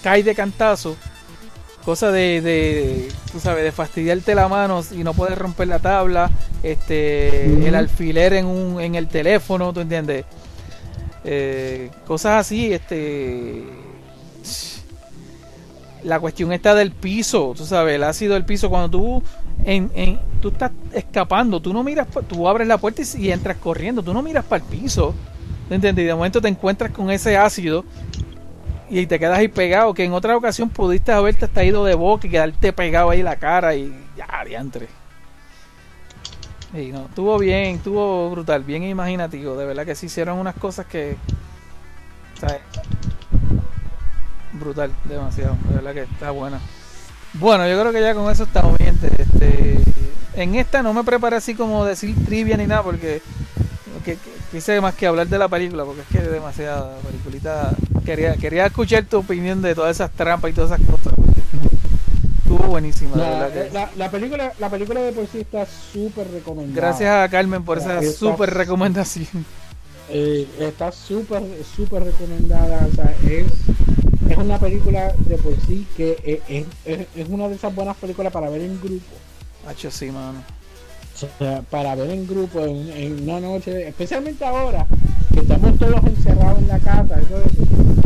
cae 0.03 0.23
de 0.23 0.35
cantazo. 0.35 0.97
Cosa 1.85 2.11
de, 2.11 2.41
de, 2.41 3.13
tú 3.31 3.41
sabes, 3.41 3.63
de 3.63 3.73
fastidiarte 3.73 4.35
la 4.35 4.49
mano 4.49 4.83
y 4.91 5.05
no 5.05 5.13
poder 5.13 5.39
romper 5.39 5.69
la 5.69 5.79
tabla, 5.79 6.31
este, 6.63 7.45
el 7.45 7.75
alfiler 7.75 8.33
en 8.33 8.47
un, 8.47 8.81
en 8.81 8.95
el 8.95 9.07
teléfono, 9.07 9.75
¿tú 9.75 9.81
entiendes? 9.81 10.25
Eh, 11.25 11.91
cosas 12.07 12.41
así, 12.41 12.73
este 12.73 13.65
la 16.07 16.21
cuestión 16.21 16.53
está 16.53 16.75
del 16.75 16.93
piso, 16.93 17.53
tú 17.57 17.67
sabes, 17.67 17.97
el 17.97 18.05
ácido 18.05 18.35
del 18.35 18.45
piso 18.45 18.71
cuando 18.71 18.89
tú 18.89 19.23
en, 19.65 19.91
en- 19.95 20.21
tú 20.41 20.49
estás 20.49 20.71
escapando, 20.93 21.61
tú 21.61 21.73
no 21.73 21.83
miras, 21.83 22.07
tú 22.29 22.49
abres 22.49 22.69
la 22.69 22.79
puerta 22.79 23.03
y, 23.19 23.31
entras 23.31 23.57
corriendo, 23.57 24.03
tú 24.03 24.15
no 24.15 24.23
miras 24.23 24.45
para 24.45 24.63
el 24.63 24.71
piso, 24.71 25.15
¿te 25.69 25.75
entiendes? 25.75 26.05
Y 26.05 26.07
de 26.07 26.15
momento 26.15 26.41
te 26.41 26.49
encuentras 26.49 26.93
con 26.93 27.11
ese 27.11 27.37
ácido 27.37 27.85
y 28.89 29.07
te 29.07 29.19
quedas 29.19 29.39
ahí 29.39 29.49
pegado, 29.49 29.93
que 29.95 30.05
en 30.05 30.13
otra 30.13 30.37
ocasión 30.37 30.69
pudiste 30.71 31.11
haberte 31.11 31.45
hasta 31.45 31.65
ido 31.65 31.85
de 31.85 31.97
boca 31.97 32.29
y 32.29 32.31
quedarte 32.31 32.73
pegado 32.73 33.11
ahí 33.11 33.23
la 33.23 33.37
cara 33.37 33.75
y 33.75 33.93
ya, 34.17 34.45
diantre. 34.47 34.89
Y 36.73 36.93
no, 36.93 37.07
estuvo 37.07 37.39
bien, 37.39 37.77
estuvo 37.77 38.31
brutal, 38.31 38.63
bien 38.63 38.85
imaginativo, 38.85 39.57
de 39.57 39.67
verdad 39.67 39.85
que 39.87 39.95
se 39.95 40.07
hicieron 40.07 40.39
unas 40.39 40.55
cosas 40.55 40.87
que, 40.87 41.17
¿sabes? 42.39 42.61
Brutal, 44.59 44.91
demasiado, 45.05 45.57
de 45.69 45.75
verdad 45.75 45.95
que 45.95 46.03
está 46.03 46.31
buena. 46.31 46.61
Bueno, 47.35 47.69
yo 47.69 47.79
creo 47.81 47.93
que 47.93 48.01
ya 48.01 48.15
con 48.15 48.31
eso 48.31 48.45
estamos 48.45 48.79
bien. 48.79 48.99
Este, 49.19 49.79
en 50.35 50.55
esta 50.55 50.83
no 50.83 50.93
me 50.95 51.05
preparé 51.05 51.37
así 51.37 51.55
como 51.55 51.85
decir 51.85 52.15
trivia 52.25 52.57
ni 52.57 52.67
nada 52.67 52.83
porque 52.83 53.21
que, 54.05 54.15
que- 54.15 54.37
quise 54.53 54.81
más 54.81 54.95
que 54.95 55.07
hablar 55.07 55.27
de 55.27 55.39
la 55.39 55.49
película 55.49 55.85
porque 55.85 56.01
es 56.03 56.07
que 56.09 56.19
es 56.19 56.31
demasiada 56.31 56.97
peliculita. 57.07 57.73
Quería, 58.05 58.35
quería 58.37 58.67
escuchar 58.67 59.05
tu 59.05 59.19
opinión 59.19 59.61
de 59.63 59.75
todas 59.75 59.97
esas 59.97 60.11
trampas 60.13 60.51
y 60.51 60.55
todas 60.55 60.71
esas 60.79 60.87
cosas. 60.89 61.13
Estuvo 62.39 62.59
buenísima, 62.69 63.17
La, 63.17 63.29
verdad 63.31 63.53
que- 63.53 63.71
la- 63.75 63.91
la 63.97 64.11
película, 64.11 64.53
la 64.61 64.71
película 64.71 65.01
de 65.01 65.13
por 65.13 65.27
sí 65.27 65.41
está 65.41 65.67
súper 65.67 66.31
recomendada. 66.31 66.75
Gracias 66.89 67.11
a 67.11 67.29
Carmen 67.29 67.65
por 67.65 67.79
esa 67.79 68.01
super 68.13 68.55
recomendación. 68.55 69.27
Eh, 70.09 70.47
está 70.61 70.93
súper, 70.93 71.43
súper 71.75 72.05
recomendada. 72.05 72.87
O 72.91 72.95
sea, 72.95 73.13
es, 73.29 73.47
es 74.29 74.37
una 74.39 74.59
película 74.59 75.13
de 75.19 75.37
por 75.37 75.55
sí 75.67 75.87
que 75.97 76.17
eh, 76.25 76.65
es, 76.85 77.07
es- 77.17 77.29
una 77.29 77.49
de 77.49 77.55
esas 77.57 77.75
buenas 77.75 77.97
películas 77.97 78.33
para 78.33 78.49
ver 78.51 78.61
en 78.63 78.81
grupo. 78.81 79.05
Sí, 79.91 80.11
mano. 80.11 80.43
O 81.25 81.39
sea, 81.39 81.63
para 81.71 81.95
ver 81.95 82.11
en 82.11 82.27
grupo 82.27 82.61
en, 82.61 82.91
en 82.93 83.23
una 83.29 83.41
noche, 83.41 83.89
especialmente 83.89 84.45
ahora 84.45 84.87
que 85.33 85.41
estamos 85.41 85.79
todos 85.79 86.03
encerrados 86.05 86.59
en 86.59 86.69
la 86.69 86.79
casa 86.79 87.19
eso, 87.21 87.43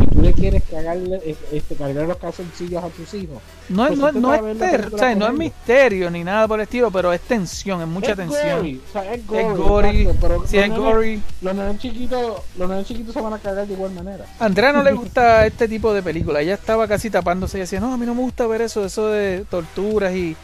y 0.01 0.05
tú 0.15 0.21
le 0.21 0.33
quieres 0.33 0.63
cagarle, 0.69 1.19
eh, 1.25 1.35
este, 1.51 1.75
cargar 1.75 2.07
los 2.07 2.17
calzoncillos 2.17 2.83
a 2.83 2.87
tus 2.89 3.13
hijos. 3.13 3.37
No, 3.69 3.85
es- 3.87 3.99
Pues 3.99 4.13
no, 4.13 4.19
no 4.21 4.33
es 4.35 4.57
ter- 4.57 4.71
película 4.71 4.95
o 4.95 4.99
sea, 4.99 5.15
no 5.15 5.27
es 5.27 5.33
misterio 5.33 6.09
ni 6.11 6.23
nada 6.23 6.47
por 6.47 6.59
el 6.59 6.63
estilo, 6.63 6.91
pero 6.91 7.11
es 7.13 7.21
tensión, 7.21 7.81
es 7.81 7.87
mucha 7.87 8.11
es 8.11 8.17
tensión. 8.17 8.57
gory, 8.59 8.81
o 8.87 8.91
sea, 8.91 9.13
es 9.13 9.27
gory, 9.27 9.41
Es 9.43 9.57
gory, 9.57 10.01
exacto, 10.01 10.17
pero 10.21 10.47
si 10.47 10.55
los 10.57 10.65
es 10.65 10.75
gory. 10.77 11.21
Los 11.41 11.55
nenes 11.55 11.77
chiquitos, 11.79 12.41
los 12.57 12.69
nenes 12.69 12.85
chiquitos 12.87 13.13
se 13.13 13.21
van 13.21 13.33
a 13.33 13.39
cagar 13.39 13.67
de 13.67 13.73
igual 13.73 13.91
manera. 13.93 14.25
A 14.39 14.45
Andrea 14.45 14.71
no 14.73 14.83
le 14.83 14.91
gusta 14.93 15.45
este 15.47 15.67
tipo 15.67 15.93
de 15.93 16.01
película. 16.03 16.41
Ella 16.41 16.53
estaba 16.55 16.87
casi 16.87 17.09
tapándose 17.09 17.57
y 17.57 17.61
decía, 17.61 17.79
no, 17.79 17.93
a 17.93 17.97
mí 17.97 18.05
no 18.05 18.13
me 18.15 18.21
gusta 18.21 18.45
ver 18.47 18.61
eso, 18.61 18.85
eso 18.85 19.07
de 19.07 19.45
torturas 19.49 20.13
y 20.13 20.35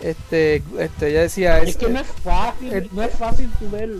este, 0.00 0.62
este, 0.78 1.08
ella 1.10 1.20
decía, 1.22 1.58
Es 1.60 1.76
que 1.76 1.88
no 1.88 2.00
es 2.00 2.06
fácil, 2.06 2.72
el- 2.72 2.88
no 2.92 3.02
es 3.02 3.14
fácil 3.14 3.50
tú 3.58 3.70
ver. 3.70 3.90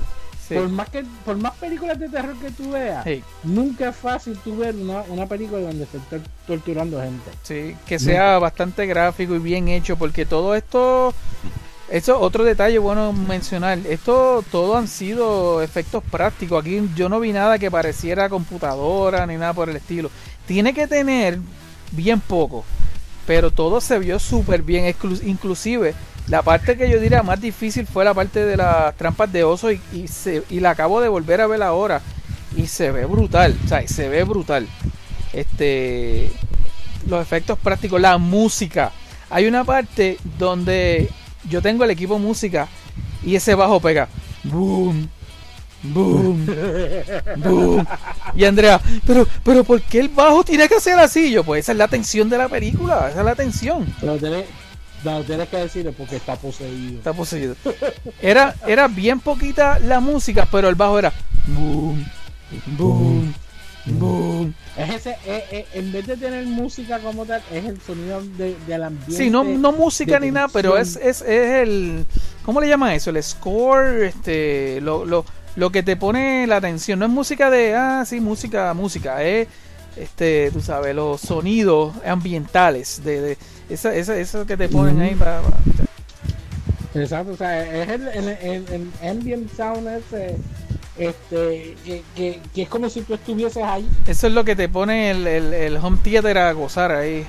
sí, 0.46 0.54
Por 0.54 0.68
más 0.68 0.88
que, 0.90 1.04
por 1.24 1.36
más 1.36 1.52
películas 1.54 1.98
de 1.98 2.08
terror 2.08 2.34
que 2.36 2.50
tú 2.50 2.70
veas, 2.70 3.02
sí, 3.04 3.22
nunca 3.44 3.88
es 3.88 3.96
fácil 3.96 4.36
tú 4.44 4.56
ver 4.56 4.74
una, 4.74 5.02
una 5.08 5.26
película 5.26 5.60
donde 5.62 5.86
se 5.86 5.96
está 5.96 6.18
torturando 6.46 7.00
gente. 7.00 7.30
sí, 7.42 7.76
que 7.86 7.98
sea 7.98 8.38
bastante 8.38 8.84
gráfico 8.86 9.34
y 9.34 9.38
bien 9.38 9.68
hecho, 9.68 9.96
porque 9.96 10.26
todo 10.26 10.54
esto, 10.54 11.14
eso 11.90 12.20
otro 12.20 12.44
detalle 12.44 12.78
bueno 12.78 13.12
mencionar, 13.14 13.78
esto 13.88 14.44
todo 14.50 14.76
han 14.76 14.88
sido 14.88 15.62
efectos 15.62 16.02
prácticos. 16.10 16.60
Aquí 16.62 16.82
yo 16.94 17.08
no 17.08 17.20
vi 17.20 17.32
nada 17.32 17.58
que 17.58 17.70
pareciera 17.70 18.28
computadora 18.28 19.26
ni 19.26 19.36
nada 19.36 19.54
por 19.54 19.70
el 19.70 19.76
estilo. 19.76 20.10
Tiene 20.46 20.74
que 20.74 20.86
tener 20.86 21.38
bien 21.92 22.20
poco, 22.20 22.64
pero 23.26 23.50
todo 23.50 23.80
se 23.80 23.98
vio 23.98 24.18
súper 24.18 24.62
bien, 24.62 24.94
inclusive 25.24 25.94
la 26.28 26.42
parte 26.42 26.76
que 26.76 26.88
yo 26.90 26.98
diría 27.00 27.22
más 27.22 27.40
difícil 27.40 27.86
fue 27.86 28.04
la 28.04 28.14
parte 28.14 28.44
de 28.44 28.56
las 28.56 28.94
trampas 28.96 29.30
de 29.32 29.44
oso 29.44 29.70
y, 29.70 29.80
y, 29.92 30.08
se- 30.08 30.42
y 30.50 30.60
la 30.60 30.70
acabo 30.70 31.00
de 31.00 31.08
volver 31.08 31.40
a 31.40 31.46
ver 31.46 31.62
ahora 31.62 32.00
y 32.56 32.66
se 32.66 32.90
ve 32.92 33.04
brutal, 33.04 33.54
o 33.64 33.68
sea, 33.68 33.86
se 33.86 34.08
ve 34.08 34.24
brutal. 34.24 34.66
Este, 35.32 36.30
los 37.08 37.20
efectos 37.20 37.58
prácticos, 37.58 38.00
la 38.00 38.16
música. 38.18 38.92
Hay 39.30 39.46
una 39.46 39.64
parte 39.64 40.18
donde 40.38 41.10
yo 41.48 41.60
tengo 41.60 41.84
el 41.84 41.90
equipo 41.90 42.18
música 42.18 42.68
y 43.24 43.34
ese 43.36 43.54
bajo 43.54 43.80
pega. 43.80 44.08
Boom, 44.44 45.08
boom, 45.84 46.46
boom. 47.36 47.86
Y 48.34 48.44
Andrea, 48.44 48.80
pero, 49.06 49.26
pero 49.42 49.64
¿por 49.64 49.80
qué 49.82 50.00
el 50.00 50.08
bajo 50.08 50.44
tiene 50.44 50.68
que 50.68 50.80
ser 50.80 50.98
así? 50.98 51.30
Yo, 51.30 51.44
pues 51.44 51.64
esa 51.64 51.72
es 51.72 51.78
la 51.78 51.88
tensión 51.88 52.28
de 52.28 52.38
la 52.38 52.48
película, 52.48 53.08
esa 53.10 53.20
es 53.20 53.24
la 53.24 53.34
tensión. 53.34 53.86
Pero 54.00 54.16
tienes, 54.16 54.44
no, 55.04 55.22
tienes 55.22 55.48
que 55.48 55.56
decirle 55.58 55.92
porque 55.92 56.16
está 56.16 56.36
poseído. 56.36 56.98
Está 56.98 57.12
poseído. 57.12 57.54
Era, 58.20 58.54
era 58.66 58.88
bien 58.88 59.20
poquita 59.20 59.78
la 59.78 60.00
música, 60.00 60.48
pero 60.50 60.68
el 60.68 60.74
bajo 60.74 60.98
era 60.98 61.12
boom, 61.46 62.04
boom, 62.78 63.34
boom. 63.86 64.54
Es 64.76 64.90
ese, 64.90 65.10
eh, 65.26 65.44
eh, 65.52 65.66
en 65.74 65.92
vez 65.92 66.06
de 66.06 66.16
tener 66.16 66.44
música 66.46 66.98
como 66.98 67.24
tal, 67.26 67.40
es 67.52 67.64
el 67.64 67.80
sonido 67.80 68.20
de- 68.36 68.56
del 68.66 68.82
ambiente. 68.82 69.14
Sí, 69.16 69.30
no, 69.30 69.44
no 69.44 69.70
música 69.70 70.18
ni 70.18 70.30
nada, 70.32 70.48
pero 70.48 70.76
es, 70.76 70.96
es, 70.96 71.20
es 71.22 71.50
el. 71.62 72.04
¿Cómo 72.44 72.60
le 72.60 72.68
llama 72.68 72.94
eso? 72.94 73.10
El 73.10 73.22
score, 73.22 74.02
este, 74.04 74.80
lo, 74.80 75.04
lo, 75.04 75.24
lo 75.56 75.70
que 75.70 75.82
te 75.82 75.96
pone 75.96 76.46
la 76.46 76.56
atención. 76.56 76.98
No 76.98 77.04
es 77.06 77.10
música 77.10 77.50
de, 77.50 77.74
ah, 77.74 78.04
sí, 78.06 78.20
música, 78.20 78.72
música. 78.74 79.22
Es, 79.22 79.48
este, 79.96 80.50
tú 80.52 80.60
sabes, 80.60 80.94
los 80.94 81.20
sonidos 81.20 81.94
ambientales. 82.04 83.02
De, 83.04 83.20
de 83.20 83.38
esa, 83.68 83.94
esa, 83.94 84.16
eso 84.16 84.44
que 84.46 84.56
te 84.56 84.68
ponen 84.68 85.00
ahí 85.00 85.14
para. 85.14 85.40
para- 85.42 85.56
Exacto, 86.94 87.32
o 87.32 87.36
sea, 87.36 87.82
es 87.82 87.88
el, 87.88 88.06
el, 88.08 88.28
el- 88.28 88.66
el 89.02 89.08
ambient 89.10 89.50
sound 89.56 89.88
ese 89.88 90.36
este 90.96 91.76
que, 91.84 92.02
que- 92.14 92.40
que 92.54 92.62
es 92.62 92.68
como 92.68 92.88
si 92.88 93.02
tú 93.02 93.14
estuvieses 93.14 93.64
ahí. 93.64 93.88
Eso 94.06 94.28
es 94.28 94.32
lo 94.32 94.44
que 94.44 94.54
te 94.54 94.68
pone 94.68 95.10
el, 95.10 95.26
el, 95.26 95.52
el 95.52 95.76
home 95.78 95.98
theater 96.04 96.38
a 96.38 96.52
gozar 96.52 96.92
ahí. 96.92 97.26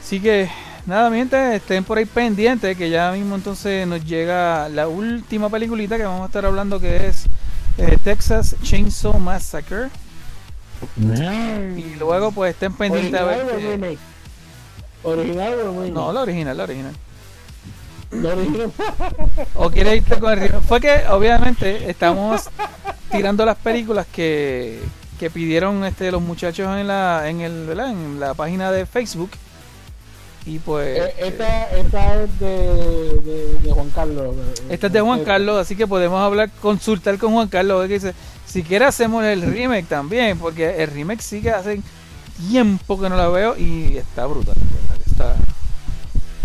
Así 0.00 0.18
que, 0.18 0.48
nada, 0.86 1.10
mi 1.10 1.18
gente, 1.18 1.56
estén 1.56 1.84
por 1.84 1.98
ahí 1.98 2.04
pendientes, 2.04 2.76
que 2.76 2.90
ya 2.90 3.12
mismo 3.12 3.34
entonces 3.34 3.86
nos 3.86 4.04
llega 4.04 4.68
la 4.68 4.88
última 4.88 5.48
peliculita 5.48 5.96
que 5.96 6.04
vamos 6.04 6.22
a 6.22 6.26
estar 6.26 6.44
hablando, 6.44 6.80
que 6.80 7.06
es 7.08 7.26
eh, 7.78 7.96
Texas 8.02 8.56
Chainsaw 8.62 9.18
Massacre. 9.18 9.88
Y 10.98 11.94
luego, 11.98 12.32
pues, 12.32 12.54
estén 12.54 12.72
pendientes 12.74 13.20
a 13.20 13.24
ver... 13.24 13.42
¿Original 13.42 13.54
o 13.54 13.58
que- 13.58 13.70
remake? 13.70 13.98
¿Original 15.04 15.52
o 15.54 15.70
remake? 15.72 15.92
No, 15.92 16.12
la 16.12 16.20
original, 16.22 16.56
la 16.56 16.64
original. 16.64 16.94
La 18.10 18.30
original. 18.30 18.72
¿O 19.54 19.70
quieres 19.70 19.96
irte 19.98 20.18
con 20.18 20.32
el 20.32 20.40
remake? 20.40 20.64
Fue 20.66 20.80
que, 20.80 21.02
obviamente, 21.08 21.88
estamos 21.88 22.50
tirando 23.10 23.44
las 23.46 23.56
películas 23.56 24.06
que, 24.12 24.80
que 25.18 25.30
pidieron 25.30 25.84
este 25.84 26.10
los 26.10 26.20
muchachos 26.20 26.76
en 26.76 26.88
la, 26.88 27.28
en, 27.28 27.40
el, 27.40 27.66
¿verdad? 27.66 27.90
en 27.90 28.18
la 28.20 28.34
página 28.34 28.70
de 28.72 28.84
Facebook. 28.86 29.30
Y 30.44 30.58
pues... 30.58 30.98
Eh, 30.98 31.14
esta, 31.18 31.70
esta 31.70 32.22
es 32.24 32.40
de, 32.40 32.46
de, 32.48 33.58
de 33.62 33.70
Juan 33.72 33.90
Carlos. 33.90 34.34
Esta 34.68 34.86
es 34.88 34.92
de 34.92 35.00
Juan 35.00 35.20
Eh, 35.20 35.24
Carlos, 35.24 35.56
así 35.60 35.76
que 35.76 35.86
podemos 35.86 36.20
hablar, 36.20 36.50
consultar 36.60 37.16
con 37.18 37.32
Juan 37.32 37.48
Carlos. 37.48 37.86
qué 37.86 37.94
dice. 37.94 38.14
Si 38.46 38.62
quiere 38.62 38.84
hacemos 38.84 39.24
el 39.24 39.42
remake 39.42 39.86
también, 39.88 40.38
porque 40.38 40.82
el 40.82 40.90
remake 40.90 41.22
sí 41.22 41.40
que 41.40 41.50
hace 41.50 41.80
tiempo 42.50 43.00
que 43.00 43.08
no 43.08 43.16
la 43.16 43.28
veo 43.28 43.56
y 43.56 43.96
está 43.96 44.26
brutal. 44.26 44.56
Está, 45.06 45.36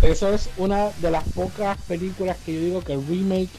Eso 0.02 0.32
es 0.34 0.50
una 0.58 0.90
de 1.02 1.12
las 1.12 1.24
pocas 1.34 1.78
películas 1.88 2.38
que 2.46 2.54
yo 2.54 2.60
digo 2.62 2.82
que 2.82 2.94
el 2.94 3.06
remake 3.08 3.50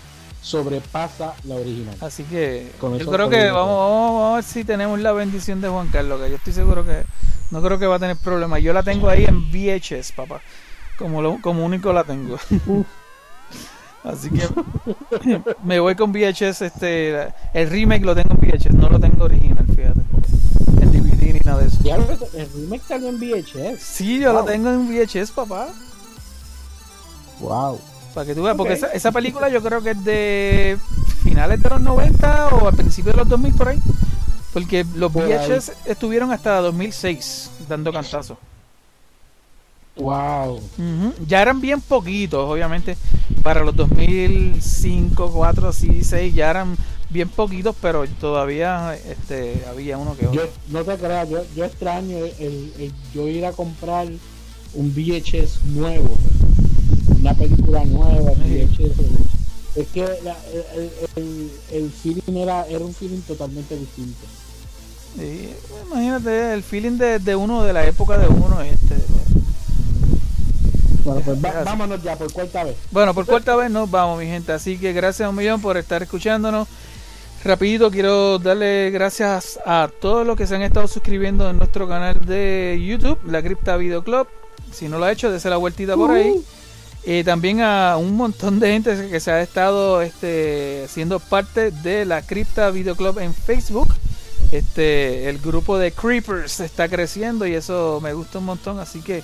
sobrepasa 0.49 1.35
la 1.45 1.57
original. 1.57 1.95
así 2.01 2.25
que 2.25 2.73
yo 2.81 3.11
creo 3.11 3.29
que 3.29 3.51
vamos, 3.51 3.69
todo. 3.69 3.77
vamos, 3.79 4.13
vamos 4.13 4.33
a 4.33 4.35
ver 4.37 4.45
si 4.45 4.65
tenemos 4.65 4.99
la 4.99 5.13
bendición 5.13 5.61
de 5.61 5.69
Juan 5.69 5.89
Carlos, 5.89 6.21
que 6.23 6.31
yo 6.31 6.37
estoy 6.37 6.55
seguro 6.55 6.87
que 6.87 7.05
no 7.51 7.61
creo 7.61 7.79
que 7.79 7.87
va 7.87 7.97
a 7.97 7.99
tener 7.99 8.17
problema. 8.17 8.59
Yo 8.59 8.73
la 8.73 8.83
tengo 8.83 9.11
ahí 9.11 9.25
en 9.25 9.51
VHS, 9.51 10.13
papá. 10.13 10.41
Como, 10.99 11.21
lo, 11.21 11.41
como 11.43 11.65
único 11.65 11.93
la 11.93 12.05
tengo. 12.05 12.39
Así 14.05 14.31
que 14.31 14.43
me 15.65 15.81
voy 15.81 15.95
con 15.95 16.13
VHS. 16.13 16.63
Este, 16.63 17.29
el 17.53 17.69
remake 17.69 18.05
lo 18.05 18.15
tengo 18.15 18.31
en 18.35 18.41
VHS, 18.41 18.73
no 18.73 18.89
lo 18.89 18.99
tengo 18.99 19.25
original, 19.25 19.67
fíjate. 19.67 20.01
En 20.81 20.93
DVD 20.93 21.35
ni 21.35 21.41
nada 21.41 21.61
de 21.61 21.67
eso. 21.67 21.79
El 22.35 22.49
remake 22.55 22.83
salió 22.89 23.09
en 23.11 23.19
VHS. 23.19 23.83
Sí, 23.83 24.19
yo 24.19 24.33
lo 24.33 24.45
tengo 24.45 24.71
en 24.71 24.89
VHS, 24.89 25.31
papá. 25.33 25.69
Wow. 27.41 27.79
Para 28.19 28.27
que 28.27 28.35
tú 28.35 28.43
veas, 28.43 28.57
porque 28.57 28.73
Ok. 28.73 28.79
esa, 28.79 28.87
esa 28.89 29.13
película 29.13 29.49
yo 29.49 29.63
creo 29.63 29.81
que 29.81 29.91
es 29.93 30.03
de 30.05 30.77
finales 31.23 31.63
de 31.63 31.69
los 31.71 31.81
90 31.81 32.49
o 32.49 32.67
al 32.67 32.75
principio 32.75 33.13
de 33.13 33.19
los 33.19 33.29
2000 33.29 33.55
por 33.55 33.69
ahí. 33.69 33.79
Porque 34.53 34.85
los. 34.97 35.13
VHS 35.13 35.71
estuvieron 35.87 36.33
hasta 36.33 36.57
2006 36.61 37.49
dando 37.69 37.93
cantazos. 37.93 38.37
Wow. 39.95 40.57
Ujú. 40.57 41.13
Ya 41.29 41.43
eran 41.43 41.61
bien 41.61 41.81
poquitos, 41.81 42.41
obviamente. 42.51 42.97
Para 43.45 43.63
los 43.63 43.77
2005, 43.77 45.31
4, 45.33 45.73
6, 45.73 46.07
6 46.09 46.35
ya 46.35 46.51
eran 46.51 46.77
bien 47.11 47.29
poquitos, 47.29 47.77
pero 47.81 48.05
todavía 48.21 48.97
este, 48.97 49.65
había 49.71 49.97
uno 49.97 50.17
que 50.17 50.27
otro. 50.27 50.43
Yo 50.45 50.49
no 50.71 50.83
te 50.83 50.97
creas, 50.97 51.29
yo, 51.31 51.39
yo 51.55 51.65
extraño 51.65 52.17
el, 52.19 52.33
el- 52.41 52.73
el 52.81 52.93
yo 53.15 53.29
ir 53.29 53.47
a 53.47 53.53
comprar 53.53 54.09
un 54.75 54.93
VHS 54.93 55.65
nuevo, 55.67 56.17
una 57.29 57.35
película 57.39 57.85
nueva, 57.85 58.33
Sí. 58.45 58.67
Es 59.77 59.87
que 59.89 60.01
la- 60.25 60.37
el, 60.77 60.91
el, 61.17 61.51
el 61.73 61.91
feeling 61.93 62.37
era, 62.37 62.67
era 62.67 62.85
un 62.85 62.93
feeling 62.93 63.21
totalmente 63.21 63.77
distinto. 63.77 64.27
Sí, 65.17 65.51
imagínate 65.87 66.53
el 66.55 66.63
feeling 66.63 66.99
de, 66.99 67.19
de 67.21 67.37
uno 67.37 67.63
de 67.63 67.73
la 67.73 67.87
época 67.87 68.19
de 68.19 68.27
uno. 68.27 68.61
Este, 68.63 68.97
Bueno, 71.05 71.21
pues 71.25 71.45
va- 71.45 71.63
vámonos 71.65 72.03
ya 72.03 72.17
por 72.17 72.33
cuarta 72.33 72.65
vez. 72.65 72.77
Bueno, 72.91 73.15
por 73.15 73.25
cuarta 73.27 73.55
vez 73.57 73.71
nos 73.71 73.89
vamos, 73.91 74.19
mi 74.19 74.27
gente. 74.27 74.53
Así 74.53 74.79
que 74.79 74.93
gracias 74.93 75.27
a 75.27 75.31
un 75.31 75.37
millón 75.37 75.61
por 75.61 75.77
estar 75.77 76.03
escuchándonos. 76.03 76.67
Rapidito 77.45 77.91
quiero 77.91 78.39
darle 78.41 78.91
gracias 78.91 79.61
a 79.65 79.89
todos 80.01 80.27
los 80.27 80.37
que 80.37 80.47
se 80.47 80.57
han 80.57 80.63
estado 80.63 80.89
suscribiendo 80.89 81.49
en 81.49 81.57
nuestro 81.59 81.87
canal 81.87 82.19
de 82.27 82.83
YouTube, 82.85 83.19
la 83.31 83.43
Cripta 83.43 83.77
Video 83.77 84.03
Club. 84.03 84.27
Si 84.73 84.89
no 84.89 84.99
lo 84.99 85.05
ha 85.05 85.13
hecho, 85.13 85.31
dése 85.31 85.49
la 85.49 85.57
vueltita 85.57 85.95
por 85.95 86.11
ahí. 86.11 86.35
Eh, 87.05 87.25
también 87.25 87.63
a 87.63 87.97
un 87.97 88.17
montón 88.17 88.59
de 88.61 88.73
gente 88.73 89.09
que 89.09 89.21
se 89.21 89.31
ha 89.31 89.41
estado 89.41 90.03
este, 90.03 90.87
siendo 90.89 91.21
parte 91.21 91.71
de 91.71 92.05
la 92.05 92.23
Cripta 92.23 92.71
Video 92.71 92.97
Club 92.97 93.19
en 93.21 93.33
Facebook. 93.35 93.89
Este, 94.53 95.29
el 95.29 95.39
grupo 95.39 95.79
de 95.79 95.93
Creepers 95.93 96.61
está 96.61 96.89
creciendo 96.89 97.47
y 97.47 97.55
eso 97.55 98.01
me 98.03 98.13
gusta 98.13 98.39
un 98.39 98.45
montón. 98.47 98.79
Así 98.79 99.01
que 99.01 99.23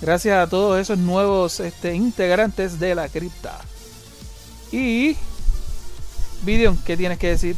gracias 0.00 0.38
a 0.38 0.48
todos 0.48 0.80
esos 0.80 0.98
nuevos 0.98 1.60
este, 1.60 1.94
integrantes 1.94 2.78
de 2.78 2.94
la 2.94 3.08
cripta. 3.08 3.58
Y 4.72 5.16
Vidion, 6.42 6.76
¿qué 6.84 6.96
tienes 6.96 7.18
que 7.18 7.28
decir? 7.28 7.56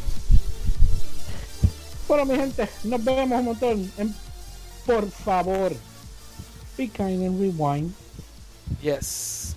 Bueno, 2.07 2.25
mi 2.25 2.35
gente, 2.35 2.67
nos 2.83 3.03
vemos 3.03 3.39
un 3.39 3.45
montón. 3.45 3.91
En- 3.97 4.15
por 4.85 5.09
favor, 5.11 5.71
be 6.77 6.87
kind 6.87 7.23
and 7.23 7.39
rewind. 7.39 7.93
Yes. 8.81 9.55